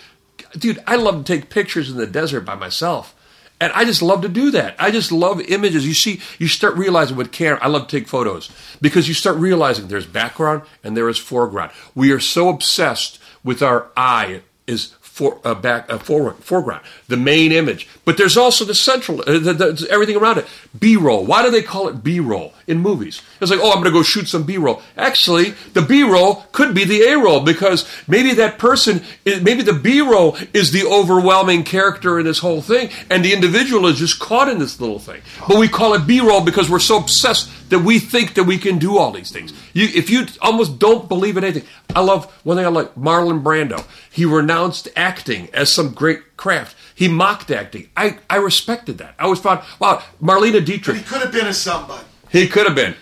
dude, 0.58 0.84
I 0.88 0.96
love 0.96 1.24
to 1.24 1.34
take 1.34 1.50
pictures 1.50 1.90
in 1.90 1.98
the 1.98 2.08
desert 2.08 2.42
by 2.42 2.56
myself. 2.56 3.16
And 3.62 3.74
I 3.74 3.84
just 3.84 4.02
love 4.02 4.22
to 4.22 4.30
do 4.30 4.52
that. 4.52 4.76
I 4.80 4.90
just 4.90 5.12
love 5.12 5.42
images. 5.42 5.86
You 5.86 5.94
see, 5.94 6.22
you 6.38 6.48
start 6.48 6.76
realizing 6.76 7.18
with 7.18 7.32
camera, 7.32 7.60
I 7.62 7.68
love 7.68 7.88
to 7.88 8.00
take 8.00 8.08
photos 8.08 8.50
because 8.82 9.08
you 9.08 9.14
start 9.14 9.36
realizing 9.38 9.88
there's 9.88 10.06
background 10.06 10.64
and 10.84 10.96
there 10.96 11.10
is 11.10 11.18
foreground. 11.18 11.72
We 11.94 12.12
are 12.12 12.22
so 12.22 12.48
obsessed 12.50 13.20
with 13.44 13.62
our 13.62 13.90
eye 13.98 14.42
is 14.66 14.94
for 15.02 15.40
uh, 15.44 15.54
back 15.54 15.92
uh, 15.92 15.98
forward 15.98 16.36
foreground, 16.38 16.82
the 17.10 17.18
main 17.18 17.52
image. 17.52 17.90
But 18.10 18.18
there's 18.18 18.38
also 18.38 18.66
the 18.66 18.74
central, 18.74 19.22
uh, 19.22 19.38
the, 19.38 19.54
the, 19.54 19.88
everything 19.92 20.16
around 20.16 20.40
it. 20.40 20.48
B-roll. 20.80 21.28
Why 21.28 21.44
do 21.44 21.52
they 21.52 21.62
call 21.62 21.88
it 21.90 22.04
B-roll 22.04 22.56
in 22.66 22.80
movies? 22.80 23.22
It's 23.40 23.52
like, 23.52 23.60
oh, 23.62 23.70
I'm 23.70 23.84
going 23.84 23.86
to 23.86 23.92
go 23.92 24.02
shoot 24.02 24.28
some 24.28 24.46
B-roll. 24.46 24.82
Actually, 24.98 25.52
the 25.74 25.84
B-roll 25.84 26.46
could 26.52 26.74
be 26.74 26.86
the 26.86 27.04
A-roll 27.04 27.42
because 27.42 27.88
maybe 28.08 28.34
that 28.34 28.58
person, 28.58 29.04
maybe 29.26 29.62
the 29.62 29.74
B-roll 29.74 30.38
is 30.56 30.72
the 30.72 30.86
overwhelming 30.88 31.64
character 31.64 32.18
in 32.18 32.26
this 32.26 32.40
whole 32.40 32.64
thing, 32.64 32.90
and 33.12 33.24
the 33.24 33.32
individual 33.32 33.86
is 33.86 34.00
just 34.00 34.20
caught 34.20 34.50
in 34.50 34.58
this 34.58 34.82
little 34.82 34.98
thing. 34.98 35.22
But 35.48 35.60
we 35.60 35.68
call 35.68 35.94
it 35.94 36.08
B-roll 36.08 36.42
because 36.42 36.68
we're 36.68 36.80
so 36.80 36.98
obsessed 36.98 37.52
that 37.70 37.78
we 37.78 38.00
think 38.00 38.34
that 38.34 38.46
we 38.46 38.58
can 38.58 38.80
do 38.80 38.98
all 38.98 39.12
these 39.12 39.30
things. 39.30 39.54
You, 39.74 39.88
if 39.94 40.10
you 40.10 40.26
almost 40.42 40.80
don't 40.80 41.08
believe 41.08 41.38
in 41.38 41.44
anything, 41.44 41.70
I 41.96 42.00
love 42.00 42.26
one 42.44 42.58
thing. 42.58 42.66
I 42.66 42.70
like 42.70 42.96
Marlon 42.96 43.44
Brando. 43.44 43.86
He 44.10 44.26
renounced 44.26 44.88
acting 44.96 45.50
as 45.54 45.72
some 45.72 45.94
great 45.94 46.36
craft. 46.38 46.76
He 47.00 47.08
mocked 47.08 47.50
acting. 47.50 47.88
I, 47.96 48.18
I 48.30 48.36
respected 48.36 48.98
that. 48.98 49.16
I 49.18 49.24
always 49.24 49.40
thought, 49.40 49.64
wow, 49.80 50.04
Marlene 50.22 50.66
Dietrich. 50.66 50.98
He 50.98 51.04
could 51.04 51.22
have 51.22 51.32
been 51.32 51.48
a 51.48 51.54
somebody. 51.54 52.04
He 52.30 52.46
could 52.46 52.66
have 52.66 52.76
been, 52.76 52.94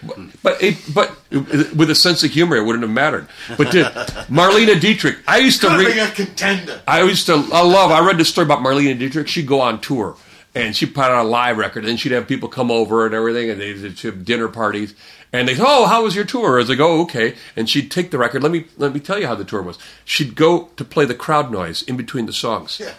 but 0.43 0.61
it, 0.61 0.77
but 0.93 1.17
with 1.31 1.89
a 1.89 1.95
sense 1.95 2.23
of 2.23 2.29
humor, 2.29 2.57
it 2.57 2.63
wouldn't 2.63 2.83
have 2.83 2.91
mattered. 2.91 3.27
But 3.57 3.71
did 3.71 3.87
Marlene 4.29 4.79
Dietrich? 4.79 5.17
I 5.27 5.39
used 5.39 5.61
to 5.61 5.69
read. 5.69 5.97
a 5.97 6.11
contender. 6.11 6.79
I 6.87 7.01
used 7.01 7.25
to. 7.25 7.33
I 7.51 7.61
love. 7.63 7.89
I 7.89 8.05
read 8.05 8.19
this 8.19 8.29
story 8.29 8.45
about 8.45 8.59
Marlene 8.59 8.99
Dietrich. 8.99 9.27
She'd 9.27 9.47
go 9.47 9.61
on 9.61 9.81
tour 9.81 10.15
and 10.53 10.75
she'd 10.75 10.93
put 10.93 11.05
out 11.05 11.25
a 11.25 11.27
live 11.27 11.57
record, 11.57 11.83
and 11.85 11.99
she'd 11.99 12.11
have 12.11 12.27
people 12.27 12.49
come 12.49 12.69
over 12.69 13.07
and 13.07 13.15
everything, 13.15 13.49
and 13.49 13.59
they'd 13.59 13.97
have 13.99 14.23
dinner 14.23 14.47
parties. 14.47 14.93
And 15.33 15.47
they, 15.47 15.55
oh, 15.59 15.87
how 15.87 16.03
was 16.03 16.15
your 16.15 16.23
tour? 16.23 16.57
I 16.57 16.59
was 16.59 16.69
like, 16.69 16.79
oh, 16.79 17.01
okay. 17.01 17.33
And 17.55 17.67
she'd 17.67 17.89
take 17.89 18.11
the 18.11 18.19
record. 18.19 18.43
Let 18.43 18.51
me 18.51 18.65
let 18.77 18.93
me 18.93 18.99
tell 18.99 19.19
you 19.19 19.25
how 19.25 19.33
the 19.33 19.43
tour 19.43 19.63
was. 19.63 19.79
She'd 20.05 20.35
go 20.35 20.65
to 20.77 20.85
play 20.85 21.05
the 21.05 21.15
crowd 21.15 21.51
noise 21.51 21.81
in 21.81 21.97
between 21.97 22.27
the 22.27 22.33
songs. 22.33 22.79
Yeah. 22.79 22.93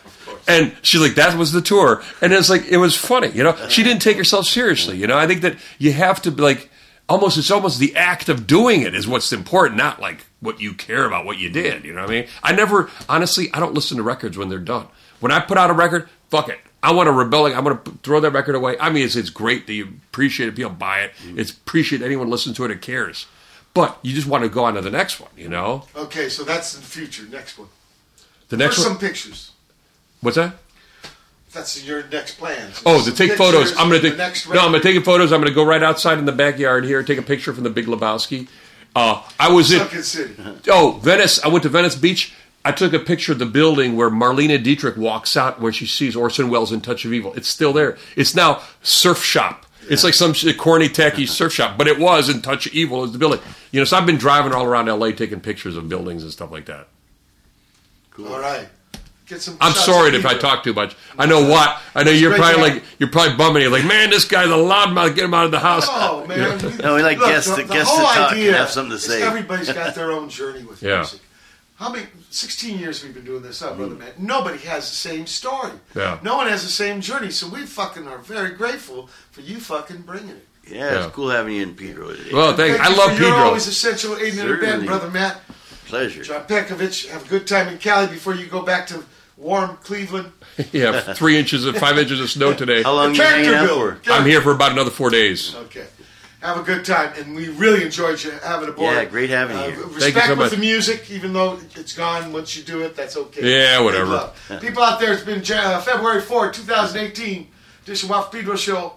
And 0.48 0.74
she's 0.82 1.00
like, 1.00 1.14
that 1.16 1.36
was 1.36 1.52
the 1.52 1.60
tour. 1.60 2.02
And 2.22 2.32
it's 2.32 2.48
like, 2.48 2.64
it 2.66 2.78
was 2.78 2.96
funny, 2.96 3.28
you 3.28 3.44
know? 3.44 3.54
She 3.68 3.82
didn't 3.82 4.00
take 4.00 4.16
herself 4.16 4.46
seriously, 4.46 4.96
you 4.96 5.06
know? 5.06 5.18
I 5.18 5.26
think 5.26 5.42
that 5.42 5.56
you 5.78 5.92
have 5.92 6.22
to, 6.22 6.30
be 6.30 6.42
like, 6.42 6.70
almost, 7.08 7.36
it's 7.36 7.50
almost 7.50 7.78
the 7.78 7.94
act 7.94 8.28
of 8.30 8.46
doing 8.46 8.80
it 8.80 8.94
is 8.94 9.06
what's 9.06 9.32
important, 9.32 9.76
not 9.76 10.00
like 10.00 10.24
what 10.40 10.60
you 10.60 10.72
care 10.72 11.04
about, 11.04 11.26
what 11.26 11.38
you 11.38 11.50
did, 11.50 11.84
you 11.84 11.92
know 11.92 12.00
what 12.00 12.10
I 12.10 12.20
mean? 12.20 12.28
I 12.42 12.52
never, 12.52 12.90
honestly, 13.08 13.50
I 13.52 13.60
don't 13.60 13.74
listen 13.74 13.98
to 13.98 14.02
records 14.02 14.38
when 14.38 14.48
they're 14.48 14.58
done. 14.58 14.88
When 15.20 15.32
I 15.32 15.40
put 15.40 15.58
out 15.58 15.68
a 15.68 15.74
record, 15.74 16.08
fuck 16.30 16.48
it. 16.48 16.58
I 16.82 16.92
want 16.92 17.08
to 17.08 17.12
rebel. 17.12 17.46
I'm 17.46 17.64
going 17.64 17.76
to 17.76 17.90
throw 18.02 18.20
that 18.20 18.30
record 18.30 18.54
away. 18.54 18.76
I 18.78 18.88
mean, 18.90 19.04
it's, 19.04 19.16
it's 19.16 19.30
great 19.30 19.66
that 19.66 19.74
you 19.74 19.84
appreciate 20.10 20.48
it, 20.48 20.56
people 20.56 20.70
buy 20.70 21.00
it. 21.00 21.12
Mm-hmm. 21.22 21.40
It's 21.40 21.50
appreciate 21.50 22.02
anyone 22.02 22.30
listens 22.30 22.56
to 22.56 22.64
it 22.64 22.70
and 22.70 22.80
cares. 22.80 23.26
But 23.74 23.98
you 24.02 24.14
just 24.14 24.26
want 24.26 24.44
to 24.44 24.48
go 24.48 24.64
on 24.64 24.74
to 24.74 24.80
the 24.80 24.90
next 24.90 25.20
one, 25.20 25.30
you 25.36 25.48
know? 25.48 25.84
Okay, 25.94 26.28
so 26.28 26.44
that's 26.44 26.74
the 26.74 26.80
future. 26.80 27.24
Next 27.24 27.58
one. 27.58 27.68
The 28.48 28.56
next 28.56 28.76
First, 28.76 28.88
one. 28.88 28.98
some 28.98 29.08
pictures. 29.08 29.52
What's 30.20 30.36
that? 30.36 30.54
That's 31.52 31.82
your 31.84 32.06
next 32.08 32.38
plans. 32.38 32.82
Oh, 32.84 33.02
to 33.04 33.12
take 33.14 33.32
photos. 33.32 33.72
I'm 33.76 33.88
gonna 33.88 34.00
take. 34.00 34.16
next 34.16 34.46
No, 34.46 34.52
I'm 34.52 34.56
gonna 34.66 34.78
record. 34.78 34.94
take 34.94 35.04
photos. 35.04 35.32
I'm 35.32 35.40
gonna 35.40 35.54
go 35.54 35.64
right 35.64 35.82
outside 35.82 36.18
in 36.18 36.24
the 36.26 36.32
backyard 36.32 36.84
here, 36.84 37.02
take 37.02 37.18
a 37.18 37.22
picture 37.22 37.52
from 37.54 37.64
the 37.64 37.70
Big 37.70 37.86
Lebowski. 37.86 38.48
Uh, 38.94 39.22
I 39.40 39.50
was 39.50 39.72
in. 39.72 39.80
Oh, 40.68 40.98
Venice. 41.02 41.42
I 41.44 41.48
went 41.48 41.62
to 41.62 41.68
Venice 41.68 41.94
Beach. 41.94 42.34
I 42.64 42.72
took 42.72 42.92
a 42.92 42.98
picture 42.98 43.32
of 43.32 43.38
the 43.38 43.46
building 43.46 43.96
where 43.96 44.10
Marlene 44.10 44.62
Dietrich 44.62 44.96
walks 44.96 45.36
out 45.36 45.60
where 45.60 45.72
she 45.72 45.86
sees 45.86 46.14
Orson 46.14 46.50
Welles 46.50 46.70
in 46.72 46.80
Touch 46.82 47.04
of 47.04 47.12
Evil. 47.14 47.32
It's 47.34 47.48
still 47.48 47.72
there. 47.72 47.96
It's 48.14 48.34
now 48.34 48.60
surf 48.82 49.24
shop. 49.24 49.64
It's 49.88 50.04
like 50.04 50.12
some 50.12 50.34
corny, 50.58 50.90
tacky 50.90 51.24
surf 51.24 51.52
shop, 51.54 51.78
but 51.78 51.86
it 51.86 51.98
was 51.98 52.28
in 52.28 52.42
Touch 52.42 52.66
of 52.66 52.74
Evil 52.74 53.04
as 53.04 53.12
the 53.12 53.18
building. 53.18 53.40
You 53.72 53.80
know, 53.80 53.84
so 53.84 53.96
I've 53.96 54.04
been 54.04 54.18
driving 54.18 54.52
all 54.52 54.64
around 54.66 54.86
LA 54.86 55.12
taking 55.12 55.40
pictures 55.40 55.76
of 55.76 55.88
buildings 55.88 56.22
and 56.24 56.30
stuff 56.32 56.50
like 56.50 56.66
that. 56.66 56.88
Cool. 58.10 58.28
All 58.28 58.40
right. 58.40 58.68
Get 59.28 59.42
some. 59.42 59.58
I'm 59.60 59.72
shots 59.72 59.84
sorry 59.84 60.16
if 60.16 60.24
I 60.24 60.38
talk 60.38 60.64
too 60.64 60.72
much. 60.72 60.96
I 61.18 61.26
know 61.26 61.46
what. 61.48 61.80
I 61.94 62.02
know 62.02 62.10
you're 62.10 62.34
probably 62.34 62.56
guy. 62.56 62.74
like 62.74 62.82
you're 62.98 63.10
probably 63.10 63.36
bumming. 63.36 63.62
You're 63.62 63.70
like, 63.70 63.84
man, 63.84 64.08
this 64.08 64.24
guy's 64.24 64.46
a 64.48 64.52
loudmouth. 64.52 65.14
Get 65.14 65.24
him 65.24 65.34
out 65.34 65.44
of 65.44 65.50
the 65.50 65.58
house. 65.58 65.84
Oh 65.86 66.26
man! 66.26 66.58
No, 66.82 66.94
we 66.94 67.02
like 67.02 67.18
Look, 67.18 67.28
guests 67.28 67.50
the, 67.50 67.56
to- 67.62 67.68
the 67.68 67.74
guests 67.74 67.92
to 67.94 68.00
whole 68.00 68.06
talk 68.06 68.32
and 68.32 68.40
idea 68.40 68.56
have 68.56 68.70
something 68.70 68.92
to 68.92 68.98
say. 68.98 69.22
Everybody's 69.22 69.70
got 69.72 69.94
their 69.94 70.12
own 70.12 70.30
journey 70.30 70.64
with 70.64 70.82
Yeah. 70.82 70.96
music. 70.98 71.20
How 71.76 71.92
many? 71.92 72.06
Sixteen 72.30 72.78
years 72.78 73.04
we've 73.04 73.14
been 73.14 73.24
doing 73.24 73.42
this, 73.42 73.60
huh, 73.60 73.74
brother 73.74 73.94
mm. 73.94 73.98
man? 74.00 74.12
Nobody 74.18 74.58
has 74.58 74.88
the 74.88 74.96
same 74.96 75.26
story. 75.26 75.72
Yeah. 75.94 76.18
No 76.22 76.36
one 76.36 76.46
has 76.48 76.62
the 76.62 76.68
same 76.70 77.00
journey. 77.00 77.30
So 77.30 77.48
we 77.48 77.66
fucking 77.66 78.06
are 78.08 78.18
very 78.18 78.50
grateful 78.50 79.08
for 79.30 79.42
you 79.42 79.60
fucking 79.60 80.02
bringing 80.02 80.30
it. 80.30 80.46
Yeah, 80.66 80.76
Yeah. 80.90 81.04
it's 81.06 81.14
cool 81.14 81.30
having 81.30 81.54
you 81.54 81.62
in 81.62 81.74
Pedro 81.74 82.12
today. 82.14 82.30
Well, 82.32 82.56
thank. 82.56 82.80
I 82.80 82.90
you 82.90 82.96
love 82.96 83.12
for- 83.12 83.22
You're 83.22 83.30
Pedro. 83.30 83.44
always 83.46 83.66
essential 83.66 84.16
aiding 84.16 84.40
in 84.40 84.48
the 84.48 84.56
band, 84.56 84.86
brother 84.86 85.10
Matt. 85.10 85.40
Pleasure. 85.86 86.22
John 86.22 86.44
Petkovic, 86.46 87.08
have 87.08 87.24
a 87.24 87.28
good 87.28 87.46
time 87.46 87.68
in 87.68 87.78
Cali 87.78 88.08
before 88.08 88.34
you 88.34 88.46
go 88.46 88.62
back 88.62 88.86
to 88.88 89.02
warm 89.38 89.76
Cleveland. 89.78 90.32
Yeah, 90.72 91.00
three 91.14 91.38
inches 91.38 91.64
of 91.64 91.76
five 91.76 91.98
inches 91.98 92.20
of 92.20 92.28
snow 92.28 92.52
today. 92.52 92.82
How 92.82 92.92
long 92.94 93.12
The 93.12 93.18
you 93.18 93.22
character 93.22 93.66
builder. 93.66 93.94
for? 94.02 94.10
I'm 94.12 94.26
here 94.26 94.40
for 94.42 94.50
about 94.50 94.72
another 94.72 94.90
four 94.90 95.08
days. 95.10 95.54
Okay. 95.54 95.86
Have 96.40 96.58
a 96.58 96.62
good 96.62 96.84
time, 96.84 97.12
and 97.16 97.34
we 97.36 97.48
really 97.48 97.84
enjoyed 97.84 98.22
you 98.22 98.30
having 98.30 98.68
aboard. 98.68 98.94
Yeah, 98.94 99.04
great 99.04 99.30
having 99.30 99.56
you 99.56 99.62
Uh, 99.62 99.70
here. 99.70 99.84
Respect 99.86 100.02
Thank 100.02 100.14
you 100.16 100.20
so 100.22 100.28
with 100.30 100.38
much. 100.38 100.50
the 100.52 100.56
music, 100.58 101.10
even 101.10 101.32
though 101.32 101.58
it's 101.76 101.94
gone. 101.94 102.32
Once 102.32 102.56
you 102.56 102.62
do 102.64 102.82
it, 102.82 102.94
that's 102.96 103.16
okay. 103.16 103.58
Yeah, 103.60 103.80
whatever. 103.80 104.06
love. 104.06 104.36
People 104.60 104.82
out 104.82 104.98
there, 105.00 105.12
it's 105.12 105.22
been 105.24 105.42
uh, 105.56 105.80
February 105.80 106.20
4, 106.20 106.52
2018. 106.52 107.48
Edition 107.84 108.08
Waff 108.08 108.30
Pedro 108.32 108.54
Show. 108.56 108.94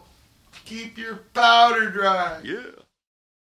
Keep 0.66 0.98
your 0.98 1.16
powder 1.34 1.90
dry. 1.90 2.40
Yeah. 2.44 2.58